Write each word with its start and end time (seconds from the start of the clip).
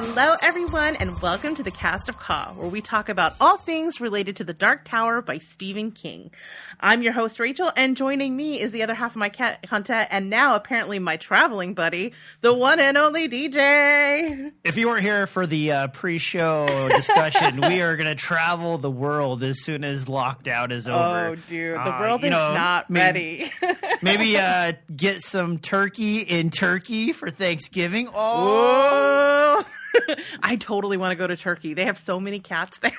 Hello, 0.00 0.34
everyone, 0.42 0.94
and 0.94 1.20
welcome 1.20 1.56
to 1.56 1.62
the 1.64 1.72
Cast 1.72 2.08
of 2.08 2.20
Ka, 2.20 2.52
where 2.56 2.68
we 2.68 2.80
talk 2.80 3.08
about 3.08 3.34
all 3.40 3.56
things 3.56 4.00
related 4.00 4.36
to 4.36 4.44
The 4.44 4.52
Dark 4.52 4.84
Tower 4.84 5.20
by 5.22 5.38
Stephen 5.38 5.90
King. 5.90 6.30
I'm 6.78 7.02
your 7.02 7.12
host, 7.12 7.40
Rachel, 7.40 7.72
and 7.76 7.96
joining 7.96 8.36
me 8.36 8.60
is 8.60 8.70
the 8.70 8.84
other 8.84 8.94
half 8.94 9.12
of 9.12 9.16
my 9.16 9.28
cat 9.28 9.68
content, 9.68 10.06
and 10.12 10.30
now 10.30 10.54
apparently 10.54 11.00
my 11.00 11.16
traveling 11.16 11.74
buddy, 11.74 12.12
the 12.42 12.54
one 12.54 12.78
and 12.78 12.96
only 12.96 13.28
DJ. 13.28 14.52
If 14.62 14.76
you 14.76 14.86
weren't 14.86 15.02
here 15.02 15.26
for 15.26 15.48
the 15.48 15.72
uh, 15.72 15.88
pre-show 15.88 16.88
discussion, 16.90 17.60
we 17.62 17.80
are 17.80 17.96
going 17.96 18.06
to 18.06 18.14
travel 18.14 18.78
the 18.78 18.90
world 18.92 19.42
as 19.42 19.64
soon 19.64 19.82
as 19.82 20.04
lockdown 20.04 20.70
is 20.70 20.86
over. 20.86 21.26
Oh, 21.30 21.34
dude, 21.48 21.74
the 21.76 21.80
Uh, 21.96 22.00
world 22.00 22.22
is 22.24 22.30
know, 22.30 22.54
not 22.54 22.88
maybe- 22.88 23.50
ready. 23.60 23.74
Maybe 24.00 24.36
uh, 24.38 24.74
get 24.94 25.22
some 25.22 25.58
turkey 25.58 26.18
in 26.20 26.50
Turkey 26.50 27.12
for 27.12 27.30
Thanksgiving. 27.30 28.08
Oh, 28.14 29.56
Oh, 29.60 29.64
I 30.42 30.56
totally 30.56 30.96
want 30.96 31.12
to 31.12 31.16
go 31.16 31.26
to 31.26 31.36
Turkey. 31.36 31.74
They 31.74 31.84
have 31.84 31.98
so 31.98 32.18
many 32.20 32.40
cats 32.40 32.78
there. 32.78 32.92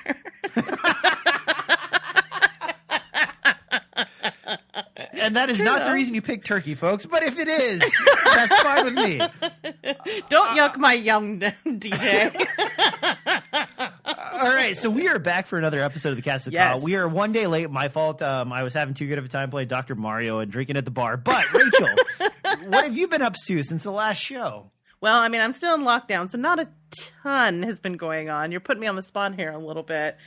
and 5.12 5.36
that 5.36 5.48
is 5.50 5.60
not 5.60 5.84
the 5.84 5.92
reason 5.92 6.14
you 6.14 6.22
picked 6.22 6.46
turkey, 6.46 6.74
folks. 6.74 7.06
But 7.06 7.22
if 7.22 7.38
it 7.38 7.48
is, 7.48 7.80
that's 8.34 8.60
fine 8.62 8.84
with 8.84 8.94
me. 8.94 9.18
Don't 10.28 10.56
yuck 10.56 10.76
my 10.76 10.94
yum, 10.94 11.40
DJ. 11.40 12.34
All 14.32 14.54
right, 14.54 14.76
so 14.76 14.88
we 14.90 15.08
are 15.08 15.18
back 15.18 15.46
for 15.46 15.58
another 15.58 15.80
episode 15.80 16.10
of 16.10 16.16
the 16.16 16.22
Cast 16.22 16.46
of 16.46 16.52
Yes. 16.52 16.72
Call. 16.72 16.80
We 16.82 16.96
are 16.96 17.08
one 17.08 17.32
day 17.32 17.46
late. 17.46 17.70
My 17.70 17.88
fault. 17.88 18.22
Um, 18.22 18.52
I 18.52 18.62
was 18.62 18.72
having 18.74 18.94
too 18.94 19.06
good 19.06 19.18
of 19.18 19.24
a 19.24 19.28
time 19.28 19.50
playing 19.50 19.68
Dr. 19.68 19.94
Mario 19.94 20.38
and 20.38 20.50
drinking 20.50 20.76
at 20.76 20.84
the 20.84 20.90
bar. 20.90 21.16
But 21.16 21.52
Rachel, 21.52 21.88
what 22.66 22.84
have 22.84 22.96
you 22.96 23.08
been 23.08 23.22
up 23.22 23.34
to 23.46 23.62
since 23.62 23.82
the 23.82 23.90
last 23.92 24.18
show? 24.18 24.70
Well, 25.00 25.18
I 25.18 25.28
mean, 25.28 25.40
I'm 25.40 25.54
still 25.54 25.74
in 25.74 25.80
lockdown, 25.80 26.28
so 26.28 26.36
not 26.36 26.58
a 26.58 26.68
ton 27.22 27.62
has 27.62 27.80
been 27.80 27.96
going 27.96 28.28
on. 28.28 28.50
You're 28.50 28.60
putting 28.60 28.82
me 28.82 28.86
on 28.86 28.96
the 28.96 29.02
spot 29.02 29.34
here 29.34 29.50
a 29.50 29.58
little 29.58 29.82
bit. 29.82 30.18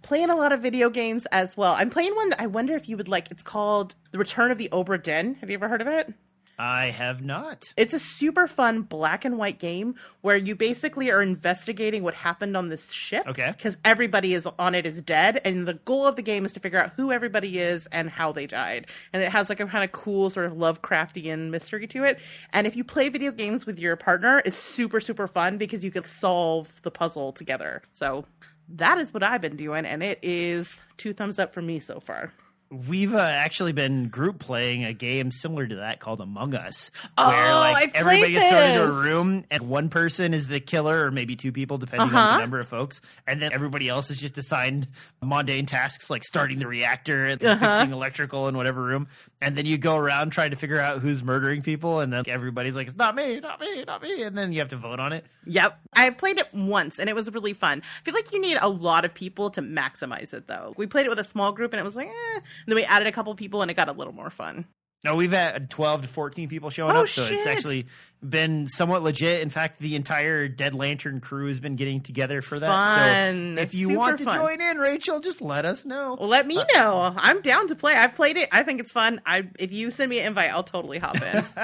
Playing 0.00 0.30
a 0.30 0.36
lot 0.36 0.52
of 0.52 0.60
video 0.60 0.88
games 0.88 1.26
as 1.26 1.54
well. 1.54 1.74
I'm 1.74 1.90
playing 1.90 2.16
one 2.16 2.30
that 2.30 2.40
I 2.40 2.46
wonder 2.46 2.74
if 2.74 2.88
you 2.88 2.96
would 2.96 3.08
like. 3.08 3.30
It's 3.30 3.42
called 3.42 3.94
The 4.10 4.18
Return 4.18 4.50
of 4.50 4.56
the 4.56 4.70
Obra 4.72 5.00
Dinn. 5.00 5.34
Have 5.36 5.50
you 5.50 5.54
ever 5.54 5.68
heard 5.68 5.82
of 5.82 5.86
it? 5.86 6.14
I 6.58 6.86
have 6.86 7.24
not. 7.24 7.72
It's 7.76 7.94
a 7.94 7.98
super 7.98 8.46
fun 8.46 8.82
black 8.82 9.24
and 9.24 9.38
white 9.38 9.58
game 9.58 9.94
where 10.20 10.36
you 10.36 10.54
basically 10.54 11.10
are 11.10 11.22
investigating 11.22 12.02
what 12.02 12.14
happened 12.14 12.56
on 12.56 12.68
this 12.68 12.92
ship. 12.92 13.26
Okay. 13.26 13.52
Because 13.56 13.76
everybody 13.84 14.34
is 14.34 14.46
on 14.58 14.74
it 14.74 14.86
is 14.86 15.02
dead, 15.02 15.40
and 15.44 15.66
the 15.66 15.74
goal 15.74 16.06
of 16.06 16.16
the 16.16 16.22
game 16.22 16.44
is 16.44 16.52
to 16.52 16.60
figure 16.60 16.80
out 16.80 16.92
who 16.96 17.10
everybody 17.10 17.58
is 17.58 17.86
and 17.86 18.10
how 18.10 18.32
they 18.32 18.46
died. 18.46 18.86
And 19.12 19.22
it 19.22 19.30
has 19.30 19.48
like 19.48 19.60
a 19.60 19.66
kind 19.66 19.84
of 19.84 19.92
cool 19.92 20.30
sort 20.30 20.46
of 20.46 20.52
Lovecraftian 20.52 21.50
mystery 21.50 21.86
to 21.88 22.04
it. 22.04 22.20
And 22.52 22.66
if 22.66 22.76
you 22.76 22.84
play 22.84 23.08
video 23.08 23.32
games 23.32 23.66
with 23.66 23.80
your 23.80 23.96
partner, 23.96 24.42
it's 24.44 24.58
super 24.58 25.00
super 25.00 25.26
fun 25.26 25.58
because 25.58 25.82
you 25.82 25.90
can 25.90 26.04
solve 26.04 26.80
the 26.82 26.90
puzzle 26.90 27.32
together. 27.32 27.82
So 27.92 28.26
that 28.68 28.98
is 28.98 29.12
what 29.12 29.22
I've 29.22 29.40
been 29.40 29.56
doing, 29.56 29.84
and 29.84 30.02
it 30.02 30.18
is 30.22 30.80
two 30.96 31.12
thumbs 31.12 31.38
up 31.38 31.52
for 31.52 31.62
me 31.62 31.80
so 31.80 31.98
far. 32.00 32.32
We've 32.72 33.14
uh, 33.14 33.18
actually 33.18 33.72
been 33.72 34.08
group 34.08 34.38
playing 34.38 34.84
a 34.86 34.94
game 34.94 35.30
similar 35.30 35.66
to 35.66 35.76
that 35.76 36.00
called 36.00 36.22
Among 36.22 36.54
Us, 36.54 36.90
Oh, 37.18 37.28
where 37.28 37.52
like 37.54 37.76
I've 37.76 37.94
everybody 37.94 38.32
gets 38.32 38.48
thrown 38.48 38.62
into 38.70 38.82
a 38.84 38.90
room 38.90 39.44
and 39.50 39.68
one 39.68 39.90
person 39.90 40.32
is 40.32 40.48
the 40.48 40.58
killer, 40.58 41.04
or 41.04 41.10
maybe 41.10 41.36
two 41.36 41.52
people, 41.52 41.76
depending 41.76 42.08
on 42.08 42.14
Uh-huh. 42.14 42.32
the 42.36 42.40
number 42.40 42.58
of 42.58 42.66
folks, 42.66 43.02
and 43.26 43.42
then 43.42 43.52
everybody 43.52 43.90
else 43.90 44.10
is 44.10 44.18
just 44.18 44.38
assigned 44.38 44.88
mundane 45.20 45.66
tasks 45.66 46.08
like 46.08 46.24
starting 46.24 46.60
the 46.60 46.66
reactor 46.66 47.26
and 47.26 47.44
Uh-huh. 47.44 47.58
fixing 47.78 47.92
electrical 47.92 48.48
in 48.48 48.56
whatever 48.56 48.82
room, 48.82 49.06
and 49.42 49.56
then 49.56 49.66
you 49.66 49.78
go 49.78 49.96
around 49.96 50.30
trying 50.30 50.50
to 50.50 50.56
figure 50.56 50.80
out 50.80 51.00
who's 51.00 51.22
murdering 51.22 51.62
people, 51.62 52.00
and 52.00 52.12
then 52.12 52.24
everybody's 52.26 52.76
like, 52.76 52.86
"It's 52.86 52.96
not 52.96 53.14
me, 53.14 53.40
not 53.40 53.60
me, 53.60 53.84
not 53.84 54.02
me," 54.02 54.22
and 54.22 54.36
then 54.36 54.52
you 54.52 54.60
have 54.60 54.68
to 54.70 54.76
vote 54.76 55.00
on 55.00 55.12
it. 55.12 55.24
Yep. 55.46 55.78
I 55.92 56.10
played 56.10 56.38
it 56.38 56.48
once 56.54 56.98
and 56.98 57.08
it 57.08 57.14
was 57.14 57.30
really 57.32 57.52
fun. 57.52 57.82
I 57.82 58.04
feel 58.04 58.14
like 58.14 58.32
you 58.32 58.40
need 58.40 58.58
a 58.60 58.68
lot 58.68 59.04
of 59.04 59.12
people 59.12 59.50
to 59.50 59.62
maximize 59.62 60.32
it 60.32 60.46
though. 60.46 60.72
We 60.76 60.86
played 60.86 61.06
it 61.06 61.08
with 61.08 61.18
a 61.18 61.24
small 61.24 61.52
group 61.52 61.72
and 61.72 61.80
it 61.80 61.84
was 61.84 61.96
like, 61.96 62.08
eh. 62.08 62.34
And 62.34 62.44
then 62.66 62.76
we 62.76 62.84
added 62.84 63.08
a 63.08 63.12
couple 63.12 63.34
people 63.34 63.62
and 63.62 63.70
it 63.70 63.74
got 63.74 63.88
a 63.88 63.92
little 63.92 64.12
more 64.12 64.30
fun. 64.30 64.66
No, 65.04 65.16
we've 65.16 65.32
had 65.32 65.68
12 65.68 66.02
to 66.02 66.08
14 66.08 66.48
people 66.48 66.70
showing 66.70 66.94
Oh, 66.94 67.02
up, 67.02 67.08
so 67.08 67.24
it's 67.24 67.46
actually 67.46 67.86
been 68.22 68.68
somewhat 68.68 69.02
legit. 69.02 69.40
In 69.40 69.50
fact, 69.50 69.80
the 69.80 69.96
entire 69.96 70.46
Dead 70.46 70.74
Lantern 70.74 71.20
crew 71.20 71.48
has 71.48 71.58
been 71.58 71.74
getting 71.74 72.00
together 72.02 72.40
for 72.40 72.60
that. 72.60 72.68
Fun. 72.68 73.56
So 73.56 73.62
if 73.62 73.74
you 73.74 73.88
Super 73.88 73.98
want 73.98 74.18
to 74.18 74.24
fun. 74.24 74.38
join 74.38 74.60
in, 74.60 74.78
Rachel, 74.78 75.18
just 75.18 75.40
let 75.40 75.64
us 75.64 75.84
know. 75.84 76.16
Well, 76.20 76.28
let 76.28 76.46
me 76.46 76.56
uh, 76.56 76.64
know. 76.74 77.12
I'm 77.16 77.40
down 77.40 77.66
to 77.68 77.74
play. 77.74 77.94
I've 77.94 78.14
played 78.14 78.36
it. 78.36 78.48
I 78.52 78.62
think 78.62 78.80
it's 78.80 78.92
fun. 78.92 79.20
I 79.26 79.48
if 79.58 79.72
you 79.72 79.90
send 79.90 80.08
me 80.08 80.20
an 80.20 80.28
invite, 80.28 80.50
I'll 80.50 80.62
totally 80.62 80.98
hop 80.98 81.20
in. 81.20 81.44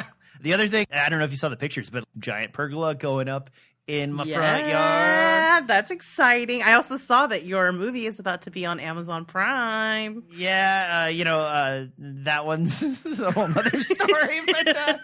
The 0.41 0.55
other 0.55 0.69
thing, 0.69 0.87
I 0.93 1.09
don't 1.09 1.19
know 1.19 1.25
if 1.25 1.33
you 1.33 1.37
saw 1.37 1.49
the 1.49 1.57
pictures, 1.57 1.91
but 1.91 2.05
giant 2.17 2.53
pergola 2.53 2.95
going 2.95 3.29
up 3.29 3.51
in 3.89 4.13
my 4.13 4.23
front 4.25 4.35
yard. 4.37 4.69
yeah, 4.69 5.61
that's 5.67 5.91
exciting. 5.91 6.63
I 6.63 6.75
also 6.75 6.99
saw 6.99 7.27
that 7.27 7.45
your 7.45 7.73
movie 7.73 8.07
is 8.07 8.19
about 8.19 8.43
to 8.43 8.51
be 8.51 8.67
on 8.67 8.79
Amazon 8.79 9.25
Prime. 9.25 10.23
Yeah, 10.31 11.05
uh, 11.07 11.09
you 11.09 11.25
know, 11.25 11.41
uh, 11.41 11.87
that 11.99 12.45
one's 12.47 12.83
a 13.21 13.33
whole 13.33 13.45
other 13.45 13.81
story, 13.81 14.41
but, 14.47 14.77
uh, 14.77 14.99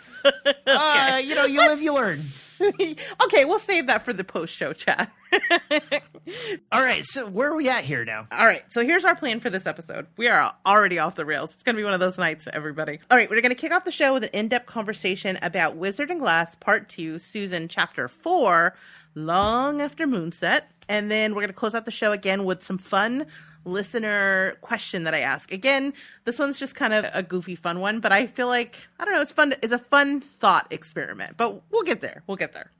uh, 0.67 1.21
you 1.25 1.34
know, 1.34 1.47
you 1.47 1.61
live, 1.61 1.83
you 1.83 1.95
learn. 1.95 2.21
okay, 3.25 3.45
we'll 3.45 3.59
save 3.59 3.89
that 3.89 4.05
for 4.05 4.12
the 4.12 4.22
post 4.22 4.55
show 4.55 4.72
chat. 4.72 5.11
All 6.72 6.82
right, 6.82 7.04
so 7.04 7.26
where 7.26 7.50
are 7.50 7.56
we 7.56 7.68
at 7.68 7.84
here 7.84 8.04
now? 8.04 8.26
All 8.32 8.46
right, 8.46 8.62
so 8.70 8.82
here's 8.82 9.04
our 9.04 9.14
plan 9.14 9.40
for 9.40 9.50
this 9.50 9.66
episode. 9.66 10.06
We 10.16 10.28
are 10.28 10.54
already 10.64 10.98
off 10.98 11.16
the 11.16 11.24
rails. 11.24 11.52
It's 11.52 11.62
going 11.62 11.76
to 11.76 11.80
be 11.80 11.84
one 11.84 11.92
of 11.92 12.00
those 12.00 12.16
nights, 12.16 12.48
everybody. 12.52 13.00
All 13.10 13.18
right, 13.18 13.28
we're 13.28 13.40
going 13.42 13.50
to 13.50 13.60
kick 13.60 13.72
off 13.72 13.84
the 13.84 13.92
show 13.92 14.14
with 14.14 14.24
an 14.24 14.30
in 14.32 14.48
depth 14.48 14.66
conversation 14.66 15.38
about 15.42 15.76
Wizard 15.76 16.10
and 16.10 16.20
Glass 16.20 16.54
Part 16.56 16.88
2, 16.88 17.18
Susan 17.18 17.68
Chapter 17.68 18.08
4, 18.08 18.74
Long 19.14 19.82
After 19.82 20.06
Moonset. 20.06 20.62
And 20.88 21.10
then 21.10 21.34
we're 21.34 21.42
going 21.42 21.48
to 21.48 21.54
close 21.54 21.74
out 21.74 21.84
the 21.84 21.90
show 21.90 22.12
again 22.12 22.44
with 22.44 22.64
some 22.64 22.78
fun 22.78 23.26
listener 23.64 24.56
question 24.60 25.04
that 25.04 25.14
I 25.14 25.20
ask. 25.20 25.52
Again, 25.52 25.92
this 26.25 26.38
one's 26.38 26.58
just 26.58 26.75
kind 26.75 26.92
of 26.92 27.06
a 27.12 27.22
goofy, 27.22 27.56
fun 27.56 27.80
one, 27.80 28.00
but 28.00 28.12
I 28.12 28.26
feel 28.26 28.47
like, 28.47 28.76
I 28.98 29.04
don't 29.04 29.14
know, 29.14 29.20
it's 29.20 29.32
fun. 29.32 29.54
It's 29.62 29.72
a 29.72 29.78
fun 29.78 30.20
thought 30.20 30.66
experiment, 30.70 31.36
but 31.36 31.62
we'll 31.70 31.82
get 31.82 32.00
there. 32.00 32.22
We'll 32.26 32.36
get 32.36 32.53
there. 32.53 32.70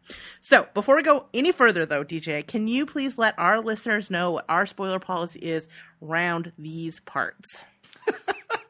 So 0.41 0.67
before 0.75 0.97
we 0.97 1.03
go 1.03 1.27
any 1.33 1.53
further, 1.53 1.87
though, 1.87 2.05
DJ, 2.05 2.47
can 2.47 2.69
you 2.69 2.87
please 2.87 3.19
let 3.19 3.39
our 3.39 3.61
listeners 3.61 4.11
know 4.11 4.33
what 4.33 4.45
our 4.49 4.67
spoiler 4.67 4.99
policy 4.99 5.41
is 5.41 5.69
round 6.01 6.53
these 6.59 7.01
parts? 7.01 7.59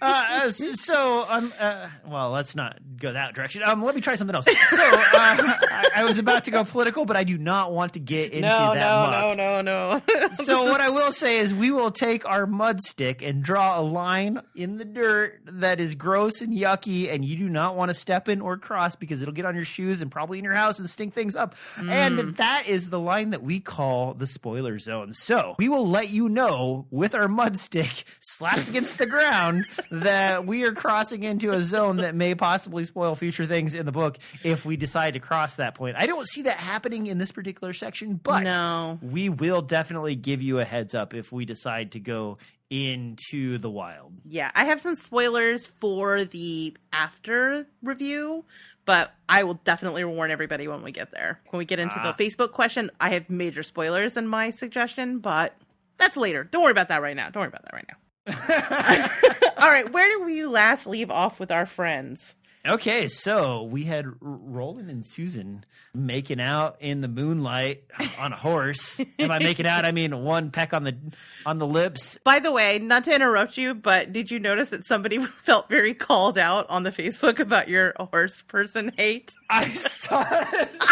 Uh, 0.00 0.24
uh, 0.28 0.50
so, 0.50 1.24
um, 1.28 1.52
uh, 1.58 1.88
well, 2.06 2.30
let's 2.30 2.54
not 2.54 2.78
go 2.98 3.12
that 3.12 3.34
direction. 3.34 3.62
Um, 3.64 3.82
let 3.82 3.94
me 3.94 4.00
try 4.00 4.14
something 4.14 4.34
else. 4.34 4.44
So, 4.44 4.82
uh, 4.82 4.98
I, 5.14 5.90
I 5.96 6.04
was 6.04 6.18
about 6.18 6.44
to 6.44 6.50
go 6.50 6.64
political, 6.64 7.04
but 7.04 7.16
I 7.16 7.24
do 7.24 7.38
not 7.38 7.72
want 7.72 7.94
to 7.94 8.00
get 8.00 8.32
into 8.32 8.48
no, 8.48 8.74
that 8.74 8.80
no, 8.80 9.36
muck. 9.36 9.36
no, 9.36 9.62
no, 9.62 10.00
no, 10.20 10.28
So, 10.44 10.64
what 10.64 10.80
I 10.80 10.90
will 10.90 11.12
say 11.12 11.38
is, 11.38 11.54
we 11.54 11.70
will 11.70 11.90
take 11.90 12.26
our 12.26 12.46
mud 12.46 12.80
stick 12.80 13.22
and 13.22 13.42
draw 13.42 13.78
a 13.78 13.82
line 13.82 14.40
in 14.54 14.76
the 14.76 14.84
dirt 14.84 15.40
that 15.46 15.80
is 15.80 15.94
gross 15.94 16.40
and 16.42 16.52
yucky, 16.52 17.12
and 17.12 17.24
you 17.24 17.36
do 17.36 17.48
not 17.48 17.76
want 17.76 17.90
to 17.90 17.94
step 17.94 18.28
in 18.28 18.40
or 18.40 18.56
cross 18.56 18.96
because 18.96 19.22
it'll 19.22 19.34
get 19.34 19.44
on 19.46 19.54
your 19.54 19.64
shoes 19.64 20.02
and 20.02 20.10
probably 20.10 20.38
in 20.38 20.44
your 20.44 20.54
house 20.54 20.78
and 20.78 20.88
stink 20.90 21.14
things 21.14 21.36
up. 21.36 21.54
And 21.76 22.18
that 22.36 22.64
is 22.66 22.90
the 22.90 23.00
line 23.00 23.30
that 23.30 23.42
we 23.42 23.60
call 23.60 24.14
the 24.14 24.26
spoiler 24.26 24.78
zone. 24.78 25.12
So, 25.12 25.54
we 25.58 25.68
will 25.68 25.86
let 25.88 26.10
you 26.10 26.28
know 26.28 26.86
with 26.90 27.14
our 27.14 27.28
mud 27.28 27.58
stick 27.58 28.04
slapped 28.20 28.68
against 28.68 28.98
the 28.98 29.03
ground 29.06 29.64
that 29.90 30.46
we 30.46 30.64
are 30.64 30.72
crossing 30.72 31.22
into 31.22 31.52
a 31.52 31.62
zone 31.62 31.96
that 31.98 32.14
may 32.14 32.34
possibly 32.34 32.84
spoil 32.84 33.14
future 33.14 33.46
things 33.46 33.74
in 33.74 33.86
the 33.86 33.92
book 33.92 34.18
if 34.42 34.64
we 34.64 34.76
decide 34.76 35.14
to 35.14 35.20
cross 35.20 35.56
that 35.56 35.74
point. 35.74 35.96
I 35.98 36.06
don't 36.06 36.26
see 36.26 36.42
that 36.42 36.56
happening 36.56 37.06
in 37.06 37.18
this 37.18 37.32
particular 37.32 37.72
section, 37.72 38.14
but 38.22 38.44
No. 38.44 38.98
we 39.02 39.28
will 39.28 39.62
definitely 39.62 40.16
give 40.16 40.42
you 40.42 40.58
a 40.60 40.64
heads 40.64 40.94
up 40.94 41.14
if 41.14 41.32
we 41.32 41.44
decide 41.44 41.92
to 41.92 42.00
go 42.00 42.38
into 42.70 43.58
the 43.58 43.70
wild. 43.70 44.12
Yeah, 44.24 44.50
I 44.54 44.64
have 44.64 44.80
some 44.80 44.96
spoilers 44.96 45.66
for 45.66 46.24
the 46.24 46.76
after 46.92 47.66
review, 47.82 48.44
but 48.84 49.12
I 49.28 49.44
will 49.44 49.54
definitely 49.64 50.04
warn 50.04 50.30
everybody 50.30 50.66
when 50.66 50.82
we 50.82 50.90
get 50.90 51.10
there. 51.12 51.40
When 51.50 51.58
we 51.58 51.64
get 51.66 51.78
into 51.78 51.96
Ah. 51.98 52.12
the 52.16 52.24
Facebook 52.24 52.52
question, 52.52 52.90
I 53.00 53.10
have 53.10 53.30
major 53.30 53.62
spoilers 53.62 54.16
in 54.16 54.26
my 54.26 54.50
suggestion, 54.50 55.18
but 55.18 55.54
that's 55.98 56.16
later. 56.16 56.44
Don't 56.44 56.62
worry 56.62 56.72
about 56.72 56.88
that 56.88 57.00
right 57.02 57.14
now. 57.14 57.30
Don't 57.30 57.42
worry 57.42 57.48
about 57.48 57.62
that 57.62 57.72
right 57.74 57.86
now. 57.88 57.96
All 58.28 59.70
right, 59.70 59.90
where 59.92 60.08
did 60.08 60.24
we 60.24 60.46
last 60.46 60.86
leave 60.86 61.10
off 61.10 61.38
with 61.38 61.50
our 61.52 61.66
friends? 61.66 62.34
Okay, 62.66 63.08
so 63.08 63.64
we 63.64 63.84
had 63.84 64.06
Roland 64.20 64.88
and 64.90 65.04
Susan 65.04 65.66
making 65.92 66.40
out 66.40 66.76
in 66.80 67.02
the 67.02 67.08
moonlight 67.08 67.84
on 68.18 68.32
a 68.32 68.36
horse. 68.36 68.98
and 69.18 69.28
by 69.28 69.38
making 69.38 69.66
out, 69.66 69.84
I 69.84 69.92
mean 69.92 70.22
one 70.24 70.50
peck 70.50 70.72
on 70.72 70.84
the 70.84 70.96
on 71.44 71.58
the 71.58 71.66
lips. 71.66 72.18
By 72.24 72.40
the 72.40 72.50
way, 72.50 72.78
not 72.78 73.04
to 73.04 73.14
interrupt 73.14 73.58
you, 73.58 73.74
but 73.74 74.14
did 74.14 74.30
you 74.30 74.40
notice 74.40 74.70
that 74.70 74.86
somebody 74.86 75.18
felt 75.22 75.68
very 75.68 75.92
called 75.92 76.38
out 76.38 76.70
on 76.70 76.84
the 76.84 76.90
Facebook 76.90 77.38
about 77.38 77.68
your 77.68 77.92
horse 77.98 78.40
person 78.40 78.92
hate? 78.96 79.34
I 79.50 79.68
saw 79.68 80.22
it. 80.30 80.76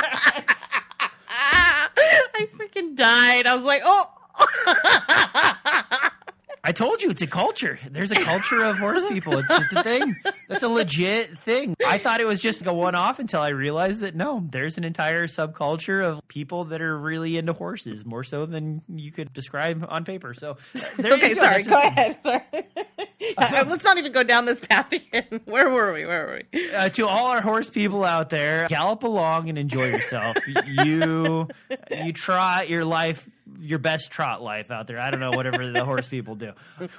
I 1.28 2.48
freaking 2.58 2.96
died. 2.96 3.46
I 3.46 3.56
was 3.56 3.64
like, 3.64 3.80
oh. 3.84 4.10
I 6.64 6.70
told 6.70 7.02
you 7.02 7.10
it's 7.10 7.22
a 7.22 7.26
culture. 7.26 7.76
There's 7.90 8.12
a 8.12 8.14
culture 8.14 8.62
of 8.62 8.78
horse 8.78 9.04
people. 9.08 9.36
It's, 9.38 9.50
it's 9.50 9.72
a 9.72 9.82
thing. 9.82 10.14
That's 10.48 10.62
a 10.62 10.68
legit 10.68 11.36
thing. 11.38 11.74
I 11.84 11.98
thought 11.98 12.20
it 12.20 12.26
was 12.26 12.38
just 12.38 12.64
a 12.64 12.72
one 12.72 12.94
off 12.94 13.18
until 13.18 13.40
I 13.40 13.48
realized 13.48 14.00
that 14.00 14.14
no, 14.14 14.46
there's 14.48 14.78
an 14.78 14.84
entire 14.84 15.26
subculture 15.26 16.04
of 16.04 16.26
people 16.28 16.66
that 16.66 16.80
are 16.80 16.96
really 16.96 17.36
into 17.36 17.52
horses, 17.52 18.06
more 18.06 18.22
so 18.22 18.46
than 18.46 18.80
you 18.88 19.10
could 19.10 19.32
describe 19.32 19.84
on 19.88 20.04
paper. 20.04 20.34
So 20.34 20.56
there 20.98 21.14
okay, 21.14 21.30
you 21.30 21.34
go. 21.34 21.40
sorry. 21.40 21.62
That's 21.64 21.68
Go 21.68 21.78
ahead. 21.80 22.18
Sorry. 22.22 22.42
Uh, 23.38 23.64
Let's 23.68 23.84
not 23.84 23.96
even 23.98 24.10
go 24.10 24.24
down 24.24 24.46
this 24.46 24.58
path 24.58 24.92
again. 24.92 25.40
Where 25.44 25.70
were 25.70 25.92
we? 25.92 26.04
Where 26.04 26.26
were 26.26 26.42
we? 26.52 26.72
Uh, 26.74 26.88
to 26.90 27.06
all 27.06 27.28
our 27.28 27.40
horse 27.40 27.70
people 27.70 28.04
out 28.04 28.30
there, 28.30 28.66
gallop 28.68 29.04
along 29.04 29.48
and 29.48 29.56
enjoy 29.56 29.86
yourself. 29.86 30.36
you 30.68 31.48
you 31.90 32.12
trot 32.12 32.68
your 32.68 32.84
life, 32.84 33.28
your 33.60 33.78
best 33.78 34.10
trot 34.10 34.42
life 34.42 34.70
out 34.70 34.86
there. 34.86 35.00
I 35.00 35.10
don't 35.10 35.20
know 35.20 35.30
whatever 35.32 35.70
the 35.70 35.84
horse 35.84 36.08
people 36.08 36.34
do. 36.34 36.52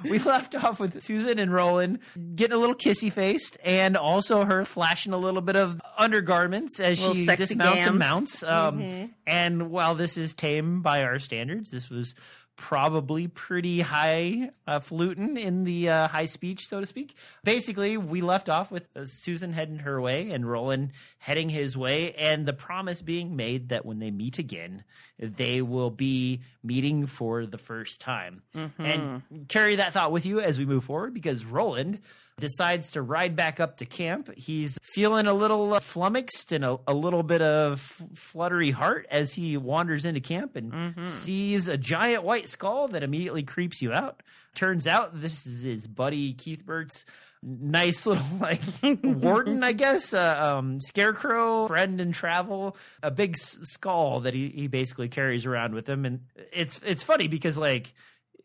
We 0.03 0.19
left 0.19 0.55
off 0.55 0.79
with 0.79 1.01
Susan 1.01 1.39
and 1.39 1.53
Roland 1.53 1.99
getting 2.35 2.53
a 2.55 2.59
little 2.59 2.75
kissy 2.75 3.11
faced, 3.11 3.57
and 3.63 3.95
also 3.97 4.43
her 4.43 4.65
flashing 4.65 5.13
a 5.13 5.17
little 5.17 5.41
bit 5.41 5.55
of 5.55 5.79
undergarments 5.97 6.79
as 6.79 6.99
she 6.99 7.25
dismounts 7.25 7.75
gams. 7.75 7.89
and 7.89 7.99
mounts. 7.99 8.43
Um, 8.43 8.79
Mm-hmm. 8.79 9.05
And 9.25 9.71
while 9.71 9.95
this 9.95 10.17
is 10.17 10.33
tame 10.33 10.81
by 10.81 11.03
our 11.03 11.19
standards, 11.19 11.69
this 11.69 11.89
was 11.89 12.13
probably 12.55 13.27
pretty 13.27 13.81
high 13.81 14.49
uh, 14.67 14.79
fluting 14.79 15.37
in 15.37 15.63
the 15.63 15.89
uh, 15.89 16.07
high 16.07 16.25
speech, 16.25 16.61
so 16.67 16.79
to 16.79 16.85
speak. 16.85 17.15
Basically, 17.43 17.97
we 17.97 18.21
left 18.21 18.47
off 18.49 18.71
with 18.71 18.87
uh, 18.95 19.05
Susan 19.05 19.53
heading 19.53 19.79
her 19.79 19.99
way 19.99 20.31
and 20.31 20.49
Roland 20.49 20.91
heading 21.23 21.47
his 21.47 21.77
way, 21.77 22.11
and 22.15 22.45
the 22.45 22.51
promise 22.51 23.01
being 23.01 23.33
made 23.37 23.69
that 23.69 23.85
when 23.85 23.99
they 23.99 24.11
meet 24.11 24.39
again, 24.39 24.83
they 25.17 25.61
will 25.61 25.89
be 25.89 26.41
meeting 26.61 27.05
for 27.05 27.45
the 27.45 27.57
first 27.57 28.01
time. 28.01 28.41
And 28.77 29.47
carry 29.47 29.77
that 29.77 29.93
thought 29.93 30.11
with 30.11 30.25
you 30.25 30.41
as 30.41 30.59
we 30.59 30.65
move 30.65 30.83
forward 30.83 31.13
because 31.13 31.45
Roland 31.45 31.99
decides 32.39 32.91
to 32.91 33.01
ride 33.01 33.37
back 33.37 33.61
up 33.61 33.77
to 33.77 33.85
camp. 33.85 34.33
He's 34.35 34.77
feeling 34.81 35.25
a 35.25 35.33
little 35.33 35.73
uh, 35.75 35.79
flummoxed 35.79 36.51
and 36.51 36.65
a, 36.65 36.77
a 36.87 36.93
little 36.93 37.23
bit 37.23 37.41
of 37.41 37.79
fluttery 38.15 38.71
heart 38.71 39.07
as 39.09 39.33
he 39.33 39.55
wanders 39.55 40.03
into 40.03 40.19
camp 40.19 40.57
and 40.57 41.07
sees 41.07 41.69
a 41.69 41.77
giant 41.77 42.23
white 42.23 42.49
skull 42.49 42.89
that 42.89 43.01
immediately 43.01 43.43
creeps 43.43 43.81
you 43.81 43.93
out. 43.93 44.23
Turns 44.55 44.87
out 44.87 45.21
this 45.21 45.47
is 45.47 45.63
his 45.63 45.87
buddy 45.87 46.33
Keith 46.33 46.65
Burt's 46.65 47.05
nice 47.43 48.05
little 48.05 48.23
like 48.39 48.61
warden, 49.03 49.63
I 49.63 49.73
guess, 49.73 50.13
uh, 50.13 50.55
um, 50.57 50.79
scarecrow 50.79 51.67
friend 51.67 51.99
in 51.99 52.11
travel, 52.11 52.77
a 53.01 53.11
big 53.11 53.35
s- 53.35 53.57
skull 53.63 54.21
that 54.21 54.33
he, 54.33 54.49
he 54.49 54.67
basically 54.67 55.09
carries 55.09 55.45
around 55.45 55.73
with 55.73 55.87
him, 55.87 56.05
and 56.05 56.21
it's 56.51 56.79
it's 56.85 57.03
funny 57.03 57.27
because 57.27 57.57
like 57.57 57.93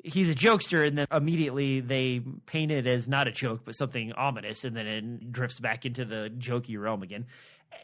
he's 0.04 0.30
a 0.30 0.34
jokester 0.34 0.86
and 0.86 0.96
then 0.96 1.06
immediately 1.10 1.80
they 1.80 2.20
paint 2.46 2.70
it 2.70 2.86
as 2.86 3.08
not 3.08 3.26
a 3.26 3.32
joke 3.32 3.62
but 3.64 3.74
something 3.74 4.12
ominous. 4.12 4.64
And 4.64 4.76
then 4.76 4.86
it 4.86 5.32
drifts 5.32 5.58
back 5.58 5.84
into 5.84 6.04
the 6.04 6.32
jokey 6.38 6.80
realm 6.80 7.02
again 7.02 7.26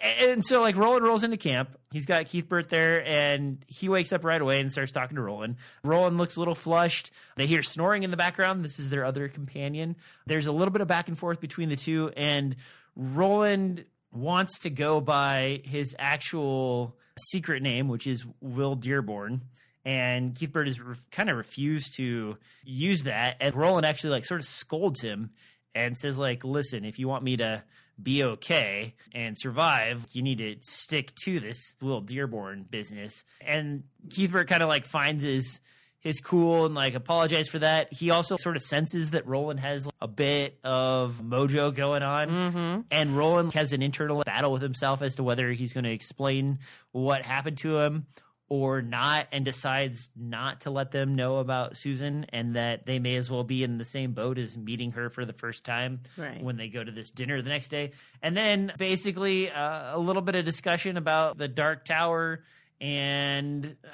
and 0.00 0.44
so 0.44 0.60
like 0.60 0.76
roland 0.76 1.04
rolls 1.04 1.24
into 1.24 1.36
camp. 1.36 1.78
He's 1.90 2.06
got 2.06 2.26
keith 2.26 2.48
burt 2.48 2.68
there 2.68 3.06
and 3.06 3.64
he 3.68 3.88
wakes 3.88 4.12
up 4.12 4.24
right 4.24 4.40
away 4.40 4.60
and 4.60 4.70
starts 4.70 4.92
talking 4.92 5.16
to 5.16 5.22
roland. 5.22 5.56
Roland 5.82 6.18
looks 6.18 6.36
a 6.36 6.40
little 6.40 6.54
flushed. 6.54 7.10
They 7.36 7.46
hear 7.46 7.62
snoring 7.62 8.02
in 8.02 8.10
the 8.10 8.16
background. 8.16 8.64
This 8.64 8.78
is 8.78 8.90
their 8.90 9.04
other 9.04 9.28
companion. 9.28 9.96
There's 10.26 10.46
a 10.46 10.52
little 10.52 10.72
bit 10.72 10.82
of 10.82 10.88
back 10.88 11.08
and 11.08 11.18
forth 11.18 11.40
between 11.40 11.68
the 11.68 11.76
two 11.76 12.12
and 12.16 12.56
roland 12.96 13.84
wants 14.12 14.60
to 14.60 14.70
go 14.70 15.00
by 15.00 15.60
his 15.64 15.96
actual 15.98 16.96
secret 17.30 17.62
name 17.62 17.88
which 17.88 18.06
is 18.06 18.24
will 18.40 18.74
dearborn 18.76 19.42
and 19.84 20.34
Keith 20.34 20.52
Bird 20.52 20.68
is 20.68 20.80
re- 20.80 20.96
kind 21.10 21.28
of 21.28 21.36
refused 21.36 21.96
to 21.96 22.38
use 22.64 23.02
that. 23.02 23.36
And 23.40 23.54
Roland 23.54 23.86
actually 23.86 24.10
like 24.10 24.24
sort 24.24 24.40
of 24.40 24.46
scolds 24.46 25.00
him 25.00 25.30
and 25.74 25.96
says 25.96 26.18
like, 26.18 26.44
"Listen, 26.44 26.84
if 26.84 26.98
you 26.98 27.08
want 27.08 27.24
me 27.24 27.36
to 27.36 27.62
be 28.02 28.22
okay 28.24 28.94
and 29.12 29.38
survive, 29.38 30.06
you 30.12 30.22
need 30.22 30.38
to 30.38 30.56
stick 30.60 31.14
to 31.24 31.40
this 31.40 31.74
Will 31.80 32.00
Dearborn 32.00 32.66
business." 32.68 33.24
And 33.40 33.84
Keith 34.10 34.32
Burke 34.32 34.48
kind 34.48 34.62
of 34.62 34.68
like 34.68 34.86
finds 34.86 35.22
his 35.22 35.60
his 36.04 36.20
cool 36.20 36.66
and 36.66 36.74
like 36.74 36.94
apologize 36.94 37.48
for 37.48 37.58
that. 37.58 37.92
He 37.92 38.10
also 38.10 38.36
sort 38.36 38.56
of 38.56 38.62
senses 38.62 39.12
that 39.12 39.26
Roland 39.26 39.58
has 39.60 39.88
a 40.02 40.06
bit 40.06 40.58
of 40.62 41.22
mojo 41.24 41.74
going 41.74 42.02
on. 42.02 42.28
Mm-hmm. 42.28 42.80
And 42.90 43.16
Roland 43.16 43.54
has 43.54 43.72
an 43.72 43.80
internal 43.80 44.22
battle 44.22 44.52
with 44.52 44.60
himself 44.60 45.00
as 45.00 45.14
to 45.14 45.22
whether 45.22 45.50
he's 45.52 45.72
going 45.72 45.84
to 45.84 45.92
explain 45.92 46.58
what 46.92 47.22
happened 47.22 47.56
to 47.58 47.78
him 47.78 48.06
or 48.54 48.82
not, 48.82 49.26
and 49.32 49.44
decides 49.44 50.10
not 50.16 50.62
to 50.62 50.70
let 50.70 50.90
them 50.90 51.14
know 51.14 51.38
about 51.38 51.76
Susan 51.76 52.26
and 52.30 52.56
that 52.56 52.86
they 52.86 52.98
may 52.98 53.16
as 53.16 53.30
well 53.30 53.44
be 53.44 53.62
in 53.64 53.78
the 53.78 53.84
same 53.84 54.12
boat 54.12 54.38
as 54.38 54.56
meeting 54.56 54.92
her 54.92 55.10
for 55.10 55.24
the 55.24 55.32
first 55.32 55.64
time 55.64 56.00
Right. 56.16 56.42
when 56.42 56.56
they 56.56 56.68
go 56.68 56.82
to 56.84 56.90
this 56.92 57.10
dinner 57.10 57.40
the 57.42 57.48
next 57.50 57.68
day. 57.68 57.92
And 58.22 58.36
then 58.36 58.72
basically 58.78 59.50
uh, 59.50 59.96
a 59.96 59.98
little 59.98 60.22
bit 60.22 60.34
of 60.34 60.44
discussion 60.44 60.96
about 60.96 61.38
the 61.38 61.48
Dark 61.48 61.84
Tower 61.84 62.42
and. 62.80 63.76
Uh, 63.84 63.88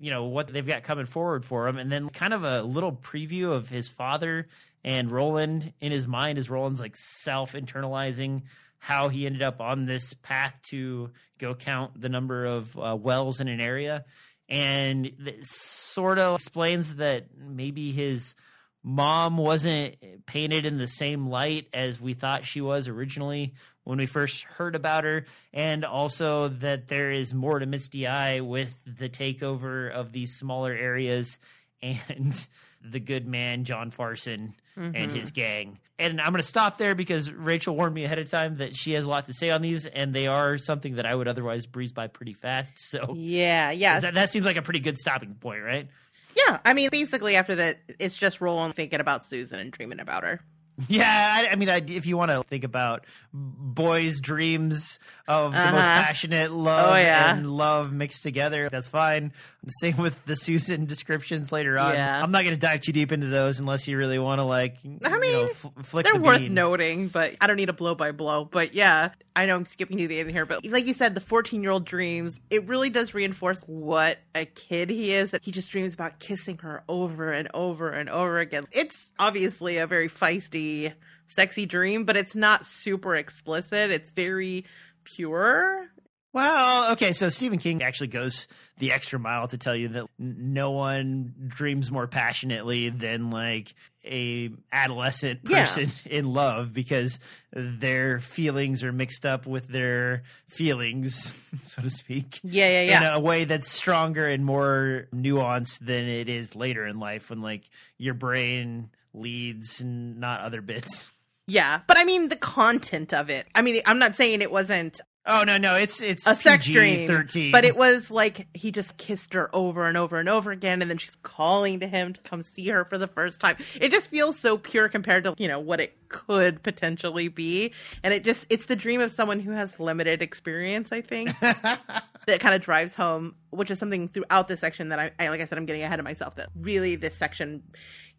you 0.00 0.10
know 0.10 0.24
what 0.24 0.48
they've 0.48 0.66
got 0.66 0.84
coming 0.84 1.04
forward 1.04 1.44
for 1.44 1.68
him, 1.68 1.76
and 1.76 1.92
then 1.92 2.08
kind 2.08 2.32
of 2.32 2.44
a 2.44 2.62
little 2.62 2.92
preview 2.92 3.52
of 3.52 3.68
his 3.68 3.90
father 3.90 4.48
and 4.82 5.10
Roland 5.10 5.74
in 5.82 5.92
his 5.92 6.08
mind 6.08 6.38
as 6.38 6.48
Roland's 6.48 6.80
like 6.80 6.96
self 6.96 7.52
internalizing 7.52 8.44
how 8.78 9.08
he 9.08 9.26
ended 9.26 9.42
up 9.42 9.60
on 9.60 9.86
this 9.86 10.14
path 10.14 10.60
to 10.70 11.10
go 11.38 11.54
count 11.54 12.00
the 12.00 12.08
number 12.08 12.44
of 12.44 12.76
uh, 12.78 12.96
wells 12.98 13.40
in 13.40 13.48
an 13.48 13.60
area. 13.60 14.04
And 14.48 15.06
it 15.06 15.46
sort 15.46 16.18
of 16.18 16.36
explains 16.36 16.96
that 16.96 17.26
maybe 17.36 17.90
his 17.90 18.34
mom 18.82 19.36
wasn't 19.36 19.96
painted 20.26 20.64
in 20.64 20.78
the 20.78 20.86
same 20.86 21.28
light 21.28 21.66
as 21.74 22.00
we 22.00 22.14
thought 22.14 22.46
she 22.46 22.60
was 22.60 22.86
originally 22.86 23.54
when 23.82 23.98
we 23.98 24.06
first 24.06 24.42
heard 24.44 24.74
about 24.74 25.04
her, 25.04 25.26
and 25.52 25.84
also 25.84 26.48
that 26.48 26.88
there 26.88 27.12
is 27.12 27.32
more 27.32 27.58
to 27.60 27.66
Misty 27.66 28.06
Eye 28.06 28.40
with 28.40 28.74
the 28.84 29.08
takeover 29.08 29.92
of 29.92 30.10
these 30.10 30.34
smaller 30.34 30.72
areas 30.72 31.38
and 31.82 32.46
the 32.82 33.00
good 33.00 33.26
man 33.26 33.64
John 33.64 33.90
Farson 33.90 34.54
and 34.76 35.10
his 35.10 35.30
mm-hmm. 35.30 35.34
gang. 35.34 35.78
And 35.98 36.20
I'm 36.20 36.32
going 36.32 36.42
to 36.42 36.48
stop 36.48 36.76
there 36.76 36.94
because 36.94 37.32
Rachel 37.32 37.74
warned 37.74 37.94
me 37.94 38.04
ahead 38.04 38.18
of 38.18 38.30
time 38.30 38.58
that 38.58 38.76
she 38.76 38.92
has 38.92 39.06
a 39.06 39.08
lot 39.08 39.26
to 39.26 39.32
say 39.32 39.50
on 39.50 39.62
these, 39.62 39.86
and 39.86 40.14
they 40.14 40.26
are 40.26 40.58
something 40.58 40.96
that 40.96 41.06
I 41.06 41.14
would 41.14 41.28
otherwise 41.28 41.66
breeze 41.66 41.92
by 41.92 42.08
pretty 42.08 42.34
fast. 42.34 42.74
So 42.86 43.14
Yeah, 43.16 43.70
yeah, 43.70 44.00
that, 44.00 44.14
that 44.14 44.30
seems 44.30 44.44
like 44.44 44.56
a 44.56 44.62
pretty 44.62 44.80
good 44.80 44.98
stopping 44.98 45.34
point, 45.34 45.62
right? 45.62 45.88
yeah. 46.36 46.58
I 46.64 46.74
mean, 46.74 46.90
basically, 46.90 47.34
after 47.36 47.54
that, 47.56 47.78
it's 47.98 48.16
just 48.16 48.40
Roland 48.40 48.74
thinking 48.74 49.00
about 49.00 49.24
Susan 49.24 49.58
and 49.58 49.72
dreaming 49.72 50.00
about 50.00 50.22
her. 50.22 50.40
Yeah, 50.88 51.06
I, 51.08 51.52
I 51.52 51.56
mean, 51.56 51.70
I, 51.70 51.82
if 51.86 52.04
you 52.06 52.18
want 52.18 52.30
to 52.30 52.42
think 52.42 52.62
about 52.64 53.06
boys' 53.32 54.20
dreams 54.20 54.98
of 55.26 55.52
the 55.52 55.58
most 55.58 55.74
Uh-huh. 55.84 56.02
passionate 56.04 56.50
love 56.52 56.90
Oh, 56.92 56.96
yeah. 56.96 57.34
and 57.34 57.50
love 57.50 57.92
mixed 57.94 58.22
together, 58.22 58.68
that's 58.68 58.86
fine. 58.88 59.32
Same 59.80 59.96
with 59.96 60.22
the 60.26 60.36
Susan 60.36 60.84
descriptions 60.84 61.50
later 61.50 61.78
on. 61.78 61.94
Yeah. 61.94 62.22
I'm 62.22 62.30
not 62.30 62.42
going 62.44 62.54
to 62.54 62.60
dive 62.60 62.80
too 62.80 62.92
deep 62.92 63.10
into 63.10 63.28
those 63.28 63.58
unless 63.58 63.88
you 63.88 63.96
really 63.96 64.18
want 64.18 64.38
to, 64.38 64.44
like, 64.44 64.76
I 64.84 64.88
you 64.88 64.98
know, 65.02 65.18
mean, 65.18 65.48
fl- 65.54 66.00
They're 66.02 66.12
the 66.12 66.20
worth 66.20 66.38
bean. 66.40 66.54
noting, 66.54 67.08
but 67.08 67.34
I 67.40 67.46
don't 67.46 67.56
need 67.56 67.70
a 67.70 67.72
blow 67.72 67.94
by 67.94 68.12
blow. 68.12 68.44
But 68.44 68.74
yeah, 68.74 69.10
I 69.36 69.44
know 69.44 69.54
I'm 69.54 69.66
skipping 69.66 69.98
to 69.98 70.08
the 70.08 70.18
end 70.18 70.30
here, 70.30 70.46
but 70.46 70.64
like 70.64 70.86
you 70.86 70.94
said, 70.94 71.14
the 71.14 71.20
14 71.20 71.62
year 71.62 71.70
old 71.70 71.84
dreams, 71.84 72.40
it 72.48 72.66
really 72.66 72.88
does 72.88 73.12
reinforce 73.12 73.62
what 73.66 74.16
a 74.34 74.46
kid 74.46 74.88
he 74.88 75.12
is 75.12 75.32
that 75.32 75.44
he 75.44 75.52
just 75.52 75.70
dreams 75.70 75.92
about 75.92 76.18
kissing 76.20 76.56
her 76.62 76.82
over 76.88 77.30
and 77.32 77.48
over 77.52 77.90
and 77.90 78.08
over 78.08 78.38
again. 78.38 78.66
It's 78.72 79.12
obviously 79.18 79.76
a 79.76 79.86
very 79.86 80.08
feisty, 80.08 80.94
sexy 81.28 81.66
dream, 81.66 82.04
but 82.04 82.16
it's 82.16 82.34
not 82.34 82.64
super 82.64 83.14
explicit. 83.14 83.90
It's 83.90 84.10
very 84.10 84.64
pure. 85.04 85.90
Well, 86.36 86.92
okay, 86.92 87.14
so 87.14 87.30
Stephen 87.30 87.58
King 87.58 87.82
actually 87.82 88.08
goes 88.08 88.46
the 88.76 88.92
extra 88.92 89.18
mile 89.18 89.48
to 89.48 89.56
tell 89.56 89.74
you 89.74 89.88
that 89.88 90.04
no 90.18 90.72
one 90.72 91.32
dreams 91.46 91.90
more 91.90 92.06
passionately 92.06 92.90
than 92.90 93.30
like 93.30 93.72
a 94.04 94.50
adolescent 94.70 95.40
Yeah. 95.48 95.64
person 95.64 95.90
in 96.04 96.26
love 96.30 96.74
because 96.74 97.18
their 97.54 98.20
feelings 98.20 98.84
are 98.84 98.92
mixed 98.92 99.24
up 99.24 99.46
with 99.46 99.66
their 99.68 100.24
feelings, 100.46 101.32
so 101.64 101.80
to 101.80 101.88
speak. 101.88 102.38
Yeah, 102.44 102.68
yeah, 102.68 102.82
yeah. 102.82 103.08
In 103.08 103.14
a 103.14 103.20
way 103.20 103.46
that's 103.46 103.70
stronger 103.70 104.28
and 104.28 104.44
more 104.44 105.08
nuanced 105.14 105.78
than 105.78 106.04
it 106.06 106.28
is 106.28 106.54
later 106.54 106.84
in 106.86 106.98
life 107.00 107.30
when 107.30 107.40
like 107.40 107.62
your 107.96 108.12
brain 108.12 108.90
leads 109.14 109.80
and 109.80 110.20
not 110.20 110.42
other 110.42 110.60
bits. 110.60 111.12
Yeah, 111.48 111.80
but 111.86 111.96
I 111.96 112.04
mean 112.04 112.28
the 112.28 112.36
content 112.36 113.14
of 113.14 113.30
it. 113.30 113.46
I 113.54 113.62
mean, 113.62 113.80
I'm 113.86 113.98
not 113.98 114.16
saying 114.16 114.42
it 114.42 114.50
wasn't 114.52 115.00
Oh 115.26 115.42
no, 115.44 115.58
no, 115.58 115.74
it's 115.74 116.00
it's 116.00 116.26
a 116.26 116.34
sex 116.36 116.66
PG 116.66 116.78
dream, 116.78 117.08
thirteen, 117.08 117.50
but 117.50 117.64
it 117.64 117.76
was 117.76 118.10
like 118.10 118.46
he 118.54 118.70
just 118.70 118.96
kissed 118.96 119.34
her 119.34 119.54
over 119.54 119.86
and 119.86 119.96
over 119.96 120.18
and 120.18 120.28
over 120.28 120.52
again, 120.52 120.82
and 120.82 120.90
then 120.90 120.98
she's 120.98 121.16
calling 121.22 121.80
to 121.80 121.88
him 121.88 122.12
to 122.12 122.20
come 122.20 122.42
see 122.42 122.68
her 122.68 122.84
for 122.84 122.96
the 122.96 123.08
first 123.08 123.40
time. 123.40 123.56
It 123.80 123.90
just 123.90 124.08
feels 124.08 124.38
so 124.38 124.56
pure 124.56 124.88
compared 124.88 125.24
to 125.24 125.34
you 125.36 125.48
know 125.48 125.58
what 125.58 125.80
it 125.80 125.96
could 126.08 126.62
potentially 126.62 127.26
be, 127.26 127.72
and 128.04 128.14
it 128.14 128.24
just 128.24 128.46
it's 128.50 128.66
the 128.66 128.76
dream 128.76 129.00
of 129.00 129.10
someone 129.10 129.40
who 129.40 129.50
has 129.50 129.78
limited 129.80 130.22
experience. 130.22 130.92
I 130.92 131.00
think 131.00 131.38
that 131.40 132.40
kind 132.40 132.54
of 132.54 132.60
drives 132.60 132.94
home, 132.94 133.34
which 133.50 133.70
is 133.70 133.78
something 133.80 134.08
throughout 134.08 134.46
this 134.46 134.60
section 134.60 134.90
that 134.90 134.98
I, 135.00 135.10
I 135.18 135.28
like 135.28 135.40
I 135.40 135.44
said 135.46 135.58
I'm 135.58 135.66
getting 135.66 135.82
ahead 135.82 135.98
of 135.98 136.04
myself. 136.04 136.36
That 136.36 136.50
really 136.54 136.94
this 136.94 137.16
section 137.16 137.64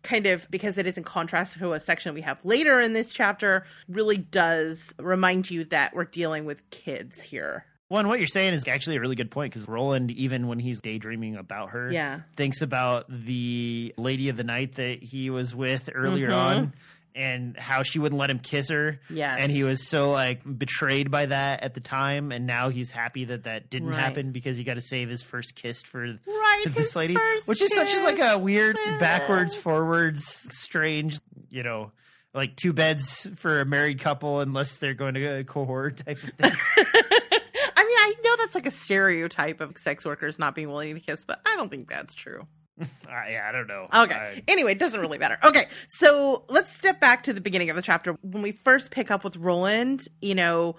kind 0.08 0.26
of 0.26 0.50
because 0.50 0.78
it 0.78 0.88
is 0.88 0.98
in 0.98 1.04
contrast 1.04 1.58
to 1.60 1.74
a 1.74 1.80
section 1.80 2.14
we 2.14 2.22
have 2.22 2.44
later 2.46 2.80
in 2.80 2.94
this 2.94 3.12
chapter, 3.12 3.66
really 3.90 4.18
does 4.18 4.94
remind 5.00 5.52
you 5.52 5.66
that 5.66 5.94
we're 5.94 6.06
dealing 6.06 6.46
with 6.46 6.68
kids 6.70 7.22
here. 7.22 7.66
Well, 7.90 8.00
and 8.00 8.10
what 8.10 8.20
you're 8.20 8.28
saying 8.28 8.54
is 8.54 8.68
actually 8.68 8.98
a 8.98 9.00
really 9.02 9.16
good 9.16 9.32
point 9.32 9.54
because 9.54 9.68
Roland, 9.68 10.12
even 10.12 10.48
when 10.48 10.60
he's 10.60 10.82
daydreaming 10.82 11.36
about 11.38 11.70
her, 11.72 11.90
Yeah. 11.92 12.22
thinks 12.36 12.62
about 12.62 13.06
the 13.10 13.94
lady 13.98 14.28
of 14.30 14.36
the 14.38 14.44
night 14.44 14.76
that 14.76 15.02
he 15.04 15.30
was 15.30 15.56
with 15.56 15.90
earlier 15.94 16.30
Mhm. 16.30 16.36
on 16.36 16.74
and 17.18 17.58
how 17.58 17.84
she 17.84 18.00
wouldn't 18.00 18.20
let 18.20 18.30
him 18.30 18.40
kiss 18.40 18.70
her. 18.70 19.00
Yes. 19.10 19.38
And 19.42 19.52
he 19.52 19.64
was 19.64 19.88
so 19.90 20.12
like 20.12 20.42
betrayed 20.58 21.10
by 21.12 21.26
that 21.26 21.64
at 21.64 21.74
the 21.74 21.80
time. 21.82 22.32
And 22.32 22.46
now 22.46 22.70
he's 22.70 22.92
happy 22.92 23.26
that 23.26 23.44
that 23.44 23.70
didn't 23.70 23.90
Right. 23.90 24.00
happen 24.00 24.32
because 24.32 24.56
he 24.58 24.64
got 24.64 24.76
to 24.76 24.82
save 24.82 25.10
his 25.10 25.24
first 25.24 25.56
kiss 25.56 25.82
for 25.84 26.04
Right, 26.06 26.66
this 26.70 26.96
lady, 26.96 27.18
which 27.46 27.62
is 27.62 27.74
such 27.76 27.94
as 27.96 28.04
like 28.04 28.20
a 28.20 28.38
weird 28.40 28.78
backwards, 29.00 29.56
forwards, 29.56 30.48
strange, 30.52 31.20
you 31.50 31.64
know, 31.64 31.92
like 32.34 32.56
two 32.56 32.72
beds 32.74 33.28
for 33.36 33.62
a 33.62 33.66
married 33.66 34.00
couple 34.00 34.42
unless 34.42 34.76
they're 34.78 34.94
going 34.94 35.16
to 35.16 35.26
a 35.40 35.44
cohort 35.44 35.98
type 35.98 36.18
of 36.22 36.30
thing. 36.36 36.52
I 36.80 37.84
mean, 37.86 37.98
I 38.00 38.14
know 38.24 38.36
that's 38.38 38.54
like 38.56 38.68
a 38.68 38.72
stereotype 38.72 39.62
of 39.62 39.78
sex 39.78 40.06
workers 40.06 40.38
not 40.38 40.54
being 40.56 40.70
willing 40.70 40.94
to 40.96 41.00
kiss, 41.02 41.26
but 41.26 41.40
I 41.46 41.56
don't 41.56 41.70
think 41.70 41.88
that's 41.90 42.14
true. 42.14 42.46
Uh, 43.08 43.24
yeah, 43.30 43.46
I 43.48 43.52
don't 43.54 43.68
know. 43.68 43.88
Okay. 43.94 44.14
I- 44.14 44.44
anyway, 44.50 44.74
it 44.74 44.80
doesn't 44.80 45.00
really 45.00 45.18
matter. 45.18 45.38
Okay. 45.44 45.68
So 45.88 46.44
let's 46.50 46.72
step 46.76 47.00
back 47.00 47.24
to 47.24 47.34
the 47.34 47.40
beginning 47.40 47.70
of 47.70 47.76
the 47.78 47.82
chapter. 47.82 48.18
When 48.22 48.44
we 48.44 48.52
first 48.52 48.92
pick 48.92 49.10
up 49.10 49.24
with 49.24 49.38
Roland, 49.38 50.08
you 50.22 50.36
know, 50.36 50.76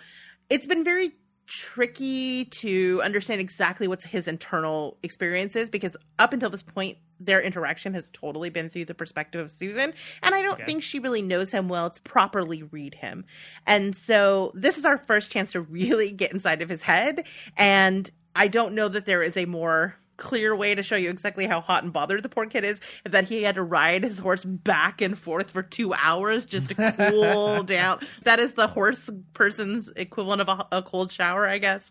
it's 0.51 0.67
been 0.67 0.85
very 0.85 1.13
tricky 1.47 2.45
to 2.45 3.01
understand 3.03 3.41
exactly 3.41 3.89
what's 3.89 4.05
his 4.05 4.29
internal 4.29 4.99
experiences 5.03 5.71
because 5.71 5.97
up 6.19 6.35
until 6.35 6.51
this 6.51 6.63
point, 6.63 6.99
their 7.19 7.41
interaction 7.41 7.95
has 7.95 8.11
totally 8.11 8.51
been 8.51 8.69
through 8.69 8.85
the 8.85 8.95
perspective 8.95 9.41
of 9.41 9.51
Susan. 9.51 9.93
And 10.23 10.35
I 10.35 10.43
don't 10.43 10.55
Okay. 10.55 10.65
think 10.67 10.83
she 10.83 10.99
really 10.99 11.23
knows 11.23 11.51
him 11.51 11.69
well 11.69 11.89
to 11.91 12.03
properly 12.03 12.63
read 12.63 12.95
him. 12.95 13.25
And 13.67 13.97
so 13.97 14.53
this 14.55 14.77
is 14.79 14.85
our 14.85 14.99
first 14.99 15.33
chance 15.33 15.53
to 15.53 15.61
really 15.63 16.13
get 16.13 16.31
inside 16.33 16.61
of 16.63 16.69
his 16.69 16.83
head. 16.83 17.27
And 17.57 18.09
I 18.37 18.49
don't 18.49 18.75
know 18.75 18.89
that 18.89 19.07
there 19.07 19.23
is 19.23 19.37
a 19.37 19.47
more 19.47 19.97
clear 20.19 20.55
way 20.55 20.75
to 20.75 20.83
show 20.83 20.97
you 20.97 21.09
exactly 21.09 21.47
how 21.47 21.61
hot 21.61 21.83
and 21.83 21.93
bothered 21.93 22.23
the 22.23 22.29
poor 22.29 22.45
kid 22.45 22.65
is 22.65 22.81
that 23.05 23.25
he 23.25 23.45
had 23.45 23.55
to 23.55 23.63
ride 23.63 24.05
his 24.05 24.19
horse 24.19 24.45
back 24.45 25.01
and 25.01 25.19
forth 25.19 25.51
for 25.51 25.63
two 25.63 25.95
hours 25.95 26.45
just 26.45 26.69
to 26.69 26.93
cool 26.99 27.63
down. 27.65 28.01
That 28.25 28.39
is 28.39 28.53
the 28.53 28.67
horse 28.67 29.09
person's 29.33 29.89
equivalent 29.97 30.43
of 30.43 30.49
a, 30.49 30.67
a 30.73 30.83
cold 30.83 31.11
shower, 31.11 31.47
I 31.49 31.59
guess. 31.59 31.91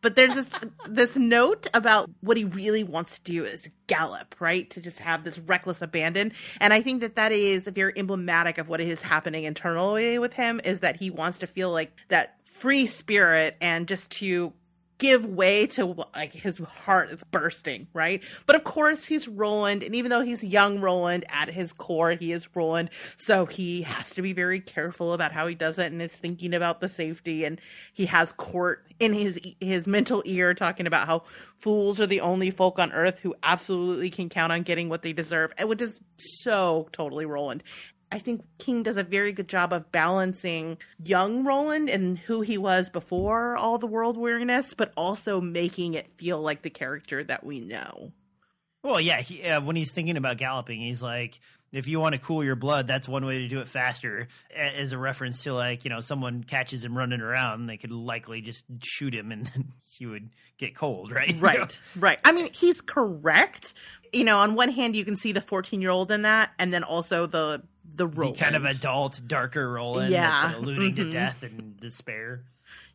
But 0.00 0.16
there's 0.16 0.34
this 0.34 0.52
this 0.88 1.16
note 1.16 1.66
about 1.72 2.10
what 2.20 2.36
he 2.36 2.44
really 2.44 2.84
wants 2.84 3.18
to 3.18 3.32
do 3.32 3.44
is 3.44 3.70
gallop, 3.86 4.34
right? 4.40 4.68
To 4.70 4.80
just 4.80 4.98
have 4.98 5.24
this 5.24 5.38
reckless 5.38 5.80
abandon. 5.80 6.32
And 6.60 6.74
I 6.74 6.82
think 6.82 7.00
that 7.00 7.14
that 7.16 7.32
is 7.32 7.64
very 7.64 7.92
emblematic 7.96 8.58
of 8.58 8.68
what 8.68 8.80
is 8.80 9.00
happening 9.00 9.44
internally 9.44 10.18
with 10.18 10.34
him 10.34 10.60
is 10.64 10.80
that 10.80 10.96
he 10.96 11.10
wants 11.10 11.38
to 11.38 11.46
feel 11.46 11.70
like 11.70 11.92
that 12.08 12.36
free 12.44 12.86
spirit 12.86 13.56
and 13.60 13.86
just 13.86 14.10
to 14.10 14.52
give 14.98 15.24
way 15.24 15.66
to 15.68 16.04
like 16.14 16.32
his 16.32 16.58
heart 16.58 17.10
is 17.10 17.22
bursting, 17.30 17.86
right? 17.94 18.22
But 18.46 18.56
of 18.56 18.64
course 18.64 19.04
he's 19.04 19.28
Roland, 19.28 19.82
and 19.82 19.94
even 19.94 20.10
though 20.10 20.22
he's 20.22 20.42
young 20.42 20.80
Roland 20.80 21.24
at 21.28 21.48
his 21.48 21.72
core, 21.72 22.12
he 22.12 22.32
is 22.32 22.54
Roland, 22.54 22.90
so 23.16 23.46
he 23.46 23.82
has 23.82 24.10
to 24.14 24.22
be 24.22 24.32
very 24.32 24.60
careful 24.60 25.12
about 25.12 25.32
how 25.32 25.46
he 25.46 25.54
does 25.54 25.78
it 25.78 25.92
and 25.92 26.02
is 26.02 26.12
thinking 26.12 26.52
about 26.54 26.80
the 26.80 26.88
safety 26.88 27.44
and 27.44 27.60
he 27.92 28.06
has 28.06 28.32
Cort 28.32 28.84
in 29.00 29.12
his 29.12 29.38
his 29.60 29.86
mental 29.86 30.22
ear 30.24 30.54
talking 30.54 30.86
about 30.86 31.06
how 31.06 31.22
fools 31.56 32.00
are 32.00 32.06
the 32.06 32.20
only 32.20 32.50
folk 32.50 32.78
on 32.78 32.92
earth 32.92 33.20
who 33.20 33.34
absolutely 33.42 34.10
can 34.10 34.28
count 34.28 34.52
on 34.52 34.62
getting 34.62 34.88
what 34.88 35.02
they 35.02 35.12
deserve, 35.12 35.52
and 35.58 35.68
which 35.68 35.82
is 35.82 36.00
so 36.16 36.88
totally 36.92 37.26
Roland. 37.26 37.62
I 38.10 38.18
think 38.18 38.42
King 38.58 38.82
does 38.82 38.96
a 38.96 39.02
very 39.02 39.32
good 39.32 39.48
job 39.48 39.72
of 39.72 39.92
balancing 39.92 40.78
young 41.04 41.44
Roland 41.44 41.90
and 41.90 42.18
who 42.18 42.40
he 42.40 42.56
was 42.56 42.88
before 42.88 43.56
all 43.56 43.78
the 43.78 43.86
world 43.86 44.16
weariness, 44.16 44.74
but 44.74 44.92
also 44.96 45.40
making 45.40 45.94
it 45.94 46.08
feel 46.16 46.40
like 46.40 46.62
the 46.62 46.70
character 46.70 47.22
that 47.24 47.44
we 47.44 47.60
know. 47.60 48.12
Well, 48.82 49.00
yeah, 49.00 49.20
he, 49.20 49.42
uh, 49.42 49.60
when 49.60 49.76
he's 49.76 49.92
thinking 49.92 50.16
about 50.16 50.38
galloping, 50.38 50.80
he's 50.80 51.02
like, 51.02 51.40
if 51.72 51.86
you 51.86 52.00
want 52.00 52.14
to 52.14 52.18
cool 52.18 52.42
your 52.42 52.56
blood, 52.56 52.86
that's 52.86 53.08
one 53.08 53.26
way 53.26 53.40
to 53.40 53.48
do 53.48 53.60
it 53.60 53.68
faster. 53.68 54.28
As 54.54 54.92
a 54.92 54.98
reference 54.98 55.42
to 55.42 55.52
like, 55.52 55.84
you 55.84 55.90
know, 55.90 56.00
someone 56.00 56.44
catches 56.44 56.84
him 56.84 56.96
running 56.96 57.20
around, 57.20 57.66
they 57.66 57.76
could 57.76 57.92
likely 57.92 58.40
just 58.40 58.64
shoot 58.82 59.14
him, 59.14 59.32
and 59.32 59.46
then 59.54 59.72
he 59.84 60.06
would 60.06 60.30
get 60.56 60.74
cold, 60.74 61.12
right? 61.12 61.34
Right, 61.40 61.80
right. 61.96 62.18
I 62.24 62.32
mean, 62.32 62.50
he's 62.52 62.80
correct. 62.80 63.74
You 64.12 64.24
know, 64.24 64.38
on 64.38 64.54
one 64.54 64.70
hand, 64.70 64.96
you 64.96 65.04
can 65.04 65.16
see 65.16 65.32
the 65.32 65.40
14 65.40 65.82
year 65.82 65.90
old 65.90 66.10
in 66.10 66.22
that, 66.22 66.52
and 66.58 66.72
then 66.72 66.84
also 66.84 67.26
the 67.26 67.62
the 67.94 68.06
the 68.06 68.32
kind 68.32 68.54
of 68.56 68.64
adult, 68.64 69.20
darker 69.26 69.72
Roland, 69.72 70.12
Yeah. 70.12 70.42
that's 70.48 70.58
alluding 70.58 70.92
Mhm. 70.92 70.96
to 70.96 71.10
death 71.10 71.42
and 71.42 71.78
despair. 71.80 72.44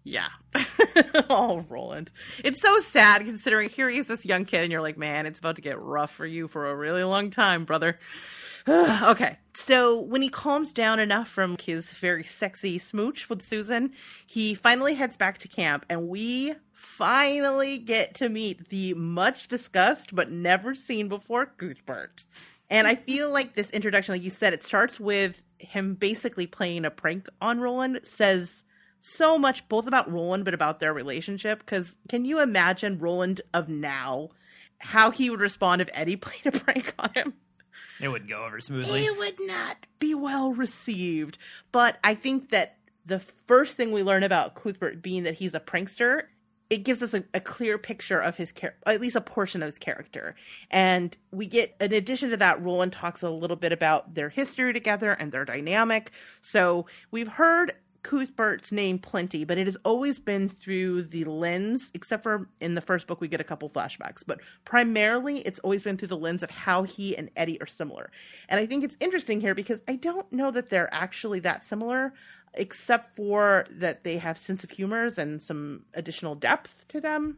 Yeah. 0.05 0.27
oh, 1.29 1.65
Roland. 1.69 2.11
It's 2.43 2.61
so 2.61 2.79
sad 2.79 3.23
considering 3.25 3.69
here 3.69 3.89
he 3.89 3.99
is 3.99 4.07
this 4.07 4.25
young 4.25 4.43
kid, 4.45 4.63
and 4.63 4.71
you're 4.71 4.81
like, 4.81 4.97
man, 4.97 5.25
it's 5.25 5.39
about 5.39 5.55
to 5.55 5.61
get 5.61 5.79
rough 5.79 6.11
for 6.11 6.25
you 6.25 6.47
for 6.49 6.69
a 6.69 6.75
really 6.75 7.03
long 7.03 7.29
time, 7.29 7.63
brother. 7.63 7.97
okay. 8.67 9.37
So 9.55 9.99
when 9.99 10.21
he 10.21 10.29
calms 10.29 10.73
down 10.73 10.99
enough 10.99 11.29
from 11.29 11.57
his 11.61 11.91
very 11.93 12.23
sexy 12.23 12.79
smooch 12.79 13.29
with 13.29 13.41
Susan, 13.41 13.93
he 14.25 14.53
finally 14.55 14.95
heads 14.95 15.15
back 15.15 15.37
to 15.39 15.47
camp, 15.47 15.85
and 15.89 16.09
we 16.09 16.55
finally 16.71 17.77
get 17.77 18.13
to 18.15 18.27
meet 18.29 18.69
the 18.69 18.93
much 18.95 19.47
discussed 19.47 20.13
but 20.13 20.29
never 20.31 20.75
seen 20.75 21.07
before 21.07 21.45
Cuthbert. 21.45 22.25
And 22.69 22.87
I 22.87 22.95
feel 22.95 23.31
like 23.31 23.55
this 23.55 23.69
introduction, 23.71 24.13
like 24.13 24.23
you 24.23 24.29
said, 24.29 24.53
it 24.53 24.63
starts 24.63 24.99
with 24.99 25.43
him 25.59 25.95
basically 25.95 26.47
playing 26.47 26.85
a 26.85 26.91
prank 26.91 27.27
on 27.41 27.59
Roland, 27.59 27.99
says 28.03 28.63
so 28.99 29.37
much 29.37 29.67
both 29.67 29.85
about 29.85 30.11
Roland 30.11 30.45
but 30.45 30.53
about 30.53 30.79
their 30.79 30.93
relationship. 30.93 31.59
Because 31.59 31.95
can 32.09 32.25
you 32.25 32.39
imagine 32.39 32.99
Roland 32.99 33.41
of 33.53 33.69
now, 33.69 34.29
how 34.79 35.11
he 35.11 35.29
would 35.29 35.39
respond 35.39 35.81
if 35.81 35.89
Eddie 35.93 36.15
played 36.17 36.45
a 36.45 36.51
prank 36.51 36.93
on 36.97 37.11
him? 37.13 37.33
It 37.99 38.07
wouldn't 38.07 38.29
go 38.29 38.45
over 38.45 38.59
smoothly. 38.59 39.05
It 39.05 39.17
would 39.17 39.39
not 39.41 39.77
be 39.99 40.13
well 40.15 40.51
received. 40.51 41.37
But 41.71 41.97
I 42.03 42.15
think 42.15 42.49
that 42.49 42.77
the 43.05 43.19
first 43.19 43.77
thing 43.77 43.91
we 43.91 44.03
learn 44.03 44.23
about 44.23 44.55
Cuthbert 44.55 45.01
being 45.01 45.23
that 45.23 45.35
he's 45.35 45.53
a 45.53 45.59
prankster, 45.59 46.23
it 46.73 46.83
gives 46.83 47.03
us 47.03 47.13
a, 47.13 47.23
a 47.35 47.39
clear 47.39 47.77
picture 47.77 48.17
of 48.17 48.35
his 48.35 48.51
character, 48.51 48.81
at 48.87 48.99
least 48.99 49.15
a 49.15 49.21
portion 49.21 49.61
of 49.61 49.67
his 49.67 49.77
character. 49.77 50.33
And 50.71 51.15
we 51.31 51.45
get, 51.45 51.75
in 51.79 51.93
addition 51.93 52.31
to 52.31 52.37
that, 52.37 52.63
Roland 52.63 52.93
talks 52.93 53.21
a 53.21 53.29
little 53.29 53.55
bit 53.55 53.71
about 53.71 54.15
their 54.15 54.29
history 54.29 54.73
together 54.73 55.11
and 55.11 55.31
their 55.31 55.45
dynamic. 55.45 56.09
So 56.41 56.87
we've 57.11 57.27
heard 57.27 57.75
Cuthbert's 58.01 58.71
name 58.71 58.97
plenty, 58.97 59.45
but 59.45 59.59
it 59.59 59.67
has 59.67 59.77
always 59.85 60.17
been 60.17 60.49
through 60.49 61.03
the 61.03 61.25
lens, 61.25 61.91
except 61.93 62.23
for 62.23 62.49
in 62.59 62.73
the 62.73 62.81
first 62.81 63.05
book, 63.05 63.21
we 63.21 63.27
get 63.27 63.39
a 63.39 63.43
couple 63.43 63.69
flashbacks. 63.69 64.23
But 64.25 64.39
primarily, 64.65 65.41
it's 65.41 65.59
always 65.59 65.83
been 65.83 65.97
through 65.97 66.07
the 66.07 66.17
lens 66.17 66.41
of 66.41 66.49
how 66.49 66.81
he 66.81 67.15
and 67.15 67.29
Eddie 67.35 67.61
are 67.61 67.67
similar. 67.67 68.09
And 68.49 68.59
I 68.59 68.65
think 68.65 68.83
it's 68.83 68.97
interesting 68.99 69.41
here 69.41 69.53
because 69.53 69.83
I 69.87 69.95
don't 69.95 70.29
know 70.33 70.49
that 70.49 70.69
they're 70.69 70.91
actually 70.91 71.39
that 71.41 71.63
similar, 71.63 72.13
except 72.53 73.15
for 73.15 73.65
that 73.71 74.03
they 74.03 74.17
have 74.17 74.37
sense 74.37 74.63
of 74.63 74.69
humors 74.69 75.17
and 75.17 75.41
some 75.41 75.85
additional 75.93 76.35
depth 76.35 76.87
to 76.89 77.01
them. 77.01 77.37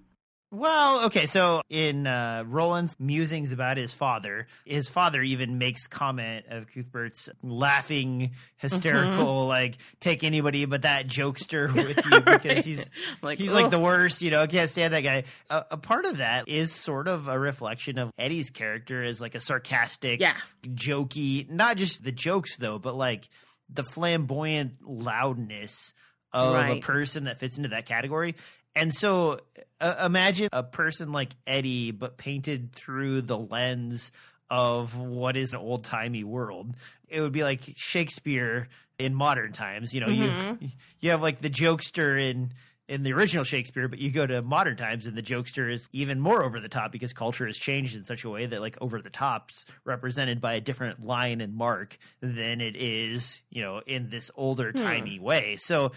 Well, 0.51 1.05
okay, 1.07 1.25
so 1.25 1.63
in 1.69 2.07
uh, 2.07 2.43
Roland's 2.47 2.97
musings 2.97 3.51
about 3.51 3.75
his 3.75 3.93
father, 3.93 4.47
his 4.63 4.87
father 4.87 5.21
even 5.21 5.57
makes 5.57 5.87
comment 5.87 6.45
of 6.49 6.67
Cuthbert's 6.67 7.29
laughing, 7.43 8.31
hysterical, 8.55 9.47
like 9.47 9.77
take 9.99 10.23
anybody 10.23 10.63
but 10.65 10.83
that 10.83 11.07
jokester 11.07 11.73
with 11.73 11.97
you 12.05 12.21
because 12.21 12.45
Right. 12.45 12.63
he's 12.65 12.89
Like, 13.21 13.37
he's 13.39 13.51
like 13.51 13.69
the 13.69 13.79
worst. 13.79 14.21
You 14.21 14.31
know, 14.31 14.47
can't 14.47 14.69
stand 14.69 14.93
that 14.93 15.01
guy. 15.01 15.23
A, 15.49 15.65
a 15.71 15.77
part 15.77 16.05
of 16.05 16.17
that 16.17 16.47
is 16.47 16.71
sort 16.71 17.07
of 17.09 17.27
a 17.27 17.37
reflection 17.37 17.97
of 17.97 18.11
Eddie's 18.17 18.49
character 18.51 19.03
as 19.03 19.19
like 19.19 19.35
a 19.35 19.41
sarcastic, 19.41 20.21
Yeah. 20.21 20.35
jokey. 20.65 21.49
Not 21.49 21.75
just 21.75 22.03
the 22.03 22.11
jokes 22.13 22.55
though, 22.57 22.79
but 22.79 22.95
like 22.95 23.27
the 23.69 23.83
flamboyant 23.83 24.73
loudness 24.83 25.93
of 26.33 26.53
a 26.77 26.79
person 26.81 27.25
that 27.25 27.39
fits 27.39 27.57
into 27.57 27.69
that 27.69 27.85
category. 27.85 28.35
And 28.75 28.93
so 28.93 29.39
uh, 29.79 29.95
imagine 30.05 30.49
a 30.51 30.63
person 30.63 31.11
like 31.11 31.29
Eddie, 31.47 31.91
but 31.91 32.17
painted 32.17 32.73
through 32.73 33.21
the 33.21 33.37
lens 33.37 34.11
of 34.49 34.97
what 34.97 35.37
is 35.37 35.53
an 35.53 35.59
old 35.59 35.85
timey 35.85 36.23
world. 36.23 36.75
It 37.07 37.21
would 37.21 37.31
be 37.31 37.43
like 37.43 37.61
Shakespeare 37.77 38.67
in 38.99 39.15
modern 39.15 39.53
times. 39.53 39.93
You 39.93 40.01
know, 40.01 40.07
Mm-hmm. 40.07 40.63
you 40.65 40.69
you 40.99 41.11
have 41.11 41.21
like 41.21 41.41
the 41.41 41.49
jokester 41.49 42.19
in 42.19 42.51
in 42.87 43.03
the 43.03 43.13
original 43.13 43.43
Shakespeare, 43.43 43.87
but 43.87 43.99
you 43.99 44.11
go 44.11 44.27
to 44.27 44.41
modern 44.41 44.77
times 44.77 45.07
and 45.07 45.17
the 45.17 45.23
jokester 45.23 45.71
is 45.71 45.89
even 45.91 46.19
more 46.19 46.43
over 46.43 46.59
the 46.59 46.69
top 46.69 46.91
because 46.91 47.13
culture 47.13 47.47
has 47.47 47.57
changed 47.57 47.95
in 47.95 48.03
such 48.03 48.23
a 48.23 48.29
way 48.29 48.45
that 48.45 48.61
like 48.61 48.77
over 48.81 49.01
the 49.01 49.09
tops 49.09 49.65
represented 49.85 50.39
by 50.39 50.53
a 50.53 50.61
different 50.61 51.03
line 51.03 51.41
and 51.41 51.55
mark 51.55 51.97
than 52.21 52.61
it 52.61 52.75
is, 52.75 53.41
you 53.49 53.61
know, 53.61 53.81
in 53.85 54.09
this 54.09 54.29
older 54.35 54.71
Hmm. 54.71 54.77
timey 54.83 55.19
way. 55.19 55.57
So 55.59 55.93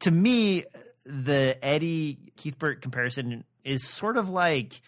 to 0.00 0.10
me, 0.10 0.64
the 1.04 1.58
Eddie 1.62 2.18
Keithbert 2.36 2.80
comparison 2.80 3.44
is 3.64 3.86
sort 3.86 4.16
of 4.16 4.30
like 4.30 4.80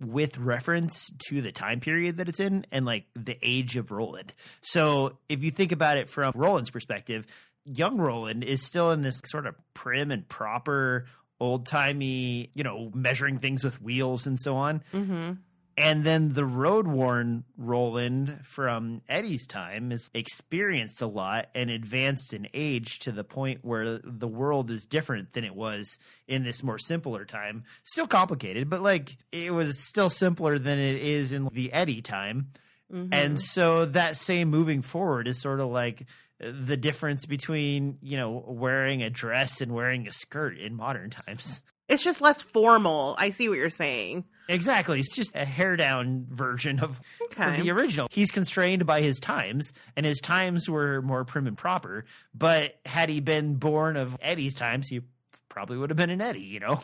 with 0.00 0.38
reference 0.38 1.10
to 1.28 1.42
the 1.42 1.50
time 1.50 1.80
period 1.80 2.18
that 2.18 2.28
it's 2.28 2.38
in 2.40 2.64
and 2.70 2.86
like 2.86 3.04
the 3.16 3.36
age 3.42 3.76
of 3.76 3.90
Roland. 3.90 4.32
So 4.60 5.18
if 5.28 5.42
you 5.42 5.50
think 5.50 5.72
about 5.72 5.96
it 5.96 6.08
from 6.08 6.32
Roland's 6.36 6.70
perspective, 6.70 7.26
young 7.68 7.98
Roland 7.98 8.44
is 8.44 8.64
still 8.64 8.92
in 8.92 9.02
this 9.02 9.20
sort 9.26 9.46
of 9.46 9.54
prim 9.74 10.10
and 10.10 10.28
proper 10.28 11.06
old 11.40 11.66
timey, 11.66 12.50
you 12.54 12.64
know, 12.64 12.90
measuring 12.94 13.38
things 13.38 13.64
with 13.64 13.80
wheels 13.80 14.26
and 14.26 14.38
so 14.38 14.56
on. 14.56 14.82
Mm-hmm. 14.92 15.32
And 15.78 16.02
then 16.02 16.32
the 16.32 16.44
road 16.44 16.88
worn 16.88 17.44
Roland 17.56 18.40
from 18.42 19.00
Eddie's 19.08 19.46
time 19.46 19.92
is 19.92 20.10
experienced 20.12 21.00
a 21.02 21.06
lot 21.06 21.50
and 21.54 21.70
advanced 21.70 22.32
in 22.32 22.48
age 22.52 22.98
to 23.00 23.12
the 23.12 23.22
point 23.22 23.60
where 23.62 24.00
the 24.02 24.26
world 24.26 24.72
is 24.72 24.84
different 24.84 25.34
than 25.34 25.44
it 25.44 25.54
was 25.54 25.96
in 26.26 26.42
this 26.42 26.64
more 26.64 26.78
simpler 26.78 27.24
time. 27.24 27.62
Still 27.84 28.08
complicated, 28.08 28.68
but 28.68 28.82
like 28.82 29.16
it 29.30 29.52
was 29.52 29.86
still 29.86 30.10
simpler 30.10 30.58
than 30.58 30.80
it 30.80 31.00
is 31.00 31.30
in 31.30 31.48
the 31.52 31.72
Eddie 31.72 32.02
time. 32.02 32.50
Mm-hmm. 32.92 33.12
And 33.12 33.40
so 33.40 33.84
that 33.86 34.16
same 34.16 34.48
moving 34.48 34.82
forward 34.82 35.28
is 35.28 35.40
sort 35.40 35.60
of 35.60 35.66
like 35.68 36.06
the 36.40 36.76
difference 36.76 37.26
between, 37.26 37.98
you 38.00 38.16
know, 38.16 38.44
wearing 38.46 39.02
a 39.02 39.10
dress 39.10 39.60
and 39.60 39.72
wearing 39.72 40.06
a 40.06 40.12
skirt 40.12 40.56
in 40.58 40.74
modern 40.74 41.10
times. 41.10 41.62
It's 41.88 42.04
just 42.04 42.20
less 42.20 42.40
formal. 42.40 43.16
I 43.18 43.30
see 43.30 43.48
what 43.48 43.56
you're 43.58 43.70
saying. 43.70 44.24
Exactly. 44.48 45.00
It's 45.00 45.14
just 45.14 45.34
a 45.34 45.44
hair 45.44 45.74
down 45.74 46.26
version 46.28 46.80
of, 46.80 47.00
Okay. 47.24 47.56
of 47.58 47.62
the 47.62 47.70
original. 47.70 48.08
He's 48.10 48.30
constrained 48.30 48.84
by 48.86 49.00
his 49.00 49.18
times, 49.20 49.72
and 49.96 50.04
his 50.04 50.20
times 50.20 50.68
were 50.68 51.00
more 51.02 51.24
prim 51.24 51.46
and 51.46 51.56
proper. 51.56 52.04
But 52.34 52.78
had 52.86 53.08
he 53.08 53.20
been 53.20 53.54
born 53.54 53.96
of 53.96 54.16
Eddie's 54.20 54.54
times, 54.54 54.88
he 54.88 55.00
probably 55.48 55.78
would 55.78 55.88
have 55.90 55.96
been 55.96 56.10
an 56.10 56.20
Eddie, 56.20 56.40
you 56.40 56.60
know? 56.60 56.80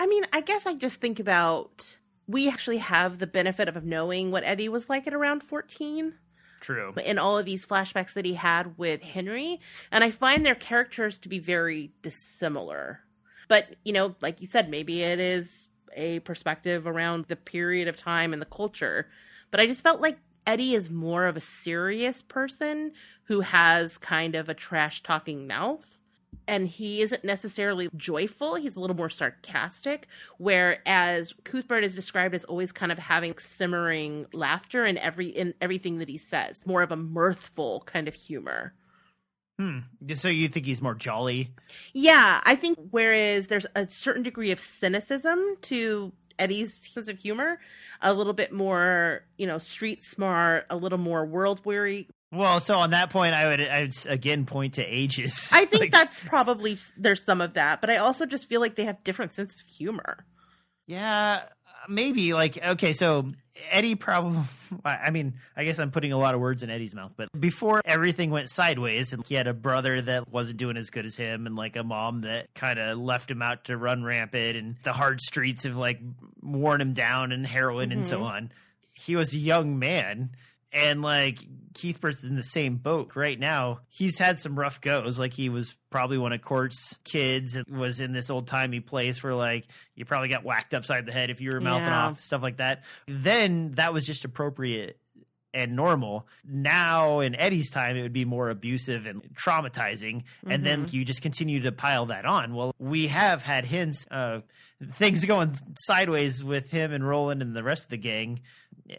I 0.00 0.06
mean, 0.06 0.24
I 0.32 0.40
guess 0.40 0.66
I 0.66 0.74
just 0.74 1.00
think 1.00 1.18
about 1.18 1.96
we 2.26 2.48
actually 2.48 2.78
have 2.78 3.18
the 3.18 3.26
benefit 3.26 3.68
of 3.68 3.84
knowing 3.84 4.30
what 4.30 4.44
Eddie 4.44 4.68
was 4.68 4.88
like 4.88 5.06
at 5.06 5.14
around 5.14 5.42
14 5.42 6.14
True. 6.60 6.94
in 7.04 7.18
all 7.18 7.38
of 7.38 7.44
these 7.44 7.66
flashbacks 7.66 8.14
that 8.14 8.24
he 8.24 8.34
had 8.34 8.78
with 8.78 9.02
Henry. 9.02 9.60
And 9.90 10.02
I 10.02 10.10
find 10.10 10.44
their 10.44 10.54
characters 10.54 11.18
to 11.18 11.28
be 11.28 11.38
very 11.38 11.92
dissimilar. 12.02 13.00
But, 13.48 13.76
you 13.84 13.92
know, 13.92 14.14
like 14.20 14.40
you 14.40 14.46
said, 14.46 14.70
maybe 14.70 15.02
it 15.02 15.20
is 15.20 15.68
a 15.94 16.20
perspective 16.20 16.86
around 16.86 17.26
the 17.26 17.36
period 17.36 17.88
of 17.88 17.96
time 17.96 18.32
and 18.32 18.40
the 18.40 18.46
culture. 18.46 19.08
But 19.50 19.60
I 19.60 19.66
just 19.66 19.82
felt 19.82 20.00
like 20.00 20.18
Eddie 20.46 20.74
is 20.74 20.90
more 20.90 21.26
of 21.26 21.36
a 21.36 21.40
serious 21.40 22.22
person 22.22 22.92
who 23.24 23.40
has 23.40 23.98
kind 23.98 24.34
of 24.34 24.48
a 24.48 24.54
trash 24.54 25.02
talking 25.02 25.46
mouth. 25.46 25.98
And 26.46 26.68
he 26.68 27.02
isn't 27.02 27.24
necessarily 27.24 27.88
joyful. 27.96 28.56
He's 28.56 28.76
a 28.76 28.80
little 28.80 28.96
more 28.96 29.10
sarcastic. 29.10 30.06
Whereas 30.38 31.34
Cuthbert 31.44 31.84
is 31.84 31.94
described 31.94 32.34
as 32.34 32.44
always 32.44 32.72
kind 32.72 32.92
of 32.92 32.98
having 32.98 33.36
simmering 33.38 34.26
laughter 34.32 34.84
in 34.84 34.98
every 34.98 35.28
in 35.28 35.54
everything 35.60 35.98
that 35.98 36.08
he 36.08 36.18
says. 36.18 36.60
More 36.66 36.82
of 36.82 36.92
a 36.92 36.96
mirthful 36.96 37.82
kind 37.86 38.08
of 38.08 38.14
humor. 38.14 38.74
Hmm. 39.58 39.80
So 40.14 40.28
you 40.28 40.48
think 40.48 40.66
he's 40.66 40.82
more 40.82 40.94
jolly? 40.94 41.54
Yeah, 41.92 42.40
I 42.44 42.56
think 42.56 42.78
whereas 42.90 43.46
there's 43.46 43.66
a 43.76 43.88
certain 43.88 44.24
degree 44.24 44.50
of 44.50 44.58
cynicism 44.58 45.40
to 45.62 46.12
Eddie's 46.38 46.74
sense 46.74 47.08
of 47.08 47.18
humor, 47.18 47.60
a 48.02 48.12
little 48.12 48.32
bit 48.32 48.52
more, 48.52 49.24
you 49.36 49.46
know, 49.46 49.58
street 49.58 50.04
smart, 50.04 50.66
a 50.70 50.76
little 50.76 50.98
more 50.98 51.24
world 51.24 51.64
weary. 51.64 52.08
Well, 52.34 52.60
so 52.60 52.78
on 52.78 52.90
that 52.90 53.10
point, 53.10 53.34
I 53.34 53.46
would, 53.46 53.60
I 53.60 53.82
would 53.82 53.94
again 54.08 54.44
point 54.44 54.74
to 54.74 54.82
ages. 54.82 55.50
I 55.52 55.64
think 55.66 55.80
Like, 55.84 55.92
that's 55.92 56.20
probably 56.20 56.78
there's 56.96 57.24
some 57.24 57.40
of 57.40 57.54
that, 57.54 57.80
but 57.80 57.90
I 57.90 57.98
also 57.98 58.26
just 58.26 58.48
feel 58.48 58.60
like 58.60 58.74
they 58.74 58.84
have 58.84 59.04
different 59.04 59.32
sense 59.32 59.60
of 59.60 59.68
humor. 59.68 60.24
Yeah, 60.86 61.42
maybe. 61.88 62.34
Like, 62.34 62.62
okay, 62.64 62.92
so 62.92 63.32
Eddie 63.70 63.94
probably, 63.94 64.40
I 64.84 65.10
mean, 65.10 65.34
I 65.56 65.64
guess 65.64 65.78
I'm 65.78 65.90
putting 65.90 66.12
a 66.12 66.16
lot 66.16 66.34
of 66.34 66.40
words 66.40 66.62
in 66.62 66.70
Eddie's 66.70 66.94
mouth, 66.94 67.12
but 67.16 67.28
before 67.38 67.80
everything 67.84 68.30
went 68.30 68.50
sideways 68.50 69.12
and 69.12 69.24
he 69.26 69.34
had 69.34 69.46
a 69.46 69.54
brother 69.54 70.00
that 70.00 70.30
wasn't 70.30 70.58
doing 70.58 70.76
as 70.76 70.90
good 70.90 71.06
as 71.06 71.16
him 71.16 71.46
and 71.46 71.56
like 71.56 71.76
a 71.76 71.84
mom 71.84 72.22
that 72.22 72.52
kind 72.54 72.78
of 72.78 72.98
left 72.98 73.30
him 73.30 73.42
out 73.42 73.64
to 73.64 73.76
run 73.76 74.02
rampant 74.02 74.56
and 74.56 74.76
the 74.82 74.92
hard 74.92 75.20
streets 75.20 75.64
have 75.64 75.76
like 75.76 76.00
worn 76.42 76.80
him 76.80 76.92
down 76.92 77.32
and 77.32 77.46
heroin 77.46 77.92
and 77.92 78.04
so 78.04 78.16
mm-hmm. 78.16 78.26
on. 78.26 78.52
He 78.94 79.16
was 79.16 79.34
a 79.34 79.38
young 79.38 79.78
man. 79.78 80.30
And 80.74 81.00
like 81.02 81.38
Keithbert's 81.74 82.24
in 82.24 82.36
the 82.36 82.42
same 82.42 82.76
boat 82.76 83.12
right 83.14 83.38
now. 83.38 83.80
He's 83.88 84.18
had 84.18 84.40
some 84.40 84.58
rough 84.58 84.80
goes. 84.80 85.18
Like 85.18 85.32
he 85.32 85.48
was 85.48 85.76
probably 85.90 86.18
one 86.18 86.32
of 86.32 86.42
Cort's 86.42 86.98
kids 87.04 87.56
and 87.56 87.66
was 87.66 88.00
in 88.00 88.12
this 88.12 88.30
old 88.30 88.46
timey 88.46 88.80
place 88.80 89.22
where 89.22 89.34
like 89.34 89.66
you 89.94 90.04
probably 90.04 90.28
got 90.28 90.44
whacked 90.44 90.74
upside 90.74 91.06
the 91.06 91.12
head 91.12 91.30
if 91.30 91.40
you 91.40 91.52
were 91.52 91.60
mouthing 91.60 91.88
Yeah. 91.88 92.06
off, 92.06 92.20
stuff 92.20 92.42
like 92.42 92.56
that. 92.58 92.82
Then 93.06 93.72
that 93.72 93.92
was 93.92 94.04
just 94.04 94.24
appropriate 94.24 94.98
and 95.52 95.76
normal. 95.76 96.26
Now 96.44 97.20
in 97.20 97.34
Eddie's 97.34 97.70
time, 97.70 97.96
it 97.96 98.02
would 98.02 98.12
be 98.12 98.24
more 98.24 98.50
abusive 98.50 99.06
and 99.06 99.22
traumatizing. 99.34 100.24
And 100.46 100.66
then 100.66 100.86
mm-hmm. 100.86 100.96
you 100.96 101.04
just 101.04 101.22
continue 101.22 101.60
to 101.60 101.72
pile 101.72 102.06
that 102.06 102.24
on. 102.24 102.54
Well, 102.54 102.74
we 102.78 103.06
have 103.06 103.42
had 103.42 103.64
hints 103.64 104.04
of 104.10 104.42
things 104.92 105.24
going 105.26 105.56
sideways 105.78 106.42
with 106.42 106.70
him 106.70 106.92
and 106.92 107.06
Roland 107.06 107.40
and 107.40 107.54
the 107.54 107.62
rest 107.62 107.84
of 107.84 107.90
the 107.90 107.96
gang 107.98 108.40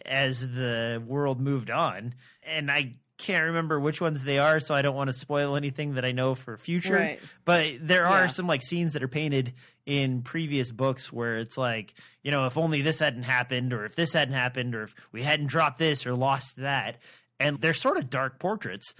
as 0.04 0.40
the 0.40 1.02
world 1.06 1.40
moved 1.40 1.70
on. 1.70 2.14
And 2.42 2.70
I 2.70 2.94
can't 3.18 3.44
remember 3.44 3.80
which 3.80 4.00
ones 4.00 4.24
they 4.24 4.38
are, 4.38 4.60
so 4.60 4.74
I 4.74 4.82
don't 4.82 4.94
want 4.94 5.08
to 5.08 5.14
spoil 5.14 5.56
anything 5.56 5.94
that 5.94 6.04
I 6.04 6.12
know 6.12 6.34
for 6.34 6.56
future. 6.58 6.94
Right. 6.94 7.20
But 7.44 7.76
there 7.80 8.06
are 8.06 8.22
Yeah. 8.22 8.26
some 8.26 8.46
like 8.46 8.62
scenes 8.62 8.92
that 8.92 9.02
are 9.02 9.08
painted 9.08 9.54
in 9.86 10.22
previous 10.22 10.70
books 10.70 11.12
where 11.12 11.38
it's 11.38 11.56
like, 11.56 11.94
you 12.22 12.30
know, 12.30 12.46
if 12.46 12.58
only 12.58 12.82
this 12.82 12.98
hadn't 12.98 13.22
happened, 13.22 13.72
or 13.72 13.84
if 13.86 13.94
this 13.94 14.12
hadn't 14.12 14.34
happened, 14.34 14.74
or 14.74 14.82
if 14.82 14.94
we 15.12 15.22
hadn't 15.22 15.46
dropped 15.46 15.78
this 15.78 16.06
or 16.06 16.14
lost 16.14 16.56
that. 16.56 16.98
And 17.40 17.60
they're 17.60 17.72
sort 17.74 17.96
of 17.96 18.10
dark 18.10 18.38
portraits. 18.38 18.94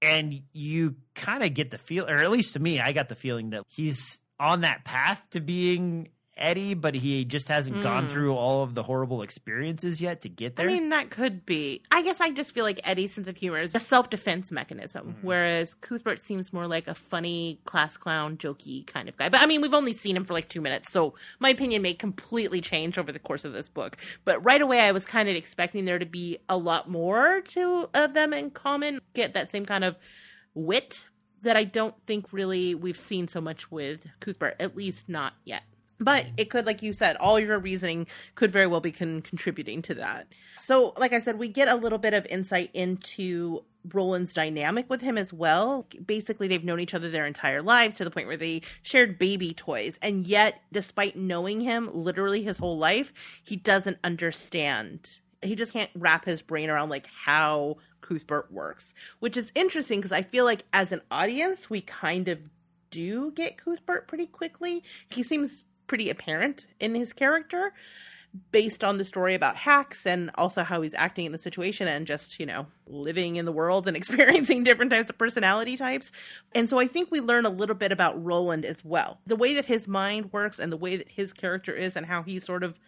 And 0.00 0.42
you 0.52 0.96
kind 1.14 1.42
of 1.44 1.54
get 1.54 1.70
the 1.70 1.78
feel, 1.78 2.08
or 2.08 2.16
at 2.16 2.30
least 2.30 2.54
to 2.54 2.60
me, 2.60 2.80
I 2.80 2.92
got 2.92 3.08
the 3.08 3.14
feeling 3.14 3.50
that 3.50 3.64
he's 3.68 4.20
on 4.40 4.62
that 4.62 4.84
path 4.84 5.22
to 5.30 5.40
being 5.40 6.08
Eddie, 6.42 6.74
but 6.74 6.94
he 6.94 7.24
just 7.24 7.48
hasn't 7.48 7.80
gone 7.82 8.06
Mm. 8.06 8.10
through 8.10 8.34
all 8.34 8.62
of 8.64 8.74
the 8.74 8.82
horrible 8.82 9.22
experiences 9.22 10.02
yet 10.02 10.20
to 10.22 10.28
get 10.28 10.56
there. 10.56 10.68
I 10.68 10.72
mean, 10.72 10.88
that 10.88 11.08
could 11.10 11.46
be. 11.46 11.82
I 11.90 12.02
guess 12.02 12.20
I 12.20 12.30
just 12.32 12.50
feel 12.52 12.64
like 12.64 12.80
Eddie's 12.82 13.14
sense 13.14 13.28
of 13.28 13.36
humor 13.36 13.60
is 13.60 13.74
a 13.74 13.80
self 13.80 14.10
defense 14.10 14.50
mechanism, 14.52 15.16
whereas 15.22 15.74
Cuthbert 15.74 16.18
seems 16.18 16.52
more 16.52 16.66
like 16.66 16.88
a 16.88 16.94
funny 16.94 17.60
class 17.64 17.96
clown, 17.96 18.36
jokey 18.36 18.86
kind 18.86 19.08
of 19.08 19.16
guy. 19.16 19.28
But 19.28 19.40
I 19.40 19.46
mean, 19.46 19.62
we've 19.62 19.72
only 19.72 19.92
seen 19.92 20.16
him 20.16 20.24
for 20.24 20.32
like 20.34 20.48
two 20.48 20.60
minutes, 20.60 20.90
so 20.92 21.14
my 21.38 21.50
opinion 21.50 21.80
may 21.82 21.94
completely 21.94 22.60
change 22.60 22.98
over 22.98 23.12
the 23.12 23.18
course 23.20 23.44
of 23.44 23.52
this 23.52 23.68
book. 23.68 23.96
But 24.24 24.44
right 24.44 24.60
away, 24.60 24.80
I 24.80 24.92
was 24.92 25.06
kind 25.06 25.28
of 25.28 25.36
expecting 25.36 25.84
there 25.84 25.98
to 26.00 26.06
be 26.06 26.38
a 26.48 26.56
lot 26.58 26.90
more 26.90 27.40
to 27.40 27.88
of 27.94 28.14
them 28.14 28.32
in 28.32 28.50
common, 28.50 29.00
get 29.14 29.34
that 29.34 29.50
same 29.50 29.64
kind 29.64 29.84
of 29.84 29.96
wit 30.54 31.06
that 31.42 31.56
I 31.56 31.64
don't 31.64 31.94
think 32.06 32.32
really 32.32 32.74
we've 32.74 32.96
seen 32.96 33.26
so 33.26 33.40
much 33.40 33.70
with 33.70 34.06
Cuthbert, 34.20 34.56
at 34.60 34.76
least 34.76 35.08
not 35.08 35.34
yet. 35.44 35.62
But 36.02 36.26
it 36.36 36.50
could, 36.50 36.66
like 36.66 36.82
you 36.82 36.92
said, 36.92 37.16
all 37.16 37.38
your 37.38 37.58
reasoning 37.58 38.06
could 38.34 38.50
very 38.50 38.66
well 38.66 38.80
be 38.80 38.92
con- 38.92 39.22
contributing 39.22 39.82
to 39.82 39.94
that. 39.94 40.26
So, 40.58 40.94
like 40.96 41.12
I 41.12 41.20
said, 41.20 41.38
we 41.38 41.48
get 41.48 41.68
a 41.68 41.76
little 41.76 41.98
bit 41.98 42.12
of 42.12 42.26
insight 42.26 42.70
into 42.74 43.64
Roland's 43.92 44.34
dynamic 44.34 44.88
with 44.88 45.00
him 45.00 45.16
as 45.16 45.32
well. 45.32 45.86
Basically, 46.04 46.48
they've 46.48 46.64
known 46.64 46.80
each 46.80 46.94
other 46.94 47.10
their 47.10 47.26
entire 47.26 47.62
lives 47.62 47.96
to 47.96 48.04
the 48.04 48.10
point 48.10 48.26
where 48.26 48.36
they 48.36 48.62
shared 48.82 49.18
baby 49.18 49.54
toys. 49.54 49.98
And 50.02 50.26
yet, 50.26 50.60
despite 50.72 51.16
knowing 51.16 51.60
him 51.60 51.90
literally 51.92 52.42
his 52.42 52.58
whole 52.58 52.78
life, 52.78 53.12
he 53.42 53.56
doesn't 53.56 53.98
understand. 54.02 55.18
He 55.42 55.54
just 55.54 55.72
can't 55.72 55.90
wrap 55.94 56.24
his 56.24 56.42
brain 56.42 56.70
around 56.70 56.88
like 56.88 57.06
how 57.06 57.76
Cuthbert 58.00 58.52
works, 58.52 58.94
which 59.20 59.36
is 59.36 59.52
interesting 59.54 60.00
because 60.00 60.12
I 60.12 60.22
feel 60.22 60.44
like 60.44 60.64
as 60.72 60.92
an 60.92 61.00
audience, 61.10 61.70
we 61.70 61.80
kind 61.80 62.28
of 62.28 62.40
do 62.90 63.32
get 63.32 63.56
Cuthbert 63.56 64.06
pretty 64.06 64.26
quickly. 64.26 64.84
He 65.10 65.22
seems 65.22 65.64
pretty 65.86 66.10
apparent 66.10 66.66
in 66.80 66.94
his 66.94 67.12
character 67.12 67.72
based 68.50 68.82
on 68.82 68.96
the 68.96 69.04
story 69.04 69.34
about 69.34 69.56
Hax 69.56 70.06
and 70.06 70.30
also 70.36 70.62
how 70.62 70.80
he's 70.80 70.94
acting 70.94 71.26
in 71.26 71.32
the 71.32 71.38
situation 71.38 71.86
and 71.86 72.06
just, 72.06 72.40
you 72.40 72.46
know, 72.46 72.66
living 72.86 73.36
in 73.36 73.44
the 73.44 73.52
world 73.52 73.86
and 73.86 73.96
experiencing 73.96 74.64
different 74.64 74.90
types 74.90 75.10
of 75.10 75.18
personality 75.18 75.76
types. 75.76 76.10
And 76.54 76.68
so 76.68 76.78
I 76.78 76.86
think 76.86 77.10
we 77.10 77.20
learn 77.20 77.44
a 77.44 77.50
little 77.50 77.74
bit 77.74 77.92
about 77.92 78.22
Roland 78.22 78.64
as 78.64 78.84
well. 78.84 79.20
The 79.26 79.36
way 79.36 79.54
that 79.54 79.66
his 79.66 79.86
mind 79.86 80.32
works 80.32 80.58
and 80.58 80.72
the 80.72 80.78
way 80.78 80.96
that 80.96 81.10
his 81.10 81.32
character 81.32 81.74
is 81.74 81.96
and 81.96 82.06
how 82.06 82.22
he's 82.22 82.44
sort 82.44 82.64
of 82.64 82.78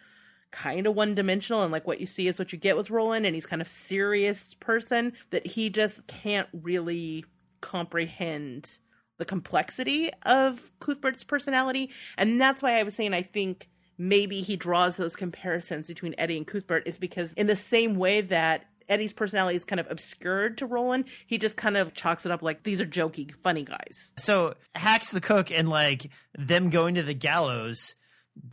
kind 0.51 0.87
of 0.87 0.95
one 0.95 1.13
dimensional 1.13 1.63
and 1.63 1.71
like 1.71 1.85
what 1.85 1.99
you 1.99 2.07
see 2.07 2.27
is 2.27 2.39
what 2.39 2.53
you 2.53 2.57
get 2.57 2.77
with 2.77 2.89
Roland 2.89 3.25
and 3.25 3.35
he's 3.35 3.45
kind 3.45 3.61
of 3.61 3.67
serious 3.67 4.53
person 4.55 5.13
that 5.29 5.45
he 5.45 5.69
just 5.69 6.07
can't 6.07 6.47
really 6.53 7.25
comprehend 7.61 8.77
the 9.17 9.25
complexity 9.25 10.11
of 10.23 10.71
Cuthbert's 10.79 11.23
personality. 11.23 11.89
And 12.17 12.39
that's 12.39 12.61
why 12.61 12.79
I 12.79 12.83
was 12.83 12.95
saying 12.95 13.13
I 13.13 13.21
think 13.21 13.69
maybe 13.97 14.41
he 14.41 14.55
draws 14.55 14.97
those 14.97 15.15
comparisons 15.15 15.87
between 15.87 16.15
Eddie 16.17 16.37
and 16.37 16.47
Cuthbert 16.47 16.87
is 16.87 16.97
because 16.97 17.33
in 17.33 17.47
the 17.47 17.55
same 17.55 17.95
way 17.95 18.21
that 18.21 18.65
Eddie's 18.87 19.13
personality 19.13 19.55
is 19.55 19.65
kind 19.65 19.79
of 19.79 19.89
obscured 19.89 20.57
to 20.59 20.65
Roland, 20.65 21.05
he 21.25 21.37
just 21.37 21.57
kind 21.57 21.77
of 21.77 21.93
chalks 21.93 22.25
it 22.25 22.31
up 22.31 22.41
like 22.41 22.63
these 22.63 22.79
are 22.81 22.85
jokey, 22.85 23.33
funny 23.35 23.63
guys. 23.63 24.11
so 24.17 24.53
Hax 24.75 25.09
the 25.11 25.21
cook 25.21 25.49
and 25.51 25.69
like 25.69 26.09
them 26.37 26.69
going 26.69 26.95
to 26.95 27.03
the 27.03 27.13
gallows 27.13 27.95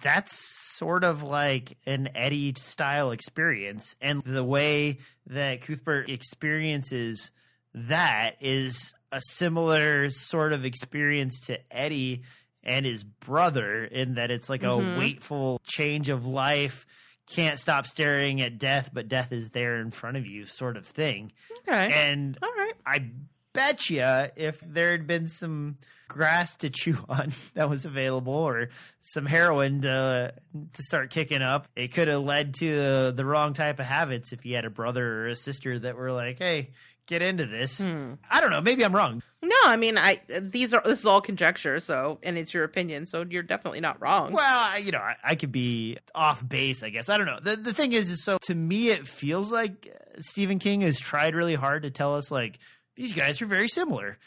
that's 0.01 0.39
sort 0.77 1.05
of 1.05 1.23
like 1.23 1.77
an 1.87 2.09
Eddie 2.15 2.55
style 2.57 3.11
experience. 3.11 3.97
And 4.01 4.23
the 4.25 4.45
way 4.45 4.99
that 5.27 5.63
Cuthbert 5.63 6.09
experiences 6.09 7.31
that 7.75 8.37
is 8.41 8.95
a 9.13 9.21
similar 9.21 10.11
sort 10.11 10.53
of 10.53 10.65
experience 10.65 11.39
to 11.47 11.59
Eddie 11.71 12.23
and 12.65 12.87
his 12.87 13.05
brother 13.05 13.85
in 13.85 14.15
that 14.15 14.31
it's 14.31 14.49
like 14.49 14.63
Mhm. 14.63 14.95
a 14.95 14.99
waitful 14.99 15.61
change 15.65 16.09
of 16.09 16.27
life. 16.27 16.87
Can't 17.31 17.59
stop 17.59 17.87
staring 17.87 18.41
at 18.41 18.59
death, 18.59 18.91
but 18.93 19.09
death 19.09 19.33
is 19.33 19.51
there 19.51 19.77
in 19.81 19.91
front 19.91 20.17
of 20.17 20.27
you, 20.27 20.47
sort 20.47 20.77
of 20.77 20.87
thing. 20.87 21.33
Okay. 21.69 21.91
And 21.95 22.39
All 22.43 22.53
right. 22.57 22.75
I 22.87 23.11
bet 23.53 23.91
you 23.91 24.03
if 24.37 24.61
there 24.67 24.93
had 24.93 25.07
been 25.07 25.29
some 25.29 25.77
grass 26.09 26.57
to 26.57 26.69
chew 26.71 26.99
on 27.09 27.33
that 27.55 27.69
was 27.71 27.85
available 27.85 28.33
or 28.35 28.69
some 29.01 29.25
heroin 29.27 29.81
to 29.83 30.35
to 30.75 30.83
start 30.83 31.11
kicking 31.11 31.43
up, 31.43 31.69
it 31.75 31.89
could 31.93 32.09
have 32.09 32.23
led 32.23 32.55
to 32.55 32.75
the, 32.77 33.13
the 33.17 33.25
wrong 33.25 33.55
type 33.55 33.79
of 33.79 33.87
habits 33.87 34.33
if 34.33 34.45
you 34.45 34.55
had 34.55 34.65
a 34.65 34.71
brother 34.71 35.25
or 35.25 35.29
a 35.29 35.37
sister 35.37 35.79
that 35.79 35.97
were 35.97 36.13
like, 36.13 36.39
"Hey, 36.39 36.71
get 37.07 37.23
into 37.23 37.47
this." 37.47 37.79
Hmm. 37.79 38.15
I 38.31 38.41
don't 38.41 38.51
know, 38.51 38.61
maybe 38.61 38.85
I'm 38.85 38.95
wrong. 38.95 39.23
No, 39.43 39.57
I 39.65 39.77
mean, 39.77 39.99
I 39.99 40.21
these 40.41 40.73
are 40.73 40.83
this 40.85 41.01
is 41.01 41.07
all 41.07 41.21
conjecture, 41.21 41.81
so 41.81 42.19
and 42.23 42.39
it's 42.39 42.55
your 42.55 42.65
opinion, 42.65 43.07
so 43.07 43.25
you're 43.29 43.43
definitely 43.43 43.81
not 43.81 44.01
wrong. 44.01 44.33
Well, 44.33 44.45
I, 44.45 44.79
you 44.79 44.93
know, 44.93 44.99
I, 44.99 45.17
I 45.25 45.35
could 45.35 45.51
be 45.51 45.99
off 46.15 46.47
base, 46.47 46.83
I 46.83 46.91
guess. 46.91 47.09
I 47.09 47.19
don't 47.19 47.27
know. 47.27 47.41
The 47.43 47.57
the 47.57 47.75
thing 47.75 47.93
is, 47.93 48.11
is 48.11 48.25
so 48.25 48.39
to 48.43 48.55
me, 48.55 48.91
it 48.91 49.07
feels 49.09 49.51
like 49.53 49.89
uh, 49.93 50.21
Stephen 50.21 50.59
King 50.59 50.83
has 50.83 50.99
tried 50.99 51.35
really 51.35 51.57
hard 51.57 51.83
to 51.83 51.91
tell 51.91 52.15
us 52.15 52.31
like 52.31 52.61
these 52.95 53.13
guys 53.13 53.43
are 53.43 53.47
very 53.47 53.69
similar. 53.69 54.19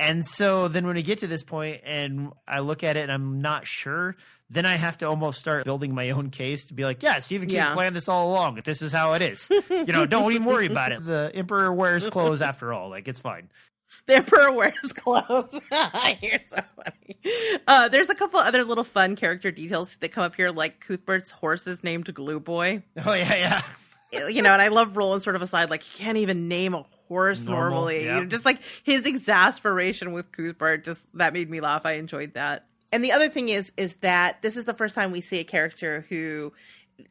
And 0.00 0.24
so 0.24 0.68
then 0.68 0.86
when 0.86 0.94
we 0.94 1.02
get 1.02 1.18
to 1.18 1.26
this 1.26 1.42
point 1.42 1.80
and 1.84 2.32
I 2.46 2.60
look 2.60 2.84
at 2.84 2.96
it 2.96 3.00
and 3.00 3.10
I'm 3.12 3.40
not 3.40 3.66
sure, 3.66 4.16
then 4.50 4.64
I 4.66 4.76
have 4.76 4.98
to 4.98 5.06
almost 5.08 5.38
start 5.38 5.64
building 5.64 5.94
my 5.94 6.10
own 6.10 6.30
case 6.30 6.66
to 6.66 6.74
be 6.74 6.84
like, 6.84 7.02
yeah, 7.02 7.18
Stephen 7.18 7.48
King 7.48 7.56
Yeah. 7.56 7.74
planned 7.74 7.94
this 7.94 8.08
all 8.08 8.30
along. 8.32 8.60
This 8.64 8.80
is 8.82 8.92
how 8.92 9.12
it 9.12 9.22
is. 9.22 9.48
you 9.70 9.86
know, 9.92 10.06
don't 10.06 10.32
even 10.32 10.44
worry 10.46 10.66
about 10.66 10.92
it. 10.92 11.04
The 11.04 11.30
emperor 11.34 11.72
wears 11.72 12.06
clothes 12.06 12.40
after 12.40 12.72
all. 12.72 12.88
Like 12.88 13.08
it's 13.08 13.20
fine. 13.20 13.50
The 14.06 14.16
emperor 14.16 14.52
wears 14.52 14.92
clothes. 14.94 15.50
You're 16.22 16.40
so 16.48 16.60
funny. 16.76 17.18
Uh, 17.66 17.88
there's 17.88 18.08
a 18.10 18.14
couple 18.14 18.38
other 18.40 18.64
little 18.64 18.84
fun 18.84 19.16
character 19.16 19.50
details 19.50 19.96
that 20.00 20.12
come 20.12 20.24
up 20.24 20.34
here, 20.34 20.50
like 20.50 20.80
Cuthbert's 20.80 21.30
horse 21.30 21.66
is 21.66 21.84
named 21.84 22.12
Glue 22.14 22.40
Boy. 22.40 22.82
Oh 23.04 23.12
yeah, 23.14 23.34
yeah. 24.12 24.28
You 24.30 24.40
know, 24.40 24.52
and 24.54 24.62
I 24.62 24.68
love 24.68 24.96
Roland 24.96 25.22
sort 25.22 25.36
of 25.36 25.42
aside, 25.42 25.68
like 25.68 25.82
he 25.82 26.02
can't 26.02 26.16
even 26.16 26.48
name 26.48 26.72
a 26.72 26.84
horse 27.08 27.44
Normal, 27.46 27.70
normally. 27.80 28.04
yeah. 28.06 28.14
You 28.14 28.20
know, 28.20 28.26
just 28.26 28.46
like 28.46 28.60
his 28.82 29.04
exasperation 29.04 30.12
with 30.12 30.32
Cuthbert, 30.32 30.84
just 30.84 31.08
that 31.18 31.32
made 31.34 31.50
me 31.50 31.60
laugh. 31.60 31.84
I 31.84 31.92
enjoyed 31.92 32.32
that. 32.34 32.64
And 32.92 33.04
the 33.04 33.12
other 33.12 33.28
thing 33.28 33.48
is, 33.48 33.72
is 33.76 33.96
that 33.96 34.42
this 34.42 34.56
is 34.56 34.64
the 34.64 34.74
first 34.74 34.94
time 34.94 35.12
we 35.12 35.20
see 35.20 35.38
a 35.38 35.44
character 35.44 36.06
who 36.08 36.52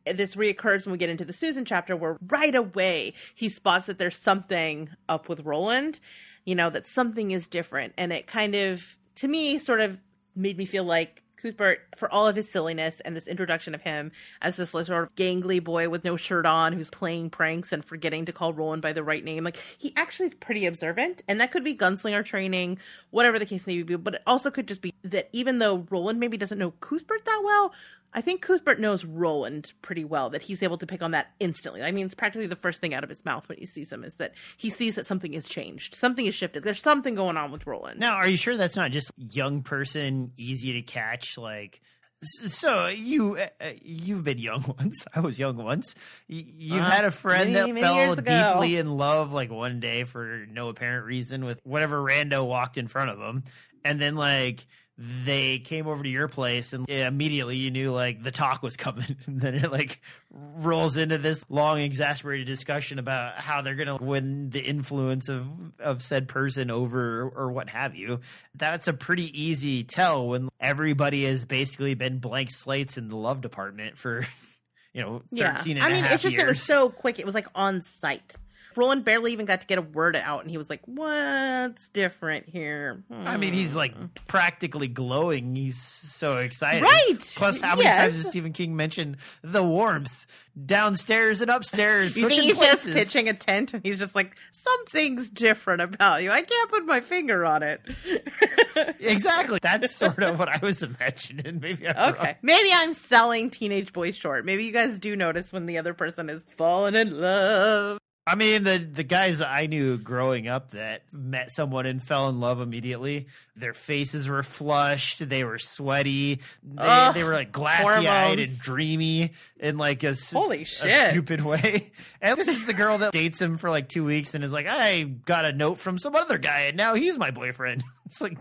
this 0.05 0.35
reoccurs 0.35 0.85
when 0.85 0.91
we 0.91 0.97
get 0.97 1.09
into 1.09 1.25
the 1.25 1.33
Susan 1.33 1.63
chapter, 1.63 1.95
where 1.95 2.17
right 2.27 2.55
away 2.55 3.13
he 3.35 3.47
spots 3.47 3.85
that 3.85 3.99
there's 3.99 4.17
something 4.17 4.89
up 5.07 5.29
with 5.29 5.41
Roland, 5.41 5.99
you 6.45 6.55
know, 6.55 6.69
that 6.69 6.87
something 6.87 7.31
is 7.31 7.47
different. 7.47 7.93
And 7.97 8.11
it 8.11 8.27
kind 8.27 8.55
of, 8.55 8.97
to 9.15 9.27
me, 9.27 9.59
sort 9.59 9.79
of 9.79 9.99
made 10.35 10.57
me 10.57 10.65
feel 10.65 10.83
like 10.83 11.23
Cuthbert, 11.37 11.79
for 11.95 12.11
all 12.11 12.27
of 12.27 12.35
his 12.35 12.49
silliness 12.49 12.99
and 13.01 13.15
this 13.15 13.27
introduction 13.27 13.73
of 13.75 13.81
him 13.81 14.11
as 14.41 14.55
this 14.55 14.71
sort 14.71 14.89
of 14.89 15.15
gangly 15.15 15.63
boy 15.63 15.87
with 15.87 16.03
no 16.03 16.17
shirt 16.17 16.45
on 16.45 16.73
who's 16.73 16.89
playing 16.89 17.29
pranks 17.29 17.71
and 17.71 17.85
forgetting 17.85 18.25
to 18.25 18.33
call 18.33 18.53
Roland 18.53 18.81
by 18.81 18.93
the 18.93 19.03
right 19.03 19.23
name, 19.23 19.43
like 19.43 19.57
he 19.77 19.93
actually 19.95 20.29
is 20.29 20.35
pretty 20.35 20.65
observant. 20.65 21.21
And 21.27 21.39
that 21.39 21.51
could 21.51 21.63
be 21.63 21.75
gunslinger 21.75 22.25
training, 22.25 22.79
whatever 23.11 23.39
the 23.39 23.45
case 23.45 23.67
may 23.67 23.81
be. 23.83 23.95
But 23.95 24.15
it 24.15 24.23
also 24.27 24.49
could 24.51 24.67
just 24.67 24.81
be 24.81 24.93
that 25.03 25.29
even 25.31 25.59
though 25.59 25.85
Roland 25.89 26.19
maybe 26.19 26.37
doesn't 26.37 26.57
know 26.57 26.71
Cuthbert 26.71 27.25
that 27.25 27.41
well, 27.43 27.73
I 28.13 28.21
think 28.21 28.41
Cuthbert 28.41 28.79
knows 28.79 29.05
Roland 29.05 29.73
pretty 29.81 30.03
well, 30.03 30.29
that 30.31 30.41
he's 30.41 30.63
able 30.63 30.77
to 30.79 30.87
pick 30.87 31.03
on 31.03 31.11
that 31.11 31.27
instantly. 31.39 31.83
I 31.83 31.91
mean, 31.91 32.05
it's 32.05 32.15
practically 32.15 32.47
the 32.47 32.55
first 32.55 32.81
thing 32.81 32.93
out 32.93 33.03
of 33.03 33.09
his 33.09 33.23
mouth 33.25 33.47
when 33.47 33.57
he 33.59 33.65
sees 33.65 33.91
him 33.91 34.03
is 34.03 34.15
that 34.15 34.33
he 34.57 34.69
sees 34.69 34.95
that 34.95 35.05
something 35.05 35.33
has 35.33 35.47
changed. 35.47 35.93
Something 35.95 36.25
has 36.25 36.33
shifted. 36.33 36.63
There's 36.63 36.81
something 36.81 37.15
going 37.15 37.37
on 37.37 37.51
with 37.51 37.67
Roland. 37.67 37.99
Now, 37.99 38.15
are 38.15 38.27
you 38.27 38.37
sure 38.37 38.57
that's 38.57 38.75
not 38.75 38.91
just 38.91 39.11
young 39.17 39.61
person, 39.61 40.31
easy 40.37 40.73
to 40.73 40.81
catch? 40.81 41.37
Like, 41.37 41.81
so 42.23 42.87
you 42.87 43.37
uh, 43.37 43.47
uh, 43.61 43.69
you've 43.83 44.23
been 44.23 44.39
young 44.39 44.63
once. 44.79 45.05
I 45.13 45.19
was 45.19 45.37
young 45.37 45.57
once. 45.57 45.93
You've 46.27 46.81
Uh, 46.81 46.89
had 46.89 47.05
a 47.05 47.11
friend 47.11 47.53
many, 47.53 47.73
that 47.73 47.81
fell 47.81 48.15
deeply 48.15 48.77
in 48.77 48.89
love, 48.89 49.31
like 49.33 49.51
one 49.51 49.79
day 49.79 50.03
for 50.05 50.45
no 50.49 50.69
apparent 50.69 51.05
reason, 51.05 51.45
with 51.45 51.59
whatever 51.63 52.01
rando 52.01 52.47
walked 52.47 52.77
in 52.77 52.87
front 52.87 53.11
of 53.11 53.19
them, 53.19 53.43
and 53.85 54.01
then 54.01 54.15
like 54.15 54.65
they 54.97 55.59
came 55.59 55.87
over 55.87 56.01
to 56.01 56.09
your 56.09 56.27
place 56.27 56.73
and 56.73 56.89
immediately 56.89 57.55
you 57.55 57.69
knew 57.69 57.91
like 57.91 58.23
the 58.23 58.31
talk 58.31 58.63
was 58.63 58.77
coming 58.77 59.15
and 59.27 59.39
then 59.39 59.53
it 59.55 59.71
like 59.71 60.01
rolls 60.31 60.97
into 60.97 61.17
this 61.19 61.45
long 61.49 61.79
exasperated 61.79 62.47
discussion 62.47 62.97
about 62.97 63.35
how 63.35 63.61
they're 63.61 63.75
going 63.75 63.95
to 63.95 64.03
win 64.03 64.49
the 64.49 64.59
influence 64.59 65.29
of 65.29 65.47
of 65.79 66.01
said 66.01 66.27
person 66.27 66.71
over 66.71 67.29
or 67.29 67.51
what 67.51 67.69
have 67.69 67.95
you 67.95 68.19
that's 68.55 68.87
a 68.87 68.93
pretty 68.93 69.39
easy 69.39 69.83
tell 69.83 70.27
when 70.27 70.49
everybody 70.59 71.25
has 71.25 71.45
basically 71.45 71.93
been 71.93 72.17
blank 72.17 72.49
slates 72.49 72.97
in 72.97 73.07
the 73.07 73.15
love 73.15 73.41
department 73.41 73.97
for 73.97 74.25
you 74.93 75.01
know 75.01 75.21
13 75.35 75.77
yeah. 75.77 75.83
and 75.83 75.83
I 75.83 75.93
mean, 75.93 76.05
it's 76.05 76.23
just, 76.23 76.33
years. 76.33 76.43
it 76.43 76.47
was 76.47 76.61
so 76.63 76.89
quick. 76.89 77.19
It 77.19 77.25
was 77.25 77.35
like 77.35 77.47
on 77.53 77.81
sight. 77.81 78.35
Roland 78.77 79.03
barely 79.03 79.33
even 79.33 79.45
got 79.45 79.61
to 79.61 79.67
get 79.67 79.77
a 79.77 79.81
word 79.81 80.15
out, 80.15 80.41
and 80.41 80.51
he 80.51 80.57
was 80.57 80.69
like, 80.69 80.81
"What's 80.85 81.89
different 81.89 82.47
here?" 82.47 83.03
I 83.11 83.37
mean, 83.37 83.53
he's 83.53 83.73
like 83.75 83.95
Hmm. 83.95 84.05
practically 84.27 84.87
glowing. 84.87 85.55
He's 85.55 85.81
so 85.81 86.37
excited. 86.37 86.83
Right. 86.83 87.17
Plus, 87.35 87.59
how 87.61 87.75
many 87.75 87.85
Yes. 87.85 87.97
times 88.01 88.15
has 88.17 88.29
Stephen 88.29 88.53
King 88.53 88.75
mentioned 88.75 89.17
the 89.41 89.63
warmth 89.63 90.25
downstairs 90.65 91.41
and 91.41 91.49
upstairs? 91.51 92.15
You 92.17 92.27
think 92.29 92.43
he's 92.43 92.57
places? 92.57 92.83
just 92.85 92.95
pitching 92.95 93.29
a 93.29 93.33
tent, 93.33 93.73
and 93.73 93.83
he's 93.83 93.99
just 93.99 94.15
like, 94.15 94.35
"Something's 94.51 95.29
different 95.29 95.81
about 95.81 96.23
you. 96.23 96.31
I 96.31 96.41
can't 96.41 96.69
put 96.71 96.85
my 96.85 97.01
finger 97.01 97.45
on 97.45 97.63
it." 97.63 97.81
Exactly. 98.99 99.57
That's 99.61 99.95
sort 99.95 100.21
of 100.21 100.37
what 100.37 100.49
I 100.49 100.59
was 100.63 100.83
imagining. 100.83 101.59
Maybe 101.59 101.87
I'm 101.87 101.95
wrong. 101.95 102.09
Okay, 102.13 102.37
maybe 102.43 102.69
I'm 102.71 102.93
selling 102.93 103.49
teenage 103.49 103.91
boys 103.91 104.15
short. 104.15 104.45
Maybe 104.45 104.65
you 104.65 104.71
guys 104.71 104.99
do 104.99 105.15
notice 105.15 105.51
when 105.51 105.65
the 105.65 105.79
other 105.79 105.95
person 105.95 106.29
is 106.29 106.43
falling 106.43 106.93
in 106.95 107.19
love. 107.19 107.97
I 108.27 108.35
mean, 108.35 108.63
the 108.65 108.77
the 108.77 109.03
guys 109.03 109.41
I 109.41 109.67
knew 109.67 109.97
growing 109.97 110.49
up 110.49 110.71
that 110.71 111.03
met 111.13 111.49
someone 111.49 111.85
and 111.85 112.03
fell 112.03 112.27
in 112.27 112.41
love 112.41 112.59
immediately. 112.59 113.27
Their 113.59 113.73
faces 113.73 114.29
were 114.29 114.43
flushed. 114.43 115.27
They 115.27 115.43
were 115.43 115.57
sweaty. 115.57 116.35
They, 116.63 116.77
Ugh, 116.77 117.13
they 117.13 117.23
were 117.23 117.33
like 117.33 117.51
glassy 117.51 118.07
eyed 118.07 118.39
and 118.39 118.59
dreamy 118.59 119.31
in 119.59 119.77
like 119.77 120.03
a, 120.03 120.15
Holy 120.31 120.61
a 120.61 120.65
shit. 120.65 121.09
stupid 121.09 121.41
way. 121.41 121.91
And 122.21 122.37
this 122.37 122.47
is 122.47 122.65
the 122.65 122.73
girl 122.73 122.97
that 122.99 123.13
dates 123.13 123.39
him 123.39 123.57
for 123.57 123.69
like 123.69 123.89
two 123.89 124.03
weeks 124.03 124.33
and 124.33 124.43
is 124.43 124.51
like, 124.51 124.65
I 124.67 125.03
got 125.03 125.45
a 125.45 125.53
note 125.53 125.77
from 125.77 125.97
some 125.99 126.15
other 126.15 126.37
guy 126.39 126.61
and 126.61 126.75
now 126.77 126.95
he's 126.95 127.17
my 127.17 127.31
boyfriend. 127.31 127.83
It's 128.07 128.21
like 128.21 128.37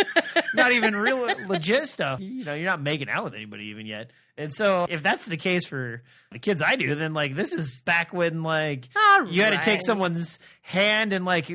not 0.54 0.72
even 0.72 0.96
real 0.96 1.28
legit 1.46 1.90
stuff. 1.90 2.20
You 2.20 2.42
know, 2.42 2.54
you're 2.54 2.64
not 2.70 2.80
making 2.80 3.10
out 3.10 3.22
with 3.24 3.34
anybody 3.34 3.66
even 3.66 3.84
yet. 3.84 4.12
And 4.38 4.50
so 4.50 4.86
if 4.88 5.02
that's 5.02 5.26
the 5.26 5.36
case 5.36 5.66
for 5.66 6.02
the 6.32 6.38
kids 6.38 6.62
I 6.62 6.76
do, 6.76 6.94
then 6.94 7.12
like 7.12 7.34
this 7.36 7.52
is 7.52 7.82
back 7.82 8.14
when 8.14 8.42
like 8.42 8.88
All 8.96 9.26
you 9.26 9.42
had 9.42 9.50
to 9.50 9.58
take 9.60 9.82
someone's 9.82 10.38
hand 10.62 11.12
and 11.12 11.24
like 11.24 11.50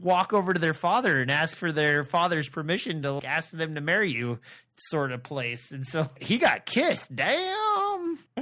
walk 0.00 0.32
over 0.32 0.54
to 0.54 0.60
their 0.60 0.74
father 0.74 1.20
and 1.20 1.30
ask 1.30 1.56
for 1.56 1.72
their 1.72 2.04
father's 2.04 2.48
permission 2.48 3.02
to 3.02 3.20
ask 3.24 3.50
them 3.50 3.74
to 3.74 3.80
marry 3.80 4.10
you 4.10 4.38
sort 4.76 5.12
of 5.12 5.22
place. 5.22 5.72
And 5.72 5.86
so 5.86 6.08
he 6.20 6.38
got 6.38 6.64
kissed. 6.64 7.14
Damn. 7.14 8.18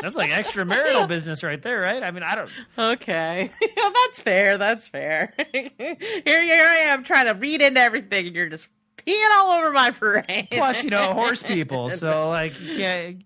That's 0.00 0.16
like 0.16 0.30
extramarital 0.30 1.08
business 1.08 1.42
right 1.42 1.60
there, 1.60 1.80
right? 1.80 2.02
I 2.02 2.10
mean, 2.12 2.22
I 2.22 2.34
don't 2.36 2.50
Okay, 2.78 3.50
yeah, 3.60 3.90
that's 4.06 4.20
fair. 4.20 4.56
That's 4.56 4.86
fair. 4.86 5.34
here, 5.52 5.96
here 5.98 6.66
I 6.66 6.86
am 6.90 7.02
trying 7.02 7.26
to 7.26 7.32
read 7.32 7.60
into 7.60 7.80
everything, 7.80 8.28
and 8.28 8.36
you're 8.36 8.48
just 8.48 8.68
peeing 8.96 9.28
all 9.36 9.50
over 9.58 9.72
my 9.72 9.90
parade. 9.90 10.48
plus, 10.52 10.84
you 10.84 10.90
know, 10.90 11.14
horse 11.14 11.42
people. 11.42 11.90
So 11.90 12.28
like 12.28 12.60
you 12.60 12.76
can't 12.76 13.24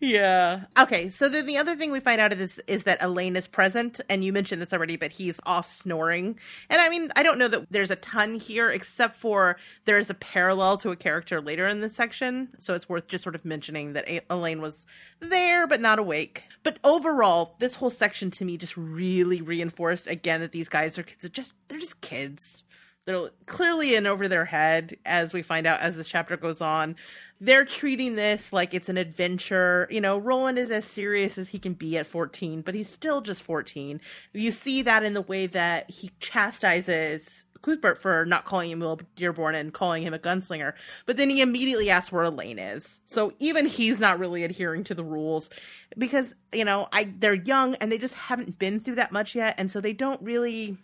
yeah. 0.00 0.64
Okay. 0.78 1.10
So 1.10 1.28
then 1.28 1.46
the 1.46 1.56
other 1.56 1.76
thing 1.76 1.90
we 1.90 2.00
find 2.00 2.20
out 2.20 2.32
of 2.32 2.38
this 2.38 2.58
is 2.66 2.84
that 2.84 3.02
Alain 3.02 3.36
is 3.36 3.46
present, 3.46 4.00
and 4.08 4.24
you 4.24 4.32
mentioned 4.32 4.60
this 4.60 4.72
already, 4.72 4.96
but 4.96 5.12
he's 5.12 5.40
off 5.46 5.68
snoring. 5.68 6.38
And 6.68 6.80
I 6.80 6.88
mean, 6.88 7.10
I 7.16 7.22
don't 7.22 7.38
know 7.38 7.48
that 7.48 7.66
there's 7.70 7.90
a 7.90 7.96
ton 7.96 8.34
here, 8.34 8.70
except 8.70 9.16
for 9.16 9.56
there 9.84 9.98
is 9.98 10.10
a 10.10 10.14
parallel 10.14 10.76
to 10.78 10.90
a 10.90 10.96
character 10.96 11.40
later 11.40 11.66
in 11.66 11.80
this 11.80 11.94
section. 11.94 12.48
So 12.58 12.74
it's 12.74 12.88
worth 12.88 13.08
just 13.08 13.24
sort 13.24 13.34
of 13.34 13.44
mentioning 13.44 13.92
that 13.94 14.08
A- 14.08 14.22
Alain 14.30 14.60
was 14.60 14.86
there, 15.20 15.66
but 15.66 15.80
not 15.80 15.98
awake. 15.98 16.44
But 16.62 16.78
overall, 16.84 17.56
this 17.58 17.76
whole 17.76 17.90
section 17.90 18.30
to 18.32 18.44
me 18.44 18.56
just 18.56 18.76
really 18.76 19.40
reinforced 19.40 20.06
again 20.06 20.40
that 20.40 20.52
these 20.52 20.68
guys 20.68 20.98
are 20.98 21.02
kids. 21.02 21.22
They're 21.22 21.30
just 21.30 21.54
they're 21.68 21.78
just 21.78 22.00
kids 22.00 22.64
they're 23.06 23.30
clearly 23.46 23.94
in 23.94 24.06
over 24.06 24.28
their 24.28 24.44
head 24.44 24.96
as 25.04 25.32
we 25.32 25.42
find 25.42 25.66
out 25.66 25.80
as 25.80 25.96
this 25.96 26.08
chapter 26.08 26.36
goes 26.36 26.60
on 26.60 26.96
they're 27.40 27.64
treating 27.64 28.16
this 28.16 28.52
like 28.52 28.74
it's 28.74 28.88
an 28.88 28.98
adventure 28.98 29.88
you 29.90 30.00
know 30.00 30.18
roland 30.18 30.58
is 30.58 30.70
as 30.70 30.84
serious 30.84 31.38
as 31.38 31.48
he 31.48 31.58
can 31.58 31.72
be 31.72 31.96
at 31.96 32.06
14 32.06 32.62
but 32.62 32.74
he's 32.74 32.90
still 32.90 33.20
just 33.20 33.42
14 33.42 34.00
you 34.32 34.52
see 34.52 34.82
that 34.82 35.02
in 35.02 35.14
the 35.14 35.22
way 35.22 35.46
that 35.46 35.90
he 35.90 36.10
chastises 36.20 37.44
Cuthbert 37.62 38.00
for 38.00 38.24
not 38.24 38.44
calling 38.44 38.70
him 38.70 38.80
Will 38.80 39.00
Dearborn 39.16 39.54
and 39.54 39.72
calling 39.72 40.02
him 40.02 40.14
a 40.14 40.18
gunslinger. 40.18 40.72
But 41.06 41.16
then 41.16 41.30
he 41.30 41.40
immediately 41.40 41.90
asks 41.90 42.12
where 42.12 42.24
Alain 42.24 42.58
is. 42.58 43.00
So 43.04 43.32
even 43.38 43.66
he's 43.66 44.00
not 44.00 44.18
really 44.18 44.44
adhering 44.44 44.84
to 44.84 44.94
the 44.94 45.04
rules 45.04 45.50
because, 45.98 46.34
you 46.52 46.64
know, 46.64 46.88
I 46.92 47.12
they're 47.18 47.34
young 47.34 47.74
and 47.76 47.90
they 47.90 47.98
just 47.98 48.14
haven't 48.14 48.58
been 48.58 48.80
through 48.80 48.96
that 48.96 49.12
much 49.12 49.34
yet. 49.34 49.54
And 49.58 49.70
so 49.70 49.80
they 49.80 49.92
don't 49.92 50.20
really 50.22 50.78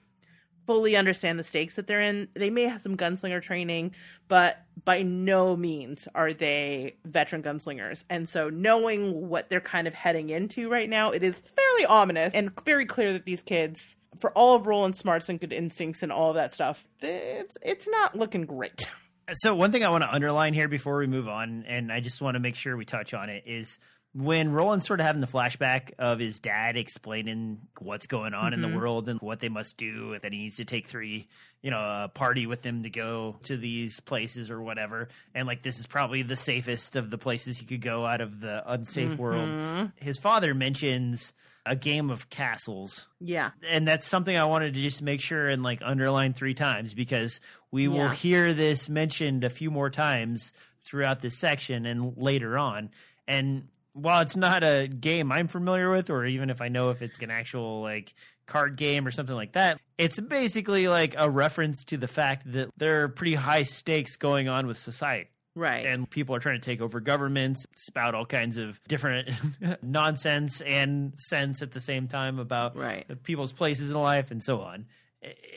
fully 0.67 0.97
understand 0.97 1.39
the 1.39 1.45
stakes 1.45 1.77
that 1.77 1.87
they're 1.87 2.03
in. 2.03 2.29
They 2.35 2.51
may 2.51 2.65
have 2.65 2.83
some 2.83 2.97
gunslinger 2.97 3.41
training, 3.41 3.93
but 4.29 4.63
by 4.85 5.03
no 5.03 5.57
means 5.57 6.09
are 6.15 6.33
they 6.33 6.97
veteran 7.05 7.43
gunslingers. 7.43 8.05
And 8.11 8.29
so 8.29 8.51
knowing 8.51 9.29
what 9.29 9.49
they're 9.49 9.61
kind 9.61 9.87
of 9.87 9.95
heading 9.95 10.31
into 10.31 10.69
right 10.69 10.89
now, 10.89 11.11
it 11.11 11.23
is 11.23 11.41
fairly 11.57 11.87
ominous 11.87 12.35
and 12.35 12.51
very 12.65 12.87
clear 12.87 13.13
that 13.13 13.25
these 13.25 13.43
kids 13.43 13.97
for 14.19 14.33
all 14.33 14.57
of 14.57 14.67
Roland's 14.67 14.99
smarts 14.99 15.29
and 15.29 15.41
good 15.41 15.53
instincts 15.53 16.03
and 16.03 16.11
all 16.11 16.31
of 16.31 16.37
that 16.37 16.53
stuff, 16.53 16.87
it's 17.01 17.57
it's 17.63 17.87
not 17.89 18.17
looking 18.17 18.47
great. 18.47 18.89
So 19.33 19.55
one 19.55 19.73
thing 19.73 19.85
I 19.85 19.89
want 19.89 20.05
to 20.05 20.13
underline 20.13 20.55
here 20.55 20.69
before 20.69 20.99
we 20.99 21.07
move 21.07 21.29
on, 21.29 21.65
and 21.67 21.91
I 21.91 22.01
just 22.01 22.23
want 22.23 22.37
to 22.37 22.41
make 22.41 22.55
sure 22.55 22.77
we 22.77 22.85
touch 22.85 23.13
on 23.13 23.29
it, 23.29 23.43
is 23.45 23.79
when 24.17 24.51
Roland's 24.51 24.87
sort 24.87 24.99
of 25.01 25.07
having 25.07 25.21
the 25.21 25.27
flashback 25.27 25.93
of 25.99 26.19
his 26.19 26.39
dad 26.39 26.79
explaining 26.79 27.61
what's 27.79 28.07
going 28.07 28.33
on 28.33 28.47
mm-hmm. 28.47 28.55
in 28.55 28.61
the 28.63 28.69
mm-hmm. 28.69 28.79
world 28.79 29.09
and 29.11 29.21
what 29.21 29.41
they 29.41 29.51
must 29.51 29.77
do, 29.77 30.15
and 30.15 30.23
that 30.23 30.33
he 30.33 30.39
needs 30.39 30.57
to 30.57 30.65
take 30.65 30.87
three, 30.87 31.29
you 31.61 31.71
know, 31.71 31.79
a 31.79 32.09
party 32.09 32.47
with 32.47 32.63
them 32.63 32.83
to 32.85 32.91
go 32.91 33.37
to 33.43 33.59
these 33.59 34.01
places 34.01 34.51
or 34.51 34.63
whatever. 34.63 35.09
And 35.35 35.47
like, 35.47 35.63
this 35.63 35.79
is 35.79 35.87
probably 35.87 36.23
the 36.23 36.37
safest 36.37 36.97
of 36.97 37.11
the 37.11 37.19
places 37.19 37.59
he 37.59 37.67
could 37.67 37.83
go 37.83 38.07
out 38.07 38.23
of 38.23 38.41
the 38.41 38.63
unsafe 38.71 39.13
mm-hmm. 39.13 39.23
world. 39.23 39.93
His 39.97 40.19
father 40.19 40.55
mentions 40.55 41.35
a 41.67 41.77
game 41.77 42.09
of 42.11 42.31
castles. 42.31 43.09
Yeah. 43.21 43.51
And 43.69 43.87
that's 43.87 44.07
something 44.07 44.35
I 44.35 44.45
wanted 44.45 44.75
to 44.75 44.81
just 44.81 45.03
make 45.03 45.21
sure 45.21 45.49
and 45.49 45.63
like 45.63 45.81
underline 45.85 46.33
three 46.33 46.55
times 46.55 46.95
because 46.95 47.41
we 47.71 47.83
yeah. 47.83 47.89
will 47.89 48.09
hear 48.09 48.55
this 48.55 48.89
mentioned 48.89 49.45
a 49.45 49.51
few 49.51 49.71
more 49.71 49.91
times 49.91 50.53
throughout 50.85 51.21
this 51.21 51.39
section 51.39 51.85
and 51.85 52.17
later 52.17 52.57
on. 52.57 52.91
And 53.29 53.69
while 53.97 54.21
it's 54.21 54.37
not 54.37 54.63
a 54.63 54.89
game 54.89 55.33
I'm 55.33 55.49
familiar 55.49 55.91
with, 55.91 56.11
or 56.11 56.27
even 56.27 56.51
if 56.51 56.61
I 56.61 56.69
know 56.69 56.91
if 56.91 57.03
it's 57.03 57.19
an 57.19 57.31
actual 57.31 57.81
like 57.81 58.15
card 58.47 58.77
game 58.77 59.07
or 59.07 59.11
something 59.11 59.35
like 59.35 59.53
that, 59.53 59.81
it's 59.99 60.21
basically 60.21 60.87
like 60.89 61.15
a 61.17 61.31
reference 61.31 61.83
to 61.85 61.97
the 61.97 62.07
fact 62.07 62.51
that 62.53 62.69
there 62.77 63.03
are 63.03 63.09
pretty 63.09 63.35
high 63.35 63.63
stakes 63.63 64.17
going 64.17 64.49
on 64.49 64.67
with 64.67 64.79
society. 64.79 65.31
Right. 65.55 65.87
And 65.87 66.09
people 66.09 66.35
are 66.35 66.39
trying 66.39 66.61
to 66.61 66.65
take 66.65 66.83
over 66.83 67.01
governments, 67.01 67.65
spout 67.77 68.15
all 68.15 68.27
kinds 68.27 68.59
of 68.59 68.79
different 68.87 69.31
nonsense 69.83 70.61
and 70.61 71.15
sense 71.17 71.63
at 71.63 71.73
the 71.73 71.81
same 71.81 72.09
time 72.09 72.39
about 72.39 72.77
right. 72.77 73.07
people's 73.23 73.53
places 73.53 73.91
in 73.91 73.97
life 73.97 74.31
and 74.31 74.43
so 74.43 74.61
on. 74.61 74.85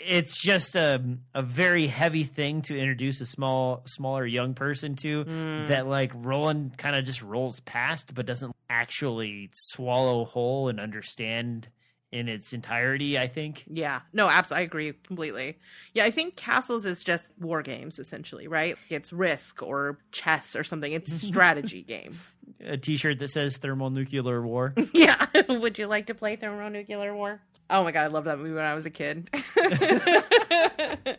It's 0.06 0.42
just 0.42 0.76
a 0.76 1.04
a 1.36 1.42
very 1.42 1.88
heavy 1.88 2.24
thing 2.24 2.62
to 2.64 2.78
introduce 2.78 3.22
a 3.22 3.26
small 3.26 3.84
smaller 3.86 4.26
young 4.26 4.54
person 4.54 4.96
to 4.98 5.26
mm. 5.26 5.68
that 5.68 5.88
like 5.88 6.12
Roland 6.16 6.78
kind 6.78 6.96
of 6.96 7.06
just 7.06 7.22
rolls 7.22 7.60
past 7.62 8.14
but 8.14 8.26
doesn't 8.26 8.56
actually 8.70 9.52
swallow 9.54 10.26
whole 10.26 10.70
and 10.70 10.80
understand 10.80 11.68
in 12.12 12.28
its 12.28 12.54
entirety, 12.54 13.20
I 13.20 13.28
think. 13.28 13.66
Yeah. 13.68 14.02
No, 14.14 14.28
absolutely. 14.28 14.62
I 14.62 14.66
agree 14.66 14.94
completely. 15.04 15.58
Yeah, 15.94 16.06
I 16.06 16.12
think 16.12 16.36
Castles 16.36 16.86
is 16.86 17.04
just 17.04 17.26
war 17.40 17.62
games, 17.62 18.00
essentially, 18.00 18.48
right? 18.48 18.78
It's 18.90 19.14
Risk 19.14 19.62
or 19.62 20.00
chess 20.12 20.56
or 20.56 20.64
something. 20.64 20.92
It's 20.92 21.12
a 21.12 21.20
strategy 21.26 21.84
game. 21.84 22.18
A 22.62 22.78
t 22.78 22.98
shirt 22.98 23.20
that 23.20 23.30
says 23.30 23.58
thermonuclear 23.58 24.42
war. 24.42 24.74
yeah. 24.94 25.28
Would 25.50 25.78
you 25.78 25.88
like 25.88 26.08
to 26.08 26.16
play 26.16 26.36
thermonuclear 26.36 27.16
war? 27.16 27.42
Oh 27.72 27.84
my 27.84 27.92
god, 27.92 28.04
I 28.04 28.08
loved 28.08 28.26
that 28.26 28.40
movie 28.40 28.54
when 28.54 28.66
I 28.66 28.74
was 28.74 28.88
a 28.88 28.90
kid. 28.90 29.30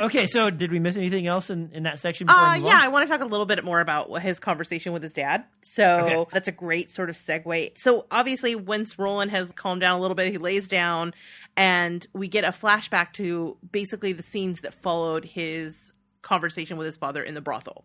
okay, 0.00 0.26
so 0.26 0.48
did 0.48 0.70
we 0.70 0.78
miss 0.78 0.96
anything 0.96 1.26
else 1.26 1.50
in, 1.50 1.70
in 1.72 1.82
that 1.82 1.98
section? 1.98 2.30
Uh, 2.30 2.58
yeah, 2.62 2.78
I 2.80 2.88
want 2.88 3.08
to 3.08 3.12
talk 3.12 3.22
a 3.22 3.26
little 3.28 3.46
bit 3.46 3.64
more 3.64 3.80
about 3.80 4.10
his 4.20 4.38
conversation 4.38 4.92
with 4.92 5.02
his 5.02 5.14
dad. 5.14 5.44
So 5.62 5.98
okay. 5.98 6.30
that's 6.32 6.46
a 6.46 6.52
great 6.52 6.92
sort 6.92 7.10
of 7.10 7.16
segue. 7.16 7.72
So 7.76 8.06
obviously, 8.10 8.54
once 8.54 8.98
Roland 8.98 9.32
has 9.32 9.50
calmed 9.52 9.80
down 9.80 9.98
a 9.98 10.00
little 10.00 10.14
bit, 10.14 10.30
he 10.30 10.38
lays 10.38 10.68
down, 10.68 11.12
and 11.56 12.06
we 12.12 12.28
get 12.28 12.44
a 12.44 12.50
flashback 12.50 13.12
to 13.14 13.56
basically 13.72 14.12
the 14.12 14.22
scenes 14.22 14.60
that 14.60 14.74
followed 14.74 15.24
his 15.24 15.92
conversation 16.22 16.76
with 16.76 16.86
his 16.86 16.96
father 16.96 17.22
in 17.22 17.34
the 17.34 17.40
brothel, 17.40 17.84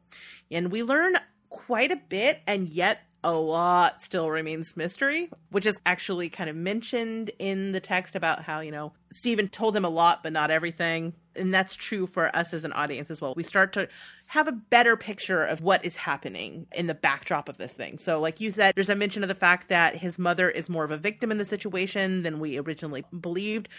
and 0.52 0.72
we 0.72 0.84
learn 0.84 1.16
quite 1.50 1.92
a 1.92 1.96
bit, 1.96 2.42
and 2.46 2.70
yet 2.70 3.02
a 3.26 3.34
lot 3.34 4.04
still 4.04 4.30
remains 4.30 4.78
mystery, 4.78 5.32
which 5.50 5.66
is 5.66 5.80
actually 5.84 6.30
kind 6.30 6.48
of 6.48 6.56
mentioned 6.56 7.32
in 7.40 7.72
the 7.72 7.80
text 7.80 8.16
about 8.16 8.44
how, 8.44 8.60
you 8.60 8.70
know, 8.70 8.94
Steven 9.12 9.50
told 9.50 9.74
them 9.74 9.84
a 9.84 9.90
lot, 9.90 10.22
but 10.22 10.32
not 10.32 10.52
everything. 10.52 11.12
And 11.36 11.52
that's 11.52 11.76
true 11.76 12.06
for 12.06 12.34
us 12.36 12.54
as 12.54 12.64
an 12.64 12.72
audience 12.74 13.10
as 13.10 13.20
well. 13.20 13.34
We 13.36 13.42
start 13.42 13.74
to 13.74 13.90
have 14.28 14.48
a 14.48 14.52
better 14.52 14.96
picture 14.96 15.44
of 15.44 15.62
what 15.62 15.84
is 15.84 15.98
happening 15.98 16.68
in 16.72 16.86
the 16.86 16.94
backdrop 16.94 17.50
of 17.50 17.58
this 17.58 17.74
thing. 17.74 17.98
So, 17.98 18.20
like 18.20 18.40
you 18.40 18.52
said, 18.52 18.76
there's 18.76 18.90
a 18.90 18.96
mention 18.96 19.24
of 19.24 19.28
the 19.28 19.34
fact 19.34 19.70
that 19.70 19.98
his 19.98 20.20
mother 20.20 20.48
is 20.48 20.70
more 20.70 20.84
of 20.84 20.92
a 20.92 20.98
victim 20.98 21.32
in 21.32 21.40
the 21.40 21.46
situation 21.46 22.22
than 22.22 22.40
we 22.40 22.60
originally 22.60 23.04
believed 23.20 23.70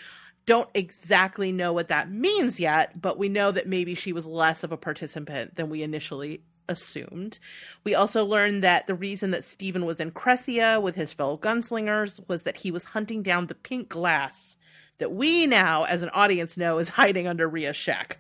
don't 0.45 0.71
exactly 0.75 1.51
know 1.51 1.73
what 1.73 1.89
that 1.89 2.09
means 2.09 2.61
yet, 2.61 3.03
but 3.03 3.19
we 3.19 3.29
know 3.29 3.51
that 3.51 3.67
maybe 3.67 3.97
she 3.97 4.13
was 4.13 4.29
less 4.29 4.63
of 4.63 4.71
a 4.71 4.77
participant 4.77 5.57
than 5.57 5.69
we 5.69 5.83
initially 5.83 6.41
assumed. 6.69 7.39
We 7.85 7.95
also 7.95 8.25
learned 8.25 8.63
that 8.65 8.87
the 8.87 8.95
reason 8.95 9.31
that 9.31 9.45
Steven 9.45 9.85
was 9.85 10.01
in 10.01 10.11
Cressia 10.11 10.81
with 10.81 10.95
his 10.95 11.13
fellow 11.13 11.37
gunslingers 11.37 12.21
was 12.29 12.43
that 12.43 12.59
he 12.59 12.71
was 12.71 12.85
hunting 12.85 13.23
down 13.23 13.47
the 13.47 13.55
pink 13.55 13.89
glass 13.89 14.57
that 14.99 15.13
we 15.13 15.47
now, 15.47 15.85
as 15.85 16.03
an 16.03 16.11
audience, 16.11 16.57
know 16.57 16.79
is 16.79 16.89
hiding 16.91 17.27
under 17.27 17.49
Rhea's 17.49 17.77
shack. 17.77 18.19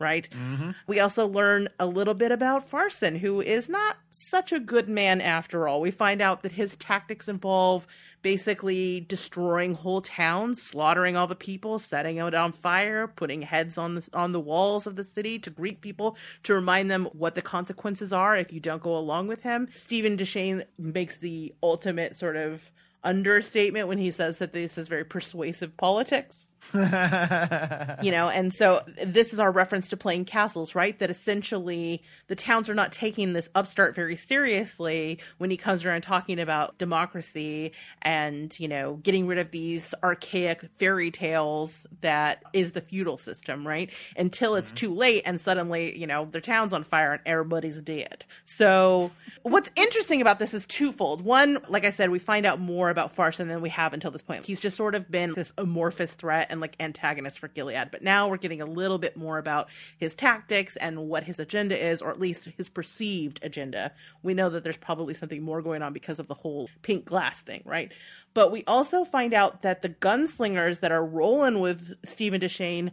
Right? 0.00 0.28
Mm-hmm. 0.30 0.70
We 0.88 0.98
also 0.98 1.26
learn 1.26 1.68
a 1.78 1.86
little 1.86 2.14
bit 2.14 2.32
about 2.32 2.68
Farson, 2.68 3.14
who 3.16 3.40
is 3.40 3.68
not 3.68 3.96
such 4.10 4.52
a 4.52 4.58
good 4.58 4.88
man 4.88 5.20
after 5.20 5.68
all. 5.68 5.80
We 5.80 5.92
find 5.92 6.20
out 6.20 6.42
that 6.42 6.52
his 6.52 6.76
tactics 6.76 7.28
involve 7.28 7.86
basically 8.24 9.00
destroying 9.00 9.74
whole 9.74 10.00
towns, 10.00 10.60
slaughtering 10.60 11.14
all 11.14 11.26
the 11.26 11.36
people, 11.36 11.78
setting 11.78 12.16
it 12.16 12.34
on 12.34 12.50
fire, 12.52 13.06
putting 13.06 13.42
heads 13.42 13.76
on 13.76 13.96
the 13.96 14.08
on 14.14 14.32
the 14.32 14.40
walls 14.40 14.86
of 14.86 14.96
the 14.96 15.04
city 15.04 15.38
to 15.38 15.50
greet 15.50 15.82
people 15.82 16.16
to 16.42 16.54
remind 16.54 16.90
them 16.90 17.04
what 17.12 17.34
the 17.34 17.42
consequences 17.42 18.12
are 18.12 18.34
if 18.34 18.50
you 18.50 18.58
don't 18.58 18.82
go 18.82 18.96
along 18.96 19.28
with 19.28 19.42
him. 19.42 19.68
Steven 19.74 20.16
Deschain 20.16 20.64
makes 20.78 21.18
the 21.18 21.54
ultimate 21.62 22.16
sort 22.16 22.36
of 22.36 22.72
understatement 23.04 23.88
when 23.88 23.98
he 23.98 24.10
says 24.10 24.38
that 24.38 24.52
this 24.52 24.78
is 24.78 24.88
very 24.88 25.04
persuasive 25.04 25.76
politics. 25.76 26.46
you 26.74 28.10
know, 28.10 28.30
and 28.32 28.52
so 28.52 28.80
this 29.04 29.32
is 29.32 29.38
our 29.38 29.50
reference 29.50 29.90
to 29.90 29.96
playing 29.96 30.24
castles, 30.24 30.74
right? 30.74 30.98
That 30.98 31.10
essentially 31.10 32.02
the 32.28 32.34
towns 32.34 32.70
are 32.70 32.74
not 32.74 32.90
taking 32.90 33.32
this 33.32 33.50
upstart 33.54 33.94
very 33.94 34.16
seriously 34.16 35.18
when 35.38 35.50
he 35.50 35.56
comes 35.56 35.84
around 35.84 36.02
talking 36.02 36.40
about 36.40 36.78
democracy 36.78 37.72
and, 38.02 38.58
you 38.58 38.66
know, 38.66 38.94
getting 39.02 39.26
rid 39.26 39.38
of 39.38 39.50
these 39.50 39.94
archaic 40.02 40.64
fairy 40.78 41.10
tales 41.10 41.86
that 42.00 42.42
is 42.52 42.72
the 42.72 42.80
feudal 42.80 43.18
system, 43.18 43.66
right? 43.66 43.90
Until 44.16 44.54
it's 44.56 44.70
mm-hmm. 44.70 44.76
too 44.76 44.94
late 44.94 45.22
and 45.26 45.40
suddenly, 45.40 45.98
you 45.98 46.06
know, 46.06 46.24
their 46.24 46.40
town's 46.40 46.72
on 46.72 46.82
fire 46.82 47.12
and 47.12 47.22
everybody's 47.26 47.80
dead. 47.82 48.24
So 48.46 49.10
what's 49.44 49.70
interesting 49.76 50.22
about 50.22 50.38
this 50.38 50.54
is 50.54 50.66
twofold. 50.66 51.22
One, 51.22 51.58
like 51.68 51.84
I 51.84 51.90
said, 51.90 52.08
we 52.08 52.18
find 52.18 52.46
out 52.46 52.58
more 52.58 52.88
about 52.88 53.12
Farson 53.12 53.48
than 53.48 53.60
we 53.60 53.68
have 53.68 53.92
until 53.92 54.10
this 54.10 54.22
point. 54.22 54.46
He's 54.46 54.58
just 54.58 54.74
sort 54.74 54.94
of 54.94 55.10
been 55.10 55.34
this 55.34 55.52
amorphous 55.58 56.14
threat 56.14 56.46
and 56.48 56.62
like 56.62 56.74
antagonist 56.80 57.38
for 57.38 57.48
Gilead. 57.48 57.90
But 57.90 58.02
now 58.02 58.26
we're 58.28 58.38
getting 58.38 58.62
a 58.62 58.66
little 58.66 58.96
bit 58.96 59.18
more 59.18 59.36
about 59.36 59.68
his 59.98 60.14
tactics 60.14 60.76
and 60.76 61.08
what 61.08 61.24
his 61.24 61.38
agenda 61.38 61.76
is, 61.78 62.00
or 62.00 62.10
at 62.10 62.18
least 62.18 62.48
his 62.56 62.70
perceived 62.70 63.38
agenda. 63.42 63.92
We 64.22 64.32
know 64.32 64.48
that 64.48 64.64
there's 64.64 64.78
probably 64.78 65.12
something 65.12 65.42
more 65.42 65.60
going 65.60 65.82
on 65.82 65.92
because 65.92 66.18
of 66.18 66.26
the 66.26 66.34
whole 66.34 66.70
pink 66.80 67.04
glass 67.04 67.42
thing, 67.42 67.62
right? 67.66 67.92
But 68.32 68.50
we 68.50 68.64
also 68.66 69.04
find 69.04 69.34
out 69.34 69.60
that 69.60 69.82
the 69.82 69.90
gunslingers 69.90 70.80
that 70.80 70.90
are 70.90 71.04
rolling 71.04 71.60
with 71.60 71.96
Steven 72.06 72.40
Deschain 72.40 72.92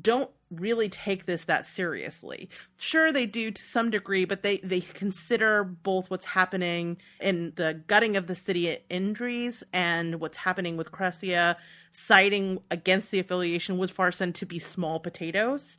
don't 0.00 0.30
really 0.50 0.88
take 0.88 1.26
this 1.26 1.44
that 1.44 1.64
seriously. 1.64 2.48
Sure, 2.76 3.12
they 3.12 3.26
do 3.26 3.50
to 3.50 3.62
some 3.62 3.90
degree, 3.90 4.24
but 4.24 4.42
they 4.42 4.58
they 4.58 4.80
consider 4.80 5.64
both 5.64 6.10
what's 6.10 6.24
happening 6.24 6.98
in 7.20 7.52
the 7.56 7.82
gutting 7.86 8.16
of 8.16 8.26
the 8.26 8.34
city 8.34 8.70
at 8.70 8.82
Indres 8.88 9.62
and 9.72 10.20
what's 10.20 10.38
happening 10.38 10.76
with 10.76 10.90
Cressia, 10.90 11.56
citing 11.92 12.60
against 12.70 13.10
the 13.10 13.18
affiliation 13.18 13.78
with 13.78 13.90
Farson 13.90 14.32
to 14.34 14.46
be 14.46 14.58
small 14.58 15.00
potatoes. 15.00 15.78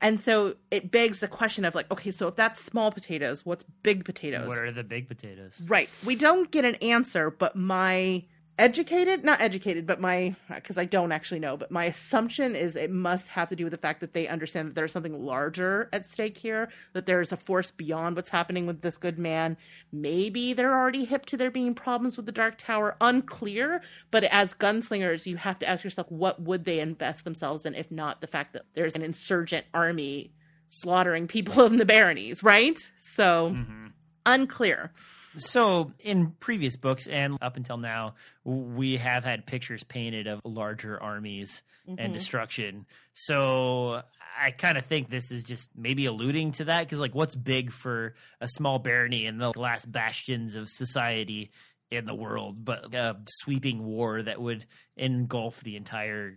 And 0.00 0.20
so 0.20 0.56
it 0.72 0.90
begs 0.90 1.20
the 1.20 1.28
question 1.28 1.64
of 1.64 1.76
like, 1.76 1.90
okay, 1.92 2.10
so 2.10 2.26
if 2.26 2.34
that's 2.34 2.60
small 2.60 2.90
potatoes, 2.90 3.46
what's 3.46 3.64
big 3.84 4.04
potatoes? 4.04 4.48
What 4.48 4.58
are 4.58 4.72
the 4.72 4.82
big 4.82 5.06
potatoes? 5.06 5.62
Right. 5.68 5.88
We 6.04 6.16
don't 6.16 6.50
get 6.50 6.64
an 6.64 6.74
answer, 6.76 7.30
but 7.30 7.54
my 7.54 8.24
educated 8.58 9.24
not 9.24 9.40
educated 9.40 9.86
but 9.86 9.98
my 9.98 10.34
because 10.54 10.76
i 10.76 10.84
don't 10.84 11.10
actually 11.10 11.40
know 11.40 11.56
but 11.56 11.70
my 11.70 11.86
assumption 11.86 12.54
is 12.54 12.76
it 12.76 12.90
must 12.90 13.28
have 13.28 13.48
to 13.48 13.56
do 13.56 13.64
with 13.64 13.70
the 13.70 13.78
fact 13.78 14.00
that 14.00 14.12
they 14.12 14.28
understand 14.28 14.68
that 14.68 14.74
there's 14.74 14.92
something 14.92 15.24
larger 15.24 15.88
at 15.92 16.06
stake 16.06 16.36
here 16.36 16.68
that 16.92 17.06
there's 17.06 17.32
a 17.32 17.36
force 17.36 17.70
beyond 17.70 18.14
what's 18.14 18.28
happening 18.28 18.66
with 18.66 18.82
this 18.82 18.98
good 18.98 19.18
man. 19.18 19.56
Maybe 19.90 20.52
they're 20.52 20.76
already 20.78 21.04
hip 21.04 21.24
to 21.26 21.36
there 21.36 21.50
being 21.50 21.74
problems 21.74 22.16
with 22.16 22.26
the 22.26 22.32
dark 22.32 22.58
tower. 22.58 22.96
Unclear 23.00 23.80
but 24.10 24.24
as 24.24 24.52
gunslingers 24.52 25.24
you 25.24 25.38
have 25.38 25.58
to 25.60 25.68
ask 25.68 25.82
yourself 25.82 26.10
what 26.10 26.40
would 26.42 26.64
they 26.64 26.80
invest 26.80 27.24
themselves 27.24 27.64
in 27.64 27.74
if 27.74 27.90
not 27.90 28.20
the 28.20 28.26
fact 28.26 28.52
that 28.52 28.66
there's 28.74 28.94
an 28.94 29.02
insurgent 29.02 29.64
army 29.72 30.30
slaughtering 30.68 31.26
people 31.26 31.64
in 31.66 31.78
the 31.78 31.86
baronies 31.86 32.42
right? 32.42 32.78
So 32.98 33.52
mm-hmm. 33.54 33.86
unclear 34.26 34.92
So, 35.36 35.92
in 35.98 36.32
previous 36.40 36.76
books 36.76 37.06
and 37.06 37.38
up 37.40 37.56
until 37.56 37.78
now, 37.78 38.14
we 38.44 38.98
have 38.98 39.24
had 39.24 39.46
pictures 39.46 39.82
painted 39.82 40.26
of 40.26 40.40
larger 40.44 41.02
armies 41.02 41.62
and 41.86 41.98
mm-hmm. 41.98 42.12
destruction. 42.12 42.86
So, 43.14 44.02
I 44.40 44.50
kind 44.50 44.78
of 44.78 44.86
think 44.86 45.08
this 45.10 45.30
is 45.30 45.42
just 45.42 45.70
maybe 45.76 46.06
alluding 46.06 46.52
to 46.52 46.64
that 46.64 46.80
because, 46.80 46.98
like, 46.98 47.14
what's 47.14 47.34
big 47.34 47.70
for 47.70 48.14
a 48.40 48.48
small 48.48 48.78
barony 48.78 49.26
in 49.26 49.38
the 49.38 49.52
last 49.56 49.90
bastions 49.90 50.54
of 50.54 50.68
society 50.68 51.50
in 51.90 52.06
the 52.06 52.14
world, 52.14 52.64
but 52.64 52.94
a 52.94 53.16
sweeping 53.42 53.84
war 53.84 54.22
that 54.22 54.40
would 54.40 54.64
engulf 54.96 55.60
the 55.60 55.76
entire 55.76 56.36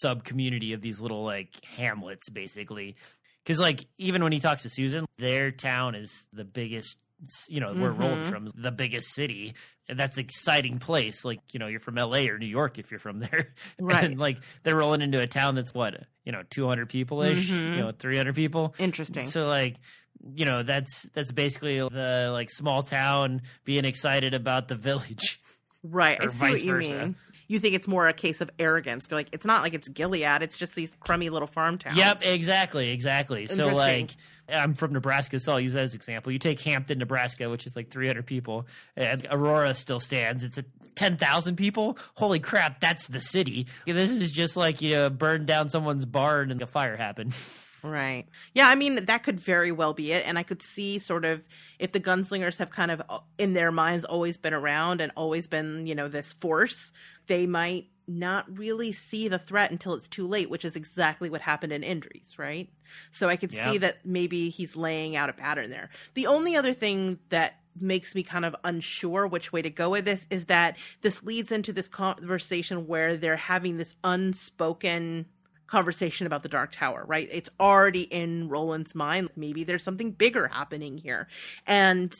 sub 0.00 0.22
community 0.22 0.72
of 0.72 0.80
these 0.80 1.00
little, 1.00 1.24
like, 1.24 1.54
hamlets, 1.64 2.30
basically. 2.30 2.96
Because, 3.44 3.60
like, 3.60 3.86
even 3.98 4.22
when 4.22 4.32
he 4.32 4.38
talks 4.38 4.62
to 4.62 4.70
Susan, 4.70 5.06
their 5.18 5.50
town 5.50 5.94
is 5.94 6.26
the 6.32 6.44
biggest 6.44 6.98
you 7.48 7.60
know 7.60 7.72
where 7.72 7.92
Roland 7.92 8.22
mm-hmm. 8.24 8.30
from 8.30 8.48
the 8.54 8.70
biggest 8.70 9.14
city 9.14 9.54
and 9.88 9.98
that's 9.98 10.16
an 10.16 10.24
exciting 10.24 10.78
place 10.78 11.24
like 11.24 11.40
you 11.52 11.58
know 11.58 11.66
you're 11.66 11.80
from 11.80 11.94
LA 11.94 12.26
or 12.26 12.38
New 12.38 12.46
York 12.46 12.78
if 12.78 12.90
you're 12.90 13.00
from 13.00 13.20
there 13.20 13.54
Right. 13.80 14.04
and 14.04 14.18
like 14.18 14.38
they're 14.62 14.76
rolling 14.76 15.02
into 15.02 15.20
a 15.20 15.26
town 15.26 15.54
that's 15.54 15.72
what 15.72 16.04
you 16.24 16.32
know 16.32 16.42
200 16.50 16.88
people 16.88 17.22
ish 17.22 17.48
you 17.48 17.56
mm-hmm. 17.56 17.78
know 17.80 17.92
300 17.98 18.34
people 18.34 18.74
Interesting. 18.78 19.26
so 19.28 19.46
like 19.46 19.76
you 20.34 20.44
know 20.44 20.62
that's 20.62 21.08
that's 21.14 21.32
basically 21.32 21.78
the 21.78 22.30
like 22.32 22.50
small 22.50 22.82
town 22.82 23.42
being 23.64 23.84
excited 23.84 24.34
about 24.34 24.68
the 24.68 24.74
village 24.74 25.40
Right. 25.82 26.18
I 26.20 26.26
or 26.26 26.30
see 26.30 26.36
vice 26.38 26.50
what 26.52 26.62
you 26.64 26.72
versa. 26.72 26.98
mean. 26.98 27.16
You 27.48 27.60
think 27.60 27.74
it's 27.74 27.88
more 27.88 28.08
a 28.08 28.12
case 28.12 28.40
of 28.40 28.50
arrogance. 28.58 29.06
They're 29.06 29.18
like, 29.18 29.28
it's 29.32 29.46
not 29.46 29.62
like 29.62 29.74
it's 29.74 29.88
Gilead. 29.88 30.42
It's 30.42 30.56
just 30.56 30.74
these 30.74 30.92
crummy 31.00 31.30
little 31.30 31.48
farm 31.48 31.78
towns. 31.78 31.96
Yep, 31.96 32.22
exactly, 32.22 32.90
exactly. 32.90 33.46
So 33.46 33.68
like 33.68 34.10
I'm 34.48 34.74
from 34.74 34.92
Nebraska, 34.92 35.38
so 35.38 35.52
I'll 35.52 35.60
use 35.60 35.72
that 35.74 35.82
as 35.82 35.92
an 35.94 35.98
example. 35.98 36.32
You 36.32 36.38
take 36.38 36.60
Hampton, 36.60 36.98
Nebraska, 36.98 37.48
which 37.48 37.66
is 37.66 37.76
like 37.76 37.90
300 37.90 38.26
people, 38.26 38.66
and 38.96 39.26
Aurora 39.30 39.74
still 39.74 40.00
stands. 40.00 40.44
It's 40.44 40.58
a 40.58 40.64
10,000 40.96 41.56
people. 41.56 41.98
Holy 42.14 42.40
crap, 42.40 42.80
that's 42.80 43.06
the 43.06 43.20
city. 43.20 43.66
This 43.86 44.10
is 44.10 44.32
just 44.32 44.56
like 44.56 44.82
you 44.82 44.94
know, 44.94 45.10
burn 45.10 45.46
down 45.46 45.68
someone's 45.68 46.06
barn 46.06 46.50
and 46.50 46.60
a 46.62 46.66
fire 46.66 46.96
happened. 46.96 47.34
Right. 47.82 48.26
Yeah, 48.52 48.68
I 48.68 48.74
mean, 48.74 49.04
that 49.04 49.22
could 49.22 49.38
very 49.38 49.70
well 49.70 49.92
be 49.92 50.12
it. 50.12 50.26
And 50.26 50.38
I 50.38 50.42
could 50.42 50.62
see 50.62 50.98
sort 50.98 51.24
of 51.24 51.46
if 51.78 51.92
the 51.92 52.00
gunslingers 52.00 52.58
have 52.58 52.70
kind 52.70 52.90
of 52.90 53.02
uh, 53.08 53.18
in 53.38 53.54
their 53.54 53.70
minds 53.70 54.04
always 54.04 54.36
been 54.36 54.54
around 54.54 55.00
and 55.00 55.12
always 55.16 55.46
been, 55.46 55.86
you 55.86 55.94
know, 55.94 56.08
this 56.08 56.32
force, 56.34 56.92
they 57.26 57.46
might 57.46 57.88
not 58.08 58.58
really 58.58 58.92
see 58.92 59.26
the 59.26 59.38
threat 59.38 59.70
until 59.70 59.94
it's 59.94 60.08
too 60.08 60.26
late, 60.28 60.48
which 60.48 60.64
is 60.64 60.76
exactly 60.76 61.28
what 61.28 61.40
happened 61.40 61.72
in 61.72 61.82
Indries, 61.82 62.34
right? 62.38 62.70
So 63.10 63.28
I 63.28 63.36
could 63.36 63.52
Yeah. 63.52 63.72
see 63.72 63.78
that 63.78 64.06
maybe 64.06 64.48
he's 64.48 64.76
laying 64.76 65.16
out 65.16 65.28
a 65.28 65.32
pattern 65.32 65.70
there. 65.70 65.90
The 66.14 66.26
only 66.26 66.54
other 66.54 66.72
thing 66.72 67.18
that 67.30 67.60
makes 67.78 68.14
me 68.14 68.22
kind 68.22 68.44
of 68.44 68.54
unsure 68.64 69.26
which 69.26 69.52
way 69.52 69.60
to 69.60 69.70
go 69.70 69.90
with 69.90 70.04
this 70.04 70.26
is 70.30 70.46
that 70.46 70.78
this 71.02 71.22
leads 71.24 71.52
into 71.52 71.72
this 71.72 71.88
conversation 71.88 72.86
where 72.86 73.16
they're 73.16 73.36
having 73.36 73.76
this 73.76 73.94
unspoken 74.04 75.26
conversation 75.66 76.26
about 76.26 76.42
the 76.42 76.48
Dark 76.48 76.72
Tower, 76.72 77.04
right? 77.06 77.28
It's 77.30 77.50
already 77.58 78.02
in 78.02 78.48
Roland's 78.48 78.94
mind. 78.94 79.30
Maybe 79.36 79.64
there's 79.64 79.82
something 79.82 80.12
bigger 80.12 80.48
happening 80.48 80.96
here. 80.96 81.26
And 81.66 82.14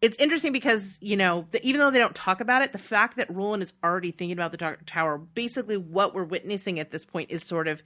it's 0.00 0.20
interesting 0.22 0.52
because, 0.52 0.98
you 1.00 1.16
know, 1.16 1.46
the, 1.50 1.64
even 1.66 1.80
though 1.80 1.90
they 1.90 1.98
don't 1.98 2.14
talk 2.14 2.40
about 2.40 2.62
it, 2.62 2.72
the 2.72 2.78
fact 2.78 3.16
that 3.16 3.34
Roland 3.34 3.62
is 3.62 3.72
already 3.82 4.10
thinking 4.10 4.36
about 4.36 4.52
the 4.52 4.58
Dark 4.58 4.82
Tower, 4.86 5.18
basically 5.18 5.76
what 5.76 6.14
we're 6.14 6.24
witnessing 6.24 6.78
at 6.78 6.90
this 6.90 7.04
point 7.04 7.30
is 7.30 7.42
sort 7.42 7.66
of 7.66 7.82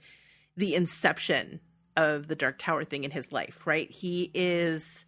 the 0.55 0.75
inception 0.75 1.59
of 1.97 2.27
the 2.27 2.35
Dark 2.35 2.59
Tower 2.59 2.83
thing 2.83 3.03
in 3.03 3.11
his 3.11 3.31
life, 3.31 3.65
right? 3.65 3.89
He 3.89 4.31
is 4.33 5.05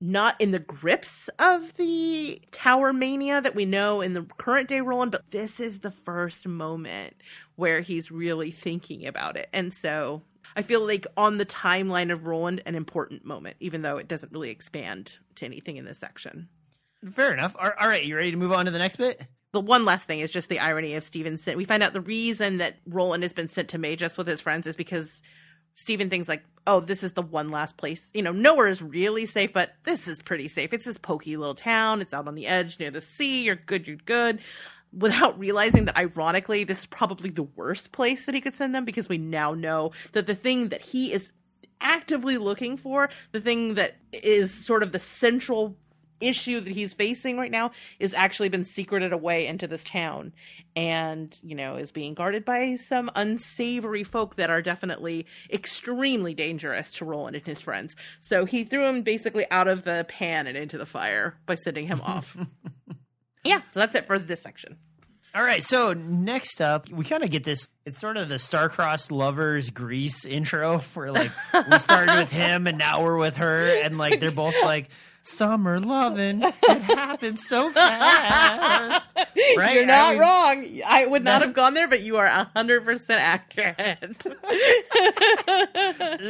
not 0.00 0.38
in 0.40 0.50
the 0.50 0.58
grips 0.58 1.30
of 1.38 1.74
the 1.76 2.42
tower 2.50 2.92
mania 2.92 3.40
that 3.40 3.54
we 3.54 3.64
know 3.64 4.00
in 4.00 4.14
the 4.14 4.26
current 4.36 4.68
day 4.68 4.80
Roland, 4.80 5.12
but 5.12 5.30
this 5.30 5.60
is 5.60 5.78
the 5.78 5.92
first 5.92 6.46
moment 6.46 7.14
where 7.54 7.80
he's 7.80 8.10
really 8.10 8.50
thinking 8.50 9.06
about 9.06 9.36
it. 9.36 9.48
And 9.52 9.72
so 9.72 10.22
I 10.56 10.62
feel 10.62 10.86
like 10.86 11.06
on 11.16 11.38
the 11.38 11.46
timeline 11.46 12.12
of 12.12 12.26
Roland, 12.26 12.62
an 12.66 12.74
important 12.74 13.24
moment, 13.24 13.56
even 13.60 13.82
though 13.82 13.96
it 13.96 14.08
doesn't 14.08 14.32
really 14.32 14.50
expand 14.50 15.18
to 15.36 15.44
anything 15.44 15.76
in 15.76 15.84
this 15.84 15.98
section. 15.98 16.48
Fair 17.12 17.32
enough. 17.32 17.56
All 17.58 17.88
right, 17.88 18.04
you 18.04 18.16
ready 18.16 18.30
to 18.30 18.36
move 18.36 18.52
on 18.52 18.66
to 18.66 18.70
the 18.70 18.78
next 18.78 18.96
bit? 18.96 19.22
The 19.52 19.60
one 19.60 19.84
last 19.84 20.06
thing 20.06 20.20
is 20.20 20.30
just 20.30 20.48
the 20.48 20.60
irony 20.60 20.94
of 20.94 21.04
Steven 21.04 21.36
sent. 21.36 21.58
We 21.58 21.64
find 21.64 21.82
out 21.82 21.92
the 21.92 22.00
reason 22.00 22.58
that 22.58 22.76
Roland 22.86 23.22
has 23.22 23.32
been 23.32 23.48
sent 23.48 23.68
to 23.70 23.78
Mejis 23.78 24.16
with 24.16 24.26
his 24.26 24.40
friends 24.40 24.66
is 24.66 24.76
because 24.76 25.20
Steven 25.74 26.10
thinks 26.10 26.28
like, 26.28 26.42
oh, 26.66 26.80
this 26.80 27.02
is 27.02 27.12
the 27.12 27.22
one 27.22 27.50
last 27.50 27.76
place. 27.76 28.10
You 28.14 28.22
know, 28.22 28.32
nowhere 28.32 28.68
is 28.68 28.80
really 28.80 29.26
safe, 29.26 29.52
but 29.52 29.74
this 29.84 30.06
is 30.06 30.22
pretty 30.22 30.48
safe. 30.48 30.72
It's 30.72 30.84
this 30.84 30.98
pokey 30.98 31.36
little 31.36 31.54
town. 31.54 32.00
It's 32.00 32.14
out 32.14 32.28
on 32.28 32.34
the 32.34 32.46
edge 32.46 32.78
near 32.78 32.90
the 32.90 33.00
sea. 33.00 33.42
You're 33.42 33.56
good. 33.56 33.86
You're 33.86 33.96
good. 33.96 34.40
Without 34.92 35.38
realizing 35.38 35.86
that, 35.86 35.96
ironically, 35.96 36.64
this 36.64 36.80
is 36.80 36.86
probably 36.86 37.30
the 37.30 37.44
worst 37.44 37.92
place 37.92 38.26
that 38.26 38.34
he 38.34 38.40
could 38.40 38.54
send 38.54 38.74
them 38.74 38.84
because 38.84 39.08
we 39.08 39.18
now 39.18 39.54
know 39.54 39.92
that 40.12 40.26
the 40.26 40.34
thing 40.34 40.68
that 40.68 40.82
he 40.82 41.12
is 41.12 41.32
actively 41.80 42.36
looking 42.36 42.76
for, 42.76 43.08
the 43.32 43.40
thing 43.40 43.74
that 43.74 43.96
is 44.12 44.66
sort 44.66 44.82
of 44.82 44.92
the 44.92 45.00
central 45.00 45.76
issue 46.22 46.60
that 46.60 46.72
he's 46.72 46.94
facing 46.94 47.36
right 47.36 47.50
now 47.50 47.72
is 47.98 48.14
actually 48.14 48.48
been 48.48 48.64
secreted 48.64 49.12
away 49.12 49.46
into 49.46 49.66
this 49.66 49.84
town 49.84 50.32
and 50.76 51.38
you 51.42 51.54
know 51.54 51.76
is 51.76 51.90
being 51.90 52.14
guarded 52.14 52.44
by 52.44 52.76
some 52.76 53.10
unsavory 53.16 54.04
folk 54.04 54.36
that 54.36 54.48
are 54.48 54.62
definitely 54.62 55.26
extremely 55.52 56.32
dangerous 56.32 56.92
to 56.92 57.04
Roland 57.04 57.36
and 57.36 57.46
his 57.46 57.60
friends. 57.60 57.96
So 58.20 58.44
he 58.44 58.64
threw 58.64 58.86
him 58.86 59.02
basically 59.02 59.46
out 59.50 59.68
of 59.68 59.82
the 59.82 60.06
pan 60.08 60.46
and 60.46 60.56
into 60.56 60.78
the 60.78 60.86
fire 60.86 61.38
by 61.44 61.56
sending 61.56 61.88
him 61.88 62.00
off 62.00 62.36
yeah 63.44 63.58
so 63.72 63.80
that's 63.80 63.94
it 63.94 64.06
for 64.06 64.18
this 64.18 64.42
section 64.42 64.76
All 65.34 65.42
right, 65.42 65.64
so 65.64 65.94
next 65.94 66.60
up, 66.60 66.90
we 66.90 67.06
kind 67.06 67.24
of 67.24 67.30
get 67.30 67.42
this. 67.42 67.66
It's 67.86 67.98
sort 67.98 68.18
of 68.18 68.28
the 68.28 68.38
star-crossed 68.38 69.10
lovers 69.10 69.70
Grease 69.70 70.26
intro, 70.26 70.80
where 70.92 71.10
like 71.10 71.30
we 71.70 71.78
started 71.78 72.18
with 72.18 72.30
him 72.30 72.66
and 72.66 72.76
now 72.76 73.02
we're 73.02 73.16
with 73.16 73.36
her, 73.36 73.80
and 73.82 73.96
like 73.96 74.20
they're 74.20 74.30
both 74.30 74.54
like 74.62 74.90
summer 75.22 75.80
loving. 75.80 76.42
It 76.72 76.82
happened 76.82 77.38
so 77.38 77.70
fast, 77.70 79.06
right? 79.56 79.74
you're 79.74 79.86
not 79.86 80.08
I 80.08 80.10
mean, 80.12 80.20
wrong 80.20 80.80
i 80.86 81.04
would 81.06 81.22
not 81.22 81.42
have 81.42 81.52
gone 81.54 81.74
there 81.74 81.86
but 81.88 82.00
you 82.00 82.16
are 82.16 82.26
100% 82.26 83.00
accurate 83.10 84.22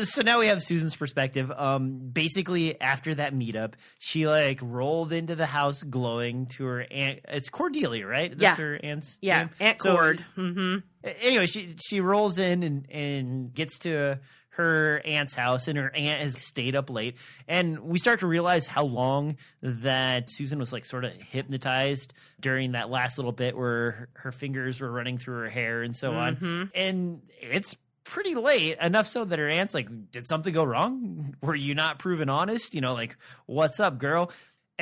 so 0.06 0.22
now 0.22 0.38
we 0.38 0.46
have 0.48 0.62
Susan's 0.62 0.96
perspective. 0.96 1.50
Um, 1.50 1.98
basically, 2.12 2.80
after 2.80 3.14
that 3.14 3.34
meetup, 3.34 3.74
she 3.98 4.26
like 4.26 4.58
rolled 4.62 5.12
into 5.12 5.34
the 5.34 5.46
house 5.46 5.82
glowing 5.82 6.46
to 6.56 6.64
her 6.64 6.86
aunt. 6.90 7.20
It's 7.28 7.48
Cordelia, 7.48 8.06
right? 8.06 8.30
That's 8.30 8.42
Yeah. 8.42 8.56
her 8.56 8.80
aunt's. 8.82 9.18
yeah 9.20 9.38
name? 9.38 9.50
aunt 9.60 9.80
So- 9.80 9.94
cord 9.96 10.20
hmm 10.34 10.76
anyway, 11.04 11.46
she 11.46 11.74
she 11.84 12.00
rolls 12.00 12.38
in 12.38 12.62
and 12.62 12.86
and 12.90 13.54
gets 13.54 13.78
to 13.80 14.18
her 14.52 15.00
aunt's 15.04 15.34
house, 15.34 15.68
and 15.68 15.78
her 15.78 15.90
aunt 15.94 16.20
has 16.20 16.40
stayed 16.42 16.76
up 16.76 16.90
late, 16.90 17.16
and 17.48 17.80
we 17.80 17.98
start 17.98 18.20
to 18.20 18.26
realize 18.26 18.66
how 18.66 18.84
long 18.84 19.36
that 19.62 20.28
Susan 20.30 20.58
was 20.58 20.72
like 20.72 20.84
sort 20.84 21.04
of 21.04 21.12
hypnotized 21.12 22.12
during 22.40 22.72
that 22.72 22.90
last 22.90 23.18
little 23.18 23.32
bit 23.32 23.56
where 23.56 24.08
her 24.14 24.32
fingers 24.32 24.80
were 24.80 24.90
running 24.90 25.18
through 25.18 25.40
her 25.40 25.48
hair 25.48 25.82
and 25.82 25.96
so 25.96 26.12
on, 26.12 26.36
mm-hmm. 26.36 26.62
and 26.74 27.22
it's 27.40 27.76
pretty 28.04 28.34
late 28.34 28.76
enough 28.80 29.06
so 29.06 29.24
that 29.24 29.38
her 29.38 29.48
aunt's 29.48 29.74
like 29.74 29.88
did 30.10 30.26
something 30.26 30.52
go 30.52 30.64
wrong? 30.64 31.34
Were 31.40 31.54
you 31.54 31.74
not 31.74 31.98
proven 31.98 32.28
honest? 32.28 32.74
You 32.74 32.80
know 32.80 32.94
like 32.94 33.16
what's 33.46 33.80
up 33.80 33.98
girl 33.98 34.30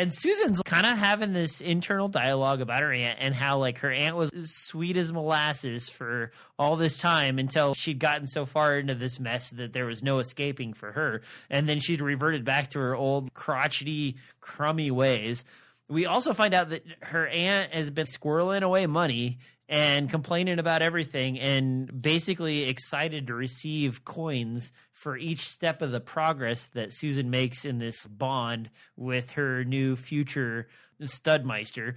and 0.01 0.11
Susan's 0.15 0.63
kind 0.63 0.87
of 0.87 0.97
having 0.97 1.35
this 1.35 1.61
internal 1.61 2.09
dialogue 2.09 2.63
about 2.63 2.81
her 2.81 2.91
aunt 2.91 3.19
and 3.21 3.35
how 3.35 3.59
like 3.59 3.77
her 3.81 3.93
aunt 3.93 4.17
was 4.17 4.31
as 4.31 4.51
sweet 4.51 4.97
as 4.97 5.13
molasses 5.13 5.91
for 5.91 6.31
all 6.59 6.77
this 6.77 6.97
time 6.97 7.39
until 7.39 7.75
she'd 7.75 7.99
gotten 7.99 8.27
so 8.27 8.47
far 8.47 8.79
into 8.79 8.95
this 8.95 9.21
mess 9.21 9.51
that 9.51 9.75
there 9.75 9.85
was 9.85 10.03
no 10.03 10.19
escaping 10.19 10.73
for 10.73 10.91
her. 10.93 11.21
And 11.51 11.69
then 11.69 11.81
she'd 11.81 12.01
reverted 12.01 12.47
back 12.47 12.71
to 12.71 12.79
her 12.79 12.97
old 12.97 13.35
crotchety, 13.35 14.17
crummy 14.41 14.91
ways. 14.91 15.45
We 15.87 16.07
also 16.07 16.33
find 16.33 16.55
out 16.55 16.71
that 16.71 16.87
her 17.03 17.27
aunt 17.27 17.75
has 17.75 17.91
been 17.91 18.07
squirreling 18.07 18.63
away 18.63 18.87
money 18.87 19.37
and 19.71 20.11
complaining 20.11 20.59
about 20.59 20.83
everything 20.83 21.39
and 21.39 22.03
basically 22.03 22.65
excited 22.65 23.29
to 23.29 23.35
receive 23.35 24.05
coins 24.05 24.73
for 24.93 25.17
each 25.17 25.49
step 25.49 25.81
of 25.81 25.93
the 25.93 26.01
progress 26.01 26.67
that 26.75 26.93
Susan 26.93 27.31
makes 27.31 27.65
in 27.65 27.79
this 27.79 28.05
bond 28.05 28.69
with 28.97 29.31
her 29.31 29.65
new 29.65 29.95
future 29.95 30.67
studmeister. 31.01 31.95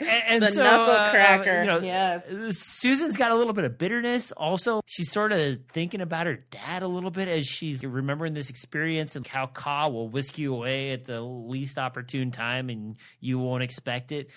And, 0.00 0.22
and 0.26 0.42
The 0.42 0.48
so, 0.48 0.62
knuckle 0.62 0.94
uh, 0.94 1.10
cracker, 1.10 1.62
you 1.62 1.68
know, 1.68 1.78
yes. 1.80 2.24
Susan's 2.58 3.16
got 3.16 3.30
a 3.30 3.34
little 3.34 3.52
bit 3.52 3.64
of 3.64 3.78
bitterness. 3.78 4.32
Also, 4.32 4.80
she's 4.86 5.10
sort 5.10 5.32
of 5.32 5.58
thinking 5.72 6.00
about 6.00 6.26
her 6.26 6.44
dad 6.50 6.82
a 6.82 6.88
little 6.88 7.10
bit 7.10 7.28
as 7.28 7.46
she's 7.46 7.84
remembering 7.84 8.34
this 8.34 8.50
experience 8.50 9.16
and 9.16 9.26
how 9.26 9.46
Ka 9.46 9.88
will 9.88 10.08
whisk 10.08 10.38
you 10.38 10.54
away 10.54 10.90
at 10.90 11.04
the 11.04 11.20
least 11.20 11.78
opportune 11.78 12.30
time 12.30 12.68
and 12.70 12.96
you 13.20 13.38
won't 13.38 13.62
expect 13.62 14.12
it. 14.12 14.30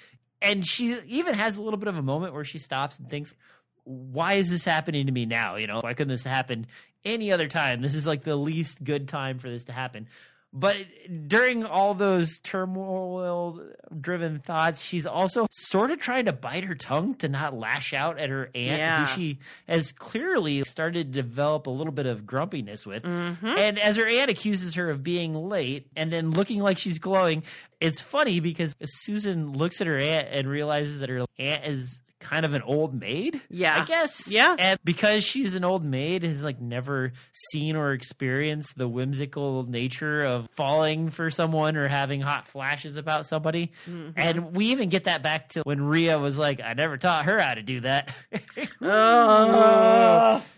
And 0.43 0.67
she 0.67 0.99
even 1.07 1.35
has 1.35 1.57
a 1.57 1.61
little 1.61 1.79
bit 1.79 1.87
of 1.87 1.97
a 1.97 2.01
moment 2.01 2.33
where 2.33 2.43
she 2.43 2.57
stops 2.59 2.99
and 2.99 3.09
thinks, 3.09 3.33
why 3.85 4.33
is 4.33 4.49
this 4.49 4.65
happening 4.65 5.05
to 5.07 5.11
me 5.11 5.25
now? 5.25 5.55
You 5.55 5.67
know, 5.67 5.79
why 5.79 5.93
couldn't 5.93 6.11
this 6.11 6.25
happen 6.25 6.67
any 7.03 7.31
other 7.31 7.47
time? 7.47 7.81
This 7.81 7.95
is 7.95 8.05
like 8.05 8.23
the 8.23 8.35
least 8.35 8.83
good 8.83 9.07
time 9.07 9.39
for 9.39 9.49
this 9.49 9.63
to 9.65 9.71
happen. 9.71 10.07
But 10.55 10.77
during 11.27 11.65
all 11.65 11.95
those 11.95 12.37
turmoil 12.43 13.59
driven 13.99 14.37
thoughts, 14.37 14.83
she's 14.83 15.07
also 15.07 15.47
sort 15.49 15.89
of 15.89 15.99
trying 15.99 16.25
to 16.25 16.33
bite 16.33 16.63
her 16.65 16.75
tongue 16.75 17.15
to 17.15 17.27
not 17.27 17.55
lash 17.57 17.91
out 17.91 18.19
at 18.19 18.29
her 18.29 18.45
aunt, 18.53 18.77
Yeah. 18.77 19.05
who 19.05 19.15
she 19.15 19.39
has 19.67 19.91
clearly 19.91 20.63
started 20.63 21.11
to 21.13 21.21
develop 21.23 21.65
a 21.65 21.71
little 21.71 21.91
bit 21.91 22.05
of 22.05 22.27
grumpiness 22.27 22.85
with. 22.85 23.01
Mm-hmm. 23.01 23.47
And 23.47 23.79
as 23.79 23.97
her 23.97 24.07
aunt 24.07 24.29
accuses 24.29 24.75
her 24.75 24.91
of 24.91 25.03
being 25.03 25.33
late 25.33 25.87
and 25.95 26.13
then 26.13 26.29
looking 26.29 26.61
like 26.61 26.77
she's 26.77 26.99
glowing, 26.99 27.41
it's 27.81 28.01
funny 28.01 28.39
because 28.39 28.75
Susan 28.83 29.53
looks 29.53 29.81
at 29.81 29.87
her 29.87 29.97
aunt 29.97 30.27
and 30.29 30.47
realizes 30.47 30.99
that 30.99 31.09
her 31.09 31.25
aunt 31.39 31.65
is 31.65 31.99
kind 32.23 32.45
of 32.45 32.53
an 32.53 32.61
old 32.61 32.99
maid. 32.99 33.41
Yeah. 33.49 33.81
I 33.81 33.85
guess. 33.85 34.27
Yeah. 34.27 34.55
And 34.57 34.79
because 34.83 35.23
she's 35.23 35.55
an 35.55 35.63
old 35.63 35.83
maid, 35.83 36.23
has 36.23 36.43
like 36.43 36.59
never 36.59 37.13
seen 37.51 37.75
or 37.75 37.91
experienced 37.91 38.77
the 38.77 38.87
whimsical 38.87 39.63
nature 39.63 40.23
of 40.23 40.47
falling 40.51 41.09
for 41.09 41.29
someone 41.29 41.75
or 41.75 41.87
having 41.87 42.21
hot 42.21 42.47
flashes 42.47 42.97
about 42.97 43.25
somebody. 43.25 43.71
Mm-hmm. 43.87 44.11
And 44.15 44.55
we 44.55 44.67
even 44.67 44.89
get 44.89 45.03
that 45.05 45.21
back 45.21 45.49
to 45.49 45.61
when 45.61 45.81
Rhea 45.81 46.17
was 46.17 46.37
like, 46.37 46.61
I 46.61 46.73
never 46.73 46.97
taught 46.97 47.25
her 47.25 47.39
how 47.39 47.53
to 47.53 47.63
do 47.63 47.81
that. 47.81 48.13
Oh. 48.85 50.43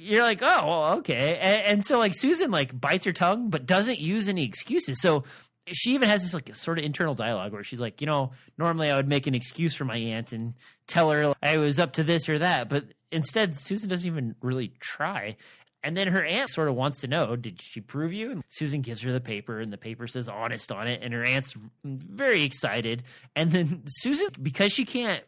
you're 0.00 0.22
like, 0.22 0.40
oh, 0.42 0.66
well, 0.66 0.98
okay. 0.98 1.38
And, 1.38 1.62
and 1.62 1.84
so 1.84 1.98
like 1.98 2.14
Susan 2.14 2.50
like 2.50 2.78
bites 2.78 3.04
her 3.04 3.12
tongue, 3.12 3.50
but 3.50 3.66
doesn't 3.66 3.98
use 3.98 4.28
any 4.28 4.44
excuses. 4.44 5.00
So 5.00 5.24
she 5.66 5.94
even 5.94 6.08
has 6.08 6.22
this 6.22 6.34
like 6.34 6.54
sort 6.56 6.78
of 6.78 6.84
internal 6.84 7.14
dialogue 7.14 7.52
where 7.52 7.62
she's 7.64 7.80
like, 7.80 8.00
you 8.00 8.06
know, 8.06 8.32
normally 8.58 8.90
I 8.90 8.96
would 8.96 9.08
make 9.08 9.26
an 9.26 9.34
excuse 9.34 9.74
for 9.74 9.84
my 9.84 9.96
aunt 9.96 10.32
and 10.32 10.54
tell 10.86 11.10
her 11.10 11.34
I 11.42 11.58
was 11.58 11.78
up 11.78 11.92
to 11.94 12.02
this 12.02 12.28
or 12.28 12.38
that, 12.38 12.68
but 12.68 12.84
instead 13.12 13.58
Susan 13.58 13.88
doesn't 13.88 14.06
even 14.06 14.34
really 14.42 14.72
try. 14.80 15.36
And 15.82 15.96
then 15.96 16.08
her 16.08 16.22
aunt 16.22 16.50
sort 16.50 16.68
of 16.68 16.74
wants 16.74 17.00
to 17.00 17.08
know, 17.08 17.36
did 17.36 17.62
she 17.62 17.80
prove 17.80 18.12
you? 18.12 18.32
And 18.32 18.44
Susan 18.48 18.82
gives 18.82 19.00
her 19.00 19.12
the 19.12 19.20
paper, 19.20 19.60
and 19.60 19.72
the 19.72 19.78
paper 19.78 20.06
says 20.06 20.28
honest 20.28 20.70
on 20.70 20.86
it. 20.86 21.00
And 21.02 21.14
her 21.14 21.24
aunt's 21.24 21.54
very 21.84 22.42
excited. 22.42 23.02
And 23.34 23.50
then 23.50 23.82
Susan, 23.86 24.28
because 24.42 24.72
she 24.72 24.84
can't 24.84 25.22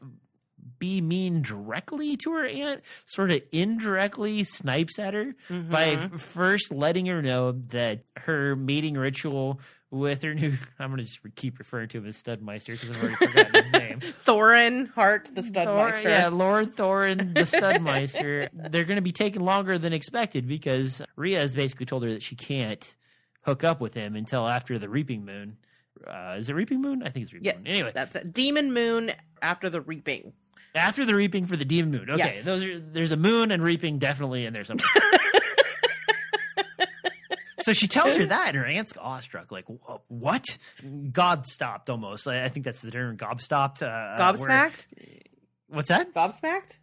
be 0.79 1.01
mean 1.01 1.41
directly 1.41 2.19
to 2.19 2.33
her 2.33 2.47
aunt, 2.47 2.83
sort 3.07 3.31
of 3.31 3.41
indirectly 3.51 4.45
snipes 4.45 4.99
at 4.99 5.15
her 5.15 5.35
by 5.49 5.95
Mm-hmm. 5.95 6.15
f- 6.17 6.21
first 6.21 6.71
letting 6.71 7.07
her 7.07 7.23
know 7.23 7.53
that 7.71 8.01
her 8.19 8.55
mating 8.55 8.95
ritual 8.95 9.59
with 9.93 10.23
her 10.23 10.35
new 10.35 10.53
I'm 10.81 10.91
gonna 10.91 11.03
just 11.03 11.21
keep 11.37 11.59
referring 11.61 11.89
to 11.91 11.99
him 11.99 12.07
as 12.07 12.21
Studmeister 12.21 12.69
because 12.81 12.91
I've 12.91 13.01
already 13.03 13.15
forgotten 13.17 13.63
his 13.63 13.73
name. 13.73 14.01
Thorin 14.25 14.91
Hart, 14.95 15.31
the 15.35 15.43
Thor, 15.43 15.53
Studmeister. 15.93 16.03
yeah, 16.03 16.29
Lord 16.29 16.75
Thorin, 16.75 17.35
the 17.35 17.41
Studmeister. 17.43 18.49
They're 18.53 18.85
going 18.85 18.97
to 18.97 19.03
be 19.03 19.13
taking 19.13 19.43
longer 19.43 19.79
than 19.79 19.93
expected 19.93 20.49
because 20.49 21.03
Rhea 21.15 21.39
has 21.41 21.55
basically 21.55 21.87
told 21.87 22.03
her 22.05 22.11
that 22.15 22.23
she 22.23 22.35
can't 22.35 22.83
hook 23.43 23.63
up 23.65 23.81
with 23.81 23.95
him 23.95 24.17
until 24.17 24.49
after 24.49 24.79
the 24.79 24.89
Reaping 24.89 25.25
Moon. 25.25 25.57
Uh, 26.07 26.37
is 26.39 26.49
it 26.49 26.55
Reaping 26.55 26.81
Moon? 26.81 27.03
I 27.05 27.11
think 27.11 27.25
it's 27.25 27.33
Reaping 27.33 27.47
Yeah, 27.47 27.57
Moon. 27.59 27.67
Anyway, 27.67 27.93
That's 27.95 28.17
it. 28.17 28.33
Demon 28.33 28.73
Moon 28.73 29.13
after 29.43 29.69
the 29.71 29.81
reaping. 29.83 30.33
after 30.75 31.05
the 31.05 31.15
Reaping 31.15 31.45
for 31.45 31.57
the 31.57 31.65
Demon 31.65 31.91
Moon. 31.91 32.11
Okay, 32.11 32.35
Yes. 32.37 32.45
those 32.45 32.65
are 32.65 32.81
there's 32.81 33.13
a 33.13 33.17
moon 33.17 33.51
and 33.53 33.63
Reaping 33.63 33.99
definitely 33.99 34.47
in 34.47 34.53
there 34.55 34.65
somewhere. 34.65 34.89
So 37.63 37.73
she 37.73 37.87
tells 37.87 38.17
her 38.17 38.27
that, 38.27 38.49
and 38.49 38.57
her 38.59 38.67
aunt's 38.67 38.93
awestruck. 38.99 39.51
Like, 39.53 39.65
what? 40.09 40.45
God 41.13 41.47
stopped 41.47 41.89
almost. 41.91 42.27
I 42.29 42.45
I 42.45 42.49
think 42.49 42.65
that's 42.65 42.81
the 42.83 42.91
term. 42.91 43.17
Gobstopped. 43.17 43.83
Uh, 43.83 43.87
uh, 43.87 44.37
where- 44.37 44.49
Gobsmacked? 44.49 44.87
What's 45.69 45.89
that? 45.89 46.13
Gobsmacked? 46.15 46.77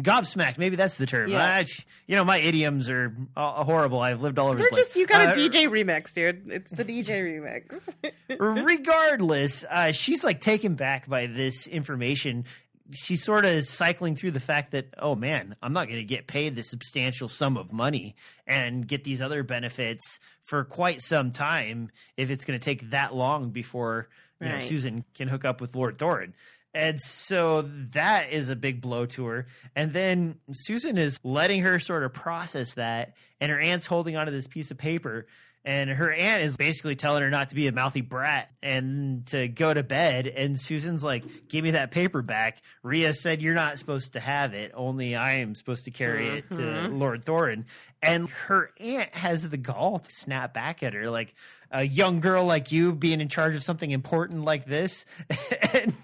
Gobsmacked. 0.00 0.56
Maybe 0.56 0.76
that's 0.76 0.96
the 0.96 1.04
term. 1.06 1.28
Yeah. 1.30 1.42
I- 1.44 1.66
you 2.06 2.16
know, 2.16 2.24
my 2.24 2.38
idioms 2.38 2.88
are 2.88 3.14
uh, 3.36 3.62
horrible. 3.64 4.00
I've 4.00 4.22
lived 4.22 4.38
all 4.38 4.48
over 4.48 4.58
They're 4.58 4.66
the 4.68 4.70
place. 4.70 4.86
just, 4.86 4.96
you 4.96 5.06
got 5.06 5.26
a 5.26 5.30
Uh, 5.32 5.34
DJ 5.34 5.68
remix, 5.68 6.14
dude. 6.14 6.50
It's 6.50 6.70
the 6.70 6.84
DJ 6.84 7.22
remix. 7.22 7.94
regardless, 8.66 9.64
uh, 9.68 9.92
she's 9.92 10.24
like 10.24 10.40
taken 10.40 10.74
back 10.74 11.08
by 11.08 11.26
this 11.26 11.66
information. 11.66 12.44
She's 12.90 13.24
sort 13.24 13.44
of 13.44 13.64
cycling 13.64 14.16
through 14.16 14.32
the 14.32 14.40
fact 14.40 14.72
that, 14.72 14.94
oh 14.98 15.14
man, 15.14 15.56
I'm 15.62 15.72
not 15.72 15.86
going 15.86 16.00
to 16.00 16.04
get 16.04 16.26
paid 16.26 16.56
the 16.56 16.62
substantial 16.62 17.28
sum 17.28 17.56
of 17.56 17.72
money 17.72 18.16
and 18.46 18.86
get 18.86 19.04
these 19.04 19.22
other 19.22 19.42
benefits 19.42 20.18
for 20.42 20.64
quite 20.64 21.00
some 21.00 21.32
time 21.32 21.90
if 22.16 22.30
it's 22.30 22.44
going 22.44 22.58
to 22.58 22.64
take 22.64 22.90
that 22.90 23.14
long 23.14 23.50
before 23.50 24.08
you 24.40 24.48
know 24.48 24.60
Susan 24.60 25.04
can 25.14 25.28
hook 25.28 25.44
up 25.44 25.60
with 25.60 25.74
Lord 25.74 25.98
Thorin. 25.98 26.32
And 26.74 27.00
so 27.00 27.62
that 27.62 28.32
is 28.32 28.48
a 28.48 28.56
big 28.56 28.80
blow 28.80 29.04
to 29.06 29.26
her. 29.26 29.46
And 29.76 29.92
then 29.92 30.36
Susan 30.52 30.96
is 30.96 31.20
letting 31.22 31.60
her 31.62 31.78
sort 31.78 32.02
of 32.02 32.14
process 32.14 32.74
that, 32.74 33.14
and 33.40 33.52
her 33.52 33.60
aunt's 33.60 33.86
holding 33.86 34.16
onto 34.16 34.32
this 34.32 34.46
piece 34.46 34.70
of 34.70 34.78
paper. 34.78 35.26
And 35.64 35.90
her 35.90 36.12
aunt 36.12 36.42
is 36.42 36.56
basically 36.56 36.96
telling 36.96 37.22
her 37.22 37.30
not 37.30 37.50
to 37.50 37.54
be 37.54 37.68
a 37.68 37.72
mouthy 37.72 38.00
brat 38.00 38.50
and 38.62 39.24
to 39.26 39.46
go 39.46 39.72
to 39.72 39.84
bed. 39.84 40.26
And 40.26 40.58
Susan's 40.58 41.04
like, 41.04 41.24
Give 41.48 41.62
me 41.62 41.72
that 41.72 41.92
paper 41.92 42.20
back. 42.20 42.62
Rhea 42.82 43.14
said 43.14 43.40
you're 43.40 43.54
not 43.54 43.78
supposed 43.78 44.14
to 44.14 44.20
have 44.20 44.54
it. 44.54 44.72
Only 44.74 45.14
I 45.14 45.34
am 45.34 45.54
supposed 45.54 45.84
to 45.84 45.92
carry 45.92 46.28
it 46.28 46.50
to 46.50 46.56
mm-hmm. 46.56 46.96
Lord 46.96 47.24
Thorin. 47.24 47.66
And 48.02 48.28
her 48.28 48.72
aunt 48.80 49.14
has 49.14 49.48
the 49.48 49.56
gall 49.56 50.00
to 50.00 50.10
snap 50.10 50.52
back 50.52 50.82
at 50.82 50.94
her, 50.94 51.08
like 51.08 51.32
a 51.70 51.84
young 51.84 52.18
girl 52.18 52.44
like 52.44 52.72
you 52.72 52.92
being 52.92 53.20
in 53.20 53.28
charge 53.28 53.54
of 53.54 53.62
something 53.62 53.90
important 53.90 54.44
like 54.44 54.64
this. 54.64 55.04
and 55.74 55.94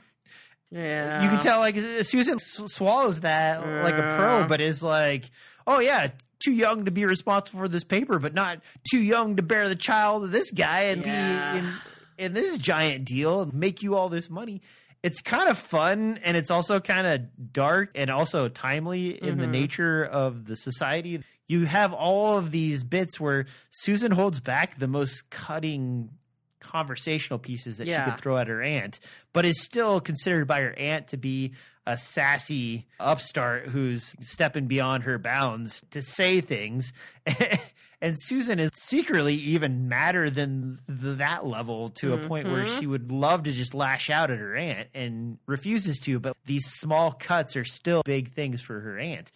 yeah. 0.70 1.22
you 1.22 1.30
can 1.30 1.40
tell 1.40 1.58
like 1.58 1.76
Susan 1.76 2.34
s- 2.34 2.62
swallows 2.66 3.20
that 3.20 3.60
like 3.82 3.94
a 3.94 4.16
pro, 4.16 4.46
but 4.46 4.60
is 4.60 4.82
like, 4.82 5.30
oh 5.66 5.80
yeah, 5.80 6.10
too 6.48 6.54
young 6.54 6.84
to 6.86 6.90
be 6.90 7.04
responsible 7.04 7.60
for 7.60 7.68
this 7.68 7.84
paper, 7.84 8.18
but 8.18 8.34
not 8.34 8.60
too 8.90 9.00
young 9.00 9.36
to 9.36 9.42
bear 9.42 9.68
the 9.68 9.76
child 9.76 10.24
of 10.24 10.30
this 10.30 10.50
guy 10.50 10.84
and 10.84 11.04
Yeah. 11.04 11.52
be 11.52 11.58
in, 11.58 11.72
in 12.26 12.32
this 12.34 12.58
giant 12.58 13.04
deal 13.04 13.42
and 13.42 13.54
make 13.54 13.82
you 13.82 13.94
all 13.94 14.08
this 14.08 14.30
money. 14.30 14.62
It's 15.02 15.20
kind 15.20 15.48
of 15.48 15.56
fun 15.58 16.18
and 16.24 16.36
it's 16.36 16.50
also 16.50 16.80
kind 16.80 17.06
of 17.06 17.52
dark 17.52 17.90
and 17.94 18.10
also 18.10 18.48
timely 18.48 19.10
in 19.22 19.38
the 19.38 19.46
Mhm. 19.46 19.50
nature 19.50 20.04
of 20.04 20.46
the 20.46 20.56
society. 20.56 21.22
You 21.46 21.66
have 21.66 21.92
all 21.92 22.36
of 22.36 22.50
these 22.50 22.82
bits 22.82 23.20
where 23.20 23.46
Susan 23.70 24.10
holds 24.12 24.40
back 24.40 24.78
the 24.78 24.88
most 24.88 25.30
cutting 25.30 26.10
conversational 26.60 27.38
pieces 27.38 27.78
that 27.78 27.86
Yeah. 27.86 28.04
she 28.04 28.10
could 28.10 28.20
throw 28.20 28.36
at 28.36 28.48
her 28.48 28.60
aunt, 28.62 28.98
but 29.32 29.44
is 29.44 29.62
still 29.62 30.00
considered 30.00 30.46
by 30.48 30.60
her 30.62 30.74
aunt 30.76 31.08
to 31.08 31.16
be 31.16 31.52
a 31.88 31.96
sassy 31.96 32.86
upstart 33.00 33.66
who's 33.66 34.14
stepping 34.20 34.66
beyond 34.66 35.04
her 35.04 35.18
bounds 35.18 35.82
to 35.90 36.02
say 36.02 36.42
things. 36.42 36.92
and 38.02 38.14
Susan 38.20 38.58
is 38.58 38.70
secretly 38.74 39.34
even 39.34 39.88
madder 39.88 40.28
than 40.28 40.78
th- 40.86 41.16
that 41.18 41.46
level 41.46 41.88
to 42.00 42.12
a 42.12 42.18
point 42.18 42.46
where 42.50 42.64
Mhm. 42.66 42.78
she 42.78 42.86
would 42.86 43.10
love 43.10 43.44
to 43.44 43.52
just 43.52 43.72
lash 43.72 44.10
out 44.10 44.30
at 44.30 44.38
her 44.38 44.54
aunt 44.54 44.88
and 44.94 45.38
refuses 45.46 45.98
to, 46.00 46.20
but 46.20 46.36
these 46.44 46.64
small 46.66 47.12
cuts 47.12 47.56
are 47.56 47.64
still 47.64 48.02
big 48.04 48.32
things 48.32 48.60
for 48.60 48.80
her 48.80 48.98
aunt. 48.98 49.32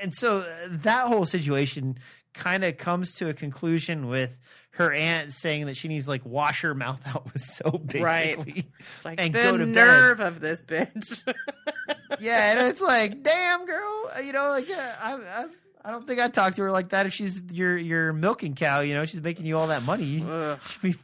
And 0.00 0.14
so 0.14 0.44
that 0.68 1.06
whole 1.06 1.26
situation 1.26 1.98
kind 2.34 2.62
of 2.64 2.76
comes 2.76 3.12
to 3.14 3.28
a 3.28 3.34
conclusion 3.34 4.06
with 4.08 4.38
her 4.76 4.92
aunt 4.92 5.32
saying 5.32 5.66
that 5.66 5.76
she 5.76 5.88
needs 5.88 6.04
to 6.04 6.10
like 6.10 6.24
wash 6.24 6.62
her 6.62 6.74
mouth 6.74 7.00
out 7.06 7.24
with 7.32 7.42
soap 7.42 7.86
basically. 7.86 8.02
Right. 8.02 8.66
Like 9.04 9.20
and 9.20 9.34
the 9.34 9.42
go 9.42 9.56
to 9.56 9.64
bed. 9.64 9.74
nerve 9.74 10.20
of 10.20 10.40
this 10.40 10.62
bitch. 10.62 11.22
yeah, 12.20 12.52
and 12.52 12.68
it's 12.68 12.80
like, 12.80 13.22
damn, 13.22 13.66
girl, 13.66 14.10
you 14.22 14.32
know, 14.32 14.48
like 14.48 14.68
uh, 14.70 14.92
I, 15.00 15.14
I, 15.14 15.46
I 15.84 15.90
don't 15.90 16.06
think 16.06 16.20
I'd 16.20 16.34
talk 16.34 16.54
to 16.56 16.62
her 16.62 16.72
like 16.72 16.90
that 16.90 17.06
if 17.06 17.12
she's 17.14 17.40
your 17.50 17.76
your 17.76 18.12
milking 18.12 18.54
cow. 18.54 18.80
You 18.80 18.94
know, 18.94 19.04
she's 19.04 19.22
making 19.22 19.46
you 19.46 19.56
all 19.56 19.68
that 19.68 19.82
money. 19.82 20.04
You 20.04 20.28
Ugh. 20.28 20.60
should 20.62 20.82
be 20.82 20.94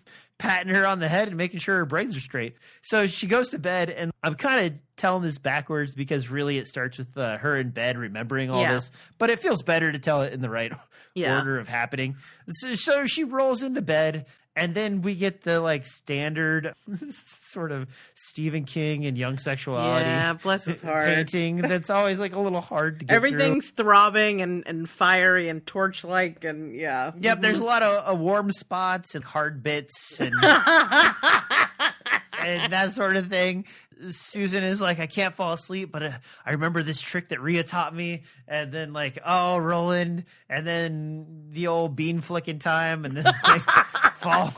patting 0.42 0.74
her 0.74 0.84
on 0.84 0.98
the 0.98 1.06
head 1.06 1.28
and 1.28 1.36
making 1.36 1.60
sure 1.60 1.76
her 1.78 1.84
brains 1.86 2.16
are 2.16 2.20
straight. 2.20 2.56
So 2.82 3.06
she 3.06 3.28
goes 3.28 3.50
to 3.50 3.60
bed, 3.60 3.90
and 3.90 4.10
I'm 4.24 4.34
kind 4.34 4.66
of 4.66 4.78
telling 4.96 5.22
this 5.22 5.38
backwards 5.38 5.94
because 5.94 6.28
really 6.28 6.58
it 6.58 6.66
starts 6.66 6.98
with 6.98 7.16
uh, 7.16 7.38
her 7.38 7.56
in 7.56 7.70
bed 7.70 7.96
remembering 7.96 8.50
all 8.50 8.60
Yeah. 8.60 8.74
this, 8.74 8.90
but 9.18 9.30
it 9.30 9.38
feels 9.38 9.62
better 9.62 9.92
to 9.92 10.00
tell 10.00 10.22
it 10.22 10.32
in 10.32 10.40
the 10.40 10.50
right 10.50 10.72
Yeah. 11.14 11.38
order 11.38 11.60
of 11.60 11.68
happening. 11.68 12.16
So, 12.48 12.74
so 12.74 13.06
she 13.06 13.22
rolls 13.22 13.62
into 13.62 13.82
bed 13.82 14.26
And 14.54 14.74
then 14.74 15.00
we 15.00 15.14
get 15.14 15.42
the 15.42 15.60
like 15.60 15.86
standard 15.86 16.74
sort 17.10 17.72
of 17.72 17.88
Stephen 18.14 18.64
King 18.64 19.06
and 19.06 19.16
young 19.16 19.38
sexuality 19.38 20.04
Yeah, 20.04 20.34
bless 20.34 20.66
his 20.66 20.80
heart. 20.82 21.06
painting 21.06 21.56
that's 21.56 21.88
always 21.88 22.20
like 22.20 22.34
a 22.34 22.38
little 22.40 22.60
hard 22.60 23.00
to 23.00 23.06
get 23.06 23.12
through. 23.12 23.16
Everything's 23.28 23.70
throbbing 23.70 24.42
and, 24.42 24.62
and 24.66 24.88
fiery 24.88 25.48
and 25.48 25.66
torch-like 25.66 26.44
and 26.44 26.74
yeah. 26.74 27.12
Yep, 27.18 27.40
there's 27.40 27.60
a 27.60 27.64
lot 27.64 27.82
of 27.82 28.12
uh, 28.12 28.14
warm 28.14 28.50
spots 28.50 29.14
and 29.14 29.24
hard 29.24 29.62
bits 29.62 30.20
and, 30.20 30.34
and 32.44 32.72
that 32.72 32.92
sort 32.92 33.16
of 33.16 33.28
thing. 33.28 33.64
Susan 34.10 34.64
is 34.64 34.80
like, 34.80 34.98
I 34.98 35.06
can't 35.06 35.34
fall 35.34 35.52
asleep, 35.52 35.92
but 35.92 36.02
uh, 36.02 36.10
I 36.44 36.52
remember 36.52 36.82
this 36.82 37.00
trick 37.00 37.28
that 37.28 37.40
Rhea 37.40 37.62
taught 37.62 37.94
me. 37.94 38.22
And 38.48 38.72
then, 38.72 38.92
like, 38.92 39.18
oh, 39.24 39.58
Roland. 39.58 40.24
And 40.48 40.66
then 40.66 41.46
the 41.50 41.68
old 41.68 41.94
bean 41.94 42.20
flicking 42.20 42.58
time. 42.58 43.04
And 43.04 43.16
then, 43.16 43.24
like, 43.44 43.62
fall. 44.22 44.52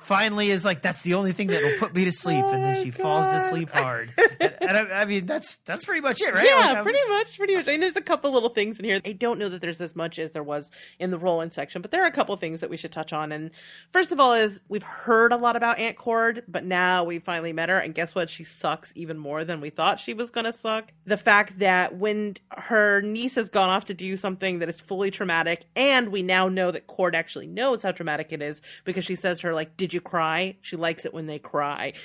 Finally, 0.00 0.50
is 0.50 0.64
like, 0.64 0.82
that's 0.82 1.02
the 1.02 1.14
only 1.14 1.32
thing 1.32 1.48
that 1.48 1.62
will 1.62 1.78
put 1.78 1.94
me 1.94 2.04
to 2.04 2.12
sleep. 2.12 2.44
and 2.44 2.62
then 2.64 2.76
Oh, 2.76 2.82
she 2.82 2.90
falls 2.90 3.26
to 3.26 3.40
sleep 3.40 3.70
hard. 3.70 4.12
and 4.40 4.54
and 4.60 4.76
I, 4.76 5.00
I 5.00 5.04
mean, 5.04 5.26
that's 5.26 5.58
that's 5.64 5.84
pretty 5.84 6.00
much 6.00 6.20
it, 6.20 6.32
right? 6.34 6.46
Yeah, 6.46 6.72
Like, 6.74 6.82
pretty 6.82 6.98
much, 7.08 7.36
pretty 7.38 7.56
much. 7.56 7.68
I 7.68 7.72
mean, 7.72 7.80
there's 7.80 7.96
a 7.96 8.00
couple 8.02 8.30
little 8.32 8.48
things 8.50 8.78
in 8.78 8.84
here. 8.84 9.00
I 9.04 9.12
don't 9.12 9.38
know 9.38 9.48
that 9.48 9.60
there's 9.60 9.80
as 9.80 9.96
much 9.96 10.18
as 10.18 10.32
there 10.32 10.42
was 10.42 10.70
in 10.98 11.10
the 11.10 11.18
Roland 11.18 11.52
section, 11.52 11.82
but 11.82 11.90
there 11.90 12.02
are 12.02 12.06
a 12.06 12.12
couple 12.12 12.36
things 12.36 12.60
that 12.60 12.70
we 12.70 12.76
should 12.76 12.92
touch 12.92 13.12
on. 13.12 13.32
And 13.32 13.50
first 13.92 14.12
of 14.12 14.20
all, 14.20 14.32
is 14.32 14.60
we've 14.68 14.82
heard 14.82 15.32
a 15.32 15.36
lot 15.36 15.56
about 15.56 15.78
Aunt 15.78 15.96
Cord, 15.96 16.42
but 16.48 16.64
now 16.64 17.04
we 17.04 17.18
finally 17.18 17.52
met 17.52 17.68
her, 17.68 17.78
and 17.78 17.94
guess 17.94 18.14
what? 18.14 18.30
She 18.30 18.44
sucks 18.44 18.92
even 18.94 19.18
more 19.18 19.44
than 19.44 19.60
we 19.60 19.70
thought 19.70 20.00
she 20.00 20.14
was 20.14 20.30
gonna 20.30 20.52
suck. 20.52 20.92
The 21.04 21.16
fact 21.16 21.58
that 21.58 21.96
when 21.96 22.36
her 22.50 23.00
niece 23.02 23.34
has 23.34 23.50
gone 23.50 23.70
off 23.70 23.86
to 23.86 23.94
do 23.94 24.16
something 24.16 24.58
that 24.60 24.68
is 24.68 24.80
fully 24.80 25.10
traumatic, 25.10 25.64
and 25.76 26.10
we 26.10 26.22
now 26.22 26.48
know 26.48 26.70
that 26.70 26.86
Cord 26.86 27.14
actually 27.14 27.46
knows 27.46 27.82
how 27.82 27.92
traumatic 27.92 28.32
it 28.32 28.42
is 28.42 28.62
because 28.84 29.04
she 29.04 29.16
says 29.16 29.40
to 29.40 29.48
her 29.48 29.54
like, 29.54 29.76
"Did 29.76 29.89
you 29.92 30.00
cry?" 30.00 30.56
She 30.60 30.76
likes 30.76 31.04
it 31.04 31.14
when 31.14 31.26
they 31.26 31.38
cry. 31.38 31.92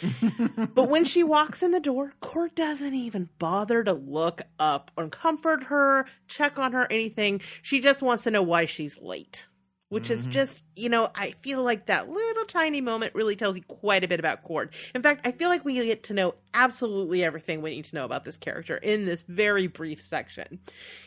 But 0.74 0.90
when 0.90 1.06
she 1.06 1.24
walks 1.24 1.64
in 1.64 1.72
the 1.72 1.80
door, 1.80 2.14
Cord 2.20 2.54
doesn't 2.56 2.94
even 2.94 3.30
bother 3.40 3.84
to 3.84 3.94
look 3.94 4.42
up 4.60 4.92
or 4.98 5.08
comfort 5.08 5.64
her, 5.66 6.06
check 6.28 6.60
on 6.60 6.74
her, 6.74 6.92
anything. 6.92 7.42
She 7.62 7.80
just 7.80 8.02
wants 8.02 8.24
to 8.24 8.32
know 8.32 8.42
why 8.42 8.66
she's 8.66 9.00
late. 9.02 9.46
Which 9.90 10.10
is 10.10 10.24
mm-hmm. 10.24 10.32
just, 10.32 10.64
you 10.76 10.90
know, 10.90 11.10
I 11.14 11.32
feel 11.32 11.62
like 11.62 11.86
that 11.86 12.10
little 12.10 12.46
tiny 12.46 12.82
moment 12.82 13.14
really 13.14 13.36
tells 13.36 13.56
you 13.56 13.62
quite 13.62 14.04
a 14.04 14.08
bit 14.08 14.20
about 14.20 14.44
Cord. 14.44 14.74
In 14.96 15.04
fact, 15.04 15.28
I 15.28 15.32
feel 15.32 15.48
like 15.48 15.64
we 15.64 15.76
get 15.76 16.04
to 16.06 16.14
know 16.14 16.34
absolutely 16.56 17.24
everything 17.24 17.62
we 17.62 17.70
need 17.70 17.86
to 17.86 17.96
know 17.96 18.04
about 18.04 18.26
this 18.26 18.36
character 18.36 18.78
in 18.78 19.06
this 19.06 19.24
very 19.28 19.68
brief 19.68 20.02
section. 20.02 20.60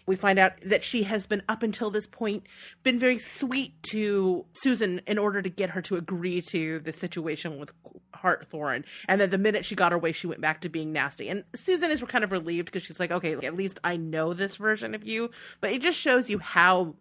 We 0.06 0.14
find 0.14 0.38
out 0.38 0.60
that 0.60 0.84
she 0.84 1.02
has 1.02 1.26
been, 1.26 1.42
up 1.48 1.64
until 1.64 1.90
this 1.90 2.06
point, 2.06 2.46
been 2.84 3.00
very 3.00 3.18
sweet 3.18 3.74
to 3.90 4.46
Susan 4.52 5.00
in 5.08 5.18
order 5.18 5.42
to 5.42 5.50
get 5.50 5.70
her 5.70 5.82
to 5.82 5.96
agree 5.96 6.40
to 6.52 6.78
the 6.78 6.92
situation 6.92 7.58
with 7.58 7.70
Hart 8.14 8.48
Thorin. 8.48 8.84
And 9.08 9.20
then 9.20 9.30
the 9.30 9.38
minute 9.38 9.64
she 9.64 9.74
got 9.74 9.90
her 9.90 9.98
way, 9.98 10.12
she 10.12 10.28
went 10.28 10.40
back 10.40 10.60
to 10.60 10.68
being 10.68 10.92
nasty. 10.92 11.28
And 11.28 11.42
Susan 11.56 11.90
is 11.90 12.00
kind 12.02 12.22
of 12.22 12.30
relieved 12.30 12.66
because 12.66 12.84
she's 12.84 13.00
like, 13.00 13.10
okay, 13.10 13.34
at 13.34 13.56
least 13.56 13.80
I 13.82 13.96
know 13.96 14.34
this 14.34 14.54
version 14.54 14.94
of 14.94 15.04
you. 15.04 15.30
But 15.60 15.72
it 15.72 15.82
just 15.82 15.98
shows 15.98 16.30
you 16.30 16.38
how 16.38 16.94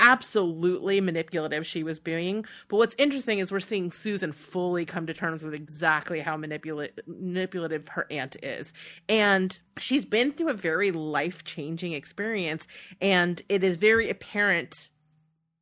absolutely 0.00 1.00
manipulative 1.00 1.66
she 1.66 1.84
was 1.84 2.00
being. 2.00 2.44
But 2.68 2.78
what's 2.78 2.96
interesting 2.98 3.38
is 3.38 3.52
we're 3.52 3.60
seeing 3.60 3.92
Susan 3.92 4.32
fully 4.32 4.84
come 4.84 5.06
to 5.06 5.14
terms 5.14 5.44
with 5.44 5.54
exactly 5.54 6.20
how 6.20 6.36
manipula- 6.36 6.90
manipulative 7.06 7.86
her 7.88 8.06
aunt 8.10 8.36
is. 8.42 8.72
And 9.08 9.56
she's 9.78 10.04
been 10.04 10.32
through 10.32 10.50
a 10.50 10.54
very 10.54 10.90
life 10.90 11.44
changing 11.44 11.92
experience. 11.92 12.66
And 13.00 13.40
it 13.48 13.62
is 13.62 13.76
very 13.76 14.10
apparent 14.10 14.88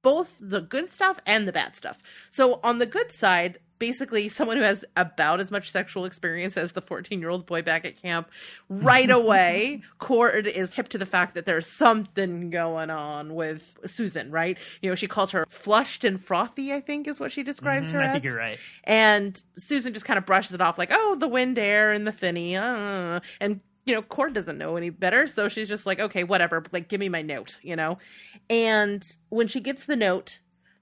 both 0.02 0.36
the 0.40 0.60
good 0.60 0.88
stuff 0.88 1.20
and 1.26 1.46
the 1.46 1.52
bad 1.52 1.76
stuff. 1.76 1.98
So 2.30 2.60
on 2.62 2.78
the 2.78 2.86
good 2.86 3.12
side, 3.12 3.58
basically 3.78 4.28
someone 4.28 4.56
who 4.56 4.62
has 4.62 4.84
about 4.96 5.40
as 5.40 5.50
much 5.50 5.70
sexual 5.70 6.04
experience 6.04 6.56
as 6.56 6.72
the 6.72 6.82
14-year-old 6.82 7.46
boy 7.46 7.62
back 7.62 7.84
at 7.84 8.00
camp, 8.00 8.30
right 8.68 9.10
away 9.10 9.82
Cord 9.98 10.46
is 10.46 10.74
hip 10.74 10.88
to 10.88 10.98
the 10.98 11.06
fact 11.06 11.34
that 11.34 11.46
there's 11.46 11.66
something 11.66 12.50
going 12.50 12.90
on 12.90 13.34
with 13.34 13.76
Susan, 13.86 14.30
right? 14.30 14.58
You 14.82 14.90
know, 14.90 14.94
she 14.94 15.06
calls 15.06 15.30
her 15.32 15.46
flushed 15.48 16.04
and 16.04 16.22
frothy, 16.22 16.72
I 16.72 16.80
think 16.80 17.06
is 17.06 17.20
what 17.20 17.32
she 17.32 17.42
describes 17.42 17.90
her 17.90 18.00
I 18.00 18.06
as. 18.06 18.12
think 18.12 18.24
you're 18.24 18.36
right. 18.36 18.58
And 18.84 19.40
Susan 19.56 19.92
just 19.94 20.06
kind 20.06 20.18
of 20.18 20.26
brushes 20.26 20.54
it 20.54 20.60
off 20.60 20.78
like, 20.78 20.90
"Oh, 20.92 21.16
the 21.18 21.28
wind 21.28 21.58
air 21.58 21.92
and 21.92 22.06
the 22.06 22.12
thinny." 22.12 22.56
Uh. 22.56 23.20
And 23.40 23.60
you 23.86 23.94
know, 23.94 24.02
Cord 24.02 24.34
doesn't 24.34 24.58
know 24.58 24.76
any 24.76 24.90
better, 24.90 25.26
so 25.26 25.48
she's 25.48 25.68
just 25.68 25.86
like, 25.86 25.98
"Okay, 25.98 26.22
whatever, 26.24 26.62
like 26.72 26.88
give 26.88 27.00
me 27.00 27.08
my 27.08 27.22
note," 27.22 27.58
you 27.62 27.74
know? 27.74 27.98
And 28.50 29.04
when 29.30 29.48
she 29.48 29.60
gets 29.60 29.86
the 29.86 29.96
note, 29.96 30.40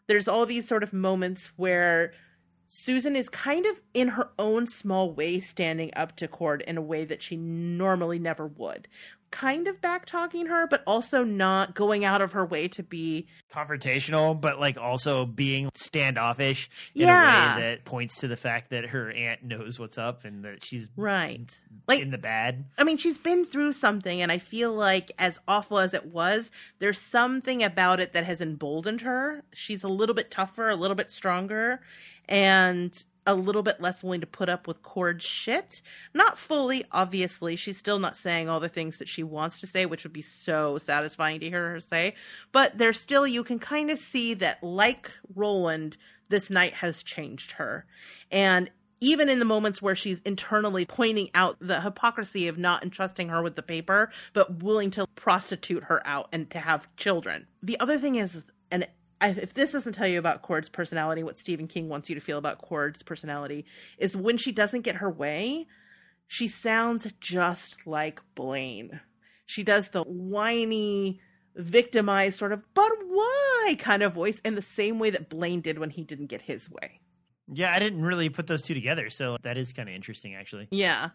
there's 0.09 0.29
all 0.29 0.47
these 0.47 0.67
sort 0.67 0.83
of 0.83 0.93
moments 0.93 1.51
where 1.57 2.13
Susan 2.69 3.17
is 3.17 3.29
kind 3.29 3.65
of 3.67 3.81
in 3.95 4.09
her 4.09 4.31
own 4.39 4.67
small 4.67 5.13
way 5.13 5.41
standing 5.41 5.91
up 5.97 6.17
to 6.17 6.29
Cord 6.29 6.63
in 6.63 6.77
a 6.77 6.83
way 6.83 7.05
that 7.05 7.23
she 7.23 7.37
normally 7.37 8.19
never 8.19 8.47
would. 8.47 8.89
Kind 9.33 9.67
of 9.67 9.81
back 9.81 10.07
talking 10.07 10.47
her, 10.47 10.67
but 10.69 10.83
also 10.87 11.25
not 11.25 11.75
going 11.75 12.05
out 12.05 12.23
of 12.23 12.33
her 12.33 12.47
way 12.47 12.69
to 12.69 12.83
be 12.83 13.27
confrontational, 13.53 14.41
but 14.41 14.61
like 14.61 14.79
also 14.79 15.27
being 15.27 15.69
standoffish 15.75 16.71
in 16.95 17.03
Yeah. 17.09 17.55
a 17.55 17.57
way 17.57 17.63
that 17.63 17.85
points 17.85 18.21
to 18.21 18.29
the 18.29 18.37
fact 18.37 18.71
that 18.71 18.87
her 18.87 19.11
aunt 19.11 19.43
knows 19.43 19.79
what's 19.81 19.99
up 19.99 20.25
and 20.25 20.45
that 20.45 20.65
she's 20.65 20.91
right. 20.97 21.53
Like 21.89 22.03
in 22.03 22.13
the 22.13 22.19
bad. 22.19 22.67
I 22.79 22.85
mean, 22.85 22.97
she's 22.99 23.19
been 23.19 23.45
through 23.45 23.73
something, 23.73 24.21
and 24.23 24.31
I 24.33 24.39
feel 24.39 24.73
like, 24.73 25.11
as 25.19 25.39
awful 25.47 25.79
as 25.79 25.93
it 25.95 26.07
was, 26.07 26.51
there's 26.79 27.01
something 27.01 27.63
about 27.63 28.01
it 28.01 28.13
that 28.13 28.25
has 28.25 28.41
emboldened 28.41 29.03
her. 29.03 29.43
She's 29.53 29.85
a 29.85 29.89
little 29.89 30.15
bit 30.15 30.31
tougher, 30.31 30.69
a 30.69 30.77
little 30.77 30.97
bit 30.97 31.11
stronger, 31.11 31.81
and 32.29 33.05
a 33.27 33.35
little 33.35 33.63
bit 33.63 33.81
less 33.81 34.05
willing 34.05 34.21
to 34.21 34.27
put 34.27 34.49
up 34.49 34.69
with 34.69 34.83
Cord 34.83 35.21
shit. 35.21 35.83
Not 36.15 36.39
fully, 36.39 36.85
obviously. 36.93 37.57
She's 37.57 37.77
still 37.77 37.99
not 37.99 38.17
saying 38.17 38.49
all 38.49 38.61
the 38.61 38.69
things 38.69 38.99
that 38.99 39.09
she 39.09 39.23
wants 39.23 39.59
to 39.61 39.67
say, 39.67 39.85
which 39.85 40.05
would 40.05 40.13
be 40.13 40.23
so 40.23 40.79
satisfying 40.79 41.41
to 41.41 41.49
hear 41.49 41.71
her 41.71 41.81
say. 41.81 42.15
But 42.53 42.79
there's 42.79 43.01
still, 43.01 43.27
you 43.27 43.43
can 43.43 43.59
kind 43.59 43.91
of 43.91 43.99
see 43.99 44.35
that, 44.35 44.63
like 44.63 45.11
Roland, 45.35 45.97
this 46.29 46.51
night 46.51 46.75
has 46.75 47.03
changed 47.03 47.53
her. 47.53 47.85
And 48.31 48.71
even 49.01 49.29
in 49.29 49.41
the 49.41 49.45
moments 49.45 49.83
where 49.83 49.95
she's 49.95 50.21
internally 50.21 50.87
pointing 50.87 51.29
out 51.35 51.57
the 51.61 51.81
hypocrisy 51.81 52.49
of 52.49 52.59
not 52.59 52.83
entrusting 52.83 53.29
her 53.29 53.43
with 53.43 53.57
the 53.57 53.63
paper, 53.63 54.11
but 54.33 54.63
willing 54.63 54.91
to 54.93 55.07
prostitute 55.17 55.85
her 55.85 56.07
out 56.07 56.29
and 56.33 56.49
to 56.51 56.59
have 56.59 56.89
children. 56.97 57.47
The 57.63 57.79
other 57.81 57.99
thing 57.99 58.15
is, 58.15 58.45
and 58.71 58.89
I- 59.21 59.31
if 59.31 59.55
this 59.55 59.73
doesn't 59.73 59.95
tell 59.95 60.09
you 60.09 60.19
about 60.19 60.43
Cord's 60.43 60.69
personality, 60.69 61.23
what 61.23 61.39
Stephen 61.39 61.67
King 61.67 61.89
wants 61.89 62.09
you 62.09 62.15
to 62.15 62.21
feel 62.21 62.39
about 62.39 62.59
Cord's 62.59 63.03
personality 63.03 63.65
is 63.99 64.17
when 64.17 64.37
she 64.37 64.53
doesn't 64.53 64.83
get 64.83 64.97
her 64.97 65.11
way, 65.11 65.67
she 66.27 66.49
sounds 66.49 67.07
just 67.21 67.87
like 67.87 68.21
Blaine. 68.35 69.01
She 69.47 69.63
does 69.63 69.91
the 69.91 70.03
whiny, 70.03 71.21
victimized 71.55 72.37
sort 72.39 72.53
of, 72.53 72.63
but 72.75 72.91
why 73.07 73.77
kind 73.79 74.03
of 74.03 74.13
voice 74.13 74.41
in 74.41 74.55
the 74.55 74.63
same 74.63 74.99
way 74.99 75.11
that 75.11 75.31
Blaine 75.31 75.61
did 75.61 75.79
when 75.79 75.91
he 75.91 76.05
didn't 76.05 76.27
get 76.27 76.43
his 76.43 76.69
way. 76.71 77.01
Yeah, 77.53 77.73
I 77.73 77.79
didn't 77.79 78.03
really 78.03 78.29
put 78.29 78.47
those 78.49 78.63
two 78.63 78.75
together, 78.75 79.09
so 79.09 79.39
that 79.43 79.57
is 79.57 79.73
kind 79.73 79.89
of 79.89 79.95
interesting, 79.95 80.35
actually. 80.35 80.69
Yeah. 80.71 81.11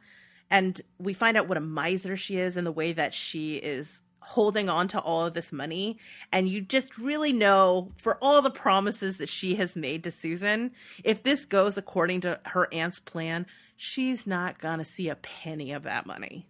And 0.49 0.81
we 0.97 1.13
find 1.13 1.37
out 1.37 1.47
what 1.47 1.57
a 1.57 1.61
miser 1.61 2.17
she 2.17 2.37
is 2.37 2.57
in 2.57 2.63
the 2.63 2.71
way 2.71 2.93
that 2.93 3.13
she 3.13 3.57
is 3.57 4.01
holding 4.31 4.69
on 4.69 4.87
to 4.87 4.99
all 4.99 5.25
of 5.25 5.33
this 5.33 5.51
money. 5.51 5.97
And 6.31 6.47
you 6.47 6.61
just 6.61 6.97
really 6.97 7.33
know 7.33 7.89
for 7.97 8.17
all 8.21 8.41
the 8.41 8.49
promises 8.49 9.17
that 9.17 9.29
she 9.29 9.55
has 9.55 9.75
made 9.75 10.03
to 10.05 10.11
Susan, 10.11 10.71
if 11.03 11.23
this 11.23 11.45
goes 11.45 11.77
according 11.77 12.21
to 12.21 12.39
her 12.45 12.67
aunt's 12.73 12.99
plan, 12.99 13.45
she's 13.75 14.25
not 14.25 14.59
going 14.59 14.79
to 14.79 14.85
see 14.85 15.09
a 15.09 15.15
penny 15.15 15.73
of 15.73 15.83
that 15.83 16.05
money. 16.05 16.47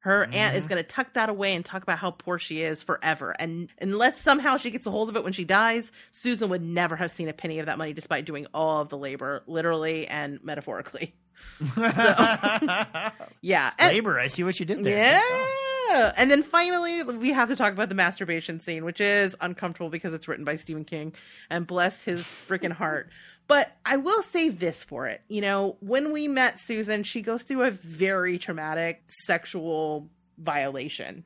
Her 0.00 0.24
aunt 0.32 0.54
is 0.54 0.64
mm-hmm. 0.64 0.74
going 0.74 0.84
to 0.84 0.88
tuck 0.88 1.14
that 1.14 1.28
away 1.28 1.54
and 1.54 1.64
talk 1.64 1.82
about 1.82 1.98
how 1.98 2.12
poor 2.12 2.38
she 2.38 2.62
is 2.62 2.80
forever. 2.80 3.34
And 3.40 3.68
unless 3.80 4.20
somehow 4.20 4.56
she 4.56 4.70
gets 4.70 4.86
a 4.86 4.90
hold 4.90 5.08
of 5.08 5.16
it 5.16 5.24
when 5.24 5.32
she 5.32 5.44
dies, 5.44 5.90
Susan 6.12 6.48
would 6.50 6.62
never 6.62 6.94
have 6.94 7.10
seen 7.10 7.28
a 7.28 7.32
penny 7.32 7.58
of 7.58 7.66
that 7.66 7.76
money 7.76 7.92
despite 7.92 8.24
doing 8.24 8.46
all 8.54 8.82
of 8.82 8.88
the 8.88 8.98
labor, 8.98 9.42
literally 9.46 10.06
and 10.06 10.38
metaphorically. 10.44 11.14
Yeah. 13.42 13.72
And- 13.78 13.94
Labor, 13.94 14.18
I 14.18 14.26
see 14.26 14.42
what 14.44 14.58
you 14.58 14.66
did 14.66 14.82
there. 14.82 14.96
yeah. 14.96 15.46
And 15.90 16.30
then 16.30 16.42
finally, 16.42 17.02
we 17.02 17.32
have 17.32 17.48
to 17.48 17.56
talk 17.56 17.72
about 17.72 17.88
the 17.88 17.94
masturbation 17.94 18.60
scene, 18.60 18.84
which 18.84 19.00
is 19.00 19.36
uncomfortable 19.40 19.90
because 19.90 20.14
it's 20.14 20.28
written 20.28 20.44
by 20.44 20.56
Stephen 20.56 20.84
King, 20.84 21.14
and 21.50 21.66
bless 21.66 22.02
his 22.02 22.22
freaking 22.22 22.72
heart. 22.72 23.10
But 23.48 23.76
I 23.84 23.96
will 23.96 24.22
say 24.22 24.48
this 24.48 24.82
for 24.82 25.06
it. 25.06 25.22
You 25.28 25.40
know, 25.40 25.76
when 25.80 26.12
we 26.12 26.26
met 26.28 26.58
Susan, 26.58 27.04
she 27.04 27.22
goes 27.22 27.42
through 27.42 27.62
a 27.62 27.70
very 27.70 28.38
traumatic 28.38 29.04
sexual 29.24 30.08
violation. 30.38 31.24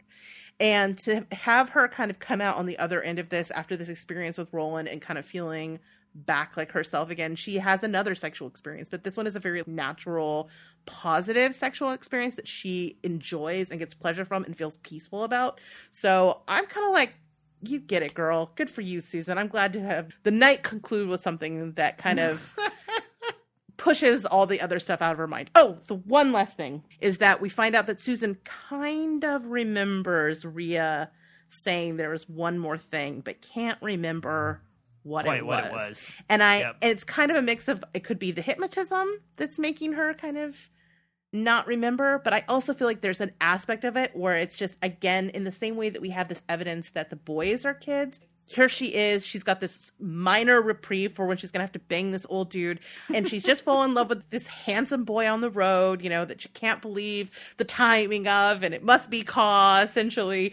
And 0.59 0.99
to 1.05 1.27
have 1.33 1.71
her 1.71 1.89
kind 1.89 2.11
of 2.11 2.19
come 2.19 2.43
out 2.43 2.59
on 2.59 2.67
the 2.67 2.79
other 2.79 3.01
end 3.01 3.19
of 3.19 3.31
this 3.31 3.51
after 3.51 3.77
this 3.77 3.89
experience 3.89 4.37
with 4.37 4.53
Roland 4.53 4.89
and 4.89 5.01
kind 5.01 5.19
of 5.19 5.25
feeling 5.25 5.79
back 6.15 6.57
like 6.57 6.73
herself 6.73 7.09
again, 7.09 7.37
she 7.37 7.57
has 7.57 7.83
another 7.83 8.15
sexual 8.15 8.49
experience, 8.49 8.89
but 8.89 9.05
this 9.05 9.17
one 9.17 9.27
is 9.27 9.37
a 9.37 9.41
very 9.41 9.63
natural, 9.67 10.51
positive 10.87 11.55
sexual 11.55 11.93
experience 11.93 12.35
that 12.35 12.49
she 12.49 12.99
enjoys 13.03 13.71
and 13.71 13.79
gets 13.79 13.95
pleasure 13.95 14.25
from 14.25 14.45
and 14.45 14.57
feels 14.57 14.77
peaceful 14.79 15.25
about. 15.25 15.61
So 15.91 16.43
I'm 16.49 16.67
kind 16.67 16.87
of 16.87 16.93
like, 16.93 17.15
You 17.63 17.79
get 17.79 18.03
it, 18.03 18.15
girl. 18.15 18.53
Good 18.57 18.71
for 18.71 18.81
you, 18.81 19.01
Susan. 19.01 19.37
I'm 19.39 19.49
glad 19.49 19.73
to 19.75 19.81
have 19.81 20.11
the 20.23 20.31
night 20.31 20.63
conclude 20.63 21.09
with 21.09 21.21
something 21.23 21.73
that 21.73 21.99
kind 21.99 22.19
of 22.19 22.57
pushes 23.77 24.27
all 24.27 24.47
the 24.47 24.61
other 24.61 24.79
stuff 24.79 25.01
out 25.03 25.13
of 25.13 25.19
her 25.19 25.27
mind. 25.27 25.51
Oh, 25.55 25.79
the 25.87 25.95
one 25.95 26.33
last 26.33 26.57
thing 26.57 26.85
is 27.01 27.19
that 27.19 27.41
we 27.41 27.49
find 27.49 27.75
out 27.75 27.87
that 27.87 28.01
Susan 28.01 28.37
kind 28.45 29.25
of 29.25 29.47
remembers 29.47 30.45
Rhea 30.45 31.11
saying 31.49 31.97
there 31.97 32.11
was 32.11 32.29
one 32.29 32.59
more 32.59 32.79
thing, 32.79 33.21
but 33.21 33.43
can't 33.43 33.79
remember 33.83 34.63
what, 35.03 35.25
Quite 35.25 35.39
it, 35.39 35.47
what 35.47 35.65
was. 35.65 35.73
it 35.73 35.75
was. 35.75 36.13
And 36.29 36.43
I 36.43 36.59
Yep. 36.61 36.77
and 36.83 36.91
it's 36.91 37.05
kind 37.05 37.31
of 37.31 37.37
a 37.37 37.43
mix 37.43 37.69
of 37.69 37.83
it 37.95 38.05
could 38.05 38.19
be 38.19 38.31
the 38.33 38.43
hypnotism 38.43 39.09
that's 39.37 39.59
making 39.59 39.95
her 39.95 40.15
kind 40.15 40.37
of 40.39 40.71
not 41.33 41.67
remember, 41.67 42.21
but 42.25 42.33
I 42.33 42.45
also 42.49 42.75
feel 42.75 42.89
like 42.89 43.03
there's 43.03 43.21
an 43.21 43.33
aspect 43.41 43.85
of 43.85 43.97
it 43.97 44.15
where 44.17 44.37
it's 44.37 44.57
just 44.57 44.79
again 44.83 45.31
in 45.31 45.45
the 45.45 45.53
same 45.53 45.77
way 45.77 45.89
that 45.89 46.03
we 46.03 46.11
have 46.11 46.29
this 46.29 46.43
evidence 46.49 46.91
that 46.91 47.11
the 47.11 47.17
boys 47.17 47.65
are 47.65 47.75
kids. 47.75 48.21
Here 48.47 48.69
she 48.69 48.87
is. 48.97 49.25
She's 49.25 49.45
got 49.45 49.61
this 49.61 49.93
minor 50.01 50.61
reprieve 50.61 51.13
for 51.13 51.25
when 51.25 51.37
she's 51.37 51.53
gonna 51.53 51.63
have 51.63 51.71
to 51.73 51.79
bang 51.79 52.11
this 52.11 52.27
old 52.29 52.51
dude, 52.51 52.81
and 53.15 53.29
she's 53.29 53.45
just 53.45 53.63
fallen 53.63 53.91
in 53.91 53.95
love 53.95 54.09
with 54.09 54.29
this 54.31 54.49
handsome 54.49 55.05
boy 55.05 55.29
on 55.29 55.41
the 55.41 55.51
road. 55.51 56.03
You 56.03 56.11
know 56.11 56.25
that 56.25 56.43
she 56.43 56.49
can't 56.49 56.83
believe 56.83 57.31
the 57.59 57.65
timing 57.65 58.27
of, 58.27 58.65
and 58.65 58.75
it 58.75 58.83
must 58.83 59.09
be 59.09 59.23
Ka 59.23 59.83
essentially. 59.85 60.53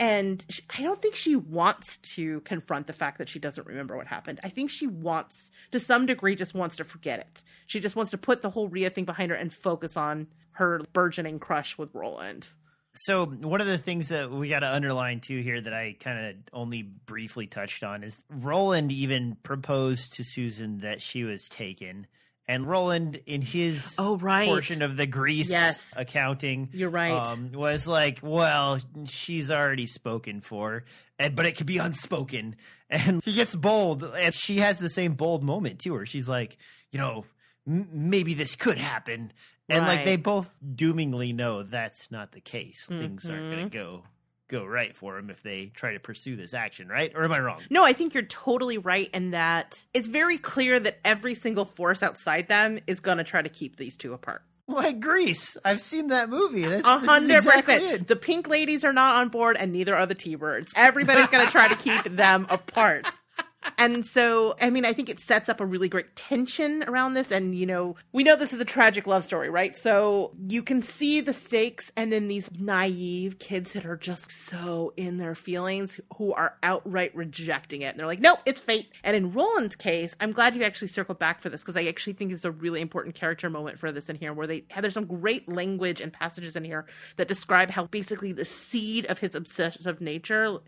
And 0.00 0.44
she, 0.48 0.62
I 0.78 0.82
don't 0.82 1.02
think 1.02 1.16
she 1.16 1.34
wants 1.34 1.98
to 2.14 2.40
confront 2.40 2.86
the 2.86 2.92
fact 2.92 3.18
that 3.18 3.28
she 3.28 3.38
doesn't 3.38 3.66
remember 3.66 3.96
what 3.96 4.06
happened. 4.06 4.38
I 4.44 4.48
think 4.48 4.70
she 4.70 4.86
wants, 4.86 5.50
to 5.72 5.80
some 5.80 6.06
degree, 6.06 6.36
just 6.36 6.54
wants 6.54 6.76
to 6.76 6.84
forget 6.84 7.18
it. 7.18 7.42
She 7.66 7.80
just 7.80 7.96
wants 7.96 8.12
to 8.12 8.18
put 8.18 8.42
the 8.42 8.50
whole 8.50 8.68
Rhea 8.68 8.90
thing 8.90 9.04
behind 9.04 9.30
her 9.30 9.36
and 9.36 9.52
focus 9.52 9.96
on 9.96 10.28
her 10.52 10.82
burgeoning 10.92 11.40
crush 11.40 11.76
with 11.76 11.94
Roland. 11.94 12.46
So 12.94 13.26
one 13.26 13.60
of 13.60 13.66
the 13.66 13.78
things 13.78 14.08
that 14.08 14.30
we 14.30 14.48
got 14.48 14.60
to 14.60 14.72
underline 14.72 15.20
too 15.20 15.40
here 15.40 15.60
that 15.60 15.72
I 15.72 15.96
kind 16.00 16.26
of 16.26 16.34
only 16.52 16.82
briefly 16.82 17.46
touched 17.46 17.84
on 17.84 18.02
is 18.02 18.18
Roland 18.28 18.90
even 18.90 19.36
proposed 19.42 20.14
to 20.14 20.24
Susan 20.24 20.78
that 20.78 21.00
she 21.00 21.22
was 21.22 21.48
taken, 21.48 22.06
and 22.48 22.66
Roland 22.66 23.20
in 23.26 23.42
his 23.42 23.94
Oh, 23.98 24.16
right. 24.16 24.48
portion 24.48 24.80
of 24.82 24.96
the 24.96 25.06
Grease 25.06 25.50
Yes. 25.50 25.92
accounting, 25.96 26.70
You're 26.72 26.88
right. 26.90 27.12
um, 27.12 27.52
was 27.52 27.86
like, 27.86 28.20
well, 28.22 28.80
she's 29.06 29.50
already 29.50 29.86
spoken 29.86 30.40
for, 30.40 30.84
and 31.18 31.36
but 31.36 31.46
it 31.46 31.56
could 31.56 31.66
be 31.66 31.78
unspoken, 31.78 32.56
and 32.90 33.22
he 33.24 33.34
gets 33.34 33.54
bold, 33.54 34.02
and 34.02 34.34
she 34.34 34.58
has 34.58 34.78
the 34.78 34.88
same 34.90 35.12
bold 35.14 35.42
moment 35.44 35.78
too, 35.80 35.92
where 35.92 36.06
she's 36.06 36.28
like, 36.28 36.56
you 36.90 36.98
know, 36.98 37.24
m- 37.66 37.88
maybe 37.92 38.34
this 38.34 38.56
could 38.56 38.78
happen. 38.78 39.32
And 39.70 39.84
like 39.86 40.06
they 40.06 40.16
both 40.16 40.50
doomingly 40.74 41.34
know 41.34 41.62
that's 41.62 42.10
not 42.10 42.32
the 42.32 42.40
case. 42.40 42.86
Things 42.86 43.28
aren't 43.28 43.52
going 43.52 43.68
to 43.68 43.78
go 43.78 44.02
go 44.48 44.64
right 44.64 44.96
for 44.96 45.18
him 45.18 45.30
if 45.30 45.42
they 45.42 45.66
try 45.66 45.92
to 45.92 46.00
pursue 46.00 46.36
this 46.36 46.54
action, 46.54 46.88
right? 46.88 47.12
Or 47.14 47.24
am 47.24 47.32
I 47.32 47.40
wrong? 47.40 47.62
No, 47.70 47.84
I 47.84 47.92
think 47.92 48.14
you're 48.14 48.22
totally 48.24 48.78
right 48.78 49.10
in 49.12 49.30
that 49.30 49.84
it's 49.94 50.08
very 50.08 50.38
clear 50.38 50.80
that 50.80 50.98
every 51.04 51.34
single 51.34 51.64
force 51.64 52.02
outside 52.02 52.48
them 52.48 52.78
is 52.86 53.00
going 53.00 53.18
to 53.18 53.24
try 53.24 53.42
to 53.42 53.48
keep 53.48 53.76
these 53.76 53.96
two 53.96 54.12
apart. 54.12 54.42
Like 54.66 55.00
Grease, 55.00 55.56
I've 55.64 55.80
seen 55.80 56.08
that 56.08 56.28
movie. 56.28 56.64
A 56.64 56.82
hundred 56.82 57.42
percent. 57.42 58.06
The 58.06 58.16
pink 58.16 58.48
ladies 58.48 58.84
are 58.84 58.92
not 58.92 59.16
on 59.16 59.30
board, 59.30 59.56
and 59.58 59.72
neither 59.72 59.96
are 59.96 60.04
the 60.04 60.14
T-birds. 60.14 60.72
Everybody's 60.76 61.26
going 61.28 61.46
to 61.46 61.50
try 61.50 61.68
to 61.68 61.76
keep 61.76 62.04
them 62.04 62.46
apart. 62.50 63.10
And 63.76 64.06
so, 64.06 64.54
I 64.60 64.70
mean, 64.70 64.84
I 64.84 64.92
think 64.92 65.08
it 65.08 65.20
sets 65.20 65.48
up 65.48 65.60
a 65.60 65.66
really 65.66 65.88
great 65.88 66.14
tension 66.16 66.84
around 66.84 67.14
this. 67.14 67.30
And, 67.30 67.56
you 67.56 67.66
know, 67.66 67.96
we 68.12 68.22
know 68.22 68.36
this 68.36 68.52
is 68.52 68.60
a 68.60 68.64
tragic 68.64 69.06
love 69.06 69.24
story, 69.24 69.50
right? 69.50 69.76
So 69.76 70.32
you 70.48 70.62
can 70.62 70.80
see 70.80 71.20
the 71.20 71.32
stakes, 71.32 71.92
and 71.96 72.12
then 72.12 72.28
these 72.28 72.50
naive 72.58 73.38
kids 73.38 73.72
that 73.72 73.84
are 73.84 73.96
just 73.96 74.30
so 74.30 74.92
in 74.96 75.18
their 75.18 75.34
feelings 75.34 76.00
who 76.16 76.32
are 76.32 76.56
outright 76.62 77.14
rejecting 77.14 77.82
it. 77.82 77.88
And 77.88 77.98
they're 77.98 78.06
like, 78.06 78.20
no, 78.20 78.38
it's 78.46 78.60
fate. 78.60 78.90
And 79.02 79.16
in 79.16 79.32
Roland's 79.32 79.76
case, 79.76 80.14
I'm 80.20 80.32
glad 80.32 80.54
you 80.54 80.62
actually 80.62 80.88
circled 80.88 81.18
back 81.18 81.40
for 81.40 81.48
this 81.48 81.62
because 81.62 81.76
I 81.76 81.84
actually 81.84 82.14
think 82.14 82.32
it's 82.32 82.44
a 82.44 82.50
really 82.50 82.80
important 82.80 83.14
character 83.14 83.50
moment 83.50 83.78
for 83.78 83.92
this 83.92 84.08
in 84.08 84.16
here 84.16 84.32
where 84.32 84.46
they 84.46 84.64
there's 84.80 84.94
some 84.94 85.06
great 85.06 85.48
language 85.48 86.00
and 86.00 86.12
passages 86.12 86.56
in 86.56 86.64
here 86.64 86.86
that 87.16 87.28
describe 87.28 87.70
how 87.70 87.86
basically 87.86 88.32
the 88.32 88.44
seed 88.44 89.06
of 89.06 89.18
his 89.18 89.34
obsessive 89.34 90.00
nature 90.00 90.58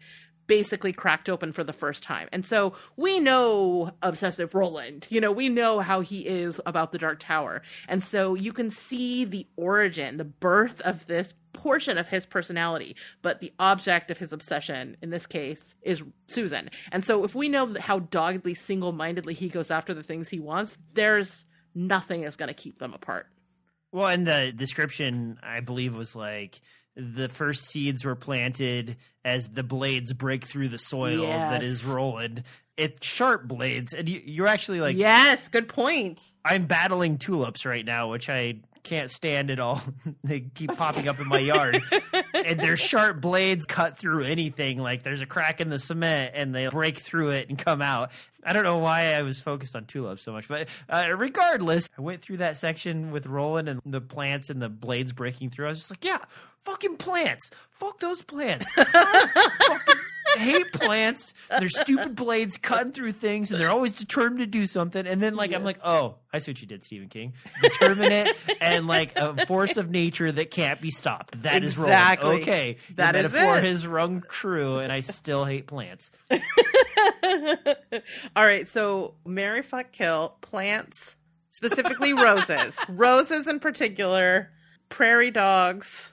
basically 0.50 0.92
cracked 0.92 1.28
open 1.28 1.52
for 1.52 1.62
the 1.62 1.72
first 1.72 2.02
time. 2.02 2.28
And 2.32 2.44
so 2.44 2.74
we 2.96 3.20
know 3.20 3.92
obsessive 4.02 4.52
Roland. 4.52 5.06
You 5.08 5.20
know, 5.20 5.30
we 5.30 5.48
know 5.48 5.78
how 5.78 6.00
he 6.00 6.26
is 6.26 6.60
about 6.66 6.90
the 6.90 6.98
Dark 6.98 7.20
Tower. 7.20 7.62
And 7.86 8.02
so 8.02 8.34
you 8.34 8.52
can 8.52 8.68
see 8.68 9.24
the 9.24 9.46
origin, 9.54 10.16
the 10.16 10.24
birth 10.24 10.80
of 10.80 11.06
this 11.06 11.34
portion 11.52 11.98
of 11.98 12.08
his 12.08 12.26
personality, 12.26 12.96
but 13.22 13.38
the 13.38 13.52
object 13.60 14.10
of 14.10 14.18
his 14.18 14.32
obsession 14.32 14.96
in 15.00 15.10
this 15.10 15.24
case 15.24 15.76
is 15.82 16.02
Susan. 16.26 16.68
And 16.90 17.04
so 17.04 17.22
if 17.22 17.32
we 17.32 17.48
know 17.48 17.76
how 17.78 18.00
doggedly 18.00 18.54
single-mindedly 18.54 19.34
he 19.34 19.48
goes 19.48 19.70
after 19.70 19.94
the 19.94 20.02
things 20.02 20.30
he 20.30 20.40
wants, 20.40 20.78
there's 20.94 21.44
nothing 21.76 22.22
that's 22.22 22.34
going 22.34 22.48
to 22.48 22.54
keep 22.54 22.80
them 22.80 22.92
apart. 22.92 23.28
Well, 23.92 24.08
and 24.08 24.26
the 24.26 24.52
description, 24.52 25.38
I 25.44 25.60
believe, 25.60 25.96
was 25.96 26.16
like 26.16 26.60
the 26.96 27.28
first 27.28 27.68
seeds 27.68 28.04
were 28.04 28.16
planted 28.16 28.96
as 29.24 29.48
the 29.48 29.62
blades 29.62 30.12
break 30.12 30.44
through 30.44 30.68
the 30.68 30.78
soil 30.78 31.22
that 31.26 31.62
Yes. 31.62 31.70
is 31.70 31.84
Roland. 31.84 32.42
It's 32.76 33.06
sharp 33.06 33.46
blades, 33.46 33.92
and 33.92 34.08
you, 34.08 34.22
you're 34.24 34.46
actually 34.46 34.80
like, 34.80 34.96
yes, 34.96 35.48
good 35.48 35.68
point. 35.68 36.18
I'm 36.44 36.66
battling 36.66 37.18
tulips 37.18 37.66
right 37.66 37.84
now, 37.84 38.10
which 38.10 38.30
I 38.30 38.60
can't 38.82 39.10
stand 39.10 39.50
at 39.50 39.60
all. 39.60 39.82
they 40.24 40.40
keep 40.40 40.74
popping 40.74 41.06
up 41.06 41.20
in 41.20 41.28
my 41.28 41.38
yard. 41.40 41.82
and 42.34 42.58
their 42.58 42.78
sharp 42.78 43.20
blades 43.20 43.66
cut 43.66 43.98
through 43.98 44.24
anything. 44.24 44.78
Like 44.78 45.02
there's 45.02 45.20
a 45.20 45.26
crack 45.26 45.60
in 45.60 45.68
the 45.68 45.78
cement 45.78 46.32
and 46.34 46.54
they 46.54 46.68
break 46.68 46.96
through 46.96 47.32
it 47.32 47.50
and 47.50 47.58
come 47.58 47.82
out. 47.82 48.10
I 48.42 48.54
don't 48.54 48.64
know 48.64 48.78
why 48.78 49.12
I 49.12 49.20
was 49.20 49.42
focused 49.42 49.76
on 49.76 49.84
tulips 49.84 50.22
so 50.22 50.32
much, 50.32 50.48
but 50.48 50.68
uh, 50.88 51.08
regardless, 51.14 51.90
I 51.98 52.00
went 52.00 52.22
through 52.22 52.38
that 52.38 52.56
section 52.56 53.10
with 53.10 53.26
Roland 53.26 53.68
and 53.68 53.82
the 53.84 54.00
plants 54.00 54.48
and 54.48 54.62
the 54.62 54.70
blades 54.70 55.12
breaking 55.12 55.50
through. 55.50 55.66
I 55.66 55.68
was 55.68 55.80
just 55.80 55.90
like, 55.90 56.02
yeah, 56.06 56.20
fucking 56.64 56.96
plants. 56.96 57.50
Fuck 57.70 57.98
those 58.00 58.22
plants. 58.22 58.70
Hate 60.36 60.70
plants. 60.72 61.34
Their 61.58 61.68
stupid 61.68 62.14
blades 62.14 62.56
cutting 62.56 62.92
through 62.92 63.12
things, 63.12 63.50
and 63.50 63.58
they're 63.60 63.70
always 63.70 63.92
determined 63.92 64.38
to 64.40 64.46
do 64.46 64.64
something. 64.64 65.04
And 65.04 65.20
then, 65.20 65.34
like, 65.34 65.52
I'm 65.52 65.64
like, 65.64 65.78
oh, 65.84 66.16
I 66.32 66.38
see 66.38 66.52
what 66.52 66.60
you 66.60 66.68
did, 66.68 66.84
Stephen 66.84 67.08
King. 67.08 67.32
Determinate 67.62 68.36
and 68.60 68.86
like 68.86 69.16
a 69.16 69.44
force 69.46 69.76
of 69.76 69.90
nature 69.90 70.30
that 70.30 70.52
can't 70.52 70.80
be 70.80 70.92
stopped. 70.92 71.42
That 71.42 71.64
is 71.64 71.76
Exactly. 71.76 72.24
Roland. 72.28 72.42
Okay, 72.44 72.76
That 72.94 73.16
Your 73.16 73.24
is 73.24 73.32
metaphor 73.32 73.58
it. 73.58 73.64
has 73.64 73.86
rung 73.88 74.22
true, 74.30 74.78
and 74.78 74.92
I 74.92 75.00
still 75.00 75.44
hate 75.44 75.66
plants. 75.66 76.12
All 78.36 78.44
right, 78.46 78.68
so 78.68 79.14
Mary 79.26 79.62
fuck 79.62 79.90
kill 79.92 80.36
plants, 80.42 81.16
specifically 81.50 82.12
roses, 82.12 82.78
roses 82.88 83.48
in 83.48 83.58
particular, 83.60 84.50
prairie 84.88 85.30
dogs, 85.30 86.12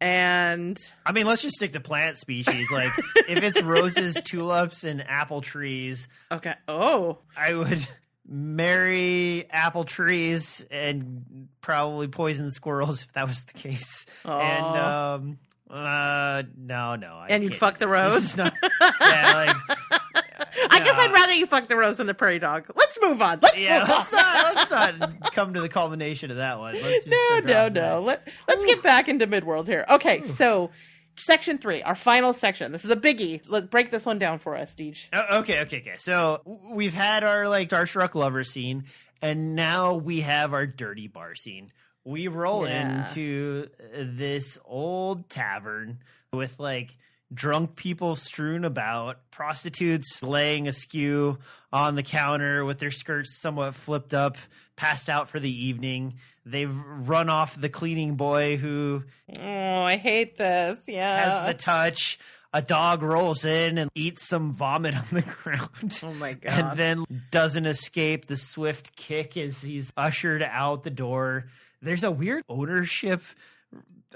and 0.00 0.76
I 1.04 1.12
mean, 1.12 1.26
let's 1.26 1.42
just 1.42 1.56
stick 1.56 1.72
to 1.72 1.80
plant 1.80 2.18
species. 2.18 2.70
Like, 2.70 2.92
if 3.28 3.42
it's 3.42 3.62
roses, 3.62 4.20
tulips, 4.24 4.84
and 4.84 5.02
apple 5.06 5.40
trees, 5.40 6.08
okay. 6.30 6.54
Oh, 6.68 7.18
I 7.36 7.54
would 7.54 7.86
marry 8.26 9.46
apple 9.50 9.84
trees 9.84 10.64
and 10.70 11.48
probably 11.60 12.08
poison 12.08 12.50
squirrels 12.50 13.02
if 13.02 13.12
that 13.14 13.26
was 13.26 13.42
the 13.44 13.54
case. 13.54 14.06
And 14.24 14.64
um, 14.76 15.38
uh, 15.70 16.42
no, 16.56 16.96
no. 16.96 17.08
I 17.14 17.28
And 17.30 17.42
you'd 17.42 17.54
fuck 17.54 17.78
the 17.78 17.88
rose? 17.88 18.36
Not- 18.36 18.54
yeah, 19.00 19.54
like, 19.90 19.97
I 20.70 20.78
guess. 20.80 20.94
I'd 20.94 21.12
rather 21.12 21.34
you 21.34 21.46
fuck 21.46 21.68
the 21.68 21.76
rose 21.76 21.96
than 21.96 22.06
the 22.06 22.14
prairie 22.14 22.38
dog. 22.38 22.70
Let's 22.76 22.98
move 23.00 23.20
on. 23.20 23.38
Let's 23.42 23.60
yeah. 23.60 23.80
move 23.80 23.88
Let's 23.88 24.12
on. 24.12 24.18
not 24.20 24.54
let's 24.54 24.70
not 24.70 25.32
come 25.32 25.54
to 25.54 25.60
the 25.60 25.68
culmination 25.68 26.30
of 26.30 26.36
that 26.38 26.58
one. 26.58 26.74
Let's 26.74 27.04
just 27.04 27.08
no, 27.08 27.36
uh, 27.36 27.40
no, 27.40 27.68
no. 27.68 28.00
Let, 28.00 28.26
let's 28.46 28.64
get 28.64 28.82
back 28.82 29.08
into 29.08 29.26
Midworld 29.26 29.66
here. 29.66 29.84
Okay, 29.88 30.22
so 30.22 30.70
section 31.16 31.58
three, 31.58 31.82
our 31.82 31.94
final 31.96 32.32
section. 32.32 32.72
This 32.72 32.84
is 32.84 32.90
a 32.90 32.96
biggie. 32.96 33.42
Let's 33.48 33.66
break 33.66 33.90
this 33.90 34.06
one 34.06 34.18
down 34.18 34.38
for 34.38 34.56
us, 34.56 34.74
Deej. 34.74 35.08
Oh, 35.12 35.38
okay, 35.40 35.60
okay, 35.62 35.78
okay. 35.80 35.96
So 35.98 36.40
we've 36.70 36.94
had 36.94 37.24
our 37.24 37.48
like 37.48 37.70
starstruck 37.70 38.14
lover 38.14 38.44
scene, 38.44 38.84
and 39.22 39.54
now 39.56 39.94
we 39.94 40.20
have 40.20 40.52
our 40.52 40.66
dirty 40.66 41.08
bar 41.08 41.34
scene. 41.34 41.68
We 42.04 42.28
roll 42.28 42.66
Yeah. 42.66 43.08
into 43.08 43.68
this 43.92 44.56
old 44.64 45.28
tavern 45.28 45.98
with 46.32 46.58
like 46.58 46.96
drunk 47.32 47.76
people 47.76 48.16
strewn 48.16 48.64
about, 48.64 49.18
prostitutes 49.30 50.22
laying 50.22 50.66
askew 50.68 51.38
on 51.72 51.94
the 51.94 52.02
counter 52.02 52.64
with 52.64 52.78
their 52.78 52.90
skirts 52.90 53.40
somewhat 53.40 53.74
flipped 53.74 54.14
up, 54.14 54.36
passed 54.76 55.08
out 55.08 55.28
for 55.28 55.38
the 55.40 55.66
evening. 55.66 56.14
They've 56.46 56.74
run 56.74 57.28
off 57.28 57.60
the 57.60 57.68
cleaning 57.68 58.14
boy 58.16 58.56
who 58.56 59.04
Oh, 59.38 59.82
I 59.82 59.96
hate 59.96 60.38
this. 60.38 60.84
Yeah. 60.88 61.42
has 61.44 61.54
the 61.54 61.58
touch. 61.62 62.18
A 62.54 62.62
dog 62.62 63.02
rolls 63.02 63.44
in 63.44 63.76
and 63.76 63.90
eats 63.94 64.26
some 64.26 64.54
vomit 64.54 64.94
on 64.96 65.04
the 65.12 65.20
ground. 65.42 66.00
oh 66.02 66.14
my 66.14 66.32
god. 66.32 66.50
and 66.70 66.78
then 66.78 67.04
doesn't 67.30 67.66
escape 67.66 68.26
the 68.26 68.38
swift 68.38 68.96
kick 68.96 69.36
as 69.36 69.60
he's 69.60 69.92
ushered 69.98 70.42
out 70.42 70.82
the 70.82 70.88
door. 70.90 71.44
There's 71.82 72.04
a 72.04 72.10
weird 72.10 72.42
ownership 72.48 73.20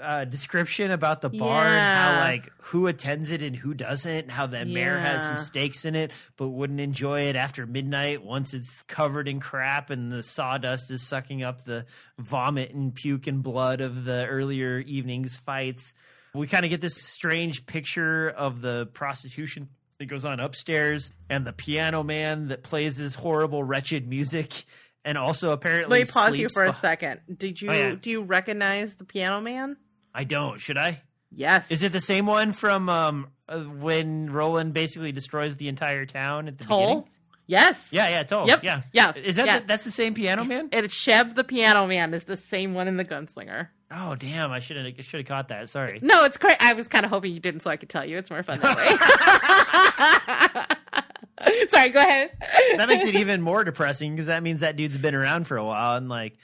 uh, 0.01 0.25
description 0.25 0.89
about 0.91 1.21
the 1.21 1.29
bar 1.29 1.63
and 1.65 2.15
how 2.15 2.19
like 2.19 2.51
who 2.61 2.87
attends 2.87 3.31
it 3.31 3.41
and 3.43 3.55
who 3.55 3.73
doesn't. 3.73 4.31
How 4.31 4.47
the 4.47 4.65
mayor 4.65 4.97
has 4.97 5.23
some 5.25 5.35
Yeah. 5.35 5.41
stakes 5.41 5.85
in 5.85 5.95
it, 5.95 6.11
but 6.37 6.49
wouldn't 6.49 6.79
enjoy 6.79 7.21
it 7.23 7.35
after 7.35 7.65
midnight 7.67 8.23
once 8.23 8.53
it's 8.53 8.81
covered 8.83 9.27
in 9.27 9.39
crap 9.39 9.89
and 9.91 10.11
the 10.11 10.23
sawdust 10.23 10.89
is 10.91 11.07
sucking 11.07 11.43
up 11.43 11.63
the 11.65 11.85
vomit 12.17 12.71
and 12.73 12.93
puke 12.95 13.27
and 13.27 13.43
blood 13.43 13.81
of 13.81 14.03
the 14.05 14.25
earlier 14.25 14.79
evening's 14.79 15.37
fights. 15.37 15.93
We 16.33 16.47
kind 16.47 16.65
of 16.65 16.69
get 16.71 16.81
this 16.81 16.95
strange 16.95 17.65
picture 17.67 18.29
of 18.29 18.61
the 18.61 18.87
prostitution 18.93 19.69
that 19.99 20.05
goes 20.05 20.25
on 20.25 20.39
upstairs 20.39 21.11
and 21.29 21.45
the 21.45 21.53
piano 21.53 22.01
man 22.01 22.47
that 22.47 22.63
plays 22.63 22.97
this 22.97 23.13
horrible, 23.13 23.63
wretched 23.63 24.07
music. 24.07 24.63
And 25.05 25.17
also 25.17 25.51
apparently 25.51 25.99
Let 25.99 26.07
me 26.07 26.11
pause 26.13 26.37
you 26.37 26.47
for 26.47 26.63
a 26.63 26.71
second. 26.71 27.19
Did 27.37 27.61
you 27.61 27.69
Oh, 27.69 27.73
yeah. 27.73 27.95
do 28.01 28.09
you 28.09 28.21
recognize 28.23 28.95
the 28.95 29.03
piano 29.03 29.41
man? 29.41 29.75
I 30.13 30.23
don't. 30.23 30.59
Should 30.59 30.77
I? 30.77 31.01
Yes. 31.31 31.71
Is 31.71 31.83
it 31.83 31.91
the 31.91 32.01
same 32.01 32.25
one 32.25 32.51
from 32.51 32.89
um 32.89 33.27
uh, 33.49 33.59
when 33.59 34.31
Roland 34.31 34.73
basically 34.73 35.11
destroys 35.11 35.55
the 35.57 35.67
entire 35.67 36.05
town 36.05 36.47
at 36.47 36.57
the 36.57 36.65
Tull? 36.65 36.79
beginning? 36.79 37.03
Yes. 37.45 37.89
Yeah, 37.91 38.07
yeah, 38.07 38.23
Tull. 38.23 38.47
Yep. 38.47 38.63
Yeah, 38.63 38.81
Yeah. 38.93 39.11
Is 39.15 39.35
that 39.35 39.45
Yeah. 39.45 39.59
The, 39.59 39.65
that's 39.65 39.83
the 39.83 39.91
same 39.91 40.13
piano 40.13 40.45
man? 40.45 40.69
It's 40.71 40.95
Sheb 40.95 41.35
the 41.35 41.43
piano 41.43 41.87
man 41.87 42.13
is 42.13 42.23
the 42.25 42.37
same 42.37 42.73
one 42.73 42.87
in 42.87 42.97
the 42.97 43.05
gunslinger. 43.05 43.69
Oh 43.95 44.15
damn! 44.15 44.51
I 44.51 44.57
should 44.59 44.77
have 44.77 45.05
should 45.05 45.19
have 45.19 45.27
caught 45.27 45.49
that. 45.49 45.69
Sorry. 45.69 45.99
No, 46.01 46.23
it's 46.23 46.37
great. 46.37 46.57
I 46.59 46.73
was 46.73 46.87
kind 46.87 47.05
of 47.05 47.11
hoping 47.11 47.31
you 47.31 47.39
didn't, 47.39 47.59
so 47.59 47.69
I 47.69 47.77
could 47.77 47.89
tell 47.89 48.03
you. 48.03 48.17
It's 48.17 48.31
more 48.31 48.41
fun 48.41 48.59
that 48.61 48.75
way. 48.75 48.89
Sorry, 51.67 51.89
go 51.89 51.99
ahead. 51.99 52.31
that 52.77 52.87
makes 52.87 53.05
it 53.05 53.15
even 53.15 53.41
more 53.41 53.63
depressing 53.63 54.13
because 54.13 54.25
that 54.27 54.41
means 54.41 54.61
that 54.61 54.77
dude's 54.77 54.97
been 54.97 55.13
around 55.13 55.45
for 55.45 55.57
a 55.57 55.65
while 55.65 55.97
and 55.97 56.09
like 56.09 56.37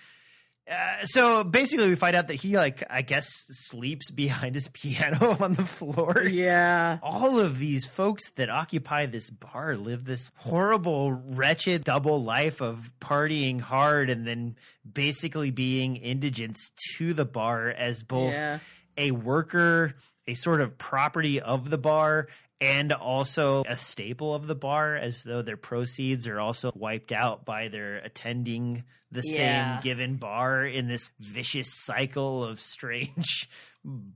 uh, 0.69 1.03
so 1.03 1.43
basically 1.43 1.87
we 1.89 1.95
find 1.95 2.15
out 2.15 2.27
that 2.27 2.35
he 2.35 2.55
like 2.57 2.83
i 2.89 3.01
guess 3.01 3.27
sleeps 3.49 4.11
behind 4.15 4.53
his 4.55 4.67
piano 4.69 5.35
on 5.41 5.53
the 5.53 5.65
floor 5.65 6.23
Yeah. 6.27 6.99
all 7.01 7.39
of 7.39 7.57
these 7.59 7.85
folks 7.87 8.29
that 8.37 8.49
occupy 8.49 9.05
this 9.07 9.29
bar 9.29 9.75
live 9.75 10.05
this 10.05 10.31
horrible 10.35 11.11
wretched 11.11 11.83
double 11.83 12.21
life 12.23 12.61
of 12.61 12.91
partying 13.01 13.59
hard 13.59 14.09
and 14.09 14.27
then 14.27 14.55
basically 14.91 15.51
being 15.51 15.95
indigents 15.95 16.71
to 16.97 17.13
the 17.13 17.25
bar 17.25 17.69
as 17.69 18.03
both 18.03 18.33
Yeah. 18.33 18.59
a 18.97 19.11
worker, 19.11 19.95
a 20.27 20.33
sort 20.33 20.61
of 20.61 20.77
property 20.77 21.39
of 21.41 21.69
the 21.69 21.77
bar, 21.77 22.27
and 22.61 22.91
also 22.91 23.63
a 23.67 23.77
staple 23.77 24.33
of 24.35 24.47
the 24.47 24.55
bar, 24.55 24.95
as 24.95 25.23
though 25.23 25.41
their 25.41 25.57
proceeds 25.57 26.27
are 26.27 26.39
also 26.39 26.71
wiped 26.75 27.11
out 27.11 27.45
by 27.45 27.67
their 27.69 27.97
attending 27.97 28.83
the 29.11 29.23
Yeah. 29.25 29.75
same 29.77 29.83
given 29.83 30.15
bar 30.17 30.65
in 30.65 30.87
this 30.87 31.09
vicious 31.19 31.67
cycle 31.85 32.43
of 32.43 32.59
strange 32.59 33.49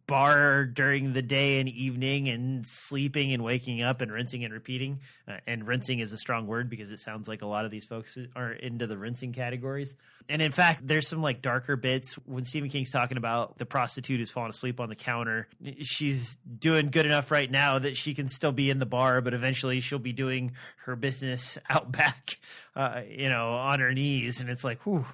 bar 0.06 0.66
during 0.66 1.14
the 1.14 1.22
day 1.22 1.60
and 1.60 1.68
evening 1.68 2.30
and 2.30 2.66
sleeping 2.68 3.34
and 3.34 3.44
waking 3.44 3.82
up 3.82 4.02
and 4.02 4.12
rinsing 4.12 4.44
and 4.44 4.54
repeating. 4.54 5.00
Uh, 5.28 5.38
and 5.48 5.68
rinsing 5.68 6.00
is 6.00 6.14
a 6.14 6.18
strong 6.18 6.48
word 6.48 6.70
because 6.70 6.92
it 6.92 7.00
sounds 7.00 7.28
like 7.28 7.42
a 7.42 7.46
lot 7.46 7.66
of 7.66 7.72
these 7.72 7.86
folks 7.86 8.18
are 8.36 8.52
into 8.52 8.86
the 8.88 8.98
rinsing 8.98 9.34
categories. 9.34 9.96
And 10.30 10.42
in 10.42 10.52
fact, 10.52 10.88
there's 10.88 11.08
some 11.08 11.22
like 11.22 11.42
darker 11.42 11.76
bits 11.76 12.14
when 12.26 12.44
Stephen 12.44 12.70
King's 12.70 12.92
talking 12.92 13.18
about 13.18 13.58
the 13.58 13.66
prostitute 13.66 14.20
who's 14.20 14.32
fallen 14.32 14.50
asleep 14.50 14.80
on 14.80 14.90
the 14.90 14.96
counter. 14.96 15.48
She's 15.82 16.38
doing 16.60 16.92
good 16.92 17.06
enough 17.06 17.32
right 17.32 17.50
now 17.50 17.80
that 17.80 17.98
she 17.98 18.14
can 18.14 18.28
still 18.28 18.52
be 18.52 18.70
in 18.70 18.80
the 18.80 18.86
bar, 18.86 19.22
but 19.22 19.34
eventually 19.34 19.80
she'll 19.80 20.00
be 20.00 20.14
doing 20.14 20.52
her 20.86 20.96
business 20.96 21.58
out 21.70 21.92
back, 21.92 22.38
uh, 22.76 23.02
you 23.10 23.30
know, 23.30 23.54
on 23.54 23.80
her 23.80 23.94
knees. 23.94 24.40
And 24.40 24.50
it's 24.50 24.64
like, 24.64 24.86
whew. 24.86 25.06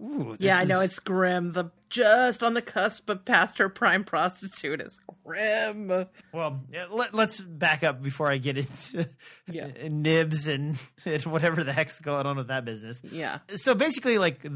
Ooh, 0.00 0.36
Yeah, 0.38 0.58
I 0.58 0.64
know 0.64 0.80
is- 0.80 0.90
it's 0.90 0.98
grim. 1.00 1.52
The 1.52 1.70
just 1.90 2.42
on 2.42 2.52
the 2.52 2.60
cusp 2.60 3.08
of 3.08 3.24
past 3.24 3.56
her 3.56 3.70
prime 3.70 4.04
prostitute 4.04 4.82
is 4.82 5.00
grim. 5.24 5.88
Well, 6.34 6.62
let, 6.90 7.14
let's 7.14 7.40
back 7.40 7.82
up 7.82 8.02
before 8.02 8.28
I 8.28 8.36
get 8.36 8.58
into 8.58 9.08
Yeah. 9.50 9.68
nibs 9.88 10.46
and, 10.48 10.78
and 11.06 11.22
whatever 11.24 11.64
the 11.64 11.72
heck's 11.72 11.98
going 12.00 12.26
on 12.26 12.36
with 12.36 12.48
that 12.48 12.66
business. 12.66 13.00
Yeah. 13.10 13.38
So 13.56 13.74
basically, 13.74 14.18
like, 14.18 14.46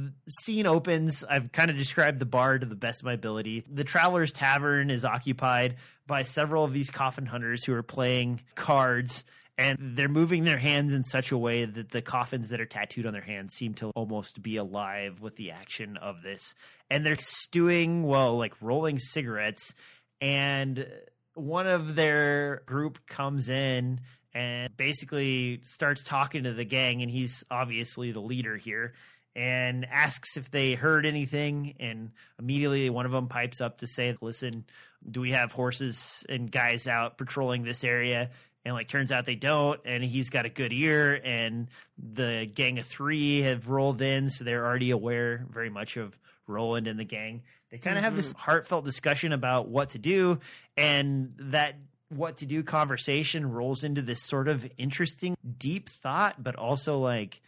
scene 0.43 0.67
opens. 0.67 1.25
I've 1.25 1.53
kind 1.53 1.71
of 1.71 1.79
described 1.79 2.19
the 2.19 2.27
bar 2.27 2.59
to 2.59 2.67
the 2.67 2.77
best 2.77 3.01
of 3.01 3.07
my 3.07 3.15
ability. 3.15 3.65
The 3.67 3.85
Traveler's 3.85 4.33
Tavern 4.33 4.91
is 4.91 5.05
occupied 5.05 5.77
by 6.07 6.23
several 6.23 6.65
of 6.65 6.75
these 6.75 6.91
coffin 6.91 7.25
hunters 7.25 7.65
who 7.65 7.73
are 7.75 7.83
playing 7.83 8.43
cards. 8.57 9.25
And 9.63 9.97
they're 9.97 10.09
moving 10.09 10.43
their 10.43 10.59
hands 10.59 10.93
in 10.93 11.05
such 11.05 11.31
a 11.31 11.39
way 11.39 11.65
that 11.65 11.91
the 11.91 12.03
coffins 12.03 12.49
that 12.49 12.61
are 12.61 12.67
tattooed 12.67 13.07
on 13.07 13.13
their 13.13 13.23
hands 13.23 13.55
seem 13.55 13.75
to 13.75 13.91
almost 13.91 14.43
be 14.43 14.57
alive 14.57 15.21
with 15.21 15.37
the 15.37 15.53
action 15.53 15.97
of 15.97 16.23
this. 16.23 16.55
And 16.91 17.07
they're 17.07 17.15
stewing, 17.17 18.03
well, 18.03 18.37
like 18.37 18.55
rolling 18.61 18.99
cigarettes. 18.99 19.73
And 20.21 20.87
one 21.35 21.69
of 21.69 21.95
their 21.95 22.63
group 22.67 23.07
comes 23.07 23.49
in 23.49 24.01
and 24.35 24.77
basically 24.77 25.61
starts 25.63 26.03
talking 26.03 26.43
to 26.43 26.53
the 26.53 26.65
gang. 26.65 27.03
And 27.03 27.11
he's 27.11 27.45
obviously 27.49 28.11
the 28.11 28.21
leader 28.21 28.57
here 28.57 28.95
and 29.37 29.87
asks 29.87 30.37
if 30.37 30.51
they 30.51 30.75
heard 30.75 31.07
anything. 31.07 31.75
And 31.79 32.11
immediately 32.37 32.91
one 32.91 33.07
of 33.07 33.13
them 33.13 33.29
pipes 33.29 33.61
up 33.61 33.79
to 33.79 33.87
say, 33.87 34.17
Listen, 34.21 34.65
do 35.09 35.21
we 35.21 35.31
have 35.31 35.53
horses 35.53 36.27
and 36.29 36.51
guys 36.51 36.89
out 36.89 37.17
patrolling 37.17 37.63
this 37.63 37.85
area? 37.85 38.31
And 38.65 38.75
like 38.75 38.87
turns 38.87 39.11
out 39.11 39.27
they 39.27 39.35
don't, 39.35 39.81
and 39.85 40.05
he's 40.05 40.31
got 40.31 40.47
a 40.47 40.49
good 40.49 40.73
ear, 40.73 41.21
and 41.25 41.67
the 41.99 42.49
gang 42.55 42.79
of 42.79 42.87
three 42.87 43.41
have 43.41 43.69
rolled 43.69 44.01
in, 44.01 44.31
so 44.31 44.45
they're 44.45 44.65
already 44.65 44.93
aware 44.93 45.45
very 45.51 45.71
much 45.71 45.97
of 45.97 46.17
Roland 46.47 46.87
and 46.87 46.99
the 46.99 47.05
gang. 47.05 47.43
They 47.71 47.79
kind 47.79 47.97
of 47.99 48.05
have 48.05 48.15
this 48.15 48.29
mm-hmm. 48.33 48.39
heartfelt 48.39 48.85
discussion 48.85 49.33
about 49.33 49.69
what 49.69 49.91
to 49.91 49.99
do, 49.99 50.39
and 50.77 51.35
that 51.39 51.75
what 52.09 52.37
to 52.37 52.47
do 52.47 52.63
conversation 52.63 53.51
rolls 53.51 53.83
into 53.85 54.03
this 54.03 54.23
sort 54.23 54.47
of 54.47 54.65
interesting, 54.79 55.37
deep 55.59 55.89
thought, 55.89 56.43
but 56.43 56.55
also 56.57 56.99
like 56.99 57.41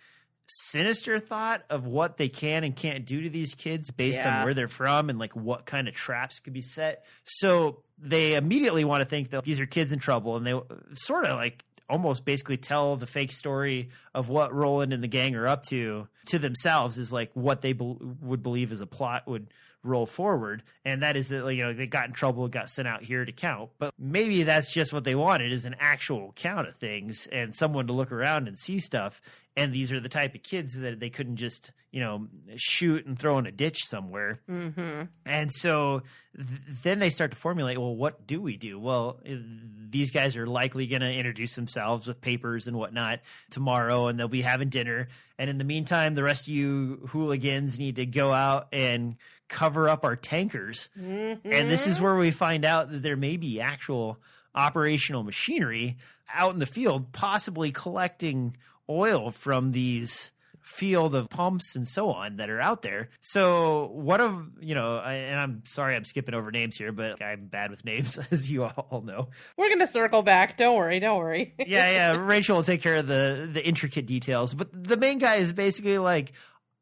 sinister 0.46 1.18
thought 1.18 1.62
of 1.70 1.86
what 1.86 2.16
they 2.16 2.28
can 2.28 2.64
and 2.64 2.76
can't 2.76 3.06
do 3.06 3.22
to 3.22 3.30
these 3.30 3.54
kids 3.54 3.90
based 3.90 4.18
Yeah. 4.18 4.40
on 4.40 4.44
where 4.44 4.54
they're 4.54 4.68
from 4.68 5.10
and 5.10 5.18
like 5.18 5.34
what 5.34 5.64
kind 5.64 5.88
of 5.88 5.94
traps 5.94 6.38
could 6.38 6.52
be 6.52 6.62
set. 6.62 7.04
So 7.24 7.82
they 8.04 8.34
immediately 8.34 8.84
want 8.84 9.00
to 9.00 9.08
think 9.08 9.30
that 9.30 9.44
these 9.44 9.58
are 9.58 9.66
kids 9.66 9.90
in 9.90 9.98
trouble 9.98 10.36
and 10.36 10.46
they 10.46 10.60
sort 10.92 11.24
of 11.24 11.36
like 11.36 11.64
almost 11.88 12.24
basically 12.24 12.56
tell 12.56 12.96
the 12.96 13.06
fake 13.06 13.32
story 13.32 13.88
of 14.14 14.28
what 14.28 14.54
Roland 14.54 14.92
and 14.92 15.02
the 15.02 15.08
gang 15.08 15.34
are 15.34 15.46
up 15.46 15.64
to 15.64 16.06
to 16.26 16.38
themselves 16.38 16.98
is 16.98 17.12
like 17.12 17.30
what 17.34 17.62
they 17.62 17.72
bel 17.72 17.98
would 18.20 18.42
believe 18.42 18.72
as 18.72 18.80
a 18.80 18.86
plot 18.86 19.26
would 19.26 19.48
roll 19.82 20.06
forward 20.06 20.62
and 20.86 21.02
that 21.02 21.14
is 21.14 21.28
that 21.28 21.46
you 21.54 21.62
know 21.62 21.74
they 21.74 21.86
got 21.86 22.06
in 22.06 22.12
trouble 22.14 22.44
and 22.44 22.52
got 22.52 22.70
sent 22.70 22.88
out 22.88 23.02
here 23.02 23.22
to 23.22 23.32
count 23.32 23.68
but 23.78 23.92
maybe 23.98 24.42
that's 24.42 24.72
just 24.72 24.94
what 24.94 25.04
they 25.04 25.14
wanted 25.14 25.52
is 25.52 25.66
an 25.66 25.76
actual 25.78 26.32
count 26.36 26.66
of 26.66 26.74
things 26.76 27.28
and 27.30 27.54
someone 27.54 27.86
to 27.86 27.92
look 27.92 28.10
around 28.10 28.48
and 28.48 28.58
see 28.58 28.78
stuff 28.78 29.20
and 29.56 29.72
these 29.72 29.92
are 29.92 30.00
the 30.00 30.08
type 30.08 30.34
of 30.34 30.42
kids 30.42 30.78
that 30.80 30.98
they 31.00 31.10
couldn't 31.10 31.36
just 31.36 31.70
you 31.92 32.00
know 32.00 32.26
shoot 32.56 33.06
and 33.06 33.18
throw 33.18 33.38
in 33.38 33.46
a 33.46 33.52
ditch 33.52 33.84
somewhere 33.84 34.40
Mm-hmm. 34.50 35.02
and 35.26 35.52
so 35.52 36.02
th- 36.36 36.48
then 36.82 36.98
they 36.98 37.10
start 37.10 37.30
to 37.30 37.36
formulate 37.36 37.78
well, 37.78 37.94
what 37.94 38.26
do 38.26 38.40
we 38.40 38.56
do? 38.56 38.78
Well, 38.78 39.20
these 39.24 40.10
guys 40.10 40.36
are 40.36 40.46
likely 40.46 40.86
going 40.86 41.02
to 41.02 41.12
introduce 41.12 41.54
themselves 41.54 42.06
with 42.08 42.20
papers 42.20 42.66
and 42.66 42.76
whatnot 42.76 43.20
tomorrow, 43.50 44.08
and 44.08 44.18
they'll 44.18 44.26
be 44.28 44.42
having 44.42 44.68
dinner. 44.70 45.08
And 45.38 45.48
in 45.48 45.58
the 45.58 45.64
meantime, 45.64 46.14
the 46.16 46.24
rest 46.24 46.48
of 46.48 46.54
you 46.54 47.06
hooligans 47.10 47.78
need 47.78 47.96
to 47.96 48.06
go 48.06 48.32
out 48.32 48.66
and 48.72 49.16
cover 49.48 49.88
up 49.88 50.04
our 50.04 50.16
tankers. 50.16 50.88
And 50.96 51.40
this 51.70 51.86
is 51.86 52.00
where 52.00 52.16
we 52.16 52.30
find 52.32 52.64
out 52.64 52.90
that 52.90 53.02
there 53.02 53.16
may 53.16 53.36
be 53.36 53.60
actual 53.60 54.18
operational 54.54 55.22
machinery 55.22 55.96
out 56.32 56.52
in 56.54 56.58
the 56.58 56.66
field, 56.66 57.12
possibly 57.12 57.70
collecting 57.70 58.56
oil 58.88 59.30
from 59.30 59.72
these 59.72 60.30
field 60.64 61.14
of 61.14 61.28
pumps 61.28 61.76
and 61.76 61.86
so 61.86 62.10
on 62.10 62.36
that 62.36 62.48
are 62.48 62.60
out 62.60 62.80
there. 62.80 63.10
So 63.20 63.90
one 63.92 64.20
of 64.20 64.48
you 64.60 64.74
know, 64.74 64.96
I, 64.96 65.14
and 65.14 65.38
I'm 65.38 65.62
sorry 65.66 65.94
I'm 65.94 66.04
skipping 66.04 66.34
over 66.34 66.50
names 66.50 66.76
here, 66.76 66.90
but 66.90 67.22
I'm 67.22 67.46
bad 67.46 67.70
with 67.70 67.84
names, 67.84 68.18
as 68.30 68.50
you 68.50 68.64
all 68.64 69.02
know. 69.04 69.28
We're 69.56 69.68
gonna 69.68 69.86
circle 69.86 70.22
back. 70.22 70.56
Don't 70.56 70.76
worry. 70.76 71.00
Don't 71.00 71.18
worry. 71.18 71.54
Yeah, 71.66 71.90
yeah. 71.90 72.16
Rachel 72.16 72.56
will 72.56 72.64
take 72.64 72.82
care 72.82 72.96
of 72.96 73.06
the 73.06 73.48
the 73.52 73.64
intricate 73.64 74.06
details, 74.06 74.54
but 74.54 74.68
the 74.72 74.96
main 74.96 75.18
guy 75.18 75.36
is 75.36 75.52
basically 75.52 75.98
like. 75.98 76.32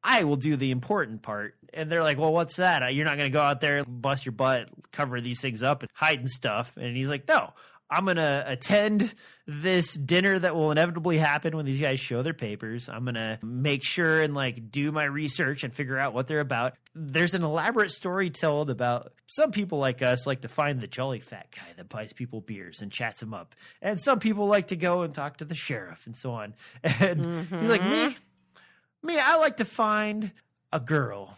I 0.05 0.25
will 0.25 0.35
do 0.35 0.57
the 0.57 0.73
important 0.73 1.23
part. 1.23 1.55
And 1.73 1.89
they're 1.89 2.03
like, 2.03 2.19
well, 2.19 2.33
what's 2.33 2.57
that? 2.57 2.93
You're 2.93 3.05
not 3.05 3.19
going 3.19 3.29
to 3.29 3.33
go 3.33 3.41
out 3.41 3.61
there, 3.61 3.85
bust 3.85 4.27
your 4.27 4.33
butt, 4.33 4.69
cover 4.91 5.21
these 5.21 5.41
things 5.41 5.63
up, 5.63 5.83
and 5.83 5.91
hide 5.95 6.19
and 6.19 6.29
stuff. 6.29 6.77
And 6.77 6.97
he's 6.97 7.09
like, 7.09 7.29
no, 7.29 7.53
I'm 7.93 8.05
going 8.05 8.17
to 8.17 8.45
attend 8.47 9.15
this 9.47 9.93
dinner 9.93 10.39
that 10.39 10.57
will 10.57 10.71
inevitably 10.71 11.19
happen 11.19 11.55
when 11.55 11.67
these 11.67 11.81
guys 11.81 12.01
show 12.01 12.23
their 12.23 12.33
papers. 12.33 12.89
I'm 12.89 13.05
going 13.05 13.17
to 13.17 13.39
make 13.43 13.85
sure 13.85 14.23
and 14.23 14.33
like 14.33 14.71
do 14.71 14.91
my 14.93 15.05
research 15.05 15.63
and 15.63 15.75
figure 15.75 15.99
out 15.99 16.15
what 16.15 16.27
they're 16.27 16.41
about. 16.41 16.75
There's 16.95 17.35
an 17.35 17.43
elaborate 17.43 17.91
story 17.91 18.31
told 18.31 18.71
about 18.71 19.13
some 19.27 19.51
people 19.51 19.79
like 19.79 20.01
us 20.01 20.27
like 20.27 20.41
to 20.41 20.49
find 20.49 20.81
the 20.81 20.87
jolly 20.87 21.21
fat 21.21 21.49
guy 21.55 21.71
that 21.77 21.91
buys 21.91 22.15
people 22.15 22.41
beers 22.41 22.81
and 22.81 22.91
chats 22.91 23.21
them 23.21 23.35
up. 23.35 23.55
And 23.83 24.01
some 24.01 24.21
people 24.21 24.47
like 24.47 24.69
to 24.69 24.77
go 24.77 25.03
and 25.03 25.15
talk 25.15 25.37
to 25.39 25.45
the 25.45 25.55
sheriff 25.55 26.07
and 26.07 26.17
so 26.17 26.33
on. 26.33 26.55
And 27.01 27.47
he's 27.49 27.69
like, 27.69 27.85
me, 27.85 27.97
mm-hmm. 27.97 29.07
me, 29.07 29.19
I 29.19 29.37
like 29.37 29.57
to 29.57 29.67
find 29.67 30.33
a 30.73 30.81
girl, 30.81 31.37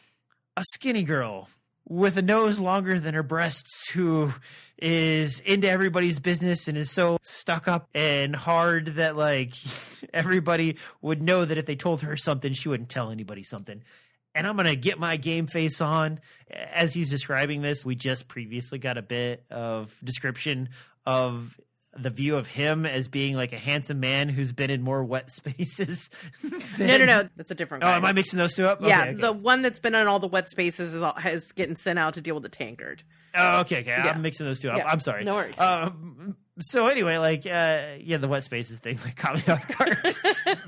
a 0.57 0.63
skinny 0.73 1.03
girl 1.03 1.49
with 1.89 2.17
a 2.17 2.23
nose 2.23 2.59
longer 2.59 2.99
than 2.99 3.15
her 3.15 3.23
breasts 3.23 3.91
who 3.91 4.33
is 4.79 5.41
into 5.41 5.69
everybody's 5.69 6.19
business 6.19 6.67
and 6.69 6.77
is 6.77 6.91
so 6.91 7.17
stuck 7.23 7.69
up 7.69 7.89
and 7.95 8.35
hard 8.35 8.87
that 8.97 9.17
like 9.17 9.53
everybody 10.15 10.77
would 11.01 11.23
know 11.23 11.45
that 11.45 11.59
if 11.59 11.67
they 11.67 11.77
told 11.77 12.01
her 12.03 12.17
something 12.17 12.53
she 12.53 12.69
wouldn't 12.69 12.89
tell 12.89 13.11
anybody 13.11 13.43
something 13.45 13.83
and 14.35 14.47
i'm 14.49 14.57
gonna 14.57 14.75
get 14.75 14.99
my 14.99 15.17
game 15.17 15.47
face 15.47 15.81
on 15.81 16.19
as 16.51 16.93
he's 16.93 17.09
describing 17.09 17.63
this 17.63 17.85
we 17.87 17.95
just 17.95 18.27
previously 18.27 18.79
got 18.79 18.99
a 18.99 19.03
bit 19.03 19.45
of 19.51 19.95
description 20.03 20.69
of 21.07 21.59
the 21.97 22.11
view 22.11 22.35
of 22.35 22.49
him 22.49 22.85
as 22.85 23.07
being 23.07 23.37
like 23.37 23.53
a 23.53 23.57
handsome 23.59 24.01
man 24.01 24.29
who's 24.29 24.51
been 24.51 24.71
in 24.71 24.83
more 24.83 25.05
wet 25.05 25.31
spaces 25.31 26.11
than- 26.77 26.89
No, 26.89 26.99
no, 26.99 27.05
no. 27.05 27.29
That's 27.37 27.53
a 27.53 27.55
different 27.55 27.85
oh 27.85 27.87
guy. 27.87 27.97
am 27.97 28.05
i 28.05 28.13
mixing 28.13 28.41
those 28.41 28.55
two 28.55 28.67
up 28.67 28.81
yeah, 28.83 29.03
Okay, 29.03 29.11
okay. 29.11 29.21
the 29.21 29.33
one 29.33 29.63
that's 29.63 29.79
been 29.79 29.95
in 29.95 30.09
all 30.09 30.19
the 30.19 30.27
wet 30.27 30.49
spaces 30.49 30.93
is, 30.95 31.01
all, 31.01 31.15
is 31.25 31.53
getting 31.53 31.77
sent 31.77 32.01
out 32.01 32.15
to 32.15 32.21
deal 32.21 32.35
with 32.35 32.43
the 32.43 32.49
tankard. 32.49 33.05
Oh, 33.35 33.61
okay, 33.61 33.81
okay. 33.81 33.91
Yeah. 33.91 34.13
I'm 34.15 34.23
mixing 34.23 34.47
those 34.47 34.61
two 34.61 34.71
up. 34.71 34.79
Yeah. 34.79 34.89
I'm 34.89 35.01
sorry. 35.01 35.25
No 35.25 35.35
worries. 35.35 35.59
Um, 35.59 36.37
so 36.61 36.87
anyway, 36.87 37.17
like, 37.19 37.47
uh, 37.47 37.97
yeah, 38.01 38.19
the 38.19 38.29
wet 38.29 38.45
spaces 38.45 38.79
thing 38.79 38.99
like 39.05 39.17
caught 39.17 39.37
me 39.37 39.53
off 39.53 39.67
guard. 39.77 39.99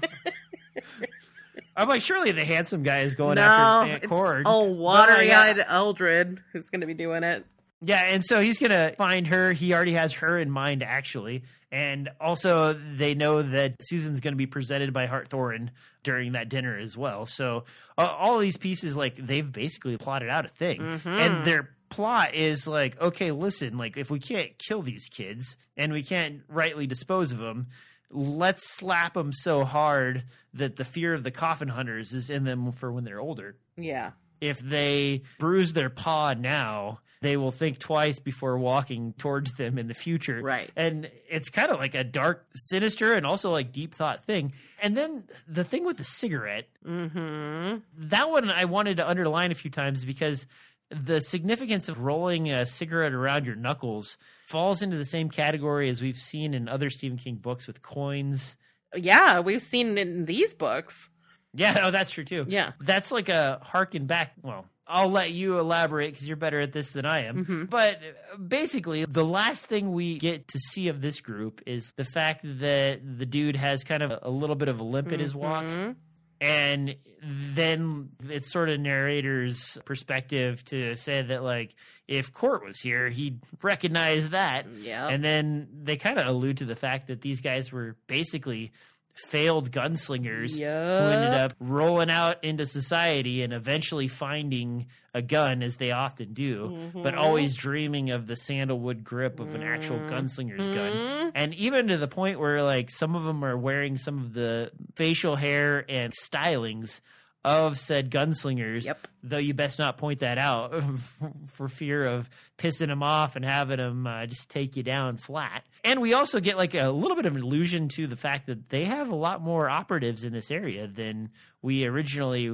I'm 1.76 1.88
like, 1.88 2.02
surely 2.02 2.32
the 2.32 2.44
handsome 2.44 2.82
guy 2.82 3.00
is 3.00 3.14
going 3.14 3.34
no, 3.36 3.42
after 3.42 4.14
Aunt 4.14 4.42
oh 4.46 4.64
watery-eyed 4.64 5.62
Eldred 5.66 6.42
who's 6.52 6.70
going 6.70 6.80
to 6.80 6.86
be 6.86 6.94
doing 6.94 7.22
it. 7.22 7.44
Yeah, 7.82 8.02
and 8.04 8.24
so 8.24 8.40
he's 8.40 8.58
gonna 8.58 8.94
find 8.96 9.26
her. 9.26 9.52
He 9.52 9.74
already 9.74 9.92
has 9.92 10.14
her 10.14 10.38
in 10.38 10.50
mind, 10.50 10.82
actually, 10.82 11.42
and 11.70 12.08
also 12.18 12.72
they 12.72 13.14
know 13.14 13.42
that 13.42 13.74
Susan's 13.82 14.20
gonna 14.20 14.34
be 14.34 14.46
presented 14.46 14.94
by 14.94 15.04
Hart 15.04 15.28
Thorin 15.28 15.68
during 16.02 16.32
that 16.32 16.48
dinner 16.48 16.74
as 16.78 16.96
well. 16.96 17.26
So 17.26 17.64
uh, 17.98 18.06
all 18.18 18.38
these 18.38 18.56
pieces, 18.56 18.96
like 18.96 19.16
they've 19.16 19.52
basically 19.52 19.98
plotted 19.98 20.30
out 20.30 20.46
a 20.46 20.48
thing, 20.48 20.80
Mm-hmm. 20.80 21.08
and 21.08 21.44
their 21.44 21.68
plot 21.89 22.34
is 22.34 22.66
like, 22.66 23.01
okay, 23.01 23.30
listen, 23.32 23.78
like 23.78 23.97
if 23.97 24.11
we 24.11 24.18
can't 24.20 24.57
kill 24.59 24.82
these 24.82 25.09
kids 25.09 25.57
and 25.76 25.93
we 25.93 26.03
can't 26.03 26.43
rightly 26.49 26.87
dispose 26.87 27.32
of 27.32 27.39
them. 27.39 27.68
Let's 28.11 28.68
slap 28.76 29.14
them 29.14 29.32
so 29.32 29.64
hard 29.64 30.22
that 30.55 30.76
the 30.76 30.84
fear 30.84 31.12
of 31.12 31.24
the 31.24 31.32
coffin 31.32 31.68
hunters 31.68 32.12
is 32.12 32.30
in 32.30 32.45
them 32.45 32.70
for 32.72 32.93
when 32.93 33.03
they're 33.05 33.20
older 33.20 33.57
Yeah. 33.76 34.12
if 34.41 34.61
they 34.61 35.22
bruise 35.41 35.72
their 35.72 35.91
paw 35.91 36.32
now, 36.39 37.01
they 37.22 37.37
will 37.37 37.51
think 37.51 37.78
twice 37.80 38.20
before 38.20 38.59
walking 38.59 39.12
towards 39.14 39.53
them 39.55 39.76
in 39.78 39.89
the 39.89 39.95
future. 39.95 40.41
Right. 40.41 40.70
And 40.76 41.11
it's 41.28 41.49
kind 41.51 41.72
of 41.72 41.78
like 41.80 41.95
a 41.97 42.05
dark, 42.05 42.47
sinister, 42.55 43.12
and 43.14 43.26
also 43.26 43.51
like 43.51 43.72
deep 43.72 43.93
thought 43.95 44.24
thing. 44.24 44.53
And 44.80 44.97
then 44.97 45.24
the 45.49 45.64
thing 45.64 45.84
with 45.84 45.97
the 45.97 46.05
cigarette, 46.05 46.68
Mm-hmm. 46.87 47.78
that 48.09 48.30
one 48.30 48.51
I 48.51 48.66
wanted 48.66 48.99
to 48.99 49.09
underline 49.09 49.51
a 49.51 49.55
few 49.55 49.70
times 49.70 50.05
because 50.05 50.47
the 50.91 51.20
significance 51.20 51.89
of 51.89 52.01
rolling 52.01 52.51
a 52.51 52.64
cigarette 52.66 53.12
around 53.12 53.47
your 53.47 53.57
knuckles 53.57 54.18
falls 54.47 54.82
into 54.82 54.97
the 54.97 55.05
same 55.05 55.28
category 55.30 55.89
as 55.89 56.01
we've 56.01 56.16
seen 56.16 56.55
in 56.55 56.68
other 56.68 56.91
Stephen 56.91 57.18
King 57.18 57.37
books 57.37 57.66
with 57.66 57.82
coins. 57.82 58.57
Yeah, 58.95 59.41
we've 59.41 59.62
seen 59.62 59.99
it 59.99 60.07
in 60.07 60.24
these 60.26 60.55
books. 60.55 61.09
Yeah, 61.55 61.80
oh, 61.82 61.91
that's 61.91 62.11
true 62.11 62.24
too. 62.24 62.45
Yeah. 62.49 62.72
That's 62.80 63.11
like 63.11 63.28
a 63.28 63.59
harken 63.62 64.07
back. 64.07 64.32
Well, 64.43 64.64
I'll 64.87 65.11
let 65.11 65.32
you 65.32 65.59
elaborate 65.59 66.12
because 66.12 66.28
you're 66.28 66.37
better 66.37 66.61
at 66.61 66.70
this 66.72 66.93
than 66.93 67.05
I 67.05 67.24
am. 67.24 67.45
Mhm. 67.45 67.68
But 67.70 67.97
uh, 68.32 68.37
basically, 68.37 69.05
the 69.05 69.24
last 69.24 69.66
thing 69.66 69.91
we 69.93 70.18
get 70.18 70.47
to 70.49 70.59
see 70.61 70.87
of 70.87 71.01
this 71.01 71.20
group 71.20 71.61
is 71.66 71.93
the 71.97 72.05
fact 72.05 72.43
that 72.61 73.01
the 73.18 73.26
dude 73.26 73.57
has 73.57 73.82
kind 73.82 74.05
of 74.05 74.12
a 74.22 74.30
little 74.30 74.55
bit 74.55 74.68
of 74.68 74.78
a 74.78 74.84
limp 74.84 75.11
in 75.11 75.18
his 75.18 75.34
walk. 75.34 75.64
Mhm. 75.64 75.97
And 76.41 76.97
then 77.22 78.11
it's 78.28 78.53
sort 78.53 78.68
of 78.68 78.78
narrator's 78.78 79.78
perspective 79.84 80.62
to 80.66 80.95
say 80.97 81.22
that, 81.22 81.43
like, 81.43 81.74
if 82.07 82.32
Cort 82.32 82.64
was 82.64 82.78
here, 82.80 83.09
he'd 83.09 83.41
recognize 83.62 84.28
that. 84.30 84.66
Yeah. 84.80 85.09
And 85.09 85.24
then 85.24 85.68
they 85.82 85.97
kind 85.97 86.18
of 86.18 86.26
allude 86.26 86.59
to 86.59 86.64
the 86.64 86.76
fact 86.76 87.09
that 87.09 87.22
these 87.22 87.41
guys 87.41 87.72
were 87.72 87.97
basically 88.07 88.72
failed 89.16 89.70
gunslingers 89.70 90.58
who 90.58 90.64
ended 91.10 91.32
up 91.34 91.54
rolling 91.58 92.10
out 92.10 92.44
into 92.44 92.66
society 92.66 93.42
and 93.42 93.52
eventually 93.52 94.08
finding 94.08 94.86
a 95.14 95.22
gun 95.22 95.62
as 95.62 95.76
they 95.76 95.90
often 95.90 96.34
do, 96.34 96.90
but 96.94 97.14
Mhm. 97.14 97.18
always 97.18 97.54
dreaming 97.54 98.10
of 98.10 98.26
the 98.26 98.36
sandalwood 98.36 99.02
grip 99.02 99.40
of 99.40 99.54
an 99.54 99.62
actual 99.62 99.98
Mm. 99.98 100.08
gunslinger's 100.10 100.68
gun. 100.68 100.92
Mhm. 100.92 101.32
And 101.34 101.54
even 101.54 101.88
to 101.88 101.96
the 101.96 102.08
point 102.08 102.38
where 102.38 102.62
like 102.62 102.90
some 102.90 103.14
of 103.16 103.24
them 103.24 103.42
are 103.42 103.56
wearing 103.56 103.96
some 103.96 104.18
of 104.18 104.34
the 104.34 104.70
facial 104.94 105.36
hair 105.36 105.84
and 105.88 106.12
stylings 106.12 107.00
of 107.47 107.78
said 107.78 108.11
gunslingers, 108.11 108.84
Yep. 108.84 109.07
though 109.22 109.38
you 109.38 109.55
best 109.55 109.78
not 109.78 109.97
point 109.97 110.20
that 110.20 110.36
out 110.36 110.74
for 111.55 111.68
fear 111.68 112.05
of 112.05 112.28
pissing 112.59 112.88
them 112.88 113.03
off 113.03 113.36
and 113.36 113.44
having 113.44 113.78
them 113.78 114.07
uh, 114.07 114.26
just 114.26 114.51
take 114.51 114.76
you 114.76 114.82
down 114.82 115.16
flat. 115.16 115.64
And 115.84 116.01
we 116.01 116.12
also 116.12 116.40
get 116.40 116.57
like 116.57 116.74
a 116.74 116.90
little 116.90 117.16
bit 117.16 117.24
of 117.24 117.36
an 117.36 117.42
allusion 117.42 117.88
to 117.90 118.07
the 118.09 118.16
fact 118.16 118.47
that 118.49 118.68
they 118.68 118.84
have 118.84 119.09
a 119.09 119.14
lot 119.14 119.40
more 119.40 119.70
operatives 119.70 120.24
in 120.24 120.32
this 120.32 120.51
area 120.51 120.88
than 120.88 121.30
we 121.62 121.86
originally 121.86 122.51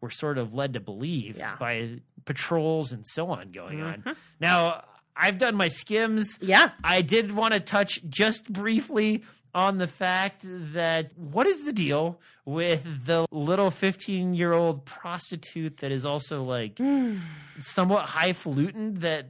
were 0.00 0.10
sort 0.10 0.36
of 0.36 0.54
led 0.54 0.74
to 0.74 0.80
believe 0.80 1.38
Yeah. 1.38 1.56
by 1.58 2.00
patrols 2.26 2.92
and 2.92 3.06
so 3.06 3.30
on 3.30 3.50
going 3.50 3.80
on. 3.80 4.02
Mhm. 4.02 4.16
Now, 4.40 4.84
I've 5.16 5.38
done 5.38 5.54
my 5.54 5.68
skims. 5.68 6.38
Yeah. 6.42 6.72
I 6.82 7.00
did 7.00 7.32
want 7.32 7.54
to 7.54 7.60
touch 7.60 8.00
just 8.08 8.52
briefly 8.52 9.24
on 9.54 9.78
the 9.78 9.86
fact 9.86 10.40
that 10.44 11.12
what 11.16 11.46
is 11.46 11.64
the 11.64 11.72
deal 11.72 12.20
with 12.44 13.06
the 13.06 13.26
little 13.30 13.70
15 13.70 14.34
year 14.34 14.52
old 14.52 14.84
prostitute 14.84 15.78
that 15.78 15.92
is 15.92 16.04
also 16.04 16.42
like 16.42 16.78
somewhat 17.60 18.06
highfalutin 18.06 18.94
that 19.00 19.28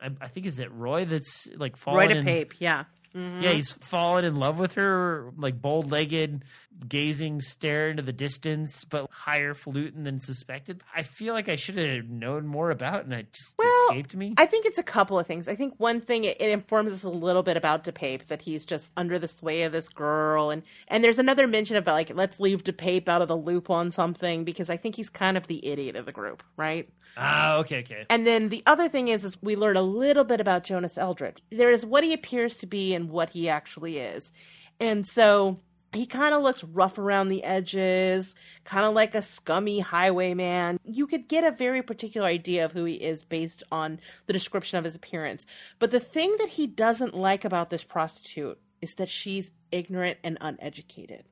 I, 0.00 0.10
I 0.20 0.28
think 0.28 0.46
is 0.46 0.58
it 0.58 0.72
Roy 0.72 1.04
that's 1.04 1.48
like 1.56 1.76
fallen 1.76 2.08
Roy 2.08 2.12
to 2.12 2.18
in, 2.18 2.24
Pape. 2.24 2.54
Yeah. 2.58 2.84
Mhm. 3.16 3.42
yeah 3.42 3.50
he's 3.50 3.72
fallen 3.72 4.24
in 4.24 4.36
love 4.36 4.58
with 4.58 4.74
her 4.74 5.32
like 5.36 5.60
bold 5.62 5.90
legged 5.90 6.44
gazing 6.88 7.40
stare 7.40 7.88
into 7.88 8.02
the 8.02 8.12
distance 8.12 8.84
but 8.84 9.08
higher 9.10 9.54
falutin 9.54 10.04
than 10.04 10.20
suspected 10.20 10.82
I 10.94 11.02
feel 11.04 11.32
like 11.32 11.48
I 11.48 11.56
should 11.56 11.78
have 11.78 12.10
known 12.10 12.46
more 12.46 12.70
about 12.70 13.04
and 13.04 13.14
it 13.14 13.32
just 13.32 13.54
Well, 13.58 13.72
escaped 13.88 14.14
me 14.14 14.34
I 14.36 14.44
think 14.44 14.66
it's 14.66 14.76
a 14.76 14.82
couple 14.82 15.18
of 15.18 15.26
things. 15.26 15.48
I 15.48 15.54
think 15.56 15.72
one 15.78 16.02
thing 16.02 16.24
it, 16.24 16.36
it 16.38 16.50
informs 16.50 16.92
us 16.92 17.02
a 17.04 17.08
little 17.08 17.42
bit 17.42 17.56
about 17.56 17.84
DePape 17.84 18.26
that 18.26 18.42
he's 18.42 18.66
just 18.66 18.92
under 18.96 19.18
the 19.18 19.28
sway 19.28 19.62
of 19.62 19.72
this 19.72 19.88
girl, 19.88 20.50
and 20.50 20.62
and 20.88 21.02
there's 21.02 21.18
another 21.18 21.46
mention 21.46 21.76
about 21.76 21.94
like 21.94 22.14
let's 22.14 22.38
leave 22.38 22.62
DePape 22.64 23.08
out 23.08 23.22
of 23.22 23.28
the 23.28 23.36
loop 23.36 23.70
on 23.70 23.90
something 23.90 24.44
because 24.44 24.68
I 24.68 24.76
think 24.76 24.96
he's 24.96 25.08
kind 25.08 25.38
of 25.38 25.46
the 25.46 25.64
idiot 25.66 25.96
of 25.96 26.04
the 26.04 26.12
group, 26.12 26.42
right? 26.58 26.88
Ah 27.16 27.58
okay 27.58 27.80
okay 27.80 28.06
And 28.10 28.26
then 28.26 28.48
the 28.48 28.62
other 28.66 28.88
thing 28.88 29.08
is, 29.08 29.24
is 29.24 29.40
we 29.42 29.56
learn 29.56 29.76
a 29.76 29.82
little 29.82 30.24
bit 30.24 30.40
about 30.40 30.64
Jonas 30.64 30.98
Eldritch. 30.98 31.40
There 31.50 31.72
is 31.72 31.84
what 31.84 32.04
he 32.04 32.12
appears 32.12 32.56
to 32.58 32.66
be 32.66 32.94
and 32.94 33.10
what 33.10 33.30
he 33.30 33.48
actually 33.48 33.98
is, 33.98 34.32
and 34.80 35.06
so 35.06 35.60
he 35.92 36.06
kind 36.06 36.34
of 36.34 36.42
looks 36.42 36.62
rough 36.62 36.98
around 36.98 37.28
the 37.28 37.42
edges, 37.42 38.34
kind 38.64 38.84
of 38.84 38.94
like 38.94 39.14
a 39.14 39.22
scummy 39.22 39.80
highwayman. 39.80 40.78
You 40.84 41.06
could 41.06 41.28
get 41.28 41.44
a 41.44 41.50
very 41.50 41.82
particular 41.82 42.26
idea 42.26 42.64
of 42.64 42.72
who 42.72 42.84
he 42.84 42.94
is 42.94 43.24
based 43.24 43.62
on 43.72 44.00
the 44.26 44.32
description 44.32 44.78
of 44.78 44.84
his 44.84 44.94
appearance. 44.94 45.46
But 45.78 45.90
the 45.90 46.00
thing 46.00 46.36
that 46.38 46.50
he 46.50 46.66
doesn't 46.66 47.14
like 47.14 47.44
about 47.44 47.70
this 47.70 47.84
prostitute 47.84 48.58
is 48.80 48.94
that 48.94 49.08
she's 49.08 49.52
ignorant 49.72 50.18
and 50.22 50.36
uneducated. 50.40 51.24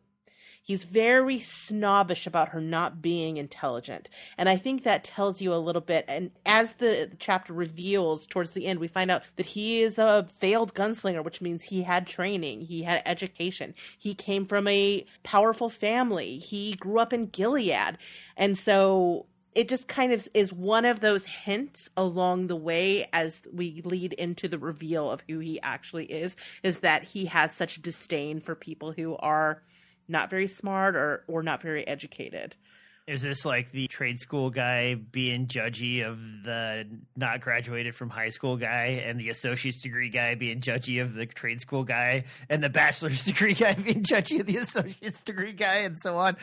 He's 0.64 0.84
very 0.84 1.38
snobbish 1.38 2.26
about 2.26 2.48
her 2.48 2.60
not 2.60 3.02
being 3.02 3.36
intelligent. 3.36 4.08
And 4.38 4.48
I 4.48 4.56
think 4.56 4.82
that 4.82 5.04
tells 5.04 5.42
you 5.42 5.52
a 5.52 5.56
little 5.56 5.82
bit. 5.82 6.06
And 6.08 6.30
as 6.46 6.72
the 6.74 7.10
chapter 7.18 7.52
reveals 7.52 8.26
towards 8.26 8.54
the 8.54 8.66
end, 8.66 8.80
we 8.80 8.88
find 8.88 9.10
out 9.10 9.24
that 9.36 9.44
he 9.44 9.82
is 9.82 9.98
a 9.98 10.26
failed 10.38 10.74
gunslinger, 10.74 11.22
which 11.22 11.42
means 11.42 11.64
he 11.64 11.82
had 11.82 12.06
training, 12.06 12.62
he 12.62 12.82
had 12.82 13.02
education, 13.04 13.74
he 13.98 14.14
came 14.14 14.46
from 14.46 14.66
a 14.66 15.04
powerful 15.22 15.68
family, 15.68 16.38
he 16.38 16.74
grew 16.76 16.98
up 16.98 17.12
in 17.12 17.26
Gilead. 17.26 17.98
And 18.34 18.56
so 18.56 19.26
it 19.54 19.68
just 19.68 19.86
kind 19.86 20.12
of 20.12 20.26
is 20.32 20.50
one 20.50 20.86
of 20.86 21.00
those 21.00 21.26
hints 21.26 21.90
along 21.96 22.46
the 22.46 22.56
way 22.56 23.06
as 23.12 23.42
we 23.52 23.82
lead 23.84 24.14
into 24.14 24.48
the 24.48 24.58
reveal 24.58 25.10
of 25.10 25.22
who 25.28 25.38
he 25.40 25.60
actually 25.60 26.06
is 26.06 26.36
is 26.62 26.80
that 26.80 27.04
he 27.04 27.26
has 27.26 27.52
such 27.52 27.82
disdain 27.82 28.40
for 28.40 28.54
people 28.54 28.92
who 28.92 29.16
are 29.16 29.62
not 30.08 30.30
very 30.30 30.48
smart 30.48 30.96
or 30.96 31.24
or 31.28 31.42
not 31.42 31.62
very 31.62 31.86
educated. 31.86 32.56
Is 33.06 33.20
this 33.20 33.44
like 33.44 33.70
the 33.70 33.86
trade 33.86 34.18
school 34.18 34.48
guy 34.48 34.94
being 34.94 35.46
judgy 35.46 36.02
of 36.06 36.18
the 36.42 36.86
not 37.14 37.42
graduated 37.42 37.94
from 37.94 38.08
high 38.08 38.30
school 38.30 38.56
guy, 38.56 39.02
and 39.04 39.20
the 39.20 39.28
associate's 39.28 39.82
degree 39.82 40.08
guy 40.08 40.36
being 40.36 40.60
judgy 40.60 41.02
of 41.02 41.12
the 41.12 41.26
trade 41.26 41.60
school 41.60 41.84
guy, 41.84 42.24
and 42.48 42.64
the 42.64 42.70
bachelor's 42.70 43.22
degree 43.26 43.52
guy 43.52 43.74
being 43.74 44.02
judgy 44.02 44.40
of 44.40 44.46
the 44.46 44.56
associate's 44.56 45.22
degree 45.22 45.52
guy, 45.52 45.80
and 45.80 45.98
so 45.98 46.16
on? 46.16 46.38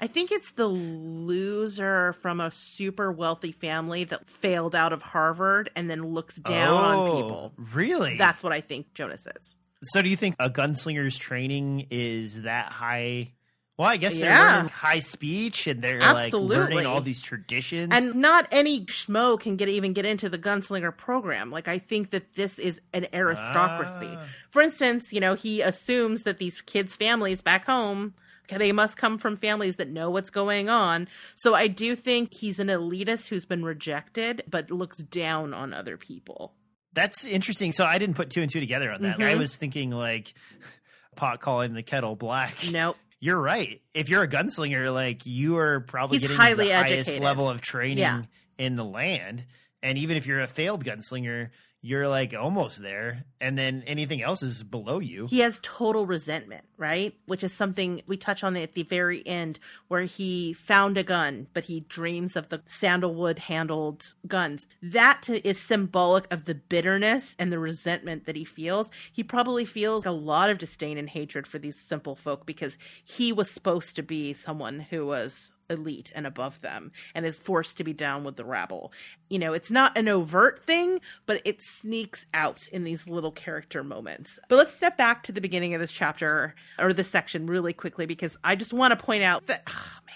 I 0.00 0.06
think 0.06 0.30
it's 0.30 0.52
the 0.52 0.68
loser 0.68 2.12
from 2.12 2.40
a 2.40 2.52
super 2.52 3.10
wealthy 3.10 3.50
family 3.50 4.04
that 4.04 4.30
failed 4.30 4.76
out 4.76 4.92
of 4.92 5.02
Harvard 5.02 5.68
and 5.74 5.90
then 5.90 6.14
looks 6.14 6.36
down 6.36 6.76
on 6.76 6.94
Oh, 6.94 7.16
people. 7.16 7.52
Really? 7.72 8.16
That's 8.18 8.40
what 8.40 8.52
I 8.52 8.60
think 8.60 8.94
Jonas 8.94 9.26
is. 9.40 9.56
So. 9.92 10.02
Do 10.02 10.08
you 10.08 10.16
think 10.16 10.36
a 10.38 10.50
gunslinger's 10.50 11.16
training 11.16 11.86
is 11.90 12.42
that 12.42 12.66
high 12.72 13.32
Well, 13.76 13.88
I 13.88 13.96
guess 13.96 14.14
they're 14.16 14.26
Yeah. 14.30 14.54
learning 14.56 14.68
high 14.70 15.00
speech 15.00 15.66
and 15.66 15.82
they're 15.82 16.00
Absolutely. 16.00 16.56
like 16.58 16.68
learning 16.70 16.86
all 16.86 17.00
these 17.00 17.20
traditions. 17.20 17.88
And 17.92 18.14
not 18.14 18.46
any 18.52 18.86
schmo 18.86 19.38
can 19.38 19.56
get 19.56 19.68
even 19.68 19.92
get 19.92 20.04
into 20.04 20.28
the 20.28 20.38
gunslinger 20.38 20.96
program. 20.96 21.50
Like 21.50 21.66
I 21.66 21.78
think 21.78 22.10
that 22.10 22.34
this 22.34 22.58
is 22.60 22.80
an 22.92 23.08
aristocracy. 23.12 24.10
Ah. 24.16 24.26
For 24.50 24.62
instance, 24.62 25.12
you 25.12 25.18
know, 25.18 25.34
he 25.34 25.60
assumes 25.60 26.22
that 26.22 26.38
these 26.38 26.60
kids' 26.62 26.94
families 26.94 27.42
back 27.42 27.66
home 27.66 28.14
they 28.48 28.72
must 28.72 28.96
come 28.96 29.18
from 29.18 29.36
families 29.36 29.76
that 29.76 29.88
know 29.88 30.10
what's 30.10 30.30
going 30.30 30.68
on. 30.68 31.08
So 31.34 31.54
I 31.54 31.66
do 31.66 31.96
think 31.96 32.34
he's 32.34 32.60
an 32.60 32.68
elitist 32.68 33.28
who's 33.28 33.46
been 33.46 33.64
rejected 33.64 34.44
but 34.48 34.70
looks 34.70 34.98
down 34.98 35.52
on 35.54 35.72
other 35.72 35.96
people. 35.96 36.52
That's 36.94 37.24
interesting. 37.24 37.72
So 37.72 37.84
I 37.84 37.98
didn't 37.98 38.16
put 38.16 38.30
two 38.30 38.40
and 38.42 38.50
two 38.50 38.60
together 38.60 38.90
on 38.92 39.02
that. 39.02 39.18
Mhm. 39.18 39.26
I 39.26 39.34
was 39.34 39.56
thinking 39.56 39.90
like 39.90 40.32
pot 41.16 41.40
calling 41.40 41.74
the 41.74 41.82
kettle 41.82 42.16
black. 42.16 42.56
Nope. 42.70 42.96
You're 43.20 43.40
right. 43.40 43.80
If 43.94 44.08
you're 44.10 44.22
a 44.22 44.28
gunslinger, 44.28 44.92
like 44.92 45.24
you 45.24 45.56
are 45.58 45.80
probably 45.80 46.16
He's 46.18 46.22
getting 46.22 46.36
highly 46.36 46.68
the 46.68 46.74
highest 46.74 46.92
educated. 47.08 47.22
level 47.22 47.48
of 47.48 47.60
training 47.60 47.98
Yeah. 47.98 48.22
in 48.58 48.74
the 48.74 48.84
land. 48.84 49.44
And 49.82 49.98
even 49.98 50.16
if 50.16 50.26
you're 50.26 50.40
a 50.40 50.46
failed 50.46 50.84
gunslinger, 50.84 51.50
you're 51.84 52.08
like 52.08 52.32
almost 52.32 52.82
there. 52.82 53.26
And 53.42 53.58
then 53.58 53.84
anything 53.86 54.22
else 54.22 54.42
is 54.42 54.64
below 54.64 55.00
you. 55.00 55.26
he 55.26 55.40
has 55.40 55.60
total 55.62 56.06
resentment, 56.06 56.64
right? 56.78 57.14
Which 57.26 57.44
is 57.44 57.52
something 57.52 58.00
we 58.06 58.16
touch 58.16 58.42
on 58.42 58.56
at 58.56 58.72
the 58.72 58.84
very 58.84 59.24
end 59.26 59.58
where 59.88 60.04
he 60.04 60.54
found 60.54 60.96
a 60.96 61.02
gun, 61.02 61.46
but 61.52 61.64
he 61.64 61.80
dreams 61.80 62.36
of 62.36 62.48
the 62.48 62.62
sandalwood 62.66 63.38
handled 63.38 64.14
guns. 64.26 64.66
That 64.80 65.28
is 65.28 65.60
symbolic 65.60 66.32
of 66.32 66.46
the 66.46 66.54
bitterness 66.54 67.36
and 67.38 67.52
the 67.52 67.58
resentment 67.58 68.24
that 68.24 68.36
he 68.36 68.46
feels. 68.46 68.90
He 69.12 69.22
probably 69.22 69.66
feels 69.66 70.06
a 70.06 70.10
lot 70.10 70.48
of 70.48 70.56
disdain 70.56 70.96
and 70.96 71.10
hatred 71.10 71.46
for 71.46 71.58
these 71.58 71.78
simple 71.78 72.16
folk 72.16 72.46
because 72.46 72.78
he 73.04 73.30
was 73.30 73.50
supposed 73.50 73.94
to 73.96 74.02
be 74.02 74.32
someone 74.32 74.80
who 74.80 75.04
was 75.04 75.52
elite 75.70 76.12
and 76.14 76.26
above 76.26 76.60
them 76.60 76.92
and 77.14 77.26
is 77.26 77.38
forced 77.38 77.76
to 77.76 77.84
be 77.84 77.92
down 77.92 78.24
with 78.24 78.36
the 78.36 78.44
rabble. 78.44 78.92
You 79.28 79.38
know, 79.38 79.52
it's 79.52 79.70
not 79.70 79.96
an 79.96 80.08
overt 80.08 80.60
thing, 80.60 81.00
but 81.26 81.40
it 81.44 81.62
sneaks 81.62 82.26
out 82.34 82.66
in 82.68 82.84
these 82.84 83.08
little 83.08 83.32
character 83.32 83.82
moments. 83.82 84.38
But 84.48 84.56
let's 84.56 84.74
step 84.74 84.96
back 84.96 85.22
to 85.24 85.32
the 85.32 85.40
beginning 85.40 85.74
of 85.74 85.80
this 85.80 85.92
chapter 85.92 86.54
or 86.78 86.92
this 86.92 87.08
section 87.08 87.46
really 87.46 87.72
quickly 87.72 88.06
because 88.06 88.36
I 88.44 88.56
just 88.56 88.72
want 88.72 88.98
to 88.98 89.04
point 89.04 89.22
out 89.22 89.46
that, 89.46 89.62
oh, 89.66 89.98
man. 90.06 90.14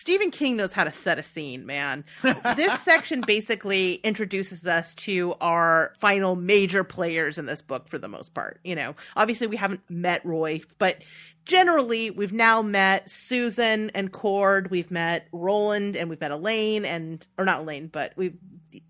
Stephen 0.00 0.30
King 0.30 0.56
knows 0.56 0.72
how 0.72 0.84
to 0.84 0.92
set 0.92 1.18
a 1.18 1.22
scene, 1.22 1.66
man. 1.66 2.04
this 2.56 2.80
section 2.80 3.20
basically 3.20 3.94
introduces 3.96 4.66
us 4.66 4.94
to 4.94 5.34
our 5.42 5.92
final 5.98 6.36
major 6.36 6.84
players 6.84 7.36
in 7.36 7.44
this 7.44 7.60
book 7.60 7.86
for 7.86 7.98
the 7.98 8.08
most 8.08 8.32
part. 8.32 8.60
You 8.64 8.76
know, 8.76 8.94
obviously 9.14 9.46
we 9.46 9.56
haven't 9.56 9.82
met 9.90 10.24
Roy, 10.24 10.62
but 10.78 11.02
generally 11.50 12.10
we've 12.10 12.32
now 12.32 12.62
met 12.62 13.10
Susan 13.10 13.90
and 13.90 14.12
Cord, 14.12 14.70
we've 14.70 14.90
met 14.90 15.26
Roland, 15.32 15.96
and 15.96 16.08
we've 16.08 16.20
met 16.20 16.30
Alain, 16.30 16.84
and 16.84 17.26
or 17.36 17.44
not 17.44 17.60
Alain, 17.60 17.88
but 17.88 18.12
we've 18.14 18.36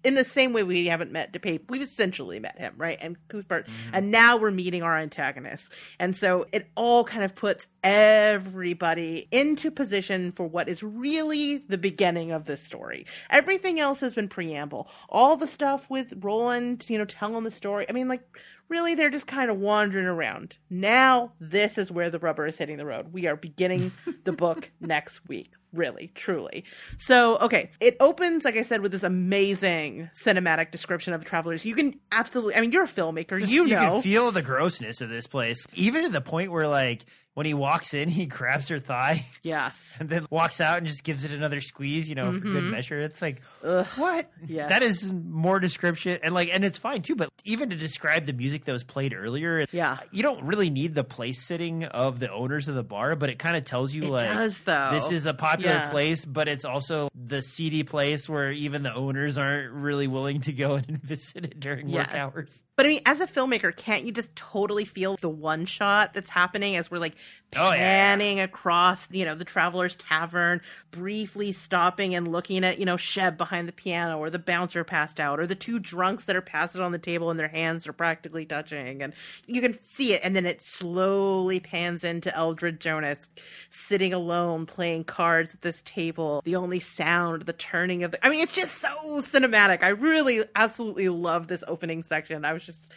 in 0.05 0.15
the 0.15 0.25
same 0.25 0.53
way 0.53 0.63
we 0.63 0.87
haven't 0.87 1.11
met 1.11 1.33
DePape, 1.33 1.63
we've 1.71 1.81
essentially 1.81 2.39
met 2.39 2.59
him, 2.59 2.75
right? 2.77 2.99
And 3.01 3.17
Cuthbert, 3.29 3.67
mm-hmm. 3.67 3.95
and 3.95 4.11
now 4.11 4.37
we're 4.37 4.51
meeting 4.51 4.83
our 4.83 4.99
antagonists, 4.99 5.71
and 5.99 6.15
so 6.15 6.45
it 6.53 6.69
all 6.75 7.03
kind 7.03 7.25
of 7.25 7.35
puts 7.35 7.67
everybody 7.83 9.27
into 9.31 9.71
position 9.71 10.31
for 10.33 10.47
what 10.47 10.69
is 10.69 10.83
really 10.83 11.65
the 11.69 11.79
beginning 11.79 12.31
of 12.31 12.45
this 12.45 12.63
story. 12.63 13.07
Everything 13.31 13.81
else 13.81 14.01
has 14.01 14.15
been 14.15 14.29
preamble. 14.29 14.87
All 15.09 15.35
the 15.37 15.49
stuff 15.49 15.89
with 15.89 16.13
Roland, 16.23 16.85
you 16.91 16.99
know, 16.99 17.07
telling 17.07 17.45
the 17.45 17.51
story. 17.51 17.87
I 17.89 17.93
mean, 17.93 18.09
like 18.09 18.23
really 18.71 18.95
they're 18.95 19.11
just 19.11 19.27
kind 19.27 19.51
of 19.51 19.59
wandering 19.59 20.07
around. 20.07 20.57
Now 20.71 21.33
this 21.41 21.77
is 21.77 21.91
where 21.93 22.09
the 22.09 22.19
rubber 22.19 22.47
is 22.47 22.57
hitting 22.57 22.79
the 22.79 22.87
road. 22.87 23.13
We 23.13 23.27
are 23.27 23.37
beginning 23.37 23.93
the 24.25 24.33
book 24.33 24.71
next 24.81 25.29
week. 25.29 25.53
Really, 25.73 26.11
truly. 26.17 26.65
So, 26.99 27.37
okay, 27.39 27.71
it 27.79 27.97
opens, 28.01 28.45
like 28.45 28.57
I 28.57 28.63
said, 28.63 28.81
with 28.81 28.91
this 28.91 29.05
amazing 29.05 30.11
cinematic 30.25 30.73
description 30.73 31.13
of 31.15 31.21
the 31.21 31.27
travelers. 31.29 31.65
You 31.65 31.77
can 31.77 31.95
absolutely, 32.11 32.57
I 32.57 32.61
mean, 32.61 32.73
you're 32.73 32.83
a 32.83 32.89
filmmaker, 32.89 33.39
Just- 33.39 33.53
you 33.53 33.67
you 33.67 33.75
know. 33.77 33.93
can 33.95 34.03
feel 34.03 34.33
the 34.33 34.43
grossness 34.43 35.01
of 35.01 35.11
this 35.11 35.29
place. 35.29 35.65
Even 35.75 36.03
to 36.05 36.09
the 36.11 36.21
point 36.21 36.51
where 36.51 36.67
like 36.67 37.05
when 37.35 37.47
he 37.47 37.55
walks 37.55 37.95
in, 37.95 38.09
he 38.21 38.27
grabs 38.27 38.69
her 38.69 38.79
thigh 38.79 39.25
yes. 39.43 39.97
and 40.01 40.09
then 40.09 40.27
walks 40.31 40.61
out 40.61 40.79
and 40.79 40.87
just 40.87 41.05
gives 41.05 41.25
it 41.25 41.31
another 41.33 41.61
squeeze, 41.61 42.09
you 42.09 42.15
know, 42.15 42.33
for 42.33 42.41
good 42.41 42.65
Mhm. 42.65 42.71
measure. 42.71 43.01
It's 43.01 43.23
like 43.23 43.41
Ugh. 43.65 43.87
what? 43.97 44.31
Yes. 44.47 44.69
That 44.71 44.83
is 44.83 45.13
more 45.13 45.61
description 45.61 46.19
and 46.23 46.35
like 46.35 46.51
and 46.53 46.65
it's 46.65 46.79
fine 46.79 47.03
too, 47.03 47.15
but 47.17 47.29
even 47.45 47.71
to 47.71 47.77
describe 47.77 48.27
the 48.27 48.33
music 48.33 48.65
that 48.65 48.73
was 48.73 48.85
played 48.85 49.15
earlier, 49.15 49.65
Yeah. 49.73 49.99
you 50.11 50.23
don't 50.23 50.43
really 50.45 50.71
need 50.71 50.95
the 50.95 51.05
place 51.05 51.43
sitting 51.43 51.85
of 51.85 52.19
the 52.21 52.31
owners 52.33 52.69
of 52.69 52.75
the 52.75 52.83
bar, 52.83 53.17
but 53.17 53.31
it 53.31 53.39
kind 53.39 53.57
of 53.57 53.65
tells 53.65 53.95
you 53.95 54.03
It 54.05 54.11
like 54.11 54.25
does, 54.25 54.59
though. 54.61 54.89
this 54.93 55.13
is 55.13 55.27
a 55.27 55.35
popular 55.35 55.73
Yeah. 55.75 55.91
place, 55.91 56.25
but 56.25 56.49
it's 56.49 56.65
also 56.65 57.09
the 57.15 57.43
seedy 57.43 57.83
place 57.85 58.29
where 58.29 58.51
even 58.53 58.83
the 58.83 58.93
owners 58.95 59.39
aren't 59.39 59.73
really 59.73 60.07
willing 60.09 60.41
to 60.43 60.53
go 60.53 60.75
and 60.89 61.01
visit 61.03 61.45
it 61.45 61.61
during 61.61 61.91
work 61.91 62.13
hours. 62.13 62.63
But 62.77 62.87
I 62.87 62.89
mean, 62.89 63.03
as 63.07 63.21
a 63.21 63.27
filmmaker, 63.27 63.75
can't 63.77 64.05
you 64.05 64.13
just 64.13 64.35
totally 64.35 64.85
feel 64.87 65.17
the 65.21 65.29
one 65.29 65.67
shot 65.67 66.15
that's 66.15 66.31
happening 66.31 66.77
as 66.77 66.91
we're 66.91 66.99
like 66.99 67.15
Oh, 67.57 67.73
yeah, 67.73 67.79
panning 67.79 68.39
across, 68.39 69.09
you 69.11 69.25
know, 69.25 69.35
the 69.35 69.45
Traveler's 69.45 69.97
Tavern, 69.97 70.61
briefly 70.93 71.51
stopping 71.51 72.15
and 72.15 72.31
looking 72.31 72.63
at, 72.63 72.79
you 72.79 72.85
know, 72.85 72.95
Sheb 72.95 73.37
behind 73.37 73.67
the 73.67 73.73
piano 73.73 74.19
or 74.19 74.31
the 74.31 74.39
bouncer 74.39 74.85
passed 74.85 75.19
out 75.19 75.41
or 75.41 75.49
the 75.49 75.57
two 75.57 75.81
drunks 75.81 76.27
that 76.27 76.37
are 76.37 76.43
passed 76.43 76.77
out 76.77 76.83
on 76.83 76.93
the 76.93 76.99
table 76.99 77.29
and 77.29 77.41
their 77.41 77.49
hands 77.49 77.89
are 77.89 77.93
practically 77.93 78.47
touching. 78.47 79.03
And 79.03 79.13
you 79.47 79.61
can 79.61 79.83
see 79.83 80.13
it. 80.13 80.21
And 80.23 80.37
then 80.37 80.47
it 80.47 80.63
slowly 80.63 81.59
pans 81.59 82.05
into 82.05 82.35
Eldred 82.37 82.79
Jonas 82.81 83.29
sitting 83.69 84.13
alone 84.13 84.65
playing 84.65 85.05
cards 85.05 85.55
at 85.55 85.63
this 85.63 85.83
table. 85.83 86.43
The 86.45 86.55
only 86.55 86.79
sound, 86.79 87.43
the 87.43 87.53
turning 87.53 88.05
of 88.05 88.13
the. 88.13 88.25
I 88.25 88.31
mean, 88.31 88.43
it's 88.43 88.53
just 88.53 88.77
so 88.77 89.21
cinematic. 89.23 89.83
I 89.83 89.89
really 89.89 90.45
absolutely 90.55 91.09
love 91.09 91.49
this 91.49 91.65
opening 91.67 92.05
section. 92.05 92.45
I 92.45 92.53
was 92.53 92.65
just, 92.65 92.93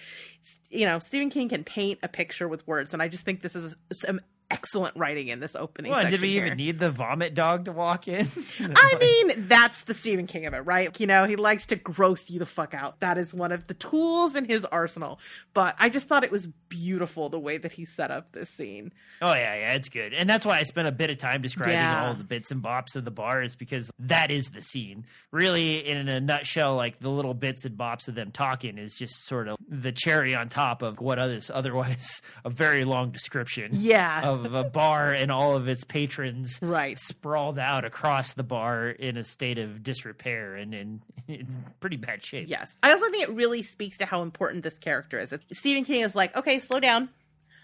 you 0.70 0.86
know, 0.86 1.00
Stephen 1.00 1.30
King 1.30 1.50
can 1.50 1.64
paint 1.64 2.00
a 2.04 2.08
picture 2.08 2.48
with 2.48 2.68
words. 2.68 2.94
And 2.94 3.02
I 3.02 3.08
just 3.08 3.26
think 3.26 3.42
this 3.42 3.56
is 3.56 3.76
some 3.92 4.20
excellent 4.52 4.96
writing 4.96 5.28
in 5.30 5.40
this 5.40 5.56
opening 5.56 5.92
Well, 5.92 6.10
did 6.10 6.22
we 6.22 6.30
here. 6.32 6.46
even 6.46 6.58
need 6.58 6.80
the 6.80 6.92
vomit 6.92 7.34
dog 7.34 7.66
to 7.66 7.72
walk 7.72 8.08
in? 8.08 8.28
I 8.60 8.96
mean, 9.00 9.48
that's 9.48 9.84
the 9.84 9.94
Stephen 9.94 10.28
King 10.28 10.46
of 10.46 10.54
it, 10.54 10.60
right? 10.60 10.98
You 11.00 11.08
know, 11.08 11.26
he 11.26 11.36
likes 11.36 11.66
to 11.68 11.76
gross 11.76 12.30
you 12.30 12.40
the 12.40 12.46
fuck 12.46 12.74
out. 12.74 13.00
That 13.00 13.18
is 13.18 13.34
one 13.34 13.52
of 13.52 13.68
the 13.68 13.74
tools 13.74 14.36
in 14.36 14.46
his 14.46 14.66
arsenal. 14.66 15.20
But 15.54 15.76
I 15.80 15.90
just 15.90 16.08
thought 16.08 16.24
it 16.24 16.32
was 16.32 16.48
beautiful 16.70 17.30
the 17.30 17.40
way 17.40 17.58
that 17.58 17.72
he 17.72 17.86
set 17.86 18.12
up 18.12 18.32
this 18.32 18.50
scene. 18.50 18.92
Oh 19.22 19.34
yeah, 19.34 19.56
yeah, 19.56 19.74
it's 19.74 19.90
good, 19.90 20.14
and 20.14 20.30
that's 20.30 20.46
why 20.46 20.60
I 20.60 20.64
spent 20.64 20.88
a 20.88 20.92
bit 20.92 21.10
of 21.10 21.18
time 21.18 21.42
describing 21.42 21.74
Yeah. 21.76 22.08
all 22.08 22.14
the 22.14 22.24
bits 22.24 22.52
and 22.52 22.62
bops 22.62 22.96
of 22.96 23.06
the 23.06 23.12
bar, 23.12 23.42
is 23.42 23.56
because 23.56 23.90
that 24.00 24.32
is 24.32 24.46
the 24.52 24.62
scene. 24.62 25.06
Really, 25.32 25.88
in 25.88 26.08
a 26.10 26.20
nutshell, 26.20 26.76
like 26.76 27.00
the 27.00 27.10
little 27.10 27.34
bits 27.34 27.66
and 27.66 27.78
bops 27.78 28.08
of 28.08 28.16
them 28.16 28.32
talking 28.32 28.78
is 28.78 28.96
just 28.96 29.26
sort 29.26 29.48
of 29.48 29.58
the 29.68 29.92
cherry 29.92 30.36
on 30.36 30.50
top 30.50 30.82
of 30.82 31.00
what 31.00 31.20
is 31.20 31.50
otherwise 31.54 32.22
a 32.46 32.50
very 32.50 32.84
long 32.86 33.12
description. 33.12 33.72
Yeah. 33.74 34.22
Of 34.34 34.54
a 34.54 34.64
bar 34.64 35.14
and 35.14 35.32
all 35.32 35.56
of 35.56 35.68
its 35.68 35.84
patrons 35.84 36.60
Right. 36.62 36.98
sprawled 37.00 37.58
out 37.60 37.86
across 37.86 38.34
the 38.34 38.44
bar 38.44 38.90
in 38.90 39.18
a 39.18 39.24
state 39.24 39.58
of 39.58 39.84
disrepair 39.84 40.56
and 40.56 40.74
in, 40.74 41.02
in 41.28 41.48
pretty 41.80 41.98
bad 41.98 42.24
shape. 42.24 42.48
Yes. 42.50 42.76
I 42.84 42.92
also 42.92 43.10
think 43.10 43.24
it 43.24 43.34
really 43.34 43.62
speaks 43.64 43.98
to 44.00 44.06
how 44.06 44.22
important 44.22 44.64
this 44.64 44.78
character 44.78 45.20
is. 45.20 45.34
Stephen 45.54 45.84
King 45.86 46.02
is 46.02 46.16
like, 46.16 46.36
okay, 46.36 46.60
slow 46.60 46.80
down. 46.80 47.10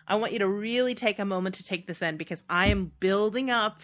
I 0.07 0.15
want 0.15 0.34
you 0.34 0.39
to 0.39 0.47
really 0.47 0.95
take 0.95 1.20
a 1.20 1.26
moment 1.26 1.55
to 1.55 1.63
take 1.63 1.86
this 1.88 2.01
in 2.01 2.17
because 2.17 2.43
I 2.49 2.67
am 2.67 2.91
building 2.99 3.49
up 3.51 3.82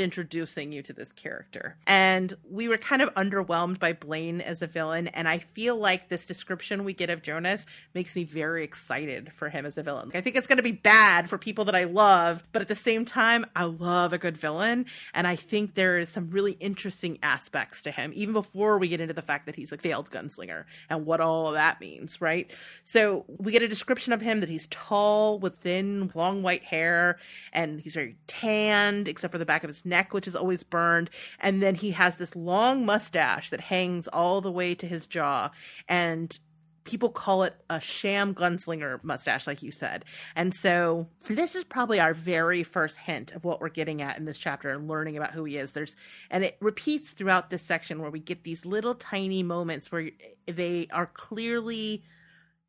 introducing 0.00 0.72
you 0.72 0.82
to 0.82 0.92
this 0.92 1.12
character. 1.12 1.76
And 1.86 2.36
we 2.50 2.68
were 2.68 2.78
kind 2.78 3.02
of 3.02 3.12
underwhelmed 3.14 3.78
by 3.78 3.92
Blaine 3.92 4.40
as 4.40 4.62
a 4.62 4.66
villain. 4.66 5.08
And 5.08 5.28
I 5.28 5.38
feel 5.38 5.76
like 5.76 6.08
this 6.08 6.26
description 6.26 6.84
we 6.84 6.92
get 6.92 7.10
of 7.10 7.22
Jonas 7.22 7.66
makes 7.94 8.16
me 8.16 8.24
very 8.24 8.64
excited 8.64 9.32
for 9.32 9.48
him 9.48 9.66
as 9.66 9.78
a 9.78 9.82
villain. 9.82 10.10
I 10.14 10.20
think 10.20 10.36
it's 10.36 10.46
going 10.46 10.58
to 10.58 10.62
be 10.62 10.72
bad 10.72 11.28
for 11.28 11.38
people 11.38 11.64
that 11.66 11.74
I 11.74 11.84
love, 11.84 12.42
but 12.52 12.62
at 12.62 12.68
the 12.68 12.74
same 12.74 13.04
time, 13.04 13.46
I 13.54 13.64
love 13.64 14.12
a 14.12 14.18
good 14.18 14.36
villain. 14.36 14.86
And 15.12 15.26
I 15.26 15.36
think 15.36 15.74
there 15.74 15.98
is 15.98 16.08
some 16.08 16.30
really 16.30 16.52
interesting 16.52 17.18
aspects 17.22 17.82
to 17.82 17.90
him, 17.90 18.12
even 18.14 18.32
before 18.32 18.78
we 18.78 18.88
get 18.88 19.00
into 19.00 19.14
the 19.14 19.22
fact 19.22 19.46
that 19.46 19.56
he's 19.56 19.72
a 19.72 19.78
failed 19.78 20.10
gunslinger 20.10 20.64
and 20.90 21.06
what 21.06 21.20
all 21.20 21.52
that 21.52 21.80
means, 21.80 22.20
right? 22.20 22.50
So 22.82 23.24
we 23.28 23.52
get 23.52 23.62
a 23.62 23.68
description 23.68 24.12
of 24.12 24.20
him 24.20 24.40
that 24.40 24.48
he's 24.48 24.66
tall 24.68 25.38
with 25.38 25.58
thin, 25.58 26.10
long 26.14 26.42
white 26.42 26.64
hair, 26.64 27.18
and 27.52 27.80
he's 27.80 27.94
very 27.94 28.16
tanned, 28.26 29.08
except 29.08 29.32
for 29.32 29.38
the 29.38 29.46
back 29.46 29.64
of 29.64 29.68
his 29.68 29.83
neck, 29.84 30.12
which 30.12 30.26
is 30.26 30.36
always 30.36 30.62
burned. 30.62 31.10
And 31.40 31.62
then 31.62 31.74
he 31.74 31.92
has 31.92 32.16
this 32.16 32.34
long 32.34 32.84
mustache 32.86 33.50
that 33.50 33.60
hangs 33.60 34.08
all 34.08 34.40
the 34.40 34.52
way 34.52 34.74
to 34.74 34.86
his 34.86 35.06
jaw. 35.06 35.50
And 35.88 36.36
people 36.84 37.08
call 37.08 37.42
it 37.42 37.54
a 37.70 37.80
sham 37.80 38.34
gunslinger 38.34 39.02
mustache, 39.02 39.46
like 39.46 39.62
you 39.62 39.72
said. 39.72 40.04
And 40.36 40.54
so 40.54 41.08
this 41.28 41.54
is 41.54 41.64
probably 41.64 41.98
our 41.98 42.14
very 42.14 42.62
first 42.62 42.98
hint 42.98 43.32
of 43.32 43.44
what 43.44 43.60
we're 43.60 43.70
getting 43.70 44.02
at 44.02 44.18
in 44.18 44.26
this 44.26 44.38
chapter 44.38 44.68
and 44.68 44.86
learning 44.86 45.16
about 45.16 45.32
who 45.32 45.44
he 45.44 45.56
is. 45.56 45.72
There's 45.72 45.96
and 46.30 46.44
it 46.44 46.56
repeats 46.60 47.12
throughout 47.12 47.50
this 47.50 47.66
section 47.66 48.00
where 48.00 48.10
we 48.10 48.20
get 48.20 48.44
these 48.44 48.66
little 48.66 48.94
tiny 48.94 49.42
moments 49.42 49.90
where 49.90 50.10
they 50.46 50.86
are 50.92 51.06
clearly 51.06 52.04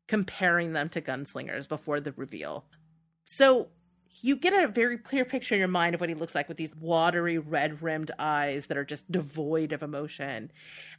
comparing 0.08 0.72
them 0.72 0.88
to 0.88 1.02
gunslingers 1.02 1.68
before 1.68 2.00
the 2.00 2.12
reveal. 2.12 2.64
So 3.26 3.68
you 4.22 4.36
get 4.36 4.52
a 4.52 4.68
very 4.68 4.98
clear 4.98 5.24
picture 5.24 5.54
in 5.54 5.58
your 5.58 5.68
mind 5.68 5.94
of 5.94 6.00
what 6.00 6.08
he 6.08 6.14
looks 6.14 6.34
like 6.34 6.48
with 6.48 6.56
these 6.56 6.74
watery 6.76 7.38
red 7.38 7.82
rimmed 7.82 8.10
eyes 8.18 8.66
that 8.66 8.76
are 8.76 8.84
just 8.84 9.10
devoid 9.10 9.72
of 9.72 9.82
emotion. 9.82 10.50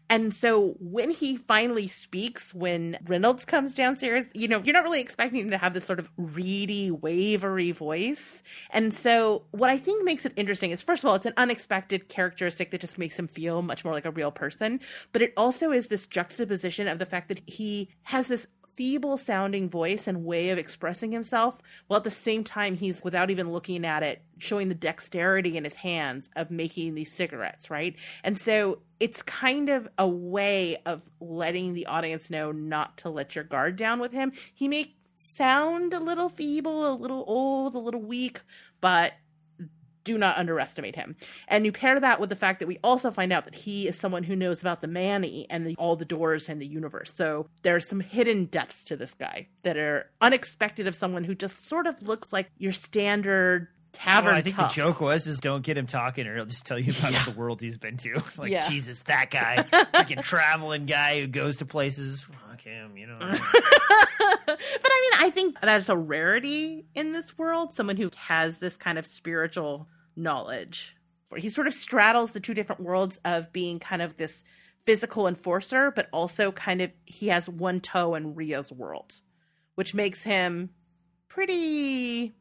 And 0.09 0.33
so 0.33 0.75
when 0.79 1.11
he 1.11 1.37
finally 1.37 1.87
speaks, 1.87 2.53
when 2.53 2.97
Reynolds 3.05 3.43
comes 3.43 3.75
downstairs, 3.75 4.25
you 4.33 4.47
know, 4.47 4.61
you're 4.61 4.73
not 4.73 4.83
really 4.83 5.01
expecting 5.01 5.41
him 5.41 5.51
to 5.51 5.57
have 5.57 5.73
this 5.73 5.83
sort 5.83 5.99
of 5.99 6.09
reedy, 6.15 6.91
wavery 6.91 7.71
voice. 7.71 8.41
And 8.69 8.93
so 8.93 9.43
what 9.51 9.69
I 9.69 9.77
think 9.77 10.05
makes 10.05 10.25
it 10.25 10.31
interesting 10.37 10.71
is, 10.71 10.81
first 10.81 11.03
of 11.03 11.09
all, 11.09 11.15
it's 11.15 11.25
an 11.25 11.33
unexpected 11.35 12.07
characteristic 12.07 12.71
that 12.71 12.79
just 12.81 12.97
makes 12.97 13.19
him 13.19 13.27
feel 13.27 13.61
much 13.61 13.83
more 13.83 13.93
like 13.93 14.05
a 14.05 14.11
real 14.11 14.31
person. 14.31 14.79
But 15.11 15.21
it 15.21 15.33
also 15.35 15.71
is 15.71 15.87
this 15.87 16.07
juxtaposition 16.07 16.87
of 16.87 16.99
the 16.99 17.05
fact 17.05 17.27
that 17.27 17.41
he 17.45 17.89
has 18.03 18.27
this 18.27 18.47
feeble 18.77 19.17
sounding 19.17 19.69
voice 19.69 20.07
and 20.07 20.23
way 20.23 20.49
of 20.49 20.57
expressing 20.57 21.11
himself, 21.11 21.59
while 21.87 21.97
at 21.97 22.03
the 22.03 22.11
same 22.11 22.43
time 22.43 22.75
he's 22.75 23.03
without 23.03 23.29
even 23.29 23.51
looking 23.51 23.83
at 23.83 24.03
it, 24.03 24.21
showing 24.37 24.69
the 24.69 24.75
dexterity 24.75 25.57
in 25.57 25.63
his 25.63 25.75
hands 25.75 26.29
of 26.35 26.51
making 26.51 26.93
these 26.93 27.11
cigarettes, 27.11 27.69
right? 27.69 27.95
And 28.23 28.39
so 28.39 28.79
it's 28.99 29.21
kind 29.23 29.69
of 29.69 29.89
a 29.97 30.07
way 30.07 30.77
of 30.85 31.09
letting 31.19 31.73
the 31.73 31.87
audience 31.87 32.29
know 32.29 32.51
not 32.51 32.97
to 32.99 33.09
let 33.09 33.35
your 33.35 33.43
guard 33.43 33.75
down 33.75 33.99
with 33.99 34.13
him. 34.13 34.31
He 34.53 34.67
may 34.67 34.93
sound 35.15 35.93
a 35.93 35.99
little 35.99 36.29
feeble, 36.29 36.89
a 36.89 36.93
little 36.93 37.23
old, 37.27 37.73
a 37.73 37.79
little 37.79 38.01
weak, 38.01 38.41
but 38.79 39.13
do 40.07 40.17
not 40.17 40.37
underestimate 40.37 40.95
him. 40.95 41.15
And 41.47 41.65
you 41.65 41.71
pair 41.71 41.99
that 41.99 42.19
with 42.19 42.29
the 42.29 42.35
fact 42.35 42.59
that 42.59 42.67
we 42.67 42.79
also 42.83 43.11
find 43.11 43.31
out 43.31 43.45
that 43.45 43.53
he 43.55 43.87
is 43.87 43.99
someone 43.99 44.23
who 44.23 44.35
knows 44.35 44.61
about 44.61 44.81
the 44.81 44.87
Manni 44.87 45.45
and 45.49 45.67
the, 45.67 45.75
all 45.77 45.95
the 45.95 46.05
doors 46.05 46.49
in 46.49 46.59
the 46.59 46.65
universe. 46.65 47.13
So 47.15 47.47
there's 47.63 47.87
some 47.87 47.99
hidden 47.99 48.45
depths 48.45 48.83
to 48.85 48.95
this 48.95 49.13
guy 49.13 49.47
that 49.63 49.77
are 49.77 50.09
unexpected 50.21 50.87
of 50.87 50.95
someone 50.95 51.23
who 51.23 51.35
just 51.35 51.67
sort 51.67 51.85
of 51.87 52.01
looks 52.01 52.31
like 52.33 52.49
your 52.57 52.73
standard 52.73 53.67
tavern. 53.93 54.35
I 54.35 54.41
think 54.41 54.55
tough. 54.57 54.73
the 54.75 54.81
joke 54.81 55.01
was 55.01 55.25
is 55.27 55.39
don't 55.39 55.63
get 55.63 55.77
him 55.77 55.87
talking, 55.87 56.27
or 56.27 56.35
he'll 56.35 56.45
just 56.45 56.65
tell 56.65 56.77
you 56.77 56.93
about 56.97 57.11
Yeah. 57.13 57.25
the 57.25 57.31
world 57.31 57.61
he's 57.61 57.77
been 57.77 57.97
to. 57.97 58.21
like 58.37 58.51
Yeah. 58.51 58.67
Jesus, 58.69 59.01
that 59.03 59.29
guy, 59.31 59.65
freaking 59.93 60.21
traveling 60.21 60.85
guy 60.85 61.21
who 61.21 61.27
goes 61.27 61.57
to 61.57 61.65
places. 61.65 62.21
Fuck 62.47 62.61
him, 62.61 62.95
you 62.97 63.07
know. 63.07 63.17
but 63.19 64.59
I 64.89 65.09
mean, 65.11 65.25
I 65.25 65.31
think 65.33 65.59
that's 65.61 65.89
a 65.89 65.97
rarity 65.97 66.85
in 66.95 67.11
this 67.11 67.37
world. 67.37 67.73
Someone 67.73 67.97
who 67.97 68.11
has 68.15 68.57
this 68.59 68.77
kind 68.77 68.97
of 68.97 69.05
spiritual 69.05 69.87
knowledge. 70.17 70.95
For 71.29 71.37
he 71.37 71.49
sort 71.49 71.67
of 71.67 71.73
straddles 71.73 72.31
the 72.31 72.39
two 72.39 72.53
different 72.53 72.81
worlds 72.81 73.19
of 73.25 73.51
being 73.53 73.79
kind 73.79 74.01
of 74.01 74.17
this 74.17 74.43
physical 74.85 75.27
enforcer, 75.27 75.91
but 75.91 76.07
also 76.13 76.51
kind 76.51 76.81
of 76.81 76.91
he 77.05 77.27
has 77.27 77.49
one 77.49 77.81
toe 77.81 78.15
in 78.15 78.33
Rhea's 78.35 78.71
world, 78.71 79.19
which 79.75 79.93
makes 79.93 80.23
him 80.23 80.69
pretty 81.27 82.33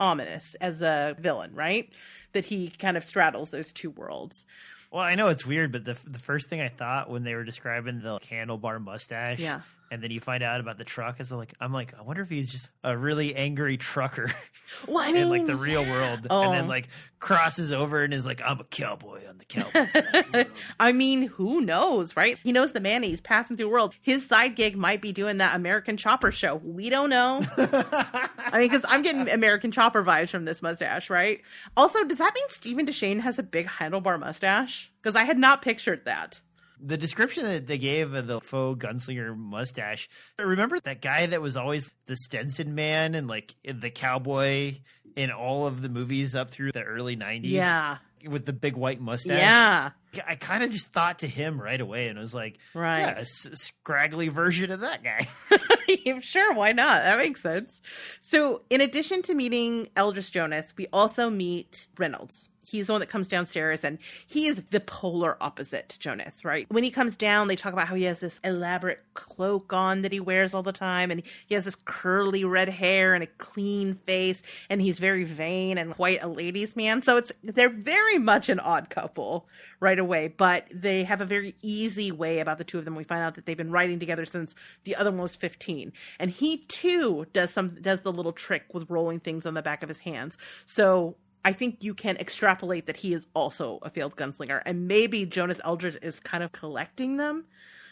ominous 0.00 0.54
as 0.56 0.82
a 0.82 1.16
villain, 1.18 1.54
right? 1.54 1.90
That 2.32 2.46
he 2.46 2.68
kind 2.68 2.96
of 2.96 3.04
straddles 3.04 3.50
those 3.50 3.72
two 3.72 3.90
worlds. 3.90 4.44
Well, 4.90 5.02
I 5.02 5.14
know 5.14 5.28
it's 5.28 5.44
weird, 5.46 5.72
but 5.72 5.84
the 5.84 5.96
the 6.06 6.18
first 6.18 6.48
thing 6.48 6.60
I 6.60 6.68
thought 6.68 7.10
when 7.10 7.24
they 7.24 7.34
were 7.34 7.44
describing 7.44 8.00
the 8.00 8.18
handlebar 8.20 8.80
mustache, 8.82 9.40
Yeah. 9.40 9.60
And 9.90 10.02
then 10.02 10.10
you 10.10 10.18
find 10.20 10.42
out 10.42 10.60
about 10.60 10.76
the 10.78 10.84
truck, 10.84 11.20
is 11.20 11.30
like, 11.30 11.54
I'm 11.60 11.72
like, 11.72 11.94
I 11.96 12.02
wonder 12.02 12.22
if 12.22 12.28
he's 12.28 12.50
just 12.50 12.68
a 12.82 12.96
really 12.96 13.34
angry 13.36 13.76
trucker 13.76 14.32
Well, 14.88 14.98
I 14.98 15.12
mean, 15.12 15.22
in 15.22 15.28
like 15.28 15.46
the 15.46 15.54
real 15.56 15.84
world, 15.84 16.26
Oh. 16.30 16.42
and 16.42 16.52
then 16.54 16.68
like 16.68 16.88
crosses 17.20 17.70
over 17.72 18.02
and 18.02 18.12
is 18.12 18.26
like, 18.26 18.40
I'm 18.44 18.58
a 18.60 18.64
cowboy 18.64 19.20
on 19.28 19.38
the 19.38 19.44
cowboy 19.44 19.86
side. 19.90 20.04
of 20.14 20.32
the 20.32 20.38
world." 20.38 20.46
I 20.80 20.92
mean, 20.92 21.28
who 21.28 21.60
knows, 21.60 22.16
right? 22.16 22.38
He 22.42 22.50
knows 22.50 22.72
the 22.72 22.80
man 22.80 23.02
he's 23.04 23.20
passing 23.20 23.56
through 23.56 23.66
the 23.66 23.70
world. 23.72 23.94
His 24.00 24.26
side 24.26 24.56
gig 24.56 24.76
might 24.76 25.00
be 25.00 25.12
doing 25.12 25.38
that 25.38 25.54
American 25.54 25.96
Chopper 25.96 26.32
show. 26.32 26.56
We 26.56 26.90
don't 26.90 27.10
know. 27.10 27.42
I 27.56 28.58
mean, 28.58 28.68
because 28.68 28.84
I'm 28.88 29.02
getting 29.02 29.28
American 29.30 29.70
Chopper 29.70 30.02
vibes 30.02 30.30
from 30.30 30.44
this 30.44 30.60
mustache, 30.62 31.08
right? 31.10 31.40
Also, 31.76 32.02
does 32.04 32.18
that 32.18 32.34
mean 32.34 32.44
Steven 32.48 32.86
Deschain 32.86 33.20
has 33.20 33.38
a 33.38 33.42
big 33.44 33.66
handlebar 33.66 34.18
mustache? 34.18 34.90
Because 35.02 35.14
I 35.14 35.24
had 35.24 35.38
not 35.38 35.62
pictured 35.62 36.04
that. 36.06 36.40
The 36.86 36.96
description 36.96 37.44
that 37.44 37.66
they 37.66 37.78
gave 37.78 38.12
of 38.14 38.26
the 38.26 38.40
faux 38.40 38.84
gunslinger 38.84 39.36
mustache. 39.36 40.08
Remember 40.38 40.78
that 40.80 41.00
guy 41.00 41.26
that 41.26 41.40
was 41.40 41.56
always 41.56 41.90
the 42.06 42.16
Stenson 42.16 42.74
man 42.74 43.14
and 43.14 43.26
like 43.26 43.54
the 43.64 43.90
cowboy 43.90 44.74
in 45.16 45.30
all 45.30 45.66
of 45.66 45.80
the 45.80 45.88
movies 45.88 46.34
up 46.34 46.50
through 46.50 46.72
the 46.72 46.82
early 46.82 47.16
90s? 47.16 47.40
Yeah. 47.44 47.98
With 48.28 48.44
the 48.46 48.52
big 48.52 48.76
white 48.76 49.00
mustache? 49.00 49.38
Yeah. 49.38 49.90
I 50.26 50.36
kind 50.36 50.62
of 50.62 50.70
just 50.70 50.92
thought 50.92 51.20
to 51.20 51.26
him 51.26 51.60
right 51.60 51.80
away 51.80 52.08
and 52.08 52.18
was 52.18 52.34
like, 52.34 52.58
Right. 52.74 53.00
yeah, 53.00 53.18
a 53.18 53.20
s- 53.22 53.48
scraggly 53.54 54.28
version 54.28 54.70
of 54.70 54.80
that 54.80 55.02
guy. 55.02 55.26
sure, 56.20 56.52
why 56.54 56.72
not? 56.72 57.02
That 57.02 57.18
makes 57.18 57.40
sense. 57.42 57.80
So, 58.20 58.62
in 58.70 58.80
addition 58.80 59.22
to 59.22 59.34
meeting 59.34 59.88
Eldred 59.96 60.24
Jonas, 60.30 60.72
we 60.76 60.86
also 60.92 61.30
meet 61.30 61.86
Reynolds. 61.98 62.48
He's 62.66 62.86
the 62.86 62.94
one 62.94 63.00
that 63.00 63.08
comes 63.08 63.28
downstairs, 63.28 63.84
and 63.84 63.98
he 64.26 64.46
is 64.46 64.62
the 64.70 64.80
polar 64.80 65.36
opposite 65.40 65.88
to 65.90 65.98
Jonas, 65.98 66.44
right? 66.44 66.66
When 66.70 66.84
he 66.84 66.90
comes 66.90 67.16
down, 67.16 67.48
they 67.48 67.56
talk 67.56 67.72
about 67.72 67.88
how 67.88 67.94
he 67.94 68.04
has 68.04 68.20
this 68.20 68.40
elaborate 68.44 69.00
cloak 69.14 69.72
on 69.72 70.02
that 70.02 70.12
he 70.12 70.20
wears 70.20 70.54
all 70.54 70.62
the 70.62 70.72
time, 70.72 71.10
and 71.10 71.22
he 71.46 71.54
has 71.54 71.64
this 71.64 71.76
curly 71.84 72.44
red 72.44 72.68
hair 72.68 73.14
and 73.14 73.22
a 73.22 73.28
clean 73.38 73.94
face, 74.06 74.42
and 74.68 74.80
he's 74.80 74.98
very 74.98 75.24
vain 75.24 75.78
and 75.78 75.94
quite 75.94 76.22
a 76.22 76.28
ladies' 76.28 76.76
man. 76.76 77.02
So 77.02 77.16
it's 77.16 77.32
they're 77.42 77.68
very 77.68 78.18
much 78.18 78.48
an 78.48 78.60
odd 78.60 78.90
couple 78.90 79.46
right 79.80 79.98
away, 79.98 80.28
but 80.28 80.66
they 80.72 81.04
have 81.04 81.20
a 81.20 81.26
very 81.26 81.54
easy 81.62 82.10
way 82.10 82.40
about 82.40 82.58
the 82.58 82.64
two 82.64 82.78
of 82.78 82.84
them. 82.84 82.96
We 82.96 83.04
find 83.04 83.22
out 83.22 83.34
that 83.34 83.46
they've 83.46 83.56
been 83.56 83.70
writing 83.70 84.00
together 84.00 84.24
since 84.24 84.54
the 84.84 84.96
other 84.96 85.10
one 85.10 85.20
was 85.20 85.36
15. 85.36 85.92
And 86.18 86.30
he 86.30 86.58
too 86.68 87.26
does 87.32 87.50
some 87.50 87.76
does 87.80 88.00
the 88.00 88.12
little 88.12 88.32
trick 88.32 88.64
with 88.72 88.90
rolling 88.90 89.20
things 89.20 89.46
on 89.46 89.54
the 89.54 89.62
back 89.62 89.82
of 89.82 89.88
his 89.88 90.00
hands. 90.00 90.38
So 90.66 91.16
I 91.44 91.52
think 91.52 91.84
you 91.84 91.94
can 91.94 92.16
extrapolate 92.16 92.86
that 92.86 92.96
he 92.96 93.12
is 93.12 93.26
also 93.34 93.78
a 93.82 93.90
failed 93.90 94.16
gunslinger, 94.16 94.62
and 94.64 94.88
maybe 94.88 95.26
Jonas 95.26 95.60
Eldridge 95.64 95.98
is 96.02 96.20
kind 96.20 96.42
of 96.42 96.52
collecting 96.52 97.16
them. 97.18 97.44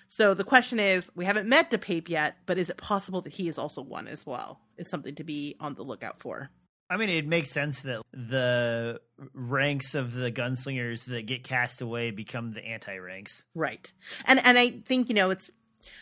So 0.09 0.34
the 0.34 0.44
question 0.44 0.78
is, 0.78 1.11
we 1.14 1.24
haven't 1.24 1.48
met 1.48 1.70
DePape 1.70 2.09
yet, 2.09 2.36
but 2.44 2.59
is 2.59 2.68
it 2.68 2.76
possible 2.76 3.22
that 3.22 3.32
he 3.32 3.48
is 3.48 3.59
also 3.59 3.80
one 3.80 4.09
as 4.09 4.26
well? 4.26 4.61
Is 4.76 4.88
something 4.90 5.14
to 5.14 5.24
be 5.24 5.57
on 5.61 5.74
the 5.74 5.82
lookout 5.82 6.18
for. 6.18 6.50
I 6.90 6.98
mean, 6.98 7.09
it 7.09 7.26
makes 7.26 7.50
sense 7.50 7.80
that 7.82 8.03
the 8.12 9.00
ranks 9.32 9.94
of 9.94 10.12
the 10.12 10.30
gunslingers 10.30 11.07
that 11.07 11.24
get 11.24 11.42
cast 11.42 11.80
away 11.80 12.11
become 12.11 12.50
the 12.50 12.62
anti 12.62 12.96
ranks. 12.98 13.44
Right. 13.55 13.90
And 14.26 14.44
and 14.44 14.59
I 14.59 14.82
think, 14.84 15.09
you 15.09 15.14
know, 15.14 15.30
it's 15.30 15.50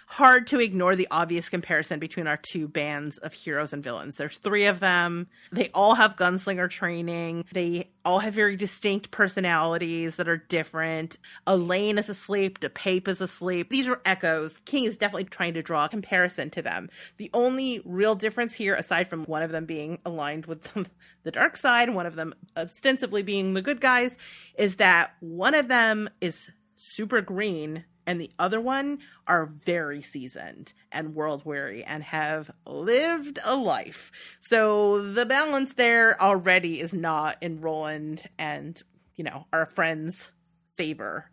hard 0.07 0.47
to 0.49 0.61
ignore 0.61 0.97
the 0.97 1.07
obvious 1.11 1.49
comparison 1.49 2.01
between 2.01 2.27
our 2.27 2.37
two 2.37 2.67
bands 2.67 3.19
of 3.19 3.33
heroes 3.33 3.73
and 3.73 3.83
villains. 3.83 4.17
There's 4.17 4.39
three 4.39 4.67
of 4.67 4.81
them. 4.81 5.29
They 5.53 5.71
all 5.73 5.95
have 5.95 6.17
gunslinger 6.17 6.69
training. 6.69 7.45
They 7.53 7.91
all 8.05 8.19
have 8.19 8.35
very 8.35 8.57
distinct 8.57 9.11
personalities 9.11 10.17
that 10.17 10.29
are 10.29 10.37
different. 10.37 11.19
Alain 11.47 11.97
is 11.97 12.09
asleep. 12.09 12.61
DePape 12.61 13.09
is 13.09 13.21
asleep. 13.21 13.71
These 13.71 13.89
are 13.89 14.01
echoes. 14.05 14.59
King 14.65 14.85
is 14.85 14.97
definitely 14.97 15.25
trying 15.25 15.55
to 15.55 15.63
draw 15.63 15.85
a 15.85 15.89
comparison 15.89 16.51
to 16.51 16.63
them. 16.63 16.91
The 17.17 17.31
only 17.33 17.81
real 17.85 18.17
difference 18.17 18.55
here, 18.55 18.75
aside 18.75 19.09
from 19.09 19.25
one 19.25 19.43
of 19.43 19.53
them 19.53 19.65
being 19.65 20.01
aligned 20.05 20.47
with 20.47 20.73
the 21.23 21.31
dark 21.31 21.57
side, 21.57 21.91
one 21.91 22.07
of 22.07 22.17
them 22.17 22.35
ostensibly 22.57 23.23
being 23.23 23.55
the 23.55 23.63
good 23.63 23.81
guys, 23.81 24.19
is 24.59 24.77
that 24.77 25.15
one 25.21 25.55
of 25.55 25.69
them 25.69 26.11
is 26.21 26.51
super 26.77 27.21
green 27.21 27.85
and 28.11 28.21
the 28.21 28.33
other 28.41 28.61
one 28.61 28.99
are 29.29 29.47
very 29.47 30.03
seasoned 30.03 30.73
and 30.91 31.15
world 31.15 31.45
weary 31.45 31.85
and 31.85 32.03
have 32.03 32.51
lived 32.67 33.39
a 33.45 33.55
life. 33.55 34.11
So 34.41 35.13
the 35.13 35.25
balance 35.25 35.75
there 35.75 36.21
already 36.21 36.81
is 36.81 36.93
not 36.93 37.37
in 37.41 37.61
Roland 37.61 38.25
and, 38.37 38.83
you 39.15 39.23
know, 39.23 39.47
our 39.53 39.65
friends' 39.65 40.29
favor. 40.77 41.31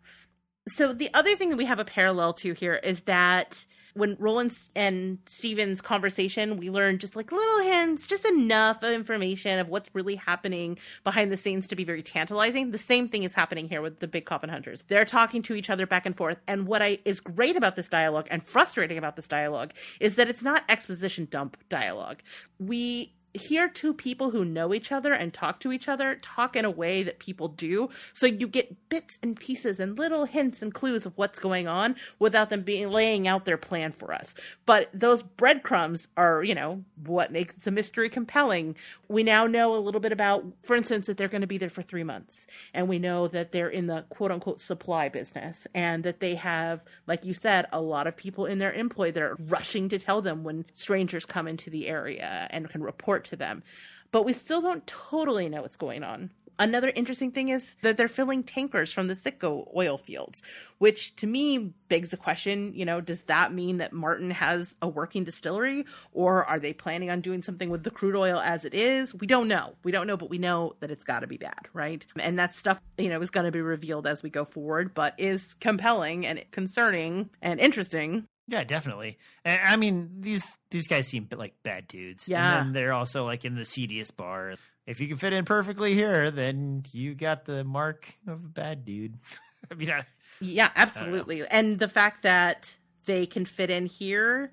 So 0.68 0.92
the 0.92 1.10
other 1.14 1.34
thing 1.34 1.50
that 1.50 1.56
we 1.56 1.64
have 1.64 1.80
a 1.80 1.84
parallel 1.84 2.34
to 2.34 2.52
here 2.52 2.76
is 2.76 3.00
that 3.02 3.64
when 3.98 4.16
Roland 4.18 4.56
and 4.76 5.18
Steven's 5.26 5.80
conversation, 5.80 6.56
we 6.56 6.70
learn 6.70 6.98
just 6.98 7.16
like 7.16 7.32
little 7.32 7.58
hints, 7.60 8.06
just 8.06 8.24
enough 8.24 8.82
information 8.84 9.58
of 9.58 9.68
what's 9.68 9.90
really 9.92 10.14
happening 10.14 10.78
behind 11.02 11.32
the 11.32 11.36
scenes 11.36 11.66
to 11.68 11.76
be 11.76 11.84
very 11.84 12.02
tantalizing. 12.02 12.70
The 12.70 12.78
same 12.78 13.08
thing 13.08 13.24
is 13.24 13.34
happening 13.34 13.68
here 13.68 13.82
with 13.82 13.98
the 13.98 14.06
big 14.06 14.24
coffin 14.24 14.50
hunters. 14.50 14.82
They're 14.86 15.04
talking 15.04 15.42
to 15.42 15.54
each 15.54 15.68
other 15.68 15.86
back 15.86 16.06
and 16.06 16.16
forth. 16.16 16.38
And 16.46 16.66
what 16.66 16.80
I 16.80 16.98
is 17.04 17.20
great 17.20 17.56
about 17.56 17.74
this 17.74 17.88
dialogue 17.88 18.28
and 18.30 18.46
frustrating 18.46 18.98
about 18.98 19.16
this 19.16 19.26
dialogue 19.26 19.72
is 19.98 20.14
that 20.14 20.28
it's 20.28 20.42
not 20.42 20.62
exposition 20.68 21.26
dump 21.30 21.56
dialogue. 21.68 22.22
We 22.60 23.14
hear 23.34 23.68
two 23.68 23.94
people 23.94 24.30
who 24.30 24.44
know 24.44 24.74
each 24.74 24.90
other 24.90 25.12
and 25.12 25.32
talk 25.32 25.60
to 25.60 25.72
each 25.72 25.88
other 25.88 26.16
talk 26.16 26.56
in 26.56 26.64
a 26.64 26.70
way 26.70 27.02
that 27.02 27.18
people 27.18 27.48
do. 27.48 27.88
So 28.12 28.26
you 28.26 28.46
get 28.48 28.88
bits 28.88 29.18
and 29.22 29.38
pieces 29.38 29.78
and 29.80 29.98
little 29.98 30.24
hints 30.24 30.62
and 30.62 30.72
clues 30.72 31.06
of 31.06 31.16
what's 31.16 31.38
going 31.38 31.68
on 31.68 31.96
without 32.18 32.50
them 32.50 32.62
being 32.62 32.90
laying 32.90 33.28
out 33.28 33.44
their 33.44 33.56
plan 33.56 33.92
for 33.92 34.12
us. 34.12 34.34
But 34.66 34.90
those 34.92 35.22
breadcrumbs 35.22 36.08
are 36.16 36.42
you 36.42 36.54
know 36.54 36.84
what 37.04 37.30
makes 37.30 37.54
the 37.64 37.70
mystery 37.70 38.08
compelling. 38.08 38.76
We 39.08 39.22
now 39.22 39.46
know 39.46 39.74
a 39.74 39.76
little 39.78 40.00
bit 40.00 40.12
about 40.12 40.44
for 40.62 40.74
instance 40.74 41.06
that 41.06 41.16
they're 41.16 41.28
going 41.28 41.42
to 41.42 41.46
be 41.46 41.58
there 41.58 41.70
for 41.70 41.82
three 41.82 42.04
months. 42.04 42.46
And 42.74 42.88
we 42.88 42.98
know 42.98 43.28
that 43.28 43.52
they're 43.52 43.68
in 43.68 43.86
the 43.86 44.04
quote 44.08 44.30
unquote 44.30 44.60
supply 44.60 45.08
business 45.08 45.66
and 45.74 46.04
that 46.04 46.20
they 46.20 46.34
have 46.34 46.82
like 47.06 47.24
you 47.24 47.34
said 47.34 47.66
a 47.72 47.80
lot 47.80 48.06
of 48.06 48.16
people 48.16 48.46
in 48.46 48.58
their 48.58 48.72
employ 48.72 49.12
that 49.12 49.22
are 49.22 49.36
rushing 49.46 49.88
to 49.88 49.98
tell 49.98 50.22
them 50.22 50.44
when 50.44 50.64
strangers 50.74 51.24
come 51.24 51.46
into 51.46 51.70
the 51.70 51.88
area 51.88 52.46
and 52.50 52.68
can 52.68 52.82
report 52.82 53.17
to 53.24 53.36
them 53.36 53.62
but 54.10 54.24
we 54.24 54.32
still 54.32 54.60
don't 54.60 54.86
totally 54.86 55.48
know 55.48 55.62
what's 55.62 55.76
going 55.76 56.02
on. 56.02 56.30
Another 56.60 56.90
interesting 56.96 57.30
thing 57.30 57.50
is 57.50 57.76
that 57.82 57.96
they're 57.96 58.08
filling 58.08 58.42
tankers 58.42 58.92
from 58.92 59.06
the 59.06 59.14
Citgo 59.14 59.70
oil 59.76 59.96
fields, 59.96 60.42
which 60.78 61.14
to 61.14 61.28
me 61.28 61.72
begs 61.88 62.08
the 62.08 62.16
question, 62.16 62.74
you 62.74 62.84
know, 62.84 63.00
does 63.00 63.20
that 63.22 63.52
mean 63.52 63.76
that 63.76 63.92
Marten 63.92 64.32
has 64.32 64.74
a 64.82 64.88
working 64.88 65.22
distillery 65.22 65.84
or 66.10 66.44
are 66.46 66.58
they 66.58 66.72
planning 66.72 67.10
on 67.10 67.20
doing 67.20 67.42
something 67.42 67.70
with 67.70 67.84
the 67.84 67.92
crude 67.92 68.16
oil 68.16 68.40
as 68.40 68.64
it 68.64 68.74
is? 68.74 69.14
We 69.14 69.28
don't 69.28 69.46
know. 69.46 69.74
We 69.84 69.92
don't 69.92 70.08
know, 70.08 70.16
but 70.16 70.30
we 70.30 70.38
know 70.38 70.74
that 70.80 70.90
it's 70.90 71.04
got 71.04 71.20
to 71.20 71.28
be 71.28 71.36
bad, 71.36 71.68
right? 71.74 72.04
And 72.18 72.36
that 72.40 72.56
stuff, 72.56 72.80
you 72.96 73.08
know, 73.08 73.20
is 73.20 73.30
going 73.30 73.46
to 73.46 73.52
be 73.52 73.60
revealed 73.60 74.08
as 74.08 74.24
we 74.24 74.30
go 74.30 74.44
forward, 74.44 74.94
but 74.94 75.14
is 75.16 75.54
compelling 75.60 76.26
and 76.26 76.44
concerning 76.50 77.30
and 77.40 77.60
interesting 77.60 78.26
yeah, 78.48 78.64
definitely. 78.64 79.18
And, 79.44 79.60
I 79.62 79.76
mean, 79.76 80.08
these 80.20 80.56
these 80.70 80.88
guys 80.88 81.06
seem 81.06 81.28
like 81.30 81.54
bad 81.62 81.86
dudes. 81.86 82.26
Yeah. 82.26 82.58
And 82.58 82.66
then 82.66 82.72
they're 82.72 82.94
also 82.94 83.24
like 83.24 83.44
in 83.44 83.54
the 83.54 83.66
seediest 83.66 84.16
bar. 84.16 84.54
If 84.86 85.00
you 85.00 85.06
can 85.06 85.18
fit 85.18 85.34
in 85.34 85.44
perfectly 85.44 85.92
here, 85.92 86.30
then 86.30 86.82
you 86.92 87.14
got 87.14 87.44
the 87.44 87.62
mark 87.62 88.14
of 88.26 88.44
a 88.44 88.48
bad 88.48 88.86
dude. 88.86 89.18
I 89.70 89.74
mean, 89.74 89.90
I, 89.90 90.04
yeah, 90.40 90.70
absolutely. 90.74 91.46
And 91.46 91.78
the 91.78 91.88
fact 91.88 92.22
that 92.22 92.74
they 93.04 93.26
can 93.26 93.44
fit 93.44 93.70
in 93.70 93.84
here 93.84 94.52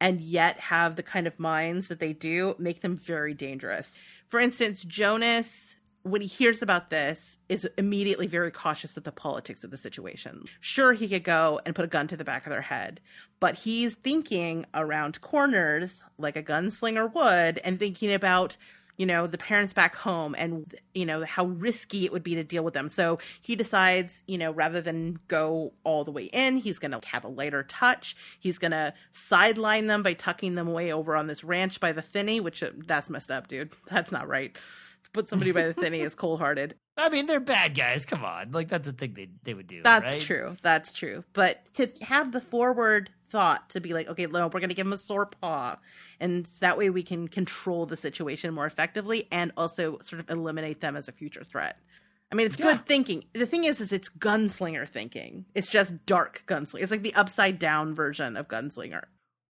and 0.00 0.20
yet 0.20 0.58
have 0.58 0.96
the 0.96 1.02
kind 1.02 1.26
of 1.26 1.38
minds 1.38 1.88
that 1.88 2.00
they 2.00 2.14
do 2.14 2.54
make 2.58 2.80
them 2.80 2.96
very 2.96 3.34
dangerous. 3.34 3.92
For 4.26 4.40
instance, 4.40 4.84
Jonas 4.84 5.74
when 6.10 6.22
he 6.22 6.26
hears 6.26 6.62
about 6.62 6.90
this, 6.90 7.38
is 7.48 7.66
immediately 7.76 8.26
very 8.26 8.50
cautious 8.50 8.96
of 8.96 9.04
the 9.04 9.12
politics 9.12 9.64
of 9.64 9.70
the 9.70 9.78
situation. 9.78 10.44
Sure, 10.60 10.92
he 10.92 11.08
could 11.08 11.24
go 11.24 11.60
and 11.64 11.74
put 11.74 11.84
a 11.84 11.88
gun 11.88 12.08
to 12.08 12.16
the 12.16 12.24
back 12.24 12.46
of 12.46 12.50
their 12.50 12.62
head, 12.62 13.00
but 13.40 13.54
he's 13.54 13.94
thinking 13.94 14.66
around 14.74 15.20
corners 15.20 16.02
like 16.18 16.36
a 16.36 16.42
gunslinger 16.42 17.12
would 17.12 17.58
and 17.58 17.78
thinking 17.78 18.12
about 18.12 18.56
you 18.96 19.06
know 19.06 19.28
the 19.28 19.38
parents 19.38 19.72
back 19.72 19.94
home 19.94 20.34
and 20.36 20.74
you 20.92 21.06
know 21.06 21.24
how 21.24 21.46
risky 21.46 22.04
it 22.04 22.12
would 22.12 22.24
be 22.24 22.34
to 22.34 22.44
deal 22.44 22.64
with 22.64 22.74
them. 22.74 22.88
So 22.90 23.18
he 23.40 23.54
decides 23.54 24.22
you 24.26 24.36
know 24.36 24.50
rather 24.50 24.82
than 24.82 25.20
go 25.28 25.72
all 25.84 26.04
the 26.04 26.10
way 26.10 26.24
in 26.24 26.58
he's 26.58 26.78
going 26.78 26.90
to 26.90 27.00
have 27.06 27.24
a 27.24 27.28
lighter 27.28 27.62
touch. 27.62 28.16
He's 28.40 28.58
going 28.58 28.72
to 28.72 28.92
sideline 29.12 29.86
them 29.86 30.02
by 30.02 30.14
tucking 30.14 30.56
them 30.56 30.68
away 30.68 30.92
over 30.92 31.16
on 31.16 31.28
this 31.28 31.44
ranch 31.44 31.80
by 31.80 31.92
the 31.92 32.02
thinny 32.02 32.40
which 32.40 32.62
uh, 32.62 32.70
that's 32.86 33.08
messed 33.08 33.30
up 33.30 33.48
dude. 33.48 33.70
That's 33.88 34.12
not 34.12 34.28
right 34.28 34.56
put 35.12 35.28
somebody 35.28 35.52
by 35.52 35.64
the 35.64 35.74
thinny 35.80 36.00
is 36.00 36.14
cold 36.14 36.40
hearted. 36.40 36.74
I 36.96 37.08
mean, 37.08 37.26
they're 37.26 37.40
bad 37.40 37.76
guys. 37.76 38.04
Come 38.06 38.24
on, 38.24 38.52
like 38.52 38.68
that's 38.68 38.86
the 38.86 38.92
thing 38.92 39.14
they 39.14 39.28
they 39.44 39.54
would 39.54 39.66
do. 39.66 39.82
That's 39.82 40.12
right? 40.12 40.22
true. 40.22 40.56
That's 40.62 40.92
true. 40.92 41.24
But 41.32 41.60
to 41.74 41.90
have 42.02 42.32
the 42.32 42.40
forward 42.40 43.10
thought 43.30 43.70
to 43.70 43.80
be 43.80 43.92
like, 43.92 44.08
okay, 44.08 44.26
no, 44.26 44.46
we're 44.46 44.60
going 44.60 44.70
to 44.70 44.74
give 44.74 44.86
him 44.86 44.92
a 44.92 44.98
sore 44.98 45.26
paw, 45.26 45.76
and 46.20 46.46
that 46.60 46.78
way 46.78 46.90
we 46.90 47.02
can 47.02 47.28
control 47.28 47.86
the 47.86 47.96
situation 47.96 48.54
more 48.54 48.66
effectively 48.66 49.28
and 49.30 49.52
also 49.56 49.98
sort 50.04 50.20
of 50.20 50.30
eliminate 50.30 50.80
them 50.80 50.96
as 50.96 51.08
a 51.08 51.12
future 51.12 51.44
threat. 51.44 51.78
I 52.30 52.34
mean, 52.34 52.46
it's 52.46 52.58
yeah. 52.58 52.72
good 52.72 52.86
thinking. 52.86 53.24
The 53.32 53.46
thing 53.46 53.64
is, 53.64 53.80
is 53.80 53.92
it's 53.92 54.08
gunslinger 54.08 54.86
thinking. 54.86 55.46
It's 55.54 55.68
just 55.68 55.94
dark 56.04 56.44
gunslinger. 56.46 56.82
It's 56.82 56.90
like 56.90 57.02
the 57.02 57.14
upside 57.14 57.58
down 57.58 57.94
version 57.94 58.36
of 58.36 58.48
gunslinger. 58.48 59.04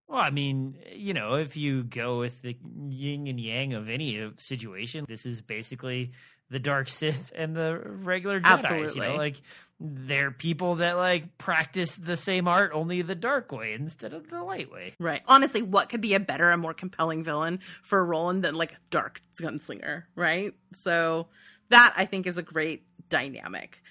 Well, 0.08 0.20
I 0.20 0.30
mean, 0.30 0.78
you 0.90 1.12
know, 1.12 1.34
if 1.34 1.56
you 1.56 1.84
go 1.84 2.18
with 2.18 2.40
the 2.40 2.56
yin 2.88 3.26
and 3.26 3.38
yang 3.38 3.74
of 3.74 3.90
any 3.90 4.20
uh, 4.20 4.30
situation, 4.38 5.04
this 5.06 5.26
is 5.26 5.42
basically 5.42 6.12
the 6.50 6.58
dark 6.58 6.88
Sith 6.88 7.30
and 7.36 7.54
the 7.54 7.78
regular 7.78 8.40
Jedi. 8.40 8.46
Absolutely. 8.46 9.06
You 9.06 9.12
know, 9.12 9.18
like 9.18 9.36
they're 9.78 10.30
people 10.30 10.76
that 10.76 10.96
like 10.96 11.36
practice 11.36 11.96
the 11.96 12.16
same 12.16 12.48
art, 12.48 12.72
only 12.72 13.02
the 13.02 13.14
dark 13.14 13.52
way 13.52 13.74
instead 13.74 14.14
of 14.14 14.30
the 14.30 14.42
light 14.42 14.72
way. 14.72 14.94
Right. 14.98 15.22
Honestly, 15.26 15.60
what 15.60 15.90
could 15.90 16.00
be 16.00 16.14
a 16.14 16.20
better 16.20 16.50
and 16.50 16.62
more 16.62 16.74
compelling 16.74 17.22
villain 17.22 17.60
for 17.82 18.02
Roland 18.02 18.42
than 18.42 18.54
like 18.54 18.74
dark 18.90 19.20
gunslinger, 19.40 20.04
right? 20.16 20.54
So 20.72 21.26
that 21.68 21.92
I 21.96 22.06
think 22.06 22.26
is 22.26 22.38
a 22.38 22.42
great 22.42 22.84
dynamic. 23.10 23.82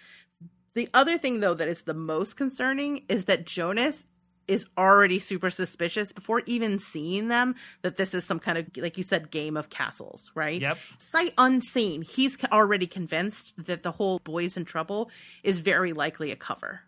The 0.74 0.90
other 0.94 1.18
thing 1.18 1.42
though 1.42 1.54
that 1.54 1.68
is 1.68 1.84
the 1.84 1.94
most 1.94 2.36
concerning 2.36 3.06
is 3.08 3.26
that 3.26 3.46
Jonas 3.46 4.06
is 4.48 4.66
already 4.78 5.20
super 5.20 5.50
suspicious 5.50 6.12
before 6.12 6.42
even 6.46 6.80
seeing 6.80 7.28
them 7.28 7.56
that 7.82 7.98
this 7.98 8.14
is 8.14 8.24
some 8.24 8.40
kind 8.40 8.58
of 8.58 8.66
like 8.78 8.98
you 8.98 9.04
said 9.04 9.32
game 9.32 9.58
of 9.58 9.70
castles 9.70 10.32
right? 10.36 10.62
Yep. 10.62 10.78
Sight 11.00 11.34
unseen. 11.38 12.02
He's 12.02 12.38
already 12.46 12.88
convinced 12.88 13.54
that 13.58 13.84
the 13.84 13.92
whole 13.92 14.20
boys 14.20 14.58
in 14.58 14.66
trouble 14.66 15.10
is 15.44 15.60
very 15.60 15.94
likely 15.94 16.32
a 16.32 16.36
cover. 16.36 16.82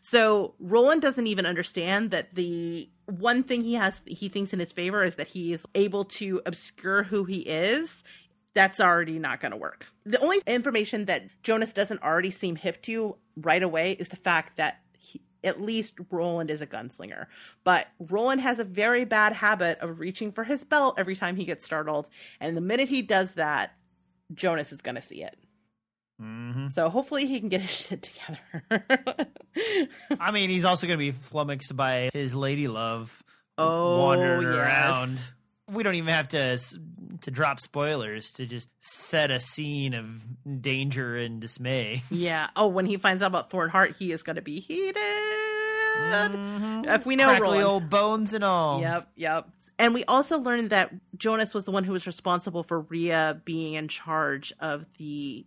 So 0.00 0.54
roland 0.58 1.02
doesn't 1.02 1.26
even 1.26 1.46
understand 1.46 2.10
that 2.10 2.34
the 2.34 2.88
one 3.06 3.42
thing 3.42 3.62
he 3.62 3.74
has 3.74 4.00
he 4.06 4.28
thinks 4.28 4.52
in 4.52 4.60
his 4.60 4.72
favor 4.72 5.04
is 5.04 5.16
that 5.16 5.28
he 5.28 5.52
is 5.52 5.66
able 5.74 6.04
to 6.04 6.40
obscure 6.46 7.02
who 7.02 7.24
he 7.24 7.40
is. 7.40 8.02
That's 8.54 8.80
already 8.80 9.18
not 9.18 9.40
going 9.40 9.50
to 9.50 9.56
work. 9.56 9.86
The 10.06 10.20
only 10.20 10.40
information 10.46 11.06
that 11.06 11.24
Jonas 11.42 11.72
doesn't 11.72 12.02
already 12.02 12.30
seem 12.30 12.54
hip 12.54 12.82
to 12.82 13.16
right 13.36 13.62
away 13.62 13.92
is 13.92 14.08
the 14.08 14.16
fact 14.16 14.56
that 14.58 14.80
at 15.44 15.60
least 15.60 15.94
Roland 16.10 16.50
is 16.50 16.60
a 16.60 16.66
gunslinger. 16.66 17.26
But 17.62 17.88
Roland 17.98 18.40
has 18.40 18.58
a 18.58 18.64
very 18.64 19.04
bad 19.04 19.32
habit 19.32 19.78
of 19.80 20.00
reaching 20.00 20.32
for 20.32 20.44
his 20.44 20.64
belt 20.64 20.96
every 20.98 21.16
time 21.16 21.36
he 21.36 21.44
gets 21.44 21.64
startled. 21.64 22.08
And 22.40 22.56
the 22.56 22.60
minute 22.60 22.88
he 22.88 23.02
does 23.02 23.34
that, 23.34 23.74
Jonas 24.32 24.72
is 24.72 24.80
going 24.80 24.96
to 24.96 25.02
see 25.02 25.22
it. 25.22 25.36
Mm-hmm. 26.20 26.68
So 26.68 26.88
hopefully 26.88 27.26
he 27.26 27.40
can 27.40 27.48
get 27.48 27.60
his 27.60 27.70
shit 27.88 28.02
together. 28.02 28.86
I 30.20 30.30
mean, 30.30 30.50
he's 30.50 30.64
also 30.64 30.86
going 30.86 30.98
to 30.98 31.04
be 31.04 31.12
flummoxed 31.12 31.76
by 31.76 32.10
his 32.12 32.34
lady 32.34 32.68
love 32.68 33.22
oh, 33.58 33.98
wandering 33.98 34.48
yes. 34.48 34.56
around. 34.56 35.18
We 35.70 35.82
don't 35.82 35.94
even 35.94 36.12
have 36.12 36.28
to 36.28 36.58
to 37.22 37.30
drop 37.30 37.60
spoilers 37.60 38.30
to 38.32 38.46
just 38.46 38.68
set 38.80 39.30
a 39.30 39.40
scene 39.40 39.94
of 39.94 40.60
danger 40.60 41.16
and 41.16 41.40
dismay. 41.40 42.02
Yeah. 42.10 42.48
Oh, 42.56 42.68
when 42.68 42.86
he 42.86 42.96
finds 42.96 43.22
out 43.22 43.26
about 43.26 43.50
Thornheart, 43.50 43.96
he 43.96 44.12
is 44.12 44.22
going 44.22 44.36
to 44.36 44.42
be 44.42 44.60
heated. 44.60 44.96
Mm-hmm. 44.96 46.84
If 46.88 47.06
we 47.06 47.16
know 47.16 47.26
Crackly 47.26 47.58
Roland. 47.58 47.66
old 47.66 47.90
bones 47.90 48.34
and 48.34 48.44
all. 48.44 48.80
Yep, 48.80 49.08
yep. 49.16 49.48
And 49.78 49.94
we 49.94 50.04
also 50.04 50.38
learned 50.38 50.70
that 50.70 50.92
Jonas 51.16 51.54
was 51.54 51.64
the 51.64 51.70
one 51.70 51.84
who 51.84 51.92
was 51.92 52.06
responsible 52.06 52.62
for 52.62 52.80
Rhea 52.80 53.40
being 53.44 53.74
in 53.74 53.88
charge 53.88 54.52
of 54.60 54.86
the 54.98 55.46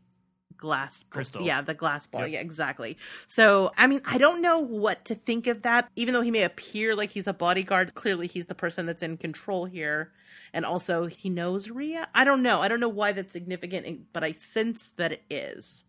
glass 0.58 1.04
crystal. 1.10 1.42
Yeah, 1.44 1.62
the 1.62 1.74
glass 1.74 2.08
ball. 2.08 2.22
Yep. 2.22 2.32
Yeah, 2.32 2.40
exactly. 2.42 2.98
So, 3.28 3.72
I 3.78 3.88
mean, 3.88 4.02
I 4.06 4.18
don't 4.18 4.42
know 4.42 4.60
what 4.60 5.06
to 5.06 5.16
think 5.16 5.48
of 5.48 5.62
that. 5.64 5.90
Even 5.96 6.14
though 6.14 6.22
he 6.22 6.32
may 6.32 6.44
appear 6.44 6.96
like 6.96 7.12
he's 7.12 7.28
a 7.28 7.34
bodyguard, 7.34 7.94
clearly 7.96 8.28
he's 8.28 8.48
the 8.48 8.56
person 8.56 8.86
that's 8.86 9.04
in 9.04 9.18
control 9.18 9.66
here. 9.66 10.12
And 10.54 10.66
also, 10.66 11.06
he 11.06 11.30
knows 11.30 11.70
Rhea. 11.70 12.08
I 12.16 12.24
don't 12.24 12.42
know. 12.42 12.62
I 12.62 12.68
don't 12.68 12.80
know 12.80 12.88
why 12.90 13.12
that's 13.12 13.34
significant, 13.34 14.12
but 14.14 14.24
I 14.24 14.34
sense 14.34 14.94
that 14.98 15.12
it 15.12 15.24
is. 15.30 15.84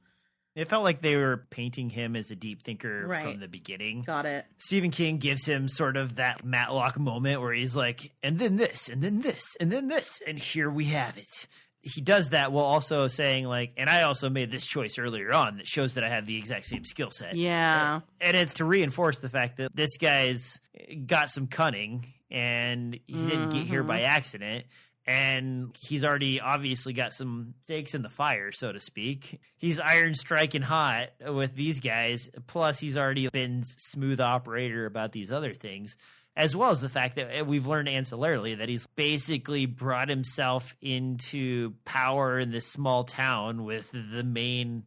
It 0.57 0.67
felt 0.67 0.83
like 0.83 1.03
they 1.03 1.15
were 1.17 1.47
painting 1.51 1.89
him 1.89 2.17
as 2.17 2.33
a 2.33 2.35
deep 2.37 2.65
thinker 2.65 3.07
Right. 3.07 3.23
from 3.23 3.39
the 3.39 3.47
beginning. 3.47 4.03
Got 4.03 4.27
it. 4.27 4.45
Stephen 4.57 4.91
King 4.91 5.19
gives 5.19 5.47
him 5.47 5.69
sort 5.69 5.97
of 5.97 6.17
that 6.17 6.45
Matlock 6.45 6.99
moment 6.99 7.41
where 7.41 7.53
he's 7.53 7.77
like, 7.77 8.13
and 8.25 8.41
then 8.41 8.57
this, 8.57 8.89
and 8.89 9.01
then 9.01 9.21
this, 9.21 9.45
and 9.61 9.71
then 9.71 9.87
this, 9.87 10.21
and 10.27 10.37
here 10.37 10.69
we 10.69 10.87
have 10.87 11.17
it. 11.17 11.47
He 11.89 12.01
does 12.01 12.31
that 12.31 12.53
while 12.53 12.65
also 12.65 13.09
saying, 13.09 13.47
like, 13.47 13.73
and 13.77 13.89
I 13.89 14.03
also 14.03 14.29
made 14.29 14.51
this 14.51 14.67
choice 14.67 14.99
earlier 14.99 15.33
on 15.33 15.57
that 15.57 15.67
shows 15.67 15.95
that 15.95 16.05
I 16.05 16.09
have 16.09 16.27
the 16.27 16.37
exact 16.37 16.67
same 16.67 16.85
skill 16.85 17.11
set. 17.11 17.37
Yeah. 17.37 18.01
And 18.21 18.37
it's 18.37 18.55
to 18.55 18.65
reinforce 18.65 19.21
the 19.21 19.29
fact 19.29 19.57
that 19.57 19.75
this 19.75 19.97
guy's 19.97 20.61
got 21.07 21.31
some 21.31 21.47
cunning 21.47 22.13
and 22.31 22.99
he 23.07 23.15
didn't 23.15 23.51
get 23.51 23.67
here 23.67 23.83
by 23.83 23.99
mm-hmm. 23.99 24.07
accident. 24.07 24.67
And 25.07 25.75
he's 25.81 26.05
already 26.05 26.39
obviously 26.39 26.93
got 26.93 27.15
some 27.15 27.55
stakes 27.63 27.95
in 27.95 28.03
the 28.03 28.11
fire, 28.11 28.53
so 28.53 28.71
to 28.71 28.79
speak. 28.79 29.41
He's 29.57 29.81
iron 29.81 30.13
striking 30.13 30.61
hot 30.61 31.09
with 31.27 31.55
these 31.55 31.81
guys. 31.81 32.29
Plus, 32.47 32.79
he's 32.79 32.99
already 32.99 33.27
been 33.31 33.63
smooth 33.65 34.21
operator 34.21 34.85
about 34.85 35.13
these 35.13 35.33
other 35.33 35.55
things, 35.55 35.97
as 36.39 36.55
well 36.55 36.71
as 36.71 36.81
the 36.81 36.89
fact 36.89 37.17
that 37.17 37.29
eh, 37.35 37.43
we've 37.43 37.67
learned 37.67 37.89
ancillarily 37.89 38.57
that 38.57 38.69
he's 38.69 38.87
basically 38.87 39.67
brought 39.67 40.09
himself 40.09 40.75
into 40.81 41.75
power 41.85 42.39
in 42.39 42.53
this 42.53 42.67
small 42.67 43.03
town 43.03 43.65
with 43.65 43.91
the 43.91 44.23
main 44.23 44.85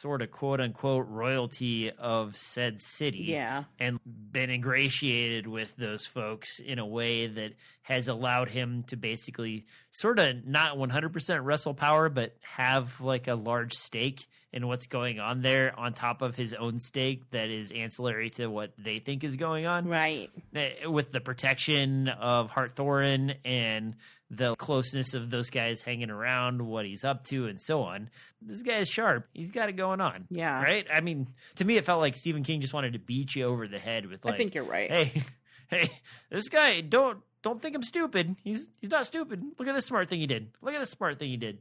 sort 0.00 0.22
of 0.22 0.30
quote 0.30 0.60
unquote 0.60 1.06
royalty 1.08 1.90
of 1.90 2.36
said 2.36 2.80
city 2.80 3.24
Yeah. 3.28 3.64
and 3.78 3.98
been 4.04 4.50
ingratiated 4.50 5.46
with 5.46 5.74
those 5.76 6.06
folks 6.06 6.60
in 6.60 6.78
a 6.78 6.86
way 6.86 7.26
that 7.26 7.52
has 7.82 8.08
allowed 8.08 8.48
him 8.50 8.82
to 8.84 8.96
basically 8.96 9.64
sort 9.90 10.18
of 10.18 10.44
not 10.46 10.76
100% 10.76 11.44
wrestle 11.44 11.74
power 11.74 12.08
but 12.08 12.36
have 12.42 13.00
like 13.00 13.28
a 13.28 13.34
large 13.34 13.74
stake 13.74 14.26
in 14.52 14.66
what's 14.66 14.86
going 14.86 15.20
on 15.20 15.42
there 15.42 15.78
on 15.78 15.92
top 15.92 16.22
of 16.22 16.34
his 16.34 16.54
own 16.54 16.78
stake 16.78 17.28
that 17.32 17.50
is 17.50 17.70
ancillary 17.70 18.30
to 18.30 18.46
what 18.46 18.72
they 18.78 18.98
think 18.98 19.22
is 19.24 19.36
going 19.36 19.66
on 19.66 19.86
Right. 19.86 20.30
Eh, 20.54 20.86
with 20.86 21.12
the 21.12 21.20
protection 21.20 22.08
of 22.08 22.50
Hart 22.50 22.74
Thorin 22.74 23.34
and 23.44 23.94
the 24.30 24.54
closeness 24.56 25.14
of 25.14 25.30
those 25.30 25.50
guys 25.50 25.82
hanging 25.82 26.10
around, 26.10 26.60
what 26.60 26.84
he's 26.84 27.04
up 27.04 27.24
to, 27.24 27.46
and 27.46 27.60
so 27.60 27.82
on. 27.82 28.10
This 28.42 28.62
guy 28.62 28.78
is 28.78 28.88
sharp. 28.88 29.26
He's 29.32 29.50
got 29.50 29.68
it 29.68 29.72
going 29.72 30.00
on. 30.00 30.26
Yeah. 30.30 30.62
Right? 30.62 30.86
I 30.92 31.00
mean, 31.00 31.28
to 31.56 31.64
me, 31.64 31.76
it 31.76 31.84
felt 31.84 32.00
like 32.00 32.14
Stephen 32.14 32.42
King 32.42 32.60
just 32.60 32.74
wanted 32.74 32.92
to 32.92 32.98
beat 32.98 33.34
you 33.34 33.44
over 33.44 33.66
the 33.66 33.78
head 33.78 34.06
with, 34.06 34.24
like, 34.24 34.34
I 34.34 34.36
think 34.36 34.54
you're 34.54 34.64
right. 34.64 34.90
hey, 34.90 35.22
hey, 35.68 35.90
this 36.30 36.48
guy, 36.48 36.80
don't 36.80 37.18
don't 37.42 37.60
think 37.62 37.76
I'm 37.76 37.82
stupid. 37.82 38.36
He's 38.42 38.68
he's 38.80 38.90
not 38.90 39.06
stupid. 39.06 39.42
Look 39.58 39.68
at 39.68 39.74
this 39.74 39.86
smart 39.86 40.08
thing 40.08 40.20
he 40.20 40.26
did. 40.26 40.50
Look 40.60 40.74
at 40.74 40.80
this 40.80 40.90
smart 40.90 41.18
thing 41.18 41.30
he 41.30 41.36
did. 41.36 41.58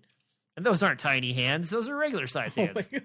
And 0.55 0.65
those 0.65 0.81
aren't 0.81 0.99
tiny 0.99 1.33
hands; 1.33 1.69
those 1.69 1.87
are 1.87 1.95
regular 1.95 2.27
size 2.27 2.57
oh 2.57 2.65
hands. 2.65 2.89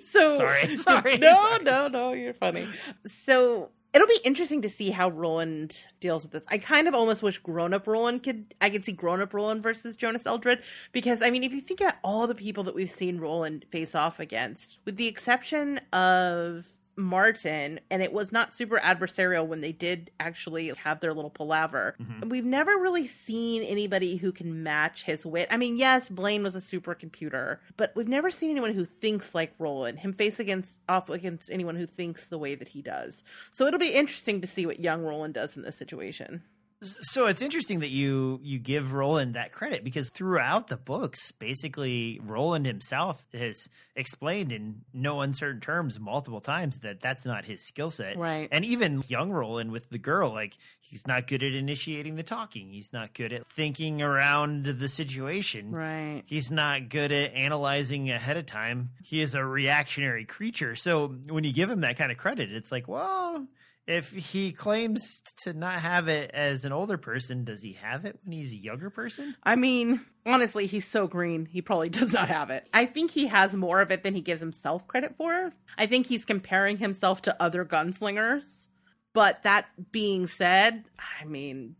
so 0.10 0.38
Sorry, 0.38 0.76
sorry, 0.76 1.18
no, 1.18 1.32
sorry. 1.34 1.64
no, 1.64 1.88
no, 1.88 2.12
you're 2.12 2.34
funny. 2.34 2.66
So 3.06 3.70
it'll 3.92 4.06
be 4.06 4.20
interesting 4.24 4.62
to 4.62 4.68
see 4.68 4.90
how 4.90 5.10
Roland 5.10 5.84
deals 6.00 6.22
with 6.22 6.32
this. 6.32 6.44
I 6.48 6.58
kind 6.58 6.88
of 6.88 6.94
almost 6.94 7.22
wish 7.22 7.38
grown 7.38 7.74
up 7.74 7.86
Roland 7.86 8.22
could 8.22 8.54
I 8.60 8.70
could 8.70 8.84
see 8.84 8.92
grown 8.92 9.20
up 9.20 9.34
Roland 9.34 9.62
versus 9.62 9.96
Jonas 9.96 10.26
Eldred 10.26 10.62
because 10.92 11.22
I 11.22 11.30
mean 11.30 11.44
if 11.44 11.52
you 11.52 11.60
think 11.60 11.80
about 11.80 11.96
all 12.04 12.26
the 12.26 12.34
people 12.34 12.64
that 12.64 12.74
we've 12.74 12.90
seen 12.90 13.18
Roland 13.18 13.64
face 13.70 13.94
off 13.94 14.20
against, 14.20 14.80
with 14.84 14.96
the 14.96 15.06
exception 15.06 15.78
of 15.92 16.66
Marten, 17.00 17.80
and 17.90 18.02
it 18.02 18.12
was 18.12 18.32
not 18.32 18.54
super 18.54 18.78
adversarial 18.78 19.46
when 19.46 19.60
they 19.60 19.72
did 19.72 20.10
actually 20.20 20.68
have 20.68 21.00
their 21.00 21.14
little 21.14 21.30
palaver. 21.30 21.96
Mm-hmm. 22.00 22.28
We've 22.28 22.44
never 22.44 22.72
really 22.76 23.06
seen 23.06 23.62
anybody 23.62 24.16
who 24.16 24.32
can 24.32 24.62
match 24.62 25.04
his 25.04 25.26
wit. 25.26 25.48
I 25.50 25.56
mean, 25.56 25.76
yes, 25.76 26.08
Blaine 26.08 26.42
was 26.42 26.56
a 26.56 26.60
supercomputer, 26.60 27.58
but 27.76 27.92
we've 27.96 28.08
never 28.08 28.30
seen 28.30 28.50
anyone 28.50 28.74
who 28.74 28.84
thinks 28.84 29.34
like 29.34 29.54
Roland, 29.58 29.98
him 30.00 30.12
face 30.12 30.38
against 30.38 30.80
off 30.88 31.10
against 31.10 31.50
anyone 31.50 31.76
who 31.76 31.86
thinks 31.86 32.26
the 32.26 32.38
way 32.38 32.54
that 32.54 32.68
he 32.68 32.82
does. 32.82 33.24
So 33.50 33.66
it'll 33.66 33.80
be 33.80 33.94
interesting 33.94 34.40
to 34.40 34.46
see 34.46 34.66
what 34.66 34.80
young 34.80 35.02
Roland 35.02 35.34
does 35.34 35.56
in 35.56 35.62
this 35.62 35.76
situation. 35.76 36.42
So 36.82 37.26
it's 37.26 37.42
interesting 37.42 37.80
that 37.80 37.90
you 37.90 38.40
you 38.42 38.58
give 38.58 38.94
Roland 38.94 39.34
that 39.34 39.52
credit 39.52 39.84
because 39.84 40.08
throughout 40.10 40.68
the 40.68 40.78
books, 40.78 41.30
basically 41.32 42.20
Roland 42.24 42.64
himself 42.64 43.22
has 43.34 43.68
explained 43.94 44.50
in 44.50 44.80
no 44.94 45.20
uncertain 45.20 45.60
terms 45.60 46.00
multiple 46.00 46.40
times 46.40 46.78
that 46.78 47.00
that's 47.00 47.26
not 47.26 47.44
his 47.44 47.66
skill 47.66 47.90
set. 47.90 48.16
Right. 48.16 48.48
And 48.50 48.64
even 48.64 49.02
young 49.08 49.30
Roland 49.30 49.72
with 49.72 49.90
the 49.90 49.98
girl, 49.98 50.30
like 50.30 50.56
he's 50.80 51.06
not 51.06 51.26
good 51.26 51.42
at 51.42 51.52
initiating 51.52 52.16
the 52.16 52.22
talking. 52.22 52.72
He's 52.72 52.94
not 52.94 53.12
good 53.12 53.32
at 53.34 53.46
thinking 53.46 54.00
around 54.00 54.64
the 54.64 54.88
situation. 54.88 55.72
Right. 55.72 56.22
He's 56.24 56.50
not 56.50 56.88
good 56.88 57.12
at 57.12 57.34
analyzing 57.34 58.10
ahead 58.10 58.38
of 58.38 58.46
time. 58.46 58.90
He 59.04 59.20
is 59.20 59.34
a 59.34 59.44
reactionary 59.44 60.24
creature. 60.24 60.76
So 60.76 61.08
when 61.08 61.44
you 61.44 61.52
give 61.52 61.70
him 61.70 61.82
that 61.82 61.98
kind 61.98 62.10
of 62.10 62.16
credit, 62.16 62.50
it's 62.52 62.72
like, 62.72 62.88
well, 62.88 63.46
if 63.90 64.12
he 64.12 64.52
claims 64.52 65.20
to 65.42 65.52
not 65.52 65.80
have 65.80 66.06
it 66.06 66.30
as 66.32 66.64
an 66.64 66.72
older 66.72 66.96
person, 66.96 67.44
does 67.44 67.60
he 67.62 67.72
have 67.72 68.04
it 68.04 68.18
when 68.22 68.32
he's 68.32 68.52
a 68.52 68.56
younger 68.56 68.88
person? 68.88 69.34
I 69.42 69.56
mean, 69.56 70.00
honestly, 70.24 70.66
he's 70.66 70.86
so 70.86 71.08
green, 71.08 71.46
he 71.46 71.60
probably 71.60 71.88
does 71.90 72.12
not 72.12 72.28
have 72.28 72.50
it. 72.50 72.68
I 72.72 72.86
think 72.86 73.10
he 73.10 73.26
has 73.26 73.54
more 73.54 73.80
of 73.80 73.90
it 73.90 74.04
than 74.04 74.14
he 74.14 74.20
gives 74.20 74.40
himself 74.40 74.86
credit 74.86 75.16
for. 75.16 75.52
I 75.76 75.86
think 75.86 76.06
he's 76.06 76.24
comparing 76.24 76.76
himself 76.76 77.22
to 77.22 77.42
other 77.42 77.64
gunslingers. 77.64 78.68
But 79.12 79.42
that 79.42 79.66
being 79.90 80.28
said, 80.28 80.84
I 81.20 81.24
mean, 81.24 81.74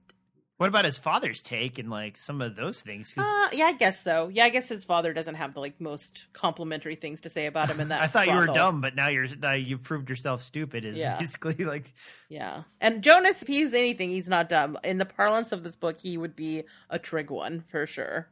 What 0.61 0.69
about 0.69 0.85
his 0.85 0.99
father's 0.99 1.41
take 1.41 1.79
and 1.79 1.89
like 1.89 2.19
some 2.19 2.43
of 2.43 2.55
those 2.55 2.83
things? 2.83 3.15
uh, 3.17 3.49
yeah, 3.51 3.65
I 3.65 3.73
guess 3.73 3.99
so. 3.99 4.29
Yeah, 4.29 4.45
I 4.45 4.51
guess 4.51 4.69
his 4.69 4.85
father 4.85 5.15
doesn't 5.15 5.37
have 5.37 5.55
the 5.55 5.61
like 5.61 5.81
most 5.81 6.27
complimentary 6.35 6.97
things 6.97 7.23
to 7.23 7.31
say 7.31 7.47
about 7.47 7.71
him 7.71 7.81
in 7.81 7.89
that. 7.89 8.03
I 8.03 8.07
thought 8.09 8.27
you 8.29 8.35
were 8.35 8.45
dumb, 8.45 8.83
but 8.83 8.95
now 8.95 9.09
you're 9.09 9.27
now 9.41 9.53
you've 9.53 9.83
proved 9.83 10.11
yourself 10.11 10.43
stupid. 10.43 10.85
Is 10.85 10.99
Yeah. 10.99 11.19
basically 11.19 11.65
like 11.65 11.95
Yeah, 12.29 12.65
and 12.79 13.03
Jonas, 13.03 13.41
if 13.41 13.49
he's 13.49 13.73
anything, 13.73 14.11
he's 14.11 14.29
not 14.29 14.51
dumb. 14.51 14.77
In 14.85 14.99
the 14.99 15.07
parlance 15.07 15.51
of 15.53 15.63
this 15.63 15.77
book, 15.77 15.99
he 15.99 16.19
would 16.19 16.37
be 16.37 16.65
a 16.91 16.99
trig 16.99 17.31
one 17.31 17.65
for 17.71 17.87
sure. 17.87 18.29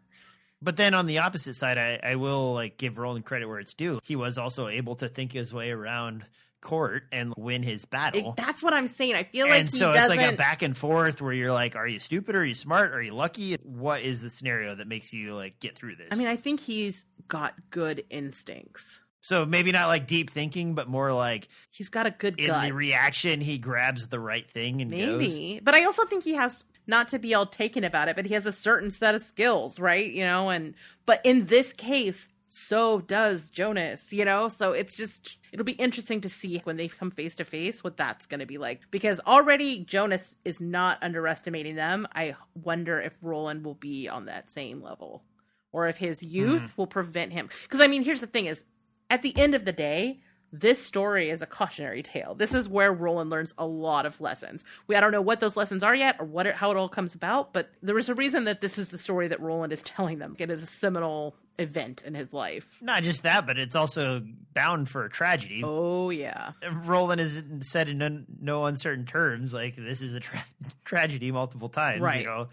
But 0.61 0.77
then 0.77 0.93
on 0.93 1.07
the 1.07 1.21
opposite 1.21 1.55
side, 1.55 1.79
I, 1.79 1.99
I 2.03 2.17
will 2.17 2.53
like 2.53 2.77
give 2.77 2.99
Roland 2.99 3.25
credit 3.25 3.47
where 3.47 3.59
it's 3.59 3.73
due. 3.73 4.01
He 4.05 4.17
was 4.17 4.37
also 4.37 4.69
able 4.69 4.97
to 4.97 5.09
think 5.09 5.33
his 5.33 5.55
way 5.55 5.71
around 5.71 6.27
Cort 6.61 7.05
and 7.13 7.33
win 7.37 7.63
his 7.63 7.85
It- 7.85 7.91
battle. 7.91 8.35
that's 8.37 8.63
what 8.63 8.73
I'm 8.75 8.89
saying. 8.89 9.15
I 9.15 9.23
feel 9.25 9.47
like 9.49 9.61
and 9.61 9.71
so 9.73 9.93
it's 9.93 10.09
like 10.09 10.21
a 10.21 10.37
back 10.37 10.63
and 10.63 10.77
forth 10.77 11.23
where 11.23 11.33
you're 11.33 11.53
like, 11.53 11.77
are 11.77 11.87
you 11.87 11.99
stupid? 12.01 12.35
Are 12.35 12.45
you 12.45 12.55
smart? 12.55 12.93
Are 12.93 13.01
you 13.03 13.13
lucky? 13.13 13.55
What 13.63 14.03
is 14.03 14.23
the 14.23 14.31
scenario 14.31 14.75
that 14.75 14.89
makes 14.89 15.13
you 15.13 15.35
like 15.35 15.61
get 15.61 15.77
through 15.77 15.97
this? 15.97 16.09
I 16.11 16.17
mean, 16.17 16.27
I 16.27 16.37
think 16.37 16.61
he's 16.61 17.05
got 17.29 17.55
good 17.71 18.05
instincts. 18.11 19.01
so 19.21 19.45
maybe 19.45 19.73
not 19.73 19.89
like 19.89 20.07
deep 20.07 20.31
thinking, 20.31 20.75
but 20.75 20.89
more 20.89 21.13
like 21.13 21.49
He's 21.71 21.89
got 21.91 22.07
a 22.07 22.11
good 22.11 22.39
in 22.41 22.47
gut. 22.47 22.67
the 22.67 22.73
reaction, 22.73 23.41
he 23.41 23.59
grabs 23.59 24.09
the 24.09 24.19
right 24.21 24.49
thing 24.51 24.81
and 24.81 24.91
goes. 24.91 25.19
Maybe. 25.21 25.61
But 25.63 25.75
I 25.75 25.85
also 25.85 26.05
think 26.07 26.25
he 26.25 26.35
has 26.35 26.65
not 26.87 27.11
to 27.11 27.19
be 27.19 27.35
all 27.35 27.45
taken 27.47 27.85
about 27.85 28.09
it, 28.09 28.17
but 28.17 28.25
he 28.27 28.33
has 28.35 28.47
a 28.47 28.53
certain 28.53 28.91
set 28.91 29.15
of 29.15 29.21
skills, 29.23 29.79
right? 29.79 30.11
You 30.11 30.25
know, 30.25 30.49
and 30.49 30.75
but 31.05 31.21
in 31.25 31.47
this 31.47 31.73
case, 31.75 32.27
so 32.49 33.01
does 33.01 33.51
Jonas, 33.51 34.13
you 34.13 34.25
know? 34.25 34.49
So 34.49 34.73
it's 34.73 34.97
just 34.97 35.37
it'll 35.53 35.65
be 35.65 35.73
interesting 35.73 36.21
to 36.23 36.29
see 36.29 36.61
when 36.65 36.77
they 36.77 36.89
come 36.89 37.11
face 37.11 37.37
to 37.37 37.45
face 37.45 37.85
what 37.85 37.97
that's 37.97 38.27
going 38.27 38.41
to 38.41 38.47
be 38.47 38.59
like 38.59 38.81
because 38.91 39.21
already 39.27 39.85
Jonas 39.85 40.35
is 40.45 40.61
not 40.61 41.03
underestimating 41.03 41.77
them. 41.77 42.09
I 42.15 42.35
wonder 42.55 43.01
if 43.01 43.17
Roland 43.23 43.65
will 43.65 43.75
be 43.75 44.09
on 44.09 44.25
that 44.25 44.51
same 44.51 44.83
level 44.83 45.25
or 45.73 45.89
if 45.89 45.99
his 45.99 46.23
youth 46.23 46.63
hmm. 46.63 46.73
will 46.77 46.87
prevent 46.87 47.33
him. 47.33 47.51
Cuz 47.69 47.81
I 47.81 47.87
mean, 47.87 48.03
here's 48.03 48.23
the 48.23 48.27
thing 48.27 48.47
is 48.47 48.65
at 49.11 49.23
the 49.23 49.37
end 49.39 49.55
of 49.55 49.65
the 49.65 49.73
day, 49.73 50.21
this 50.53 50.85
story 50.85 51.31
is 51.31 51.43
a 51.43 51.47
cautionary 51.47 52.03
tale. 52.03 52.35
This 52.35 52.55
is 52.55 52.69
where 52.69 52.93
Roland 52.93 53.31
learns 53.31 53.53
a 53.59 53.67
lot 53.67 54.07
of 54.07 54.21
lessons. 54.21 54.65
We 54.87 54.97
I 54.97 55.01
don't 55.01 55.13
know 55.13 55.23
what 55.23 55.41
those 55.41 55.57
lessons 55.57 55.83
are 55.83 55.95
yet 55.95 56.17
or 56.19 56.25
what 56.25 56.47
it, 56.47 56.55
how 56.55 56.71
it 56.71 56.77
all 56.77 56.89
comes 56.89 57.15
about, 57.15 57.53
but 57.53 57.71
there 57.83 57.99
is 57.99 58.09
a 58.09 58.15
reason 58.15 58.45
that 58.45 58.61
this 58.61 58.79
is 58.79 58.91
the 58.91 58.99
story 58.99 59.29
that 59.29 59.41
Roland 59.41 59.73
is 59.73 59.83
telling 59.83 60.19
them. 60.19 60.37
It 60.39 60.51
is 60.51 60.63
a 60.63 60.67
seminal 60.67 61.37
event 61.59 62.03
in 62.05 62.15
his 62.15 62.33
life. 62.33 62.79
Not 62.81 63.03
just 63.03 63.25
that, 63.25 63.47
but 63.47 63.59
it's 63.59 63.77
also 63.77 64.23
bound 64.55 64.89
for 64.89 65.05
a 65.05 65.11
tragedy. 65.11 65.63
Oh 65.65 66.11
yeah. 66.11 66.53
Roland 66.85 67.21
has 67.21 67.43
said 67.63 67.89
in 67.89 67.99
no, 67.99 68.23
no 68.41 68.65
uncertain 68.65 69.07
terms, 69.07 69.53
like 69.53 69.77
this 69.77 70.01
is 70.01 70.15
a 70.15 70.21
tra- 70.21 70.45
tragedy 70.85 71.31
multiple 71.33 71.69
times. 71.69 72.01
Right. 72.01 72.21
You 72.21 72.27
know, 72.27 72.49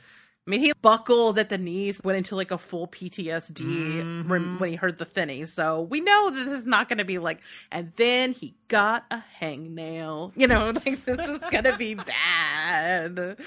I 0.47 0.51
mean, 0.51 0.59
he 0.59 0.73
buckled 0.81 1.39
at 1.39 1.49
the 1.49 1.57
knees, 1.57 1.99
went 2.03 2.17
into 2.19 2.35
like 2.35 2.51
a 2.51 2.57
full 2.59 2.87
PTSD 2.87 3.63
Mm-hmm. 3.63 4.29
when- 4.29 4.59
when 4.59 4.69
he 4.69 4.75
heard 4.75 4.99
the 4.99 5.05
thinny. 5.05 5.45
So 5.45 5.81
we 5.81 6.01
know 6.01 6.29
that 6.29 6.43
this 6.45 6.53
is 6.59 6.67
not 6.67 6.87
going 6.87 6.99
to 6.99 7.05
be 7.05 7.17
like, 7.17 7.39
and 7.71 7.91
then 7.95 8.31
he 8.31 8.53
got 8.67 9.05
a 9.09 9.23
hangnail. 9.41 10.33
You 10.35 10.45
know, 10.47 10.67
like 10.85 11.03
this 11.03 11.19
is 11.27 11.39
going 11.49 11.63
to 11.63 11.75
be 11.77 11.95
bad. 11.95 13.37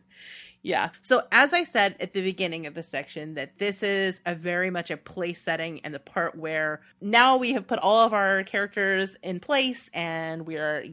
yeah. 0.62 0.90
So 1.02 1.24
as 1.32 1.54
I 1.54 1.64
said 1.64 1.96
at 2.00 2.14
the 2.14 2.22
beginning 2.22 2.68
of 2.68 2.76
the 2.76 2.84
section, 2.84 3.34
that 3.34 3.58
this 3.58 3.82
is 3.82 4.22
a 4.28 4.36
very 4.36 4.70
much 4.70 4.92
a 4.92 4.98
place 4.98 5.42
setting 5.42 5.80
and 5.84 5.94
the 5.94 6.00
part 6.00 6.38
where 6.38 6.82
now 7.02 7.38
we 7.38 7.54
have 7.54 7.66
put 7.68 7.80
all 7.80 8.06
of 8.06 8.14
our 8.14 8.44
characters 8.44 9.18
in 9.24 9.40
place 9.40 9.90
and 9.94 10.46
we 10.46 10.58
are 10.58 10.84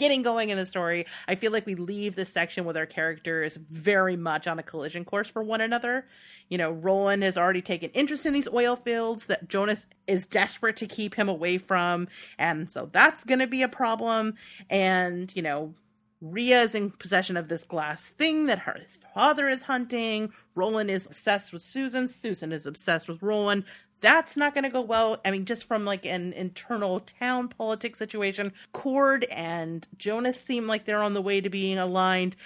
getting 0.00 0.22
going 0.22 0.50
in 0.50 0.56
the 0.56 0.66
story, 0.66 1.06
I 1.28 1.36
feel 1.36 1.52
like 1.52 1.66
we 1.66 1.76
leave 1.76 2.16
this 2.16 2.32
section 2.32 2.64
with 2.64 2.76
our 2.76 2.86
characters 2.86 3.56
very 3.56 4.16
much 4.16 4.48
on 4.48 4.58
a 4.58 4.62
collision 4.64 5.04
course 5.04 5.28
for 5.28 5.44
one 5.44 5.60
another. 5.60 6.06
You 6.48 6.58
know, 6.58 6.72
Roland 6.72 7.22
has 7.22 7.36
already 7.36 7.62
taken 7.62 7.90
interest 7.90 8.26
in 8.26 8.32
these 8.32 8.48
oil 8.48 8.74
fields 8.74 9.26
that 9.26 9.48
Jonas 9.48 9.86
is 10.08 10.26
desperate 10.26 10.76
to 10.78 10.86
keep 10.86 11.14
him 11.14 11.28
away 11.28 11.58
from, 11.58 12.08
and 12.38 12.68
so 12.68 12.88
that's 12.90 13.22
going 13.22 13.38
to 13.38 13.46
be 13.46 13.62
a 13.62 13.68
problem. 13.68 14.34
And, 14.68 15.30
you 15.36 15.42
know, 15.42 15.74
Rhea 16.20 16.62
is 16.62 16.74
in 16.74 16.90
possession 16.90 17.36
of 17.36 17.48
this 17.48 17.64
glass 17.64 18.10
thing 18.10 18.46
that 18.46 18.58
her 18.60 18.78
father 19.14 19.48
is 19.48 19.62
hunting. 19.62 20.32
Roland 20.54 20.90
is 20.90 21.06
obsessed 21.06 21.52
with 21.52 21.62
Susan. 21.62 22.08
Susan 22.08 22.52
is 22.52 22.66
obsessed 22.66 23.08
with 23.08 23.22
Roland. 23.22 23.64
That's 24.00 24.36
not 24.36 24.54
going 24.54 24.64
to 24.64 24.70
go 24.70 24.80
well. 24.80 25.20
I 25.24 25.30
mean, 25.30 25.44
just 25.44 25.64
from 25.64 25.84
like 25.84 26.06
an 26.06 26.32
internal 26.32 27.00
town 27.00 27.48
politics 27.48 27.98
situation, 27.98 28.52
Cord 28.72 29.24
and 29.24 29.86
Jonas 29.98 30.40
seem 30.40 30.66
like 30.66 30.84
they're 30.86 31.02
on 31.02 31.14
the 31.14 31.22
way 31.22 31.40
to 31.40 31.50
being 31.50 31.78
aligned. 31.78 32.36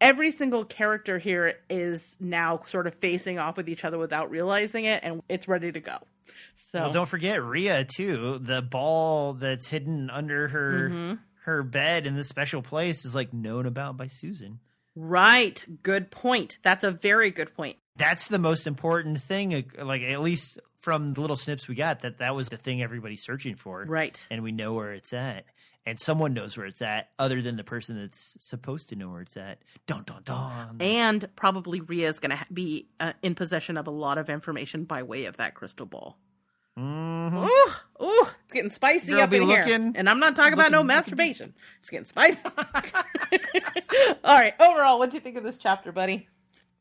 Every 0.00 0.30
single 0.30 0.64
character 0.64 1.18
here 1.18 1.54
is 1.68 2.16
now 2.20 2.60
sort 2.66 2.86
of 2.86 2.94
facing 2.94 3.38
off 3.38 3.56
with 3.56 3.68
each 3.68 3.84
other 3.84 3.98
without 3.98 4.30
realizing 4.30 4.84
it, 4.84 5.00
and 5.02 5.22
it's 5.28 5.48
ready 5.48 5.72
to 5.72 5.80
go. 5.80 5.96
So 6.70 6.80
well, 6.82 6.92
don't 6.92 7.08
forget 7.08 7.42
Rhea 7.42 7.84
too. 7.84 8.38
The 8.40 8.62
ball 8.62 9.32
that's 9.34 9.68
hidden 9.70 10.10
under 10.10 10.48
her 10.48 10.90
Mhm. 10.90 11.18
her 11.44 11.62
bed 11.62 12.06
in 12.06 12.14
this 12.14 12.28
special 12.28 12.62
place 12.62 13.04
is 13.04 13.14
like 13.14 13.32
known 13.32 13.66
about 13.66 13.96
by 13.96 14.06
Susan. 14.08 14.60
right, 14.94 15.64
good 15.82 16.10
point. 16.10 16.58
That's 16.62 16.82
a 16.84 16.90
very 16.90 17.30
good 17.30 17.54
point. 17.54 17.76
That's 17.98 18.28
the 18.28 18.38
most 18.38 18.66
important 18.66 19.20
thing. 19.20 19.54
uh, 19.54 19.84
Like 19.84 20.02
at 20.02 20.20
least 20.22 20.58
from 20.80 21.12
the 21.14 21.20
little 21.20 21.36
snips 21.36 21.68
we 21.68 21.74
got, 21.74 22.00
that 22.00 22.18
that 22.18 22.34
was 22.34 22.48
the 22.48 22.56
thing 22.56 22.82
everybody's 22.82 23.22
searching 23.24 23.56
for. 23.56 23.84
Right. 23.86 24.24
and 24.30 24.42
we 24.42 24.52
know 24.52 24.72
where 24.72 24.92
it's 24.94 25.12
at. 25.12 25.44
And 25.86 25.98
someone 25.98 26.34
knows 26.34 26.54
where 26.58 26.66
it's 26.66 26.82
at, 26.82 27.08
other 27.18 27.40
than 27.40 27.56
the 27.56 27.64
person 27.64 27.98
that's 27.98 28.36
supposed 28.40 28.90
to 28.90 28.96
know 28.96 29.08
where 29.08 29.22
it's 29.22 29.36
at. 29.38 29.58
Dun 29.86 30.02
dun 30.04 30.20
dun. 30.22 30.76
and 30.80 31.26
probably 31.34 31.80
Rhea 31.80 32.08
is 32.10 32.18
going 32.20 32.36
to 32.36 32.46
be 32.52 32.88
uh, 33.00 33.14
in 33.22 33.34
possession 33.34 33.76
of 33.78 33.86
a 33.86 33.90
lot 33.90 34.18
of 34.18 34.28
information 34.28 34.84
by 34.84 35.02
way 35.02 35.24
of 35.24 35.38
that 35.38 35.54
crystal 35.54 35.86
ball. 35.86 36.18
Mhm. 36.78 37.48
Ooh, 37.48 38.04
ooh, 38.04 38.26
it's 38.44 38.52
getting 38.52 38.70
spicy 38.70 39.12
Girl 39.12 39.22
up 39.22 39.32
in 39.32 39.42
here, 39.48 39.64
and 39.96 40.08
I'm 40.10 40.20
not 40.20 40.36
talking 40.36 40.52
about 40.52 40.70
no 40.70 40.82
looking- 40.82 40.88
looking- 40.88 40.96
masturbation. 40.96 41.54
It's 41.80 41.88
getting 41.90 42.04
spicy. 42.06 42.42
All 44.24 44.34
right, 44.38 44.54
overall, 44.60 44.98
what 44.98 45.10
do 45.10 45.16
you 45.16 45.20
think 45.20 45.36
of 45.36 45.42
this 45.44 45.58
chapter, 45.58 45.90
buddy? 45.90 46.28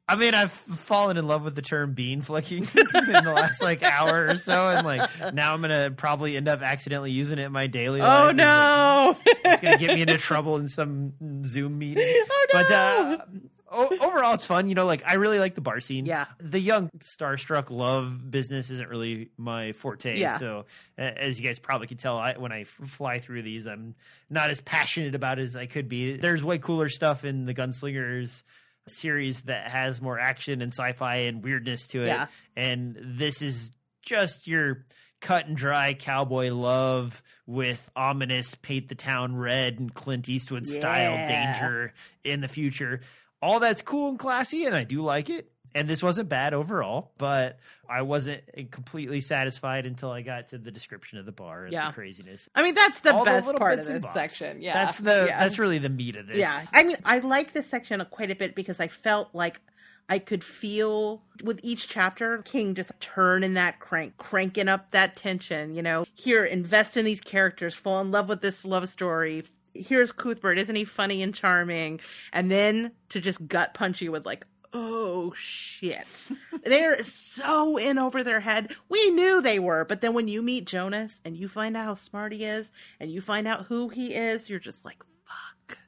I 0.09 0.15
mean, 0.15 0.33
I've 0.33 0.51
fallen 0.51 1.17
in 1.17 1.27
love 1.27 1.43
with 1.43 1.55
the 1.55 1.61
term 1.61 1.93
bean 1.93 2.21
flicking 2.21 2.59
in 2.63 2.65
the 2.65 3.31
last 3.35 3.61
like 3.61 3.83
hour 3.83 4.27
or 4.27 4.35
so, 4.35 4.69
and 4.69 4.85
like 4.87 5.33
now 5.33 5.53
I'm 5.53 5.61
gonna 5.61 5.91
probably 5.91 6.37
end 6.37 6.47
up 6.47 6.61
accidentally 6.61 7.11
using 7.11 7.39
it 7.39 7.43
in 7.43 7.51
my 7.51 7.67
daily 7.67 7.99
life. 7.99 8.23
Oh 8.23 8.27
like, 8.27 8.35
no! 8.37 9.17
it's 9.25 9.61
gonna 9.61 9.77
get 9.77 9.93
me 9.95 10.01
into 10.01 10.17
trouble 10.17 10.55
in 10.57 10.67
some 10.69 11.13
Zoom 11.45 11.77
meeting. 11.77 12.05
Oh, 12.07 12.47
But 12.53 12.69
no! 12.69 13.21
uh, 13.69 13.87
overall, 13.99 14.33
it's 14.35 14.45
fun. 14.45 14.69
You 14.69 14.75
know, 14.75 14.85
like 14.85 15.03
I 15.05 15.15
really 15.15 15.39
like 15.39 15.55
the 15.55 15.61
bar 15.61 15.81
scene. 15.81 16.05
Yeah. 16.05 16.25
the 16.39 16.59
young 16.59 16.89
starstruck 16.99 17.69
love 17.69 18.31
business 18.31 18.69
isn't 18.69 18.89
really 18.89 19.31
my 19.37 19.73
forte. 19.73 20.17
Yeah. 20.17 20.37
So 20.37 20.65
as 20.97 21.37
you 21.37 21.45
guys 21.45 21.59
probably 21.59 21.87
can 21.87 21.97
tell, 21.97 22.17
I, 22.17 22.37
when 22.37 22.53
I 22.53 22.63
fly 22.63 23.19
through 23.19 23.41
these, 23.41 23.67
I'm 23.67 23.93
not 24.29 24.51
as 24.51 24.61
passionate 24.61 25.15
about 25.15 25.37
it 25.37 25.41
as 25.43 25.57
I 25.57 25.65
could 25.65 25.89
be. 25.89 26.15
There's 26.15 26.45
way 26.45 26.59
cooler 26.59 26.87
stuff 26.87 27.25
in 27.25 27.45
the 27.45 27.53
Gunslingers 27.53 28.43
series 28.89 29.43
that 29.43 29.71
has 29.71 30.01
more 30.01 30.19
action 30.19 30.61
and 30.61 30.71
sci-fi 30.71 31.15
and 31.17 31.43
weirdness 31.43 31.87
to 31.89 32.03
it. 32.03 32.07
Yeah. 32.07 32.27
And 32.55 32.97
this 33.01 33.41
is 33.41 33.71
just 34.01 34.47
your 34.47 34.85
cut 35.19 35.47
and 35.47 35.57
dry 35.57 35.93
cowboy 35.93 36.49
love 36.51 37.23
with 37.45 37.89
ominous 37.95 38.55
paint 38.55 38.87
the 38.87 38.95
town 38.95 39.35
red 39.35 39.79
and 39.79 39.93
Clint 39.93 40.29
Eastwood 40.29 40.67
style 40.67 41.15
danger 41.27 41.93
in 42.23 42.41
the 42.41 42.47
future. 42.47 43.01
All 43.41 43.59
that's 43.59 43.81
cool 43.81 44.09
and 44.09 44.19
classy, 44.19 44.65
and 44.65 44.75
I 44.75 44.83
do 44.83 45.01
like 45.01 45.29
it. 45.29 45.51
And 45.77 45.87
this 45.87 46.01
wasn't 46.01 46.27
bad 46.27 46.53
overall, 46.55 47.11
but 47.19 47.59
I 47.87 48.01
wasn't 48.01 48.41
completely 48.71 49.21
satisfied 49.21 49.85
until 49.85 50.09
I 50.11 50.23
got 50.23 50.47
to 50.49 50.57
the 50.57 50.71
description 50.71 51.19
of 51.19 51.25
the 51.25 51.31
bar 51.31 51.65
and 51.65 51.71
Yeah. 51.71 51.87
the 51.89 51.93
craziness. 51.93 52.49
I 52.55 52.63
mean, 52.63 52.73
that's 52.73 52.99
the 53.01 53.13
All 53.13 53.23
best 53.23 53.45
little 53.45 53.59
part 53.59 53.77
of 53.79 53.85
this 53.85 54.03
section. 54.13 54.61
Yeah, 54.61 54.73
that's 54.73 54.97
the 54.97 55.25
yeah. 55.29 55.39
that's 55.39 55.59
really 55.59 55.77
the 55.77 55.89
meat 55.89 56.15
of 56.15 56.25
this. 56.27 56.37
Yeah, 56.37 56.65
I 56.73 56.83
mean, 56.83 56.97
I 57.05 57.19
like 57.19 57.53
this 57.53 57.67
section 57.67 58.03
quite 58.09 58.31
a 58.31 58.35
bit 58.35 58.55
because 58.55 58.79
I 58.79 58.87
felt 58.87 59.29
like 59.35 59.61
I 60.09 60.19
could 60.19 60.43
feel 60.43 61.21
with 61.43 61.59
each 61.63 61.87
chapter 61.87 62.39
King 62.39 62.73
just 62.73 62.91
turning 62.99 63.53
that 63.53 63.79
crank, 63.79 64.17
cranking 64.17 64.67
up 64.67 64.91
that 64.91 65.15
tension. 65.15 65.75
You 65.75 65.83
know, 65.83 66.05
here 66.15 66.43
invest 66.43 66.97
in 66.97 67.05
these 67.05 67.21
characters, 67.21 67.75
fall 67.75 68.01
in 68.01 68.09
love 68.09 68.29
with 68.29 68.41
this 68.41 68.65
love 68.65 68.89
story. 68.89 69.43
Here's 69.75 70.11
Cuthbert, 70.11 70.57
isn't 70.57 70.75
he 70.75 70.85
funny 70.85 71.21
and 71.21 71.35
charming? 71.35 71.99
And 72.33 72.49
then 72.49 72.93
to 73.09 73.21
just 73.21 73.47
gut 73.47 73.75
punch 73.75 74.01
you 74.01 74.11
with 74.11 74.25
like. 74.25 74.45
Oh 74.79 75.33
shit. 75.35 76.27
They're 76.63 77.03
so 77.03 77.77
in 77.77 77.97
over 77.97 78.23
their 78.23 78.39
head. 78.39 78.75
We 78.89 79.09
knew 79.09 79.41
they 79.41 79.57
were, 79.57 79.85
but 79.85 80.01
then 80.01 80.13
when 80.13 80.27
you 80.27 80.43
meet 80.43 80.65
Jonas 80.65 81.19
and 81.25 81.35
you 81.35 81.47
find 81.47 81.75
out 81.75 81.85
how 81.85 81.95
smart 81.95 82.31
he 82.31 82.45
is 82.45 82.71
and 82.99 83.11
you 83.11 83.19
find 83.19 83.47
out 83.47 83.65
who 83.65 83.89
he 83.89 84.13
is, 84.13 84.51
you're 84.51 84.59
just 84.59 84.85
like, 84.85 85.03
fuck. 85.25 85.79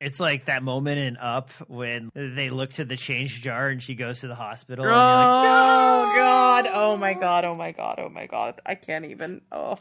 It's 0.00 0.18
like 0.18 0.46
that 0.46 0.64
moment 0.64 0.98
in 0.98 1.16
Up 1.16 1.50
when 1.68 2.10
they 2.12 2.50
look 2.50 2.70
to 2.72 2.84
the 2.84 2.96
change 2.96 3.40
jar 3.40 3.68
and 3.68 3.80
she 3.80 3.94
goes 3.94 4.20
to 4.20 4.26
the 4.26 4.34
hospital. 4.34 4.84
Oh 4.84 4.88
and 4.88 5.44
you're 5.44 5.52
oh, 5.54 6.16
god! 6.16 6.68
Oh 6.72 6.96
my 6.96 7.14
god! 7.14 7.44
Oh 7.44 7.54
my 7.54 7.70
god! 7.70 8.00
Oh 8.00 8.08
my 8.08 8.26
god! 8.26 8.60
I 8.66 8.74
can't 8.74 9.04
even. 9.04 9.42
Oh, 9.52 9.78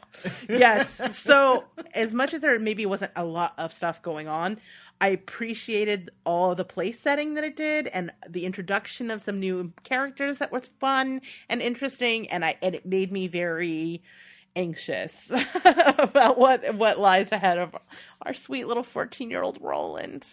yes. 0.48 1.02
So 1.18 1.64
as 1.96 2.14
much 2.14 2.36
as 2.36 2.42
there 2.42 2.58
maybe 2.60 2.86
wasn't 2.86 3.14
a 3.16 3.26
lot 3.26 3.54
of 3.58 3.74
stuff 3.74 4.02
going 4.02 4.28
on, 4.28 4.60
I 5.00 5.10
appreciated 5.10 6.10
all 6.26 6.56
the 6.56 6.66
place 6.66 7.00
setting 7.00 7.36
that 7.36 7.44
it 7.44 7.56
did 7.56 7.88
and 7.88 8.12
the 8.28 8.46
introduction 8.46 9.12
of 9.12 9.22
some 9.22 9.40
new 9.40 9.74
characters 9.84 10.40
that 10.40 10.52
was 10.52 10.68
fun 10.68 11.22
and 11.50 11.62
interesting, 11.62 12.30
and 12.30 12.44
I 12.44 12.58
and 12.62 12.76
it 12.76 12.86
made 12.86 13.12
me 13.12 13.28
very 13.28 14.02
anxious 14.56 15.32
about 15.66 16.38
what 16.40 16.76
what 16.76 17.00
lies 17.00 17.32
ahead 17.32 17.60
of 17.60 17.76
our 18.24 18.34
sweet 18.34 18.66
little 18.68 18.84
14 18.84 19.30
year 19.30 19.44
old 19.44 19.60
Roland 19.62 20.28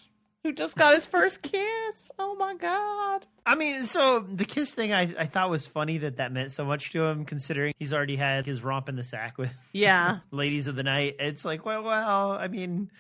who 0.45 0.53
just 0.53 0.77
got 0.77 0.95
his 0.95 1.07
first 1.07 1.41
kiss. 1.43 2.11
Oh 2.19 2.35
my 2.37 2.55
god. 2.55 3.27
I 3.47 3.57
mean, 3.57 3.85
so 3.85 4.21
the 4.21 4.45
kiss 4.45 4.71
thing 4.71 4.93
I, 4.93 5.15
I 5.19 5.25
thought 5.25 5.49
was 5.49 5.67
funny 5.67 5.99
that 5.99 6.17
that 6.17 6.33
meant 6.33 6.53
so 6.53 6.67
much 6.67 6.93
to 6.93 7.03
him, 7.03 7.25
considering 7.25 7.73
he's 7.79 7.95
already 7.95 8.17
had 8.17 8.45
his 8.45 8.63
romp 8.63 8.91
in 8.91 8.97
the 8.97 9.05
sack 9.05 9.39
with 9.39 9.55
Yeah. 9.73 10.19
ladies 10.31 10.67
of 10.67 10.77
the 10.77 10.83
night. 10.83 11.17
It's 11.19 11.47
like, 11.47 11.65
well, 11.65 11.83
well, 11.83 12.33
I 12.33 12.49
mean, 12.49 12.91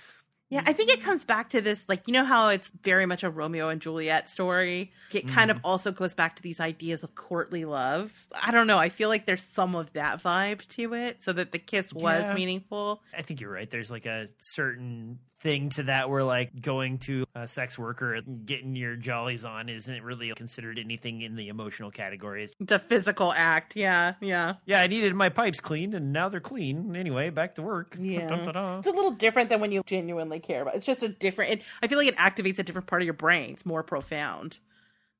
Yeah, 0.50 0.62
I 0.66 0.72
think 0.72 0.90
it 0.90 1.02
comes 1.02 1.24
back 1.24 1.50
to 1.50 1.60
this, 1.60 1.84
like, 1.88 2.06
you 2.06 2.12
know 2.12 2.24
how 2.24 2.48
it's 2.48 2.70
very 2.82 3.06
much 3.06 3.24
a 3.24 3.30
Romeo 3.30 3.70
and 3.70 3.80
Juliet 3.80 4.28
story? 4.28 4.92
It 5.12 5.26
kind 5.26 5.50
mm-hmm. 5.50 5.58
of 5.58 5.64
also 5.64 5.90
goes 5.90 6.14
back 6.14 6.36
to 6.36 6.42
these 6.42 6.60
ideas 6.60 7.02
of 7.02 7.14
courtly 7.14 7.64
love. 7.64 8.12
I 8.40 8.50
don't 8.50 8.66
know. 8.66 8.78
I 8.78 8.88
feel 8.88 9.08
like 9.08 9.26
there's 9.26 9.42
some 9.42 9.74
of 9.74 9.92
that 9.94 10.22
vibe 10.22 10.66
to 10.68 10.94
it, 10.94 11.22
so 11.22 11.32
that 11.32 11.52
the 11.52 11.58
kiss 11.58 11.92
was 11.92 12.24
Yeah. 12.24 12.34
meaningful. 12.34 13.02
I 13.16 13.22
think 13.22 13.40
you're 13.40 13.50
right. 13.50 13.70
There's 13.70 13.90
like 13.90 14.06
a 14.06 14.28
certain 14.38 15.18
thing 15.44 15.68
to 15.68 15.82
that 15.82 16.08
where 16.08 16.24
like 16.24 16.58
going 16.62 16.96
to 16.96 17.22
a 17.34 17.46
sex 17.46 17.78
worker 17.78 18.14
and 18.14 18.46
getting 18.46 18.74
your 18.74 18.96
jollies 18.96 19.44
on 19.44 19.68
isn't 19.68 20.02
really 20.02 20.32
considered 20.34 20.78
anything 20.78 21.20
in 21.20 21.36
the 21.36 21.48
emotional 21.48 21.90
categories. 21.90 22.54
It's 22.58 22.72
a 22.72 22.78
physical 22.78 23.30
act. 23.30 23.76
Yeah, 23.76 24.14
yeah. 24.22 24.54
Yeah, 24.64 24.80
I 24.80 24.86
needed 24.86 25.14
my 25.14 25.28
pipes 25.28 25.60
cleaned 25.60 25.94
and 25.94 26.14
now 26.14 26.30
they're 26.30 26.40
clean. 26.40 26.96
Anyway, 26.96 27.28
back 27.30 27.56
to 27.56 27.62
work. 27.62 27.96
Yeah. 28.04 28.78
It's 28.78 28.86
a 28.86 28.92
little 28.92 29.10
different 29.12 29.48
than 29.48 29.60
when 29.60 29.72
you 29.72 29.82
genuinely 29.86 30.33
care 30.40 30.62
about. 30.62 30.74
It's 30.76 30.86
just 30.86 31.02
a 31.02 31.08
different. 31.08 31.52
It, 31.52 31.62
I 31.82 31.86
feel 31.88 31.98
like 31.98 32.08
it 32.08 32.16
activates 32.16 32.58
a 32.58 32.62
different 32.62 32.86
part 32.86 33.02
of 33.02 33.06
your 33.06 33.14
brain. 33.14 33.50
It's 33.52 33.66
more 33.66 33.82
profound. 33.82 34.58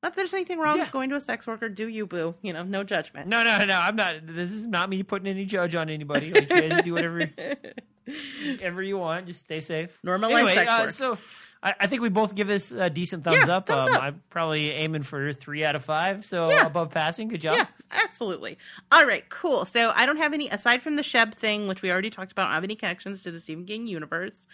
Not 0.03 0.11
that 0.13 0.17
there's 0.17 0.33
anything 0.33 0.59
wrong 0.59 0.77
Yeah. 0.77 0.83
with 0.83 0.91
going 0.91 1.09
to 1.09 1.15
a 1.15 1.21
sex 1.21 1.47
worker. 1.47 1.67
Do 1.69 1.87
you, 1.87 2.05
boo? 2.05 2.35
You 2.43 2.53
know, 2.53 2.63
no 2.63 2.83
judgment. 2.83 3.27
No, 3.27 3.43
no, 3.43 3.65
no. 3.65 3.79
I'm 3.79 3.95
not. 3.95 4.15
This 4.27 4.51
is 4.51 4.65
not 4.65 4.87
me 4.89 5.01
putting 5.03 5.27
any 5.27 5.45
judge 5.45 5.73
on 5.73 5.89
anybody. 5.89 6.31
Like, 6.31 6.49
you 6.49 6.69
guys 6.69 6.83
do 6.83 6.93
whatever, 6.93 7.21
whatever 8.45 8.83
you 8.83 8.97
want. 8.97 9.27
Just 9.27 9.41
stay 9.41 9.59
safe. 9.59 9.99
Normalize 10.05 10.33
anyway, 10.35 10.53
sex 10.55 10.71
uh, 10.71 10.81
work. 10.85 10.91
so 10.93 11.17
I, 11.63 11.73
I 11.79 11.87
think 11.87 12.01
we 12.03 12.09
both 12.09 12.35
give 12.35 12.45
this 12.47 12.71
a 12.71 12.89
decent 12.89 13.23
thumbs 13.23 13.47
Yeah, 13.47 13.55
up. 13.57 13.67
thumbs 13.67 13.89
um, 13.89 13.95
up. 13.95 14.03
I'm 14.03 14.21
probably 14.29 14.69
aiming 14.71 15.01
for 15.01 15.33
three 15.33 15.63
out 15.65 15.75
of 15.75 15.83
five, 15.83 16.23
so 16.23 16.49
Yeah. 16.49 16.67
above 16.67 16.91
passing. 16.91 17.27
Good 17.29 17.41
job. 17.41 17.55
Yeah, 17.57 17.65
absolutely. 17.91 18.57
All 18.91 19.05
right, 19.05 19.27
cool. 19.29 19.65
So 19.65 19.91
I 19.95 20.05
don't 20.05 20.17
have 20.17 20.33
any 20.33 20.49
aside 20.49 20.81
from 20.83 20.97
the 20.97 21.01
Sheb 21.03 21.33
thing, 21.33 21.67
which 21.67 21.81
we 21.81 21.91
already 21.91 22.11
talked 22.11 22.31
about. 22.31 22.43
I 22.43 22.49
don't 22.49 22.55
have 22.55 22.63
any 22.65 22.75
connections 22.75 23.23
to 23.23 23.31
the 23.31 23.39
Stephen 23.39 23.65
King 23.65 23.87
universe. 23.87 24.45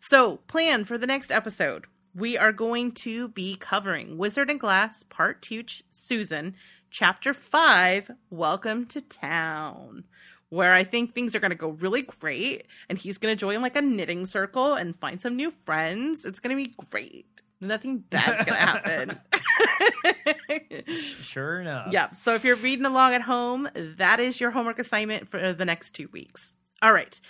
So 0.00 0.36
plan 0.48 0.84
for 0.84 0.96
the 0.98 1.06
next 1.06 1.30
episode. 1.30 1.86
We 2.14 2.38
are 2.38 2.52
going 2.52 2.92
to 2.92 3.28
be 3.28 3.56
covering 3.56 4.16
Wizard 4.18 4.50
and 4.50 4.58
Glass 4.58 5.02
Part 5.04 5.42
Two, 5.42 5.62
Ch- 5.62 5.82
Susan, 5.90 6.54
Chapter 6.90 7.34
Five. 7.34 8.10
Welcome 8.30 8.86
to 8.86 9.00
Town. 9.00 10.04
Where 10.50 10.72
I 10.72 10.82
think 10.82 11.14
things 11.14 11.34
are 11.34 11.40
going 11.40 11.50
to 11.50 11.56
go 11.56 11.68
really 11.68 12.02
great, 12.02 12.66
and 12.88 12.96
he's 12.96 13.18
going 13.18 13.32
to 13.32 13.38
join 13.38 13.60
like 13.60 13.76
a 13.76 13.82
knitting 13.82 14.24
circle 14.24 14.74
and 14.74 14.96
find 14.98 15.20
some 15.20 15.36
new 15.36 15.50
friends. 15.50 16.24
It's 16.24 16.38
going 16.38 16.56
to 16.56 16.64
be 16.64 16.74
great. 16.90 17.26
Nothing 17.60 17.98
bad's 17.98 18.44
going 18.44 18.58
to 18.58 18.66
happen. 18.66 19.20
Sure 20.88 21.60
enough. 21.60 21.92
Yeah. 21.92 22.10
So 22.12 22.34
if 22.34 22.44
you're 22.44 22.56
reading 22.56 22.86
along 22.86 23.12
at 23.14 23.22
home, 23.22 23.68
that 23.74 24.20
is 24.20 24.40
your 24.40 24.50
homework 24.50 24.78
assignment 24.78 25.28
for 25.28 25.52
the 25.52 25.64
next 25.64 25.90
two 25.90 26.08
weeks. 26.12 26.54
All 26.80 26.92
right. 26.92 27.20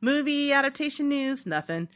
Movie 0.00 0.52
adaptation 0.52 1.08
news, 1.08 1.46
nothing. 1.46 1.88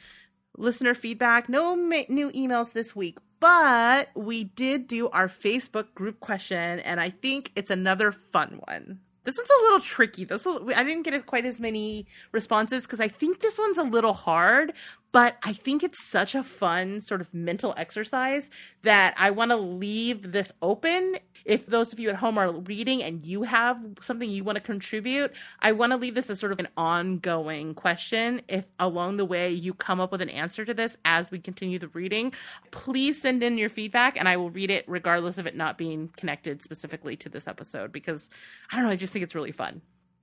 Listener 0.59 0.93
feedback, 0.93 1.49
no 1.49 1.77
ma- 1.77 2.03
new 2.09 2.33
emails 2.33 2.73
this 2.73 2.97
week, 2.97 3.19
but 3.39 4.11
we 4.17 4.43
did 4.45 4.89
do 4.89 5.09
our 5.11 5.29
Facebook 5.29 5.95
group 5.95 6.19
question, 6.19 6.81
and 6.81 7.01
I 7.01 7.11
think 7.11 7.53
it's 7.55 7.71
another 7.71 8.11
fun 8.11 8.61
one. 8.67 8.99
This 9.23 9.37
one's 9.37 9.51
a 9.51 9.63
little 9.65 9.81
tricky. 9.81 10.25
This 10.25 10.47
I 10.47 10.83
didn't 10.83 11.03
get 11.03 11.27
quite 11.27 11.45
as 11.45 11.61
many 11.61 12.07
responses 12.33 12.83
because 12.83 12.99
I 12.99 13.09
think 13.09 13.41
this 13.41 13.59
one's 13.59 13.79
a 13.79 13.83
little 13.83 14.15
hard, 14.15 14.73
but 15.13 15.37
I 15.43 15.53
think 15.53 15.85
it's 15.85 16.03
such 16.03 16.35
a 16.35 16.43
fun 16.43 17.03
sort 17.03 17.21
of 17.21 17.33
mental 17.33 17.75
exercise 17.77 18.51
that 18.83 19.15
I 19.17 19.31
want 19.31 19.51
to 19.51 19.57
leave 19.57 20.33
this 20.33 20.51
open. 20.61 21.19
If 21.49 21.65
those 21.65 21.95
of 21.95 21.99
you 21.99 22.11
at 22.11 22.17
home 22.17 22.37
are 22.37 22.53
reading 22.53 23.03
and 23.03 23.25
you 23.25 23.43
have 23.43 23.81
something 24.03 24.29
you 24.29 24.45
want 24.45 24.57
to 24.57 24.61
contribute, 24.61 25.33
I 25.61 25.73
want 25.73 25.93
to 25.93 25.97
leave 25.97 26.15
this 26.15 26.29
as 26.29 26.39
sort 26.39 26.53
of 26.53 26.61
an 26.61 26.69
ongoing 26.77 27.75
question. 27.75 28.43
If 28.49 28.71
along 28.79 29.17
the 29.17 29.25
way 29.25 29.51
you 29.51 29.73
come 29.73 29.99
up 29.99 30.13
with 30.13 30.21
an 30.21 30.29
answer 30.29 30.67
to 30.67 30.75
this 30.75 30.99
as 31.07 31.31
we 31.31 31.39
continue 31.39 31.79
the 31.79 31.89
reading, 31.89 32.35
please 32.71 33.21
send 33.21 33.43
in 33.43 33.57
your 33.57 33.71
feedback 33.71 34.19
and 34.19 34.29
I 34.29 34.37
will 34.37 34.51
read 34.51 34.71
it 34.71 34.85
regardless 34.87 35.39
of 35.39 35.47
it 35.47 35.57
not 35.57 35.79
being 35.79 36.11
connected 36.19 36.63
specifically 36.63 37.17
to 37.17 37.31
this 37.31 37.49
episode 37.49 37.93
because 37.93 38.29
I 38.71 38.77
don't 38.77 38.85
know, 38.85 38.91
I 38.91 38.97
just 38.97 39.15
think 39.15 39.23
it's 39.23 39.35
really 39.35 39.53
fun. 39.53 39.81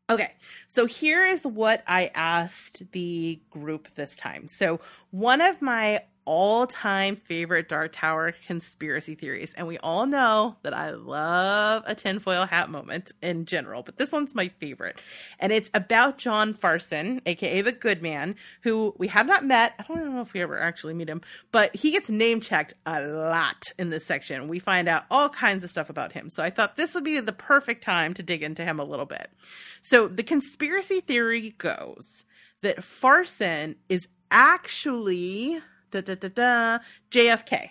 Okay, 0.07 0.35
so 0.67 0.85
here 0.85 1.25
is 1.25 1.43
what 1.43 1.83
I 1.87 2.11
asked 2.13 2.83
the 2.91 3.41
group 3.49 3.95
this 3.95 4.15
time. 4.15 4.47
So, 4.47 4.79
one 5.09 5.41
of 5.41 5.63
my 5.63 6.01
all 6.25 6.67
time 6.67 7.15
favorite 7.15 7.69
Dark 7.69 7.93
Tower 7.93 8.33
conspiracy 8.45 9.15
theories, 9.15 9.53
and 9.53 9.67
we 9.67 9.77
all 9.79 10.05
know 10.05 10.57
that 10.63 10.73
I 10.73 10.91
love 10.91 11.83
a 11.85 11.95
tinfoil 11.95 12.45
hat 12.45 12.69
moment 12.69 13.11
in 13.21 13.45
general, 13.45 13.83
but 13.83 13.97
this 13.97 14.11
one's 14.11 14.35
my 14.35 14.49
favorite. 14.59 14.99
And 15.39 15.51
it's 15.51 15.69
about 15.73 16.17
John 16.17 16.53
Farson, 16.53 17.21
aka 17.25 17.61
the 17.61 17.71
Good 17.71 18.01
Man, 18.01 18.35
who 18.61 18.93
we 18.97 19.07
have 19.07 19.27
not 19.27 19.45
met. 19.45 19.73
I 19.79 19.83
don't 19.83 20.13
know 20.13 20.21
if 20.21 20.33
we 20.33 20.41
ever 20.41 20.59
actually 20.59 20.93
meet 20.93 21.09
him, 21.09 21.21
but 21.51 21.75
he 21.75 21.91
gets 21.91 22.09
name 22.09 22.41
checked 22.41 22.73
a 22.85 23.01
lot 23.01 23.71
in 23.79 23.89
this 23.89 24.05
section. 24.05 24.47
We 24.47 24.59
find 24.59 24.87
out 24.87 25.05
all 25.09 25.29
kinds 25.29 25.63
of 25.63 25.71
stuff 25.71 25.89
about 25.89 26.11
him. 26.11 26.29
So, 26.29 26.43
I 26.43 26.49
thought 26.49 26.75
this 26.75 26.93
would 26.95 27.03
be 27.03 27.19
the 27.19 27.33
perfect 27.33 27.83
time 27.83 28.13
to 28.15 28.23
dig 28.23 28.43
into 28.43 28.63
him 28.63 28.79
a 28.79 28.83
little 28.83 29.05
bit. 29.05 29.29
So 29.81 30.07
the 30.07 30.23
conspiracy 30.23 30.99
theory 31.01 31.51
goes 31.57 32.23
that 32.61 32.83
Farson 32.83 33.75
is 33.87 34.07
actually 34.31 35.61
da, 35.91 36.01
da, 36.01 36.15
da, 36.15 36.29
da, 36.29 36.79
JFK. 37.11 37.69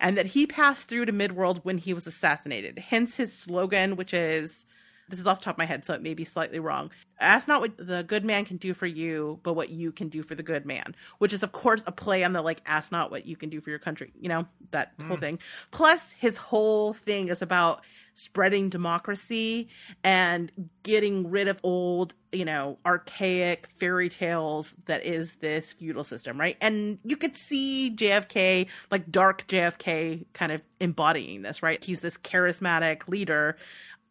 and 0.00 0.16
that 0.16 0.26
he 0.26 0.46
passed 0.46 0.88
through 0.88 1.04
to 1.06 1.12
Midworld 1.12 1.64
when 1.64 1.78
he 1.78 1.92
was 1.92 2.06
assassinated. 2.06 2.78
Hence 2.78 3.16
his 3.16 3.36
slogan, 3.36 3.96
which 3.96 4.14
is 4.14 4.66
this 5.08 5.20
is 5.20 5.26
off 5.26 5.40
the 5.40 5.44
top 5.44 5.54
of 5.54 5.58
my 5.58 5.66
head, 5.66 5.84
so 5.84 5.92
it 5.92 6.02
may 6.02 6.14
be 6.14 6.24
slightly 6.24 6.58
wrong. 6.58 6.90
Ask 7.20 7.46
not 7.46 7.60
what 7.60 7.76
the 7.76 8.04
good 8.04 8.24
man 8.24 8.44
can 8.44 8.56
do 8.56 8.72
for 8.72 8.86
you, 8.86 9.38
but 9.42 9.52
what 9.52 9.70
you 9.70 9.92
can 9.92 10.08
do 10.08 10.22
for 10.22 10.34
the 10.34 10.42
good 10.42 10.64
man, 10.64 10.94
which 11.18 11.32
is, 11.32 11.42
of 11.42 11.52
course, 11.52 11.82
a 11.86 11.92
play 11.92 12.24
on 12.24 12.32
the 12.32 12.42
like, 12.42 12.62
ask 12.66 12.90
not 12.90 13.10
what 13.10 13.26
you 13.26 13.36
can 13.36 13.50
do 13.50 13.60
for 13.60 13.70
your 13.70 13.78
country, 13.78 14.12
you 14.18 14.28
know, 14.28 14.46
that 14.70 14.96
mm. 14.98 15.08
whole 15.08 15.16
thing. 15.16 15.38
Plus, 15.70 16.12
his 16.12 16.36
whole 16.36 16.94
thing 16.94 17.28
is 17.28 17.42
about 17.42 17.84
spreading 18.14 18.68
democracy 18.68 19.68
and 20.02 20.50
getting 20.82 21.30
rid 21.30 21.48
of 21.48 21.58
old, 21.62 22.14
you 22.32 22.44
know, 22.44 22.78
archaic 22.86 23.68
fairy 23.76 24.08
tales 24.08 24.74
that 24.86 25.04
is 25.04 25.34
this 25.34 25.72
feudal 25.72 26.04
system, 26.04 26.38
right? 26.38 26.56
And 26.60 26.98
you 27.04 27.16
could 27.16 27.36
see 27.36 27.94
JFK, 27.94 28.68
like 28.90 29.10
dark 29.10 29.46
JFK, 29.46 30.26
kind 30.32 30.52
of 30.52 30.62
embodying 30.80 31.42
this, 31.42 31.62
right? 31.62 31.82
He's 31.82 32.00
this 32.00 32.16
charismatic 32.18 33.08
leader. 33.08 33.56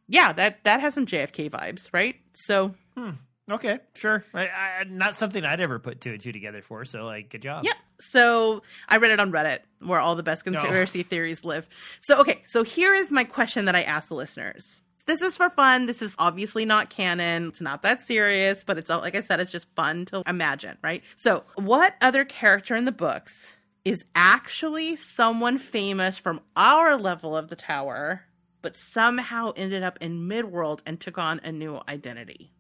Yeah, 0.08 0.34
that 0.34 0.64
that 0.66 0.82
has 0.82 0.94
some 0.94 1.06
JFK 1.06 1.50
vibes, 1.50 1.90
right? 1.94 2.16
So, 2.34 2.76
hmm. 2.96 3.12
Okay, 3.52 3.80
sure. 3.96 4.24
I, 4.34 4.48
I, 4.48 4.84
not 4.88 5.18
something 5.18 5.44
I'd 5.44 5.60
ever 5.60 5.78
put 5.78 6.00
two 6.00 6.12
and 6.12 6.22
two 6.22 6.32
together 6.32 6.62
for. 6.62 6.86
So, 6.86 7.04
like, 7.04 7.30
good 7.30 7.42
job. 7.42 7.66
Yeah. 7.66 7.74
So 8.00 8.62
I 8.88 8.98
read 8.98 9.12
it 9.12 9.20
on 9.20 9.32
Reddit, 9.32 9.60
where 9.80 10.00
all 10.00 10.16
the 10.16 10.24
best 10.24 10.46
conspiracy 10.46 11.00
no. 11.00 11.04
theories 11.10 11.44
live. 11.44 11.68
So, 12.00 12.20
okay. 12.22 12.42
So 12.48 12.64
here 12.64 12.94
is 12.94 13.12
my 13.12 13.26
question 13.26 13.66
that 13.66 13.76
I 13.76 13.84
asked 13.84 14.10
the 14.10 14.16
listeners. 14.16 14.80
This 15.06 15.22
is 15.22 15.36
for 15.36 15.50
fun. 15.50 15.86
This 15.86 16.02
is 16.02 16.16
obviously 16.18 16.64
not 16.64 16.90
canon. 16.90 17.50
It's 17.50 17.60
not 17.60 17.84
that 17.84 18.02
serious, 18.02 18.64
but 18.64 18.78
it's 18.78 18.90
all, 18.90 19.02
like 19.02 19.16
I 19.16 19.22
said, 19.22 19.42
it's 19.42 19.52
just 19.52 19.70
fun 19.76 20.06
to 20.06 20.24
imagine, 20.26 20.78
right? 20.82 21.04
So, 21.18 21.44
what 21.56 21.96
other 22.00 22.24
character 22.24 22.78
in 22.78 22.86
the 22.86 22.94
books 22.94 23.54
is 23.84 24.06
actually 24.16 24.96
someone 24.96 25.58
famous 25.58 26.18
from 26.18 26.40
our 26.56 26.98
level 26.98 27.36
of 27.36 27.50
the 27.50 27.58
tower, 27.58 28.22
but 28.62 28.78
somehow 28.78 29.52
ended 29.58 29.84
up 29.84 29.98
in 30.00 30.30
Midworld 30.30 30.80
and 30.86 31.02
took 31.02 31.18
on 31.18 31.42
a 31.44 31.52
new 31.52 31.82
identity? 31.90 32.54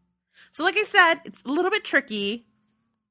So, 0.53 0.63
like 0.63 0.77
I 0.77 0.83
said, 0.83 1.15
it's 1.25 1.43
a 1.45 1.49
little 1.49 1.71
bit 1.71 1.83
tricky, 1.83 2.45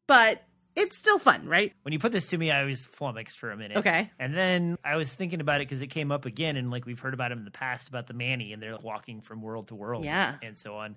but 0.07 0.45
it's 0.77 0.97
still 0.97 1.19
fun, 1.19 1.49
right? 1.49 1.73
When 1.83 1.93
you 1.93 1.99
put 1.99 2.13
this 2.13 2.29
to 2.29 2.39
me, 2.39 2.53
I 2.53 2.63
was 2.63 2.87
flummoxed 2.87 3.37
for 3.37 3.51
a 3.51 3.57
minute. 3.57 3.79
Okay. 3.79 4.09
And 4.21 4.33
then 4.33 4.79
I 4.85 4.95
was 4.95 5.13
thinking 5.13 5.41
about 5.41 5.61
it 5.61 5.67
because 5.67 5.83
it 5.83 5.89
came 5.89 6.13
up 6.13 6.25
again, 6.25 6.57
and 6.57 6.71
like 6.71 6.87
we've 6.87 7.01
heard 7.01 7.15
about 7.15 7.33
him 7.33 7.39
in 7.39 7.45
the 7.45 7.51
past 7.51 7.89
about 7.89 8.07
the 8.07 8.15
Manni, 8.15 8.53
and 8.53 8.63
they're 8.63 8.79
walking 8.79 9.21
from 9.21 9.43
world 9.43 9.67
to 9.69 9.75
world, 9.75 10.05
yeah, 10.05 10.37
and 10.41 10.57
so 10.57 10.77
on. 10.77 10.95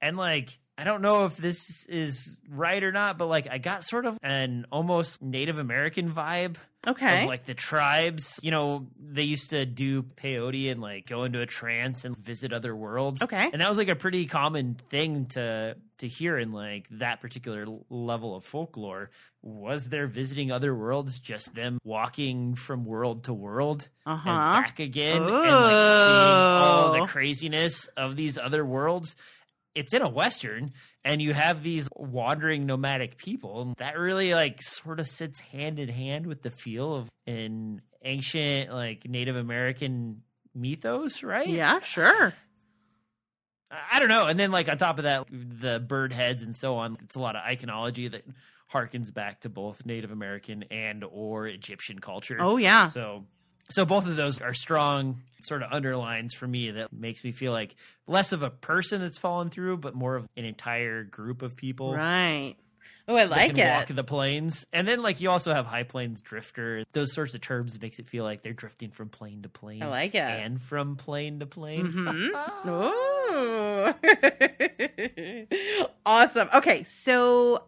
And 0.00 0.16
like, 0.16 0.58
I 0.76 0.84
don't 0.84 1.02
know 1.02 1.24
if 1.24 1.36
this 1.36 1.86
is 1.88 2.36
right 2.48 2.82
or 2.82 2.92
not, 2.92 3.18
but 3.18 3.26
like, 3.26 3.48
I 3.50 3.58
got 3.58 3.84
sort 3.84 4.06
of 4.06 4.18
an 4.22 4.66
almost 4.70 5.22
Native 5.22 5.58
American 5.58 6.12
vibe 6.12 6.56
Okay. 6.86 7.22
Of, 7.22 7.28
like 7.28 7.44
the 7.44 7.54
tribes, 7.54 8.38
you 8.42 8.50
know, 8.50 8.86
they 8.98 9.24
used 9.24 9.50
to 9.50 9.66
do 9.66 10.02
peyote 10.02 10.70
and 10.70 10.80
like 10.80 11.06
go 11.06 11.24
into 11.24 11.40
a 11.40 11.46
trance 11.46 12.04
and 12.04 12.16
visit 12.16 12.52
other 12.52 12.74
worlds. 12.74 13.20
Okay. 13.20 13.50
And 13.52 13.60
that 13.60 13.68
was 13.68 13.78
like 13.78 13.88
a 13.88 13.96
pretty 13.96 14.26
common 14.26 14.76
thing 14.88 15.26
to 15.26 15.76
to 15.98 16.08
hear 16.08 16.38
in 16.38 16.52
like 16.52 16.86
that 16.92 17.20
particular 17.20 17.66
level 17.90 18.36
of 18.36 18.44
folklore. 18.44 19.10
Was 19.42 19.88
there 19.88 20.06
visiting 20.06 20.52
other 20.52 20.74
worlds, 20.74 21.18
just 21.18 21.52
them 21.52 21.78
walking 21.82 22.54
from 22.54 22.84
world 22.84 23.24
to 23.24 23.34
world 23.34 23.88
uh-huh. 24.06 24.30
and 24.30 24.38
back 24.38 24.78
again 24.78 25.22
and 25.22 25.30
like 25.30 25.42
seeing 25.42 26.16
all 26.16 26.92
the 26.92 27.00
oh. 27.00 27.06
craziness 27.06 27.88
of 27.96 28.14
these 28.14 28.38
other 28.38 28.64
worlds? 28.64 29.16
It's 29.78 29.94
in 29.94 30.02
a 30.02 30.08
western 30.08 30.72
and 31.04 31.22
you 31.22 31.32
have 31.32 31.62
these 31.62 31.88
wandering 31.94 32.66
nomadic 32.66 33.16
people 33.16 33.74
that 33.78 33.96
really 33.96 34.32
like 34.34 34.60
sort 34.60 34.98
of 34.98 35.06
sits 35.06 35.38
hand 35.38 35.78
in 35.78 35.88
hand 35.88 36.26
with 36.26 36.42
the 36.42 36.50
feel 36.50 36.96
of 36.96 37.08
an 37.26 37.80
ancient 38.02 38.72
like 38.72 39.08
native 39.08 39.36
american 39.36 40.22
mythos 40.52 41.22
right? 41.22 41.46
Yeah 41.46 41.78
sure. 41.80 42.34
I 43.70 44.00
don't 44.00 44.08
know 44.08 44.26
and 44.26 44.38
then 44.38 44.50
like 44.50 44.68
on 44.68 44.78
top 44.78 44.98
of 44.98 45.04
that 45.04 45.26
the 45.30 45.78
bird 45.78 46.12
heads 46.12 46.42
and 46.42 46.56
so 46.56 46.74
on 46.76 46.96
it's 47.02 47.14
a 47.14 47.20
lot 47.20 47.36
of 47.36 47.42
iconology 47.42 48.10
that 48.10 48.24
harkens 48.72 49.14
back 49.14 49.42
to 49.42 49.48
both 49.48 49.86
native 49.86 50.10
american 50.10 50.64
and 50.70 51.04
or 51.04 51.46
egyptian 51.46 52.00
culture. 52.00 52.38
Oh 52.40 52.56
yeah. 52.56 52.88
So 52.88 53.26
so 53.70 53.84
both 53.84 54.06
of 54.06 54.16
those 54.16 54.40
are 54.40 54.54
strong 54.54 55.22
sort 55.40 55.62
of 55.62 55.72
underlines 55.72 56.34
for 56.34 56.46
me 56.48 56.72
that 56.72 56.92
makes 56.92 57.22
me 57.22 57.32
feel 57.32 57.52
like 57.52 57.76
less 58.06 58.32
of 58.32 58.42
a 58.42 58.50
person 58.50 59.00
that's 59.00 59.18
fallen 59.18 59.50
through, 59.50 59.76
but 59.78 59.94
more 59.94 60.16
of 60.16 60.28
an 60.36 60.44
entire 60.44 61.04
group 61.04 61.42
of 61.42 61.56
people. 61.56 61.94
Right. 61.94 62.56
Oh, 63.06 63.16
I 63.16 63.24
like 63.24 63.56
it. 63.56 63.66
Walk 63.66 63.86
the 63.86 64.04
planes, 64.04 64.66
and 64.70 64.86
then 64.86 65.00
like 65.00 65.22
you 65.22 65.30
also 65.30 65.54
have 65.54 65.64
high 65.64 65.82
plains 65.82 66.20
drifter. 66.20 66.84
Those 66.92 67.14
sorts 67.14 67.34
of 67.34 67.40
terms 67.40 67.80
makes 67.80 67.98
it 67.98 68.06
feel 68.06 68.22
like 68.22 68.42
they're 68.42 68.52
drifting 68.52 68.90
from 68.90 69.08
plane 69.08 69.40
to 69.42 69.48
plane. 69.48 69.82
I 69.82 69.86
like 69.86 70.14
it, 70.14 70.18
and 70.18 70.62
from 70.62 70.96
plane 70.96 71.40
to 71.40 71.46
plane. 71.46 71.86
Mm-hmm. 71.86 72.34
awesome. 76.06 76.50
Okay, 76.54 76.84
so 76.84 77.64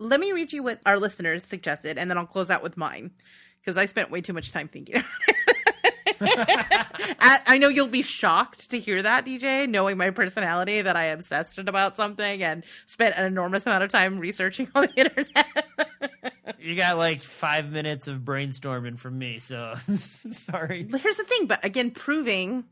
let 0.00 0.18
me 0.18 0.32
read 0.32 0.52
you 0.52 0.64
what 0.64 0.80
our 0.84 0.98
listeners 0.98 1.44
suggested, 1.44 1.96
and 1.96 2.10
then 2.10 2.18
I'll 2.18 2.26
close 2.26 2.50
out 2.50 2.64
with 2.64 2.76
mine 2.76 3.12
because 3.62 3.76
I 3.76 3.86
spent 3.86 4.10
way 4.10 4.20
too 4.20 4.32
much 4.32 4.52
time 4.52 4.68
thinking. 4.68 5.02
I 6.24 7.58
know 7.58 7.68
you'll 7.68 7.88
be 7.88 8.02
shocked 8.02 8.70
to 8.70 8.78
hear 8.78 9.02
that, 9.02 9.26
DJ, 9.26 9.68
knowing 9.68 9.96
my 9.96 10.10
personality 10.10 10.82
that 10.82 10.96
I 10.96 11.04
obsessed 11.04 11.58
about 11.58 11.96
something 11.96 12.42
and 12.42 12.64
spent 12.86 13.16
an 13.16 13.24
enormous 13.24 13.66
amount 13.66 13.84
of 13.84 13.90
time 13.90 14.18
researching 14.18 14.68
on 14.74 14.88
the 14.94 14.94
internet. 14.94 16.32
you 16.60 16.74
got 16.74 16.96
like 16.96 17.20
five 17.20 17.70
minutes 17.70 18.08
of 18.08 18.20
brainstorming 18.20 18.98
from 18.98 19.18
me, 19.18 19.38
so 19.38 19.74
sorry. 20.32 20.86
Here's 20.90 21.16
the 21.16 21.24
thing, 21.24 21.46
but 21.46 21.64
again, 21.64 21.90
proving 21.90 22.64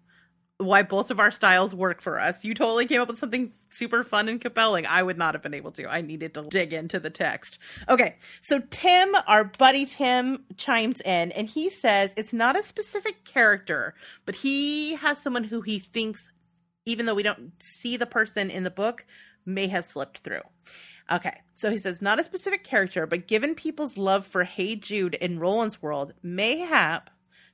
why 0.61 0.83
both 0.83 1.11
of 1.11 1.19
our 1.19 1.31
styles 1.31 1.75
work 1.75 2.01
for 2.01 2.21
us. 2.21 2.45
You 2.45 2.55
totally 2.55 2.87
came 2.87 3.01
up 3.01 3.09
with 3.09 3.19
something 3.19 3.53
super 3.71 4.05
fun 4.05 4.29
and 4.29 4.41
compelling. 4.41 4.87
I 4.87 5.03
would 5.03 5.17
not 5.17 5.35
have 5.35 5.43
been 5.43 5.55
able 5.55 5.73
to. 5.73 5.87
I 5.87 6.03
needed 6.03 6.35
to 6.35 6.43
dig 6.43 6.73
into 6.73 7.01
the 7.01 7.11
text. 7.11 7.59
Okay, 7.89 8.17
so 8.41 8.61
Tim, 8.71 9.15
our 9.27 9.45
buddy 9.45 9.87
Tim, 9.87 10.45
chimes 10.57 11.01
in 11.01 11.33
and 11.33 11.49
he 11.49 11.71
says 11.71 12.13
it's 12.17 12.33
not 12.33 12.59
a 12.59 12.63
specific 12.63 13.25
character, 13.25 13.95
but 14.27 14.35
he 14.35 14.97
has 14.97 15.19
someone 15.19 15.45
who 15.45 15.63
he 15.63 15.79
thinks, 15.79 16.31
even 16.85 17.07
though 17.07 17.15
we 17.15 17.23
don't 17.23 17.53
see 17.61 17.97
the 17.97 18.07
person 18.07 18.51
in 18.51 18.65
the 18.65 18.71
book, 18.71 19.07
may 19.47 19.67
have 19.69 19.87
slipped 19.87 20.19
through. 20.19 20.43
Okay, 21.11 21.41
so 21.57 21.71
he 21.71 21.79
says 21.79 22.03
not 22.03 22.21
a 22.21 22.25
specific 22.25 22.65
character, 22.65 23.07
but 23.07 23.27
given 23.27 23.55
people's 23.55 23.97
love 23.97 24.27
for 24.27 24.45
Hey 24.45 24.77
Jude 24.77 25.15
in 25.15 25.39
Roland's 25.41 25.83
world, 25.83 26.13
mayhap 26.23 27.11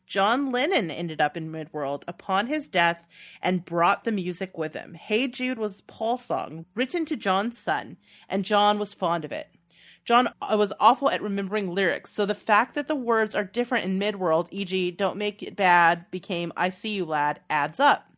John 0.06 0.52
Lennon 0.52 0.90
ended 0.90 1.20
up 1.20 1.36
in 1.36 1.50
Midworld 1.50 2.04
upon 2.06 2.46
his 2.46 2.68
death 2.68 3.08
and 3.42 3.64
brought 3.64 4.04
the 4.04 4.12
music 4.12 4.56
with 4.56 4.74
him. 4.74 4.94
Hey 4.94 5.26
Jude 5.26 5.58
was 5.58 5.82
Paul's 5.82 6.24
song, 6.24 6.64
written 6.74 7.04
to 7.06 7.16
John's 7.16 7.58
son, 7.58 7.96
and 8.28 8.44
John 8.44 8.78
was 8.78 8.94
fond 8.94 9.24
of 9.24 9.32
it. 9.32 9.48
John 10.04 10.28
uh, 10.40 10.56
was 10.56 10.72
awful 10.78 11.10
at 11.10 11.20
remembering 11.20 11.74
lyrics, 11.74 12.12
so 12.12 12.24
the 12.24 12.34
fact 12.34 12.76
that 12.76 12.86
the 12.86 12.94
words 12.94 13.34
are 13.34 13.42
different 13.42 13.84
in 13.84 13.98
Midworld, 13.98 14.46
e.g., 14.52 14.92
Don't 14.92 15.18
Make 15.18 15.42
It 15.42 15.56
Bad 15.56 16.08
became 16.12 16.52
I 16.56 16.68
See 16.68 16.94
You 16.94 17.04
Lad, 17.04 17.40
adds 17.50 17.80
up. 17.80 18.08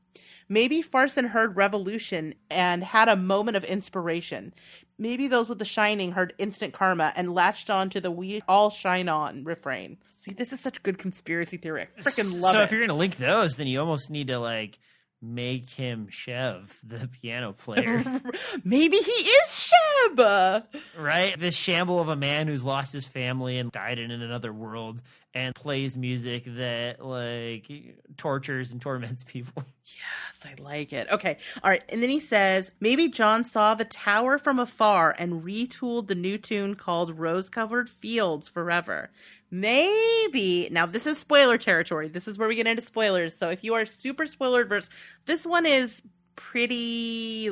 Maybe 0.50 0.82
Farson 0.82 1.26
heard 1.26 1.56
Revolution 1.56 2.34
and 2.50 2.84
had 2.84 3.08
a 3.08 3.16
moment 3.16 3.56
of 3.56 3.64
inspiration. 3.64 4.52
Maybe 4.98 5.28
those 5.28 5.48
with 5.48 5.58
The 5.58 5.64
Shining 5.64 6.12
heard 6.12 6.34
Instant 6.38 6.74
Karma 6.74 7.12
and 7.16 7.34
latched 7.34 7.70
on 7.70 7.88
to 7.90 8.00
the 8.00 8.10
We 8.10 8.42
All 8.46 8.68
Shine 8.68 9.08
On 9.08 9.44
refrain. 9.44 9.96
See, 10.28 10.34
this 10.34 10.52
is 10.52 10.60
such 10.60 10.82
good 10.82 10.98
conspiracy 10.98 11.56
theory. 11.56 11.86
I 11.96 12.00
freaking 12.00 12.40
love 12.40 12.52
so 12.52 12.58
it. 12.58 12.60
So 12.60 12.62
if 12.62 12.70
you're 12.70 12.80
going 12.80 12.88
to 12.88 12.94
link 12.94 13.16
those, 13.16 13.56
then 13.56 13.66
you 13.66 13.80
almost 13.80 14.10
need 14.10 14.28
to 14.28 14.38
like 14.38 14.78
make 15.20 15.68
him 15.70 16.08
Sheb, 16.10 16.68
the 16.84 17.08
piano 17.22 17.52
player. 17.52 18.04
Maybe 18.64 18.96
he 18.96 19.12
is 19.12 19.72
Sheb. 20.16 20.64
Right? 20.96 21.38
This 21.38 21.56
shamble 21.56 22.00
of 22.00 22.08
a 22.08 22.16
man 22.16 22.46
who's 22.46 22.64
lost 22.64 22.92
his 22.92 23.06
family 23.06 23.58
and 23.58 23.72
died 23.72 23.98
in 23.98 24.10
another 24.10 24.52
world 24.52 25.02
and 25.34 25.54
plays 25.54 25.96
music 25.96 26.44
that 26.44 27.04
like 27.04 27.70
tortures 28.16 28.72
and 28.72 28.80
torments 28.80 29.24
people. 29.26 29.64
Yes, 29.84 30.44
I 30.44 30.60
like 30.60 30.92
it. 30.92 31.08
Okay. 31.10 31.38
All 31.62 31.70
right. 31.70 31.82
And 31.88 32.02
then 32.02 32.10
he 32.10 32.20
says, 32.20 32.72
maybe 32.80 33.08
John 33.08 33.44
saw 33.44 33.74
the 33.74 33.84
tower 33.84 34.38
from 34.38 34.58
afar 34.58 35.14
and 35.18 35.42
retooled 35.42 36.06
the 36.06 36.14
new 36.14 36.38
tune 36.38 36.74
called 36.74 37.18
Rose 37.18 37.48
Covered 37.48 37.88
Fields 37.90 38.48
Forever. 38.48 39.10
Maybe. 39.50 40.68
Now, 40.70 40.86
this 40.86 41.06
is 41.06 41.18
spoiler 41.18 41.58
territory. 41.58 42.08
This 42.08 42.28
is 42.28 42.38
where 42.38 42.48
we 42.48 42.56
get 42.56 42.66
into 42.66 42.82
spoilers. 42.82 43.38
So 43.38 43.48
if 43.50 43.64
you 43.64 43.74
are 43.74 43.86
super 43.86 44.26
spoiler 44.26 44.60
adverse, 44.60 44.90
this 45.26 45.46
one 45.46 45.64
is 45.66 46.02
pretty 46.36 47.50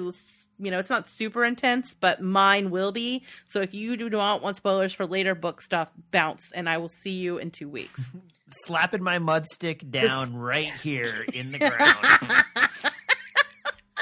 you 0.59 0.71
know, 0.71 0.79
it's 0.79 0.91
not 0.91 1.09
super 1.09 1.45
intense, 1.45 1.95
but 1.95 2.23
mine 2.23 2.71
will 2.71 2.93
be. 2.93 3.23
So 3.49 3.61
if 3.61 3.75
you 3.75 3.97
do 3.97 4.09
not 4.09 4.43
want 4.43 4.57
spoilers 4.57 4.93
for 4.93 5.07
later 5.07 5.35
book 5.35 5.61
stuff, 5.61 5.91
bounce, 6.11 6.51
and 6.53 6.69
I 6.69 6.79
will 6.79 6.89
see 6.89 7.11
you 7.11 7.39
in 7.39 7.51
two 7.51 7.69
weeks. 7.69 8.11
Slapping 8.49 9.03
my 9.03 9.19
mud 9.19 9.47
stick 9.47 9.91
down 9.91 10.29
this... 10.29 10.31
right 10.31 10.73
here 10.73 11.27
in 11.33 11.53
the 11.53 11.59
ground. 11.59 12.73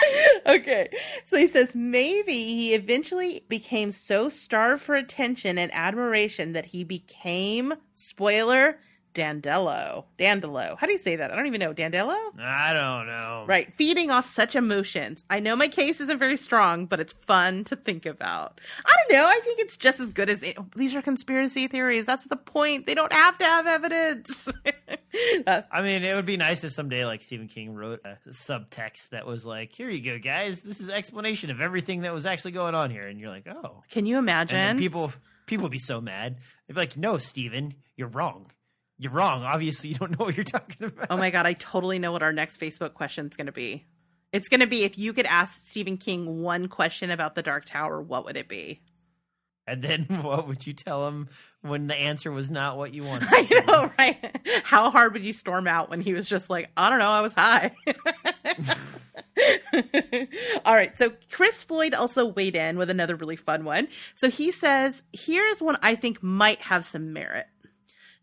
okay. 0.46 0.88
So 1.24 1.36
he 1.38 1.46
says 1.46 1.74
maybe 1.74 2.32
he 2.32 2.74
eventually 2.74 3.44
became 3.48 3.92
so 3.92 4.28
starved 4.28 4.82
for 4.82 4.94
attention 4.94 5.58
and 5.58 5.72
admiration 5.74 6.52
that 6.52 6.66
he 6.66 6.84
became, 6.84 7.74
spoiler, 7.92 8.78
Dandelo. 9.14 10.04
Dandelo. 10.18 10.76
How 10.78 10.86
do 10.86 10.92
you 10.92 10.98
say 10.98 11.16
that? 11.16 11.30
I 11.30 11.36
don't 11.36 11.46
even 11.46 11.60
know. 11.60 11.72
Dandelo? 11.72 12.16
I 12.38 12.72
don't 12.74 13.06
know. 13.06 13.44
Right. 13.46 13.72
Feeding 13.74 14.10
off 14.10 14.26
such 14.26 14.56
emotions. 14.56 15.24
I 15.30 15.40
know 15.40 15.54
my 15.56 15.68
case 15.68 16.00
isn't 16.00 16.18
very 16.18 16.36
strong, 16.36 16.86
but 16.86 17.00
it's 17.00 17.12
fun 17.12 17.64
to 17.64 17.76
think 17.76 18.06
about. 18.06 18.60
I 18.84 18.92
don't 19.08 19.16
know. 19.16 19.24
I 19.24 19.40
think 19.44 19.60
it's 19.60 19.76
just 19.76 20.00
as 20.00 20.10
good 20.12 20.28
as 20.28 20.42
it. 20.42 20.58
These 20.76 20.94
are 20.94 21.02
conspiracy 21.02 21.68
theories. 21.68 22.06
That's 22.06 22.26
the 22.26 22.36
point. 22.36 22.86
They 22.86 22.94
don't 22.94 23.12
have 23.12 23.38
to 23.38 23.44
have 23.44 23.66
evidence. 23.66 24.48
Uh, 25.46 25.62
I 25.70 25.80
mean, 25.80 26.02
it 26.02 26.12
would 26.16 26.24
be 26.26 26.36
nice 26.36 26.64
if 26.64 26.72
someday, 26.72 27.04
like 27.04 27.22
Stephen 27.22 27.46
King 27.46 27.72
wrote 27.72 28.00
a 28.04 28.16
subtext 28.30 29.10
that 29.10 29.24
was 29.24 29.46
like, 29.46 29.72
"Here 29.72 29.88
you 29.88 30.00
go, 30.00 30.18
guys. 30.18 30.62
This 30.62 30.80
is 30.80 30.88
explanation 30.88 31.50
of 31.52 31.60
everything 31.60 32.00
that 32.00 32.12
was 32.12 32.26
actually 32.26 32.50
going 32.50 32.74
on 32.74 32.90
here," 32.90 33.06
and 33.06 33.20
you're 33.20 33.30
like, 33.30 33.46
"Oh." 33.46 33.84
can 33.90 34.06
you 34.06 34.16
And 34.18 34.24
imagine? 34.24 34.76
people, 34.76 35.12
people 35.46 35.62
would 35.66 35.70
be 35.72 35.78
so 35.78 36.00
mad. 36.00 36.38
They'd 36.66 36.74
be 36.74 36.80
like, 36.80 36.96
"No, 36.96 37.16
Stephen, 37.18 37.74
you're 37.96 38.08
wrong. 38.08 38.50
You're 38.98 39.12
wrong. 39.12 39.42
Obviously, 39.42 39.90
you 39.90 39.96
don't 39.96 40.18
know 40.18 40.26
what 40.26 40.36
you're 40.36 40.44
talking 40.44 40.86
about." 40.86 41.06
oh 41.10 41.16
my 41.16 41.30
God. 41.30 41.46
I 41.46 41.54
totally 41.54 41.98
know 41.98 42.12
what 42.12 42.22
our 42.22 42.32
next 42.32 42.60
Facebook 42.60 42.94
question 42.94 43.26
is 43.26 43.36
going 43.36 43.46
to 43.46 43.52
be. 43.52 43.86
It's 44.32 44.48
going 44.48 44.60
to 44.60 44.66
be 44.66 44.82
if 44.82 44.98
you 44.98 45.12
could 45.12 45.26
ask 45.26 45.60
Stephen 45.60 45.96
King 45.96 46.42
one 46.42 46.68
question 46.68 47.10
about 47.10 47.36
the 47.36 47.42
Dark 47.42 47.66
Tower, 47.66 48.00
what 48.00 48.24
would 48.24 48.36
it 48.36 48.48
be? 48.48 48.80
And 49.66 49.82
then 49.82 50.04
what 50.22 50.46
would 50.46 50.66
you 50.66 50.72
tell 50.72 51.06
him 51.08 51.28
when 51.62 51.86
the 51.86 51.94
answer 51.94 52.30
was 52.30 52.50
not 52.50 52.76
what 52.76 52.92
you 52.92 53.04
wanted? 53.04 53.28
I 53.32 53.62
know, 53.66 53.90
right? 53.98 54.40
How 54.64 54.90
hard 54.90 55.12
would 55.12 55.24
you 55.24 55.32
storm 55.32 55.66
out 55.66 55.90
when 55.90 56.00
he 56.00 56.12
was 56.12 56.28
just 56.28 56.50
like, 56.50 56.70
I 56.76 56.90
don't 56.90 56.98
know, 56.98 57.10
I 57.10 57.20
was 57.20 57.34
high. 57.34 57.72
All 60.64 60.74
right. 60.74 60.96
So 60.98 61.12
Chris 61.30 61.62
Floyd 61.62 61.94
also 61.94 62.26
weighed 62.26 62.56
in 62.56 62.78
with 62.78 62.90
another 62.90 63.16
really 63.16 63.36
fun 63.36 63.64
one. 63.64 63.88
So 64.14 64.30
he 64.30 64.50
says, 64.50 65.02
here's 65.12 65.62
one 65.62 65.76
I 65.82 65.94
think 65.94 66.22
might 66.22 66.60
have 66.62 66.84
some 66.84 67.12
merit. 67.12 67.46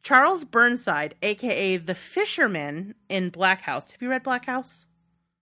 Charles 0.03 0.43
Burnside, 0.43 1.15
aka 1.21 1.77
the 1.77 1.95
fisherman 1.95 2.95
in 3.09 3.29
Black 3.29 3.61
House. 3.61 3.91
Have 3.91 4.01
you 4.01 4.09
read 4.09 4.23
Black 4.23 4.45
House? 4.45 4.85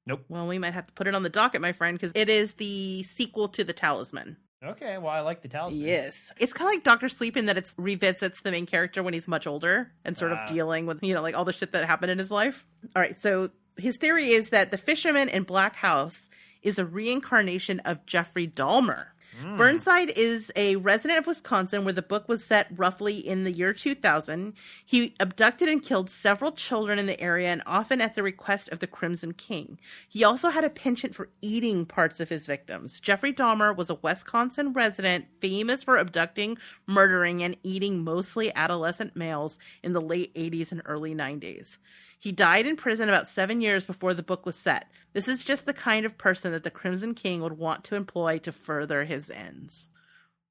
Nope. 0.05 0.25
Well, 0.27 0.47
we 0.47 0.59
might 0.59 0.73
have 0.73 0.87
to 0.87 0.93
put 0.93 1.07
it 1.07 1.15
on 1.15 1.23
the 1.23 1.29
docket, 1.29 1.61
my 1.61 1.71
friend, 1.71 1.97
because 1.97 2.11
it 2.15 2.29
is 2.29 2.55
the 2.55 3.03
sequel 3.03 3.47
to 3.49 3.63
The 3.63 3.73
Talisman. 3.73 4.37
Okay, 4.61 4.97
well, 4.97 5.11
I 5.11 5.21
like 5.21 5.41
the 5.41 5.47
talisman. 5.47 5.85
Yes. 5.87 6.31
It's 6.37 6.51
kind 6.51 6.67
of 6.67 6.73
like 6.75 6.83
Doctor 6.83 7.07
Sleep 7.07 7.37
in 7.37 7.45
that 7.45 7.57
it's 7.57 7.73
revisits 7.77 8.41
the 8.41 8.51
main 8.51 8.65
character 8.65 9.01
when 9.01 9.13
he's 9.13 9.25
much 9.27 9.47
older 9.47 9.93
and 10.03 10.17
sort 10.17 10.33
Ah. 10.33 10.43
of 10.43 10.49
dealing 10.49 10.85
with, 10.85 11.01
you 11.01 11.13
know, 11.13 11.21
like 11.21 11.33
all 11.37 11.45
the 11.45 11.53
shit 11.53 11.71
that 11.71 11.85
happened 11.85 12.11
in 12.11 12.17
his 12.19 12.29
life. 12.29 12.65
All 12.93 13.01
right. 13.01 13.17
So 13.17 13.51
his 13.77 13.95
theory 13.95 14.31
is 14.31 14.49
that 14.49 14.71
the 14.71 14.77
fisherman 14.77 15.29
in 15.29 15.43
Black 15.43 15.75
House 15.77 16.27
is 16.61 16.77
a 16.77 16.83
reincarnation 16.85 17.79
of 17.81 18.05
Jeffrey 18.05 18.49
Dahmer. 18.49 19.05
Hmm. 19.39 19.57
Burnside 19.57 20.11
is 20.17 20.51
a 20.55 20.75
resident 20.77 21.19
of 21.19 21.27
Wisconsin 21.27 21.85
where 21.85 21.93
the 21.93 22.01
book 22.01 22.27
was 22.27 22.43
set 22.43 22.67
roughly 22.75 23.15
in 23.15 23.45
the 23.45 23.51
year 23.51 23.73
2000. 23.73 24.53
He 24.85 25.15
abducted 25.19 25.69
and 25.69 25.81
killed 25.81 26.09
several 26.09 26.51
children 26.51 26.99
in 26.99 27.05
the 27.05 27.19
area 27.21 27.47
and 27.47 27.61
often 27.65 28.01
at 28.01 28.15
the 28.15 28.23
request 28.23 28.69
of 28.69 28.79
the 28.79 28.87
Crimson 28.87 29.33
King. 29.33 29.79
He 30.09 30.23
also 30.23 30.49
had 30.49 30.65
a 30.65 30.69
penchant 30.69 31.15
for 31.15 31.29
eating 31.41 31.85
parts 31.85 32.19
of 32.19 32.27
his 32.27 32.45
victims. 32.45 32.99
Jeffrey 32.99 33.31
Dahmer 33.31 33.75
was 33.75 33.89
a 33.89 33.95
Wisconsin 33.95 34.73
resident 34.73 35.25
famous 35.39 35.83
for 35.83 35.97
abducting, 35.97 36.57
murdering, 36.85 37.41
and 37.41 37.55
eating 37.63 38.03
mostly 38.03 38.53
adolescent 38.55 39.15
males 39.15 39.59
in 39.83 39.93
the 39.93 40.01
late 40.01 40.33
80s 40.35 40.71
and 40.71 40.81
early 40.85 41.15
90s. 41.15 41.77
He 42.19 42.33
died 42.33 42.65
in 42.67 42.75
prison 42.75 43.07
about 43.07 43.29
seven 43.29 43.61
years 43.61 43.85
before 43.85 44.13
the 44.13 44.21
book 44.23 44.45
was 44.45 44.57
set. 44.57 44.91
This 45.13 45.29
is 45.29 45.43
just 45.43 45.65
the 45.65 45.73
kind 45.73 46.05
of 46.05 46.17
person 46.17 46.51
that 46.51 46.63
the 46.63 46.69
Crimson 46.69 47.13
King 47.13 47.41
would 47.41 47.57
want 47.57 47.85
to 47.85 47.95
employ 47.95 48.39
to 48.39 48.51
further 48.51 49.05
his 49.05 49.29
ends. 49.29 49.87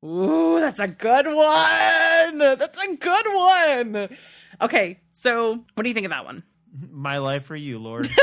Ooh, 0.02 0.60
that's 0.60 0.80
a 0.80 0.88
good 0.88 1.26
one. 1.26 2.38
That's 2.38 2.82
a 2.82 2.96
good 2.96 3.26
one. 3.26 4.16
Okay, 4.62 5.00
so 5.12 5.64
what 5.74 5.82
do 5.82 5.88
you 5.88 5.94
think 5.94 6.06
of 6.06 6.10
that 6.10 6.24
one? 6.24 6.42
My 6.90 7.18
life 7.18 7.44
for 7.44 7.56
you, 7.56 7.78
Lord. 7.78 8.08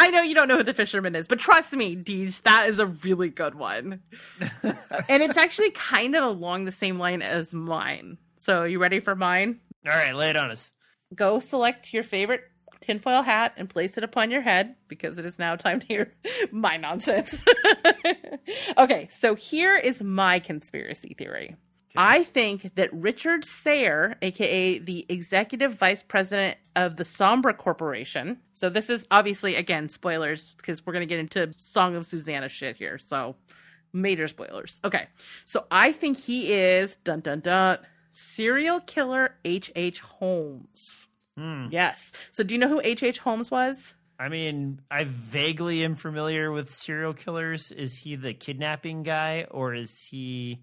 I 0.00 0.10
know 0.12 0.22
you 0.22 0.34
don't 0.34 0.48
know 0.48 0.58
who 0.58 0.62
the 0.62 0.74
fisherman 0.74 1.14
is, 1.14 1.26
but 1.28 1.38
trust 1.38 1.72
me, 1.72 1.96
Deej, 1.96 2.42
that 2.42 2.68
is 2.68 2.78
a 2.78 2.86
really 2.86 3.30
good 3.30 3.54
one. 3.54 4.02
and 4.62 5.22
it's 5.22 5.38
actually 5.38 5.70
kind 5.70 6.14
of 6.14 6.24
along 6.24 6.64
the 6.64 6.72
same 6.72 6.98
line 6.98 7.22
as 7.22 7.54
mine. 7.54 8.18
So, 8.36 8.64
you 8.64 8.78
ready 8.78 9.00
for 9.00 9.14
mine? 9.14 9.60
All 9.88 9.96
right, 9.96 10.14
lay 10.14 10.30
it 10.30 10.36
on 10.36 10.50
us. 10.50 10.72
Go 11.14 11.40
select 11.40 11.92
your 11.92 12.02
favorite 12.02 12.42
tinfoil 12.80 13.22
hat 13.22 13.54
and 13.56 13.68
place 13.68 13.98
it 13.98 14.04
upon 14.04 14.30
your 14.30 14.40
head 14.40 14.74
because 14.88 15.18
it 15.18 15.24
is 15.24 15.38
now 15.38 15.56
time 15.56 15.80
to 15.80 15.86
hear 15.86 16.14
my 16.52 16.76
nonsense. 16.76 17.42
okay, 18.78 19.08
so 19.10 19.34
here 19.34 19.76
is 19.76 20.02
my 20.02 20.38
conspiracy 20.38 21.14
theory. 21.16 21.56
I 21.96 22.22
think 22.22 22.74
that 22.76 22.92
Richard 22.92 23.44
Sayre, 23.44 24.16
aka 24.22 24.78
the 24.78 25.06
executive 25.08 25.74
vice 25.74 26.02
president 26.02 26.58
of 26.76 26.96
the 26.96 27.04
Sombra 27.04 27.56
Corporation, 27.56 28.38
so 28.52 28.68
this 28.68 28.90
is 28.90 29.06
obviously 29.10 29.56
again 29.56 29.88
spoilers 29.88 30.54
because 30.56 30.84
we're 30.84 30.92
going 30.92 31.08
to 31.08 31.12
get 31.12 31.18
into 31.18 31.52
Song 31.58 31.96
of 31.96 32.06
Susanna 32.06 32.48
shit 32.48 32.76
here. 32.76 32.98
So 32.98 33.36
major 33.92 34.28
spoilers. 34.28 34.80
Okay. 34.84 35.08
So 35.46 35.66
I 35.70 35.92
think 35.92 36.18
he 36.18 36.52
is 36.52 36.96
dun 37.04 37.20
dun 37.20 37.40
dun 37.40 37.78
serial 38.18 38.80
killer 38.80 39.34
H.H. 39.44 39.72
H. 39.76 40.00
Holmes. 40.00 41.06
Hmm. 41.36 41.66
Yes. 41.70 42.12
So 42.32 42.42
do 42.42 42.54
you 42.54 42.58
know 42.58 42.68
who 42.68 42.80
H.H. 42.80 43.02
H. 43.02 43.18
Holmes 43.20 43.50
was? 43.50 43.94
I 44.18 44.28
mean, 44.28 44.80
I 44.90 45.04
vaguely 45.04 45.84
am 45.84 45.94
familiar 45.94 46.50
with 46.50 46.72
serial 46.74 47.14
killers. 47.14 47.70
Is 47.70 47.96
he 47.96 48.16
the 48.16 48.34
kidnapping 48.34 49.04
guy, 49.04 49.46
or 49.48 49.74
is 49.74 50.00
he 50.10 50.58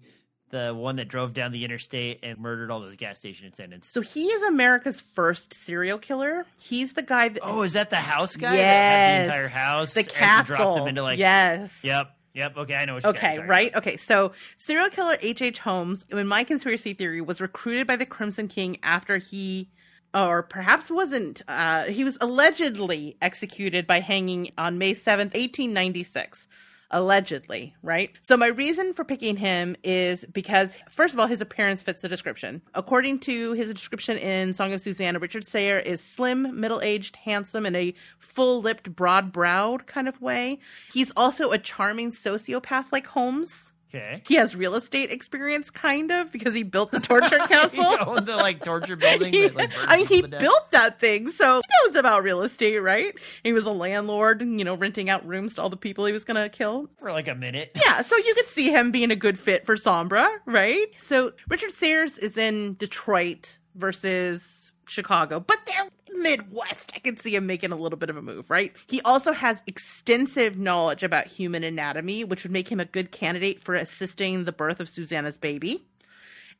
the 0.50 0.74
one 0.74 0.96
that 0.96 1.08
drove 1.08 1.32
down 1.32 1.52
the 1.52 1.64
interstate 1.64 2.20
and 2.22 2.38
murdered 2.38 2.70
all 2.70 2.80
those 2.80 2.96
gas 2.96 3.18
station 3.18 3.46
attendants? 3.46 3.90
So 3.90 4.02
he 4.02 4.26
is 4.26 4.42
America's 4.42 5.00
first 5.00 5.54
serial 5.54 5.96
killer. 5.96 6.44
He's 6.60 6.92
the 6.92 7.02
guy 7.02 7.30
that 7.30 7.40
Oh, 7.42 7.62
is 7.62 7.72
that 7.72 7.88
the 7.88 7.96
house 7.96 8.36
guy? 8.36 8.54
yes, 8.56 8.60
that 8.60 8.98
had 8.98 9.18
the 9.20 9.24
entire 9.24 9.48
house. 9.48 9.94
the 9.94 10.00
and 10.00 10.08
castle. 10.10 10.56
dropped 10.56 10.76
them 10.76 10.88
into 10.88 11.02
like. 11.02 11.18
yes, 11.18 11.80
Yep. 11.82 12.10
Yep. 12.36 12.56
Okay, 12.58 12.74
I 12.74 12.84
know. 12.84 12.94
What 12.94 13.04
you 13.04 13.12
guys 13.14 13.18
Okay, 13.38 13.38
right? 13.38 13.70
about. 13.70 13.78
Okay, 13.78 13.96
so 13.96 14.32
serial 14.58 14.90
killer 14.90 15.16
H.H. 15.22 15.40
H. 15.42 15.58
Holmes, 15.60 16.04
in 16.10 16.26
my 16.26 16.44
conspiracy 16.44 16.92
theory, 16.92 17.22
was 17.22 17.40
recruited 17.40 17.86
by 17.86 17.96
the 17.96 18.04
Crimson 18.04 18.46
King 18.46 18.76
after 18.82 19.16
he, 19.16 19.70
or 20.12 20.42
perhaps 20.42 20.90
wasn't, 20.90 21.40
uh, 21.48 21.84
he 21.84 22.04
was 22.04 22.18
allegedly 22.20 23.16
executed 23.22 23.86
by 23.86 24.00
hanging 24.00 24.50
on 24.58 24.76
May 24.76 24.92
7th, 24.92 25.32
1896. 25.34 26.46
Allegedly, 26.90 27.74
right? 27.82 28.10
So, 28.20 28.36
my 28.36 28.46
reason 28.46 28.92
for 28.92 29.04
picking 29.04 29.36
him 29.36 29.74
is 29.82 30.24
because, 30.32 30.78
first 30.88 31.14
of 31.14 31.20
all, 31.20 31.26
his 31.26 31.40
appearance 31.40 31.82
fits 31.82 32.02
the 32.02 32.08
description. 32.08 32.62
According 32.74 33.20
to 33.20 33.52
his 33.54 33.72
description 33.74 34.16
in 34.18 34.54
Song 34.54 34.72
of 34.72 34.80
Susanna, 34.80 35.18
Richard 35.18 35.46
Sayre 35.46 35.80
is 35.80 36.00
slim, 36.00 36.58
middle 36.58 36.80
aged, 36.82 37.16
handsome, 37.16 37.66
in 37.66 37.74
a 37.74 37.94
full 38.20 38.62
lipped, 38.62 38.94
broad 38.94 39.32
browed 39.32 39.86
kind 39.86 40.08
of 40.08 40.20
way. 40.20 40.60
He's 40.92 41.12
also 41.16 41.50
a 41.50 41.58
charming 41.58 42.12
sociopath 42.12 42.92
like 42.92 43.08
Holmes. 43.08 43.72
Okay. 43.96 44.22
He 44.26 44.34
has 44.34 44.54
real 44.54 44.74
estate 44.74 45.10
experience, 45.10 45.70
kind 45.70 46.10
of, 46.10 46.30
because 46.32 46.54
he 46.54 46.62
built 46.62 46.90
the 46.90 47.00
torture 47.00 47.38
he 47.42 47.46
castle. 47.46 47.96
owned 48.06 48.26
the 48.26 48.36
like 48.36 48.62
torture 48.62 48.96
building. 48.96 49.32
He- 49.32 49.42
that, 49.48 49.54
like, 49.54 49.70
I 49.86 49.96
mean, 49.96 50.06
he 50.06 50.16
people 50.16 50.22
to 50.28 50.30
death. 50.32 50.40
built 50.40 50.70
that 50.72 51.00
thing, 51.00 51.28
so 51.30 51.60
he 51.66 51.88
knows 51.88 51.96
about 51.96 52.22
real 52.22 52.42
estate, 52.42 52.78
right? 52.78 53.14
He 53.42 53.52
was 53.52 53.64
a 53.64 53.70
landlord, 53.70 54.42
you 54.42 54.64
know, 54.64 54.74
renting 54.74 55.08
out 55.10 55.26
rooms 55.26 55.54
to 55.54 55.62
all 55.62 55.70
the 55.70 55.76
people 55.76 56.04
he 56.06 56.12
was 56.12 56.24
going 56.24 56.42
to 56.42 56.48
kill. 56.48 56.88
for 56.98 57.10
like 57.12 57.28
a 57.28 57.34
minute. 57.34 57.70
Yeah, 57.76 58.02
so 58.02 58.16
you 58.16 58.34
could 58.34 58.48
see 58.48 58.70
him 58.70 58.90
being 58.90 59.10
a 59.10 59.16
good 59.16 59.38
fit 59.38 59.64
for 59.66 59.76
Sombra, 59.76 60.28
right? 60.44 60.86
So 60.96 61.32
Richard 61.48 61.72
Sayers 61.72 62.18
is 62.18 62.36
in 62.36 62.74
Detroit 62.74 63.58
versus 63.74 64.72
Chicago, 64.88 65.40
but 65.40 65.58
they're 65.66 65.88
Midwest. 66.22 66.92
I 66.94 66.98
can 66.98 67.16
see 67.16 67.34
him 67.34 67.46
making 67.46 67.72
a 67.72 67.76
little 67.76 67.98
bit 67.98 68.10
of 68.10 68.16
a 68.16 68.22
move, 68.22 68.50
right? 68.50 68.74
He 68.88 69.00
also 69.02 69.32
has 69.32 69.62
extensive 69.66 70.58
knowledge 70.58 71.02
about 71.02 71.26
human 71.26 71.64
anatomy, 71.64 72.24
which 72.24 72.42
would 72.42 72.52
make 72.52 72.68
him 72.68 72.80
a 72.80 72.84
good 72.84 73.10
candidate 73.10 73.60
for 73.60 73.74
assisting 73.74 74.44
the 74.44 74.52
birth 74.52 74.80
of 74.80 74.88
Susanna's 74.88 75.36
baby. 75.36 75.86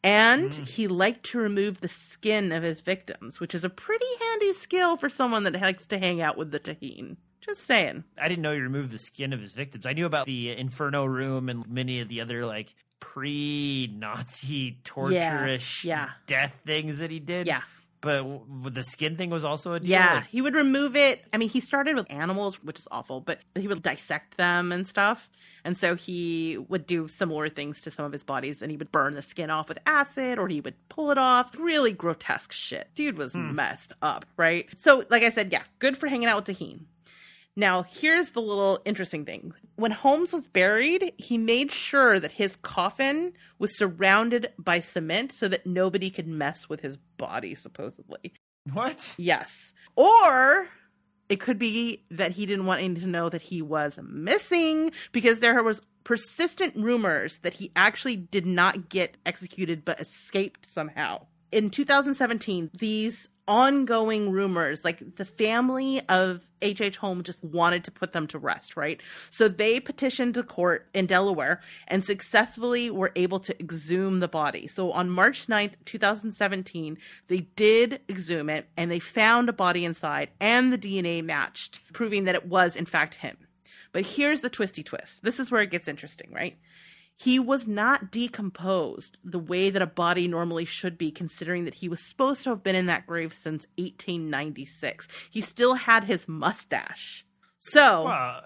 And 0.04 0.50
mm. 0.50 0.68
he 0.68 0.88
liked 0.88 1.24
to 1.26 1.38
remove 1.38 1.80
the 1.80 1.88
skin 1.88 2.52
of 2.52 2.62
his 2.62 2.80
victims, 2.80 3.40
which 3.40 3.54
is 3.54 3.64
a 3.64 3.70
pretty 3.70 4.06
handy 4.20 4.52
skill 4.52 4.96
for 4.96 5.08
someone 5.08 5.44
that 5.44 5.60
likes 5.60 5.86
to 5.88 5.98
hang 5.98 6.20
out 6.20 6.36
with 6.36 6.50
the 6.50 6.60
taheen. 6.60 7.16
Just 7.40 7.66
saying. 7.66 8.04
I 8.18 8.28
didn't 8.28 8.42
know 8.42 8.52
he 8.52 8.60
removed 8.60 8.90
the 8.90 8.98
skin 8.98 9.32
of 9.32 9.40
his 9.40 9.52
victims. 9.52 9.86
I 9.86 9.92
knew 9.92 10.06
about 10.06 10.26
the 10.26 10.50
Inferno 10.50 11.04
Room 11.04 11.48
and 11.48 11.66
many 11.68 12.00
of 12.00 12.08
the 12.08 12.20
other 12.20 12.44
like 12.44 12.74
pre-Nazi 12.98 14.78
torturous 14.84 15.84
yeah. 15.84 16.10
death 16.26 16.58
things 16.64 16.98
that 16.98 17.10
he 17.10 17.20
did. 17.20 17.46
Yeah. 17.46 17.62
But 18.00 18.24
the 18.74 18.84
skin 18.84 19.16
thing 19.16 19.30
was 19.30 19.44
also 19.44 19.72
a 19.72 19.80
deal. 19.80 19.90
Yeah, 19.90 20.14
Like, 20.16 20.26
he 20.26 20.42
would 20.42 20.54
remove 20.54 20.96
it. 20.96 21.24
I 21.32 21.38
mean, 21.38 21.48
he 21.48 21.60
started 21.60 21.96
with 21.96 22.06
animals, 22.10 22.62
which 22.62 22.78
is 22.78 22.86
awful, 22.90 23.20
but 23.20 23.40
he 23.54 23.66
would 23.66 23.82
dissect 23.82 24.36
them 24.36 24.70
and 24.70 24.86
stuff. 24.86 25.30
And 25.64 25.76
so 25.76 25.94
he 25.94 26.58
would 26.68 26.86
do 26.86 27.08
similar 27.08 27.48
things 27.48 27.82
to 27.82 27.90
some 27.90 28.04
of 28.04 28.12
his 28.12 28.22
bodies, 28.22 28.62
and 28.62 28.70
he 28.70 28.76
would 28.76 28.92
burn 28.92 29.14
the 29.14 29.22
skin 29.22 29.50
off 29.50 29.68
with 29.68 29.78
acid, 29.86 30.38
or 30.38 30.46
he 30.48 30.60
would 30.60 30.74
pull 30.88 31.10
it 31.10 31.18
off. 31.18 31.54
Really 31.58 31.92
grotesque 31.92 32.52
shit. 32.52 32.88
Dude 32.94 33.18
was 33.18 33.32
hmm. 33.32 33.54
messed 33.54 33.92
up, 34.02 34.26
right? 34.36 34.68
So, 34.76 35.04
like 35.10 35.22
I 35.22 35.30
said, 35.30 35.50
yeah, 35.50 35.62
good 35.78 35.96
for 35.96 36.06
hanging 36.06 36.28
out 36.28 36.46
with 36.46 36.56
taheen. 36.56 36.84
Now, 37.56 37.82
here's 37.82 38.32
the 38.32 38.42
little 38.42 38.80
interesting 38.84 39.24
thing. 39.24 39.54
When 39.76 39.90
Holmes 39.92 40.32
was 40.32 40.46
buried, 40.46 41.12
he 41.18 41.38
made 41.38 41.70
sure 41.70 42.18
that 42.18 42.32
his 42.32 42.56
coffin 42.56 43.32
was 43.58 43.76
surrounded 43.76 44.52
by 44.58 44.80
cement 44.80 45.32
so 45.32 45.48
that 45.48 45.66
nobody 45.66 46.10
could 46.10 46.26
mess 46.26 46.68
with 46.68 46.80
his 46.80 46.96
body, 46.96 47.54
supposedly. 47.54 48.32
What? 48.72 49.14
Yes. 49.18 49.72
Or 49.94 50.68
it 51.28 51.40
could 51.40 51.58
be 51.58 52.04
that 52.10 52.32
he 52.32 52.46
didn't 52.46 52.66
want 52.66 52.82
anyone 52.82 53.00
to 53.02 53.06
know 53.06 53.28
that 53.28 53.42
he 53.42 53.62
was 53.62 53.98
missing 54.02 54.92
because 55.12 55.40
there 55.40 55.62
was 55.62 55.80
persistent 56.04 56.74
rumors 56.76 57.40
that 57.40 57.54
he 57.54 57.72
actually 57.74 58.16
did 58.16 58.46
not 58.46 58.88
get 58.88 59.16
executed 59.26 59.84
but 59.84 60.00
escaped 60.00 60.70
somehow. 60.70 61.26
In 61.52 61.70
2017, 61.70 62.70
these 62.74 63.28
ongoing 63.48 64.30
rumors, 64.30 64.84
like 64.84 65.16
the 65.16 65.24
family 65.24 66.00
of 66.08 66.42
H.H. 66.62 66.96
Holmes 66.96 67.24
just 67.24 67.42
wanted 67.44 67.84
to 67.84 67.90
put 67.90 68.12
them 68.12 68.26
to 68.28 68.38
rest, 68.38 68.76
right? 68.76 69.00
So 69.30 69.48
they 69.48 69.78
petitioned 69.78 70.34
the 70.34 70.42
court 70.42 70.88
in 70.94 71.06
Delaware 71.06 71.60
and 71.86 72.04
successfully 72.04 72.90
were 72.90 73.12
able 73.14 73.38
to 73.40 73.58
exhume 73.60 74.20
the 74.20 74.28
body. 74.28 74.66
So 74.66 74.90
on 74.90 75.10
March 75.10 75.46
9th, 75.46 75.74
2017, 75.84 76.98
they 77.28 77.40
did 77.54 78.00
exhume 78.08 78.50
it 78.50 78.68
and 78.76 78.90
they 78.90 78.98
found 78.98 79.48
a 79.48 79.52
body 79.52 79.84
inside 79.84 80.30
and 80.40 80.72
the 80.72 80.78
DNA 80.78 81.22
matched, 81.22 81.80
proving 81.92 82.24
that 82.24 82.34
it 82.34 82.46
was 82.46 82.74
in 82.74 82.86
fact 82.86 83.16
him. 83.16 83.36
But 83.92 84.04
here's 84.04 84.40
the 84.40 84.50
twisty 84.50 84.82
twist. 84.82 85.22
This 85.22 85.38
is 85.38 85.50
where 85.50 85.62
it 85.62 85.70
gets 85.70 85.88
interesting, 85.88 86.30
right? 86.32 86.58
He 87.18 87.38
was 87.38 87.66
not 87.66 88.10
decomposed 88.10 89.18
the 89.24 89.38
way 89.38 89.70
that 89.70 89.80
a 89.80 89.86
body 89.86 90.28
normally 90.28 90.66
should 90.66 90.98
be, 90.98 91.10
considering 91.10 91.64
that 91.64 91.76
he 91.76 91.88
was 91.88 92.00
supposed 92.00 92.44
to 92.44 92.50
have 92.50 92.62
been 92.62 92.76
in 92.76 92.86
that 92.86 93.06
grave 93.06 93.32
since 93.32 93.66
1896. 93.78 95.08
He 95.30 95.40
still 95.40 95.74
had 95.74 96.04
his 96.04 96.28
mustache. 96.28 97.24
So, 97.58 98.04
Well, 98.04 98.42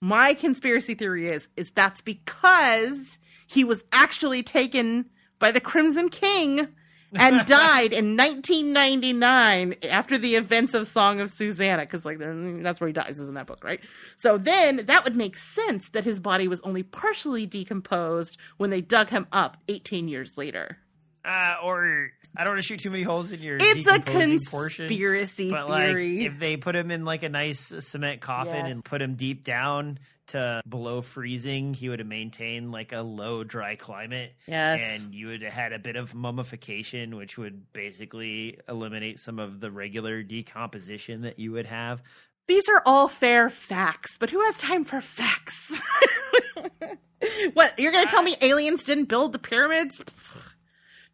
my 0.00 0.34
conspiracy 0.34 0.94
theory 0.94 1.28
is 1.28 1.48
is 1.56 1.72
that's 1.72 2.00
because 2.00 3.18
he 3.46 3.64
was 3.64 3.82
actually 3.92 4.42
taken 4.42 5.06
by 5.38 5.50
the 5.50 5.60
Crimson 5.60 6.08
King 6.08 6.68
and 7.14 7.46
died 7.46 7.92
in 7.92 8.16
1999 8.16 9.74
after 9.90 10.18
the 10.18 10.36
events 10.36 10.74
of 10.74 10.88
Song 10.88 11.20
of 11.20 11.30
Susanna 11.30 11.82
because 11.82 12.04
like 12.04 12.18
that's 12.18 12.80
where 12.80 12.88
he 12.88 12.92
dies 12.92 13.18
is 13.18 13.28
in 13.28 13.34
that 13.34 13.46
book 13.46 13.62
right? 13.64 13.80
So 14.16 14.38
then 14.38 14.84
that 14.86 15.04
would 15.04 15.16
make 15.16 15.36
sense 15.36 15.90
that 15.90 16.04
his 16.04 16.20
body 16.20 16.48
was 16.48 16.60
only 16.62 16.82
partially 16.82 17.46
decomposed 17.46 18.36
when 18.56 18.70
they 18.70 18.80
dug 18.80 19.08
him 19.08 19.26
up 19.32 19.56
18 19.68 20.08
years 20.08 20.36
later. 20.36 20.78
Uh, 21.24 21.56
or 21.62 22.10
I 22.38 22.44
don't 22.44 22.52
want 22.54 22.62
to 22.62 22.66
shoot 22.66 22.80
too 22.80 22.90
many 22.90 23.02
holes 23.02 23.32
in 23.32 23.42
your 23.42 23.56
it's 23.60 23.86
a 23.88 23.98
decomposing 23.98 24.40
portion. 24.50 24.86
conspiracy 24.88 25.50
But 25.50 25.68
like, 25.68 25.88
theory 25.88 26.24
if 26.26 26.38
they 26.38 26.56
put 26.56 26.76
him 26.76 26.90
in 26.90 27.04
like 27.04 27.22
a 27.22 27.28
nice 27.28 27.72
cement 27.80 28.20
coffin 28.20 28.54
Yes. 28.66 28.70
and 28.70 28.84
put 28.84 29.00
him 29.02 29.14
deep 29.14 29.44
down 29.44 29.98
to 30.28 30.60
below 30.68 31.02
freezing, 31.02 31.72
he 31.72 31.88
would 31.88 32.00
have 32.00 32.08
maintained 32.08 32.72
like 32.72 32.92
a 32.92 33.00
low 33.02 33.44
dry 33.44 33.76
climate. 33.76 34.34
yes 34.48 34.80
And 34.82 35.14
you 35.14 35.28
would 35.28 35.42
have 35.42 35.52
had 35.52 35.72
a 35.72 35.78
bit 35.78 35.94
of 35.96 36.14
mummification, 36.14 37.14
which 37.16 37.38
would 37.38 37.72
basically 37.72 38.58
eliminate 38.68 39.20
some 39.20 39.38
of 39.38 39.60
the 39.60 39.70
regular 39.70 40.22
decomposition 40.24 41.20
that 41.22 41.38
you 41.38 41.52
would 41.52 41.66
have. 41.66 42.02
These 42.48 42.68
are 42.68 42.82
all 42.84 43.08
fair 43.08 43.50
facts, 43.50 44.18
but 44.18 44.30
who 44.30 44.40
has 44.40 44.56
time 44.56 44.84
for 44.84 45.00
facts? 45.00 45.80
what, 47.54 47.78
you're 47.78 47.92
going 47.92 48.04
to 48.06 48.10
tell 48.10 48.22
me 48.22 48.36
aliens 48.40 48.84
didn't 48.84 49.06
build 49.06 49.32
the 49.32 49.38
pyramids? 49.38 50.00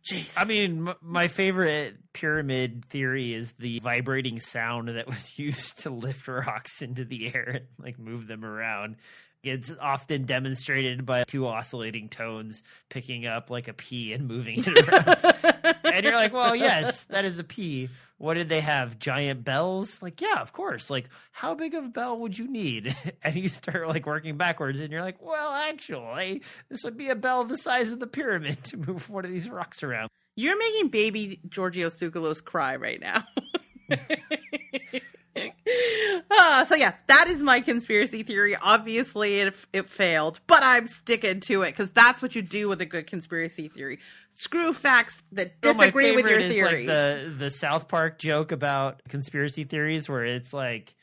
Jeez. 0.04 0.28
I 0.36 0.44
mean, 0.44 0.88
m- 0.88 0.94
my 1.00 1.28
favorite 1.28 1.96
pyramid 2.12 2.84
theory 2.86 3.34
is 3.34 3.52
the 3.54 3.78
vibrating 3.80 4.40
sound 4.40 4.88
that 4.88 5.06
was 5.06 5.38
used 5.38 5.78
to 5.82 5.90
lift 5.90 6.26
rocks 6.28 6.82
into 6.82 7.04
the 7.04 7.32
air 7.34 7.48
and 7.48 7.66
like 7.78 7.98
move 7.98 8.26
them 8.26 8.44
around. 8.44 8.96
It's 9.44 9.74
often 9.80 10.24
demonstrated 10.24 11.04
by 11.04 11.24
two 11.24 11.48
oscillating 11.48 12.08
tones 12.08 12.62
picking 12.90 13.26
up 13.26 13.50
like 13.50 13.66
a 13.66 13.72
P 13.72 14.12
and 14.12 14.28
moving 14.28 14.62
it 14.64 14.88
around. 14.88 15.76
and 15.84 16.04
you're 16.04 16.14
like, 16.14 16.32
well, 16.32 16.54
yes, 16.54 17.04
that 17.04 17.24
is 17.24 17.40
a 17.40 17.44
P. 17.44 17.88
What 18.22 18.34
did 18.34 18.48
they 18.48 18.60
have? 18.60 19.00
Giant 19.00 19.42
bells? 19.42 20.00
Like, 20.00 20.20
yeah, 20.20 20.40
of 20.40 20.52
course. 20.52 20.90
Like, 20.90 21.08
how 21.32 21.56
big 21.56 21.74
of 21.74 21.86
a 21.86 21.88
bell 21.88 22.20
would 22.20 22.38
you 22.38 22.46
need? 22.46 22.96
And 23.24 23.34
you 23.34 23.48
start 23.48 23.88
like 23.88 24.06
working 24.06 24.36
backwards, 24.36 24.78
and 24.78 24.92
you're 24.92 25.02
like, 25.02 25.20
well, 25.20 25.52
actually, 25.52 26.42
this 26.68 26.84
would 26.84 26.96
be 26.96 27.08
a 27.08 27.16
bell 27.16 27.42
the 27.44 27.56
size 27.56 27.90
of 27.90 27.98
the 27.98 28.06
pyramid 28.06 28.62
to 28.64 28.76
move 28.76 29.10
one 29.10 29.24
of 29.24 29.30
these 29.32 29.48
rocks 29.48 29.82
around. 29.82 30.08
You're 30.36 30.56
making 30.56 30.88
baby 30.88 31.40
Giorgio 31.48 31.88
Tsoukalos 31.88 32.44
cry 32.44 32.76
right 32.76 33.00
now. 33.00 33.24
Ah, 36.30 36.64
so 36.68 36.74
yeah, 36.74 36.94
that 37.06 37.28
is 37.28 37.42
my 37.42 37.60
conspiracy 37.60 38.22
theory. 38.22 38.56
Obviously, 38.56 39.40
it 39.40 39.54
it 39.72 39.88
failed, 39.88 40.40
but 40.46 40.62
I'm 40.62 40.86
sticking 40.86 41.40
to 41.40 41.62
it 41.62 41.70
because 41.70 41.90
that's 41.90 42.20
what 42.22 42.34
you 42.34 42.42
do 42.42 42.68
with 42.68 42.80
a 42.80 42.86
good 42.86 43.06
conspiracy 43.06 43.68
theory. 43.68 43.98
Screw 44.36 44.72
facts 44.72 45.22
that 45.32 45.60
disagree 45.60 46.14
with 46.14 46.28
your 46.28 46.40
theory. 46.40 46.86
Like 46.86 46.86
the 46.86 47.34
the 47.38 47.50
South 47.50 47.88
Park 47.88 48.18
joke 48.18 48.52
about 48.52 49.02
conspiracy 49.08 49.64
theories, 49.64 50.08
where 50.08 50.24
it's 50.24 50.52
like, 50.52 50.94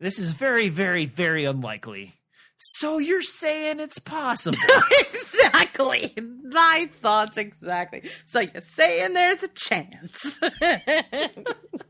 this 0.00 0.18
is 0.18 0.32
very, 0.32 0.68
very, 0.68 1.06
very 1.06 1.44
unlikely. 1.44 2.14
So 2.60 2.98
you're 2.98 3.22
saying 3.22 3.78
it's 3.78 4.00
possible? 4.00 4.58
exactly. 5.00 6.12
My 6.42 6.90
thoughts 7.00 7.36
exactly. 7.36 8.10
So 8.26 8.40
you're 8.40 8.60
saying 8.60 9.14
there's 9.14 9.44
a 9.44 9.48
chance. 9.48 10.40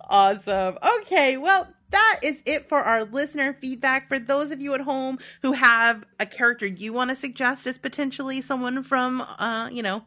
awesome. 0.00 0.78
Okay, 1.00 1.36
well, 1.36 1.68
that 1.90 2.20
is 2.22 2.42
it 2.46 2.68
for 2.68 2.78
our 2.78 3.04
listener 3.04 3.54
feedback. 3.54 4.08
For 4.08 4.18
those 4.18 4.50
of 4.50 4.60
you 4.60 4.74
at 4.74 4.80
home 4.80 5.18
who 5.42 5.52
have 5.52 6.04
a 6.18 6.26
character 6.26 6.66
you 6.66 6.92
want 6.92 7.10
to 7.10 7.16
suggest 7.16 7.66
as 7.66 7.78
potentially 7.78 8.40
someone 8.40 8.82
from, 8.82 9.20
uh, 9.20 9.68
you 9.70 9.82
know, 9.82 10.04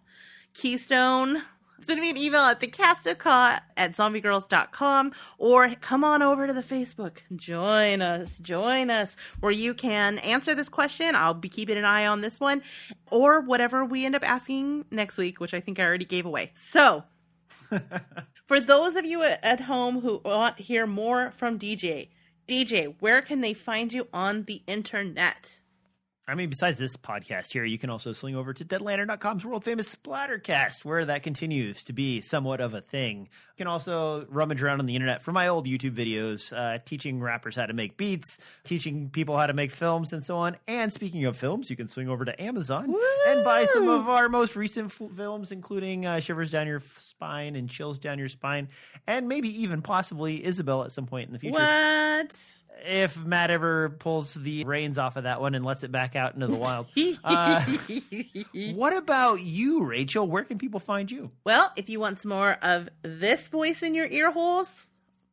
Keystone, 0.53 1.43
send 1.81 2.01
me 2.01 2.09
an 2.09 2.17
email 2.17 2.41
at 2.41 2.59
thecastofka 2.59 3.61
at 3.77 3.93
zombiegrrlz.com 3.93 5.13
or 5.37 5.69
come 5.75 6.03
on 6.03 6.21
over 6.21 6.47
to 6.47 6.53
the 6.53 6.63
Facebook. 6.63 7.19
Join 7.35 8.01
us. 8.01 8.39
Join 8.39 8.89
us 8.89 9.15
where 9.39 9.51
you 9.51 9.73
can 9.73 10.17
answer 10.19 10.53
this 10.53 10.69
question. 10.69 11.15
I'll 11.15 11.33
be 11.33 11.49
keeping 11.49 11.77
an 11.77 11.85
eye 11.85 12.05
on 12.05 12.21
this 12.21 12.39
one 12.39 12.61
or 13.11 13.41
whatever 13.41 13.85
we 13.85 14.05
end 14.05 14.15
up 14.15 14.27
asking 14.27 14.85
next 14.91 15.17
week, 15.17 15.39
which 15.39 15.53
I 15.53 15.59
think 15.59 15.79
I 15.79 15.85
already 15.85 16.05
gave 16.05 16.25
away. 16.25 16.51
So, 16.55 17.03
for 18.49 18.59
those 18.59 18.95
of 18.95 19.05
you 19.05 19.21
at 19.21 19.61
home 19.61 20.01
who 20.01 20.19
want 20.25 20.57
to 20.57 20.63
hear 20.63 20.87
more 20.87 21.29
from 21.29 21.59
DJ, 21.59 22.07
DJ, 22.47 22.95
where 22.99 23.21
can 23.21 23.41
they 23.41 23.53
find 23.53 23.93
you 23.93 24.07
on 24.11 24.45
the 24.45 24.63
internet? 24.65 25.58
I 26.29 26.35
mean, 26.35 26.49
besides 26.49 26.77
this 26.77 26.95
podcast 26.95 27.51
here, 27.51 27.65
you 27.65 27.77
can 27.77 27.89
also 27.89 28.13
swing 28.13 28.35
over 28.35 28.53
to 28.53 28.63
deadlantern.com's 28.63 29.45
world 29.45 29.63
famous 29.63 29.95
Splattercast, 29.95 30.85
where 30.85 31.03
that 31.05 31.23
continues 31.23 31.83
to 31.83 31.93
be 31.93 32.21
somewhat 32.21 32.61
of 32.61 32.73
a 32.73 32.81
thing. 32.81 33.21
You 33.21 33.57
can 33.57 33.67
also 33.67 34.25
rummage 34.29 34.61
around 34.61 34.79
on 34.79 34.85
the 34.85 34.95
internet 34.95 35.21
for 35.21 35.31
my 35.31 35.47
old 35.47 35.65
YouTube 35.65 35.95
videos, 35.95 36.53
uh, 36.55 36.79
teaching 36.85 37.19
rappers 37.19 37.55
how 37.55 37.65
to 37.65 37.73
make 37.73 37.97
beats, 37.97 38.37
teaching 38.63 39.09
people 39.09 39.35
how 39.37 39.47
to 39.47 39.53
make 39.53 39.71
films, 39.71 40.13
and 40.13 40.23
so 40.23 40.37
on. 40.37 40.55
And 40.67 40.93
speaking 40.93 41.25
of 41.25 41.35
films, 41.35 41.69
you 41.69 41.75
can 41.75 41.87
swing 41.87 42.09
over 42.09 42.23
to 42.25 42.41
Amazon 42.41 42.95
and 43.27 43.43
buy 43.43 43.65
some 43.65 43.89
of 43.89 44.07
our 44.07 44.29
most 44.29 44.55
recent 44.55 44.91
f- 44.91 45.09
films, 45.15 45.51
including 45.51 46.05
uh, 46.05 46.19
Shivers 46.19 46.51
Down 46.51 46.67
Your 46.67 46.81
Spine 46.99 47.55
and 47.55 47.69
Chills 47.69 47.97
Down 47.97 48.19
Your 48.19 48.29
Spine, 48.29 48.69
and 49.07 49.27
maybe 49.27 49.49
even 49.63 49.81
possibly 49.81 50.45
Isabel 50.45 50.83
at 50.83 50.91
some 50.91 51.05
point 51.07 51.27
in 51.27 51.33
the 51.33 51.39
future 51.39 51.53
What? 51.57 52.35
If 52.85 53.17
Matt 53.23 53.51
ever 53.51 53.89
pulls 53.89 54.33
the 54.33 54.63
reins 54.65 54.97
off 54.97 55.15
of 55.15 55.23
that 55.23 55.41
one 55.41 55.55
and 55.55 55.65
lets 55.65 55.83
it 55.83 55.91
back 55.91 56.15
out 56.15 56.33
into 56.33 56.47
the 56.47 56.55
wild. 56.55 56.87
Uh, 57.23 57.65
what 58.73 58.95
about 58.95 59.41
you, 59.41 59.85
Rachel? 59.85 60.27
Where 60.27 60.43
can 60.43 60.57
people 60.57 60.79
find 60.79 61.09
you? 61.11 61.31
well, 61.43 61.71
if 61.75 61.89
you 61.89 61.99
want 61.99 62.19
some 62.19 62.29
more 62.29 62.57
of 62.61 62.89
this 63.01 63.47
voice 63.47 63.83
in 63.83 63.95
your 63.95 64.07
ear 64.07 64.31
holes, 64.31 64.85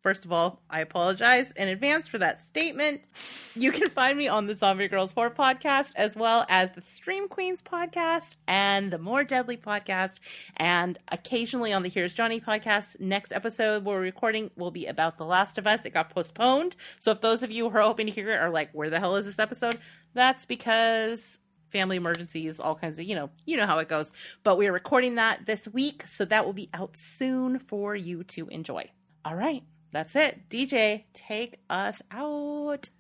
first 0.07 0.25
of 0.25 0.31
all, 0.31 0.63
I 0.71 0.83
apologize 0.83 1.51
in 1.51 1.67
advance 1.67 2.07
for 2.07 2.19
that 2.19 2.41
statement. 2.41 3.09
You 3.57 3.73
can 3.73 3.91
find 3.91 4.17
me 4.17 4.29
on 4.29 4.47
the 4.47 4.55
Zombie 4.55 4.89
Grrlz 4.89 5.13
4 5.13 5.31
podcast, 5.31 5.95
as 5.97 6.15
well 6.15 6.47
as 6.49 6.71
the 6.77 6.81
Stream 6.81 7.27
Queens 7.27 7.61
podcast 7.61 8.37
and 8.47 8.93
the 8.93 8.99
More 8.99 9.25
Deadly 9.25 9.57
podcast, 9.57 10.21
and 10.59 10.97
occasionally 11.11 11.73
on 11.73 11.83
the 11.83 11.89
Here's 11.89 12.15
Johnny 12.15 12.41
podcast. 12.41 13.01
Next 13.01 13.33
episode 13.33 13.85
we're 13.85 13.99
recording 13.99 14.53
will 14.55 14.71
be 14.71 14.87
about 14.87 15.19
The 15.19 15.27
Last 15.27 15.59
of 15.59 15.67
Us. 15.67 15.85
It 15.85 15.91
got 15.91 16.11
postponed. 16.11 16.77
So 17.01 17.11
if 17.11 17.21
those 17.21 17.43
of 17.43 17.51
you 17.51 17.69
who 17.69 17.77
are 17.77 17.83
hoping 17.83 18.07
to 18.07 18.13
hear 18.13 18.31
it 18.31 18.37
are 18.37 18.51
like, 18.51 18.71
where 18.71 18.91
the 18.91 19.01
hell 19.01 19.17
is 19.17 19.27
this 19.27 19.41
episode? 19.41 19.77
That's 20.15 20.47
because 20.47 21.41
family 21.71 21.97
emergencies, 21.97 22.61
all 22.61 22.77
kinds 22.77 23.01
of, 23.01 23.07
you 23.07 23.17
know, 23.17 23.31
you 23.45 23.57
know 23.57 23.67
how 23.67 23.81
it 23.81 23.89
goes. 23.89 24.13
But 24.45 24.57
we 24.57 24.69
are 24.69 24.73
recording 24.73 25.17
that 25.17 25.47
this 25.47 25.67
week, 25.67 26.05
so 26.07 26.25
that 26.27 26.47
will 26.47 26.53
be 26.53 26.71
out 26.73 26.97
soon 26.97 27.59
for 27.59 27.97
you 27.97 28.23
to 28.23 28.47
enjoy. 28.51 28.89
All 29.25 29.35
right, 29.35 29.65
that's 29.97 30.15
it. 30.15 30.51
DJ, 30.51 31.05
take 31.15 31.57
us 31.71 32.03
out. 32.11 32.91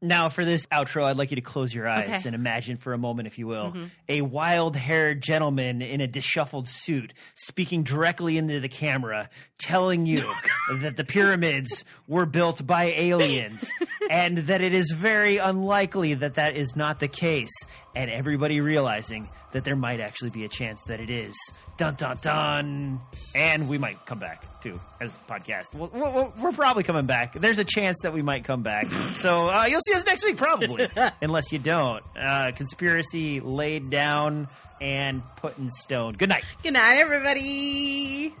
Now, 0.00 0.30
for 0.30 0.42
this 0.42 0.66
outro, 0.66 1.04
I'd 1.04 1.16
like 1.16 1.30
you 1.30 1.36
to 1.36 1.42
close 1.42 1.74
your 1.74 1.86
eyes 1.86 2.08
Okay. 2.08 2.22
and 2.26 2.34
imagine 2.34 2.76
for 2.78 2.94
a 2.94 2.98
moment, 2.98 3.26
if 3.26 3.38
you 3.38 3.46
will, 3.46 3.72
mm-hmm. 3.72 3.84
a 4.08 4.22
wild 4.22 4.74
haired 4.74 5.22
gentleman 5.22 5.82
in 5.82 6.00
a 6.00 6.06
disheveled 6.06 6.66
suit 6.68 7.12
speaking 7.34 7.82
directly 7.82 8.38
into 8.38 8.60
the 8.60 8.68
camera, 8.68 9.28
telling 9.58 10.06
you 10.06 10.22
that 10.80 10.96
the 10.96 11.04
pyramids 11.04 11.84
were 12.08 12.24
built 12.26 12.66
by 12.66 12.84
aliens 12.84 13.70
and 14.10 14.38
that 14.38 14.62
it 14.62 14.72
is 14.72 14.92
very 14.92 15.36
unlikely 15.36 16.14
that 16.14 16.36
that 16.36 16.56
is 16.56 16.74
not 16.74 17.00
the 17.00 17.08
case. 17.08 17.52
And 17.94 18.10
everybody 18.10 18.62
realizing 18.62 19.28
that 19.56 19.64
there 19.64 19.74
might 19.74 20.00
actually 20.00 20.28
be 20.28 20.44
a 20.44 20.48
chance 20.48 20.82
that 20.82 21.00
it 21.00 21.08
is. 21.08 21.34
Dun 21.78 21.94
dun 21.94 22.18
dun. 22.20 23.00
And 23.34 23.70
we 23.70 23.78
might 23.78 24.04
come 24.04 24.18
back 24.18 24.44
too 24.62 24.78
as 25.00 25.14
a 25.14 25.32
podcast. 25.32 25.74
We'll, 25.74 25.90
we'll, 25.94 26.32
we're 26.38 26.52
probably 26.52 26.82
coming 26.82 27.06
back. 27.06 27.32
There's 27.32 27.58
a 27.58 27.64
chance 27.64 27.96
that 28.02 28.12
we 28.12 28.20
might 28.20 28.44
come 28.44 28.62
back. 28.62 28.86
So 29.14 29.48
uh, 29.48 29.64
you'll 29.64 29.80
see 29.80 29.94
us 29.94 30.04
next 30.04 30.24
week, 30.26 30.36
probably, 30.36 30.90
unless 31.22 31.52
you 31.52 31.58
don't. 31.58 32.02
Uh, 32.14 32.52
conspiracy 32.54 33.40
laid 33.40 33.88
down 33.88 34.46
and 34.78 35.22
put 35.38 35.56
in 35.56 35.70
stone. 35.70 36.12
Good 36.12 36.28
night. 36.28 36.44
Good 36.62 36.74
night, 36.74 36.98
everybody. 36.98 38.34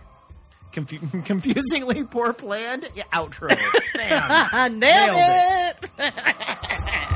Confu- 0.72 1.22
confusingly 1.24 2.04
poor 2.04 2.34
planned 2.34 2.90
yeah, 2.94 3.04
outro. 3.04 3.58
Damn. 3.94 4.78
Nailed 4.78 5.16
Nailed 5.16 5.76
it. 5.98 7.12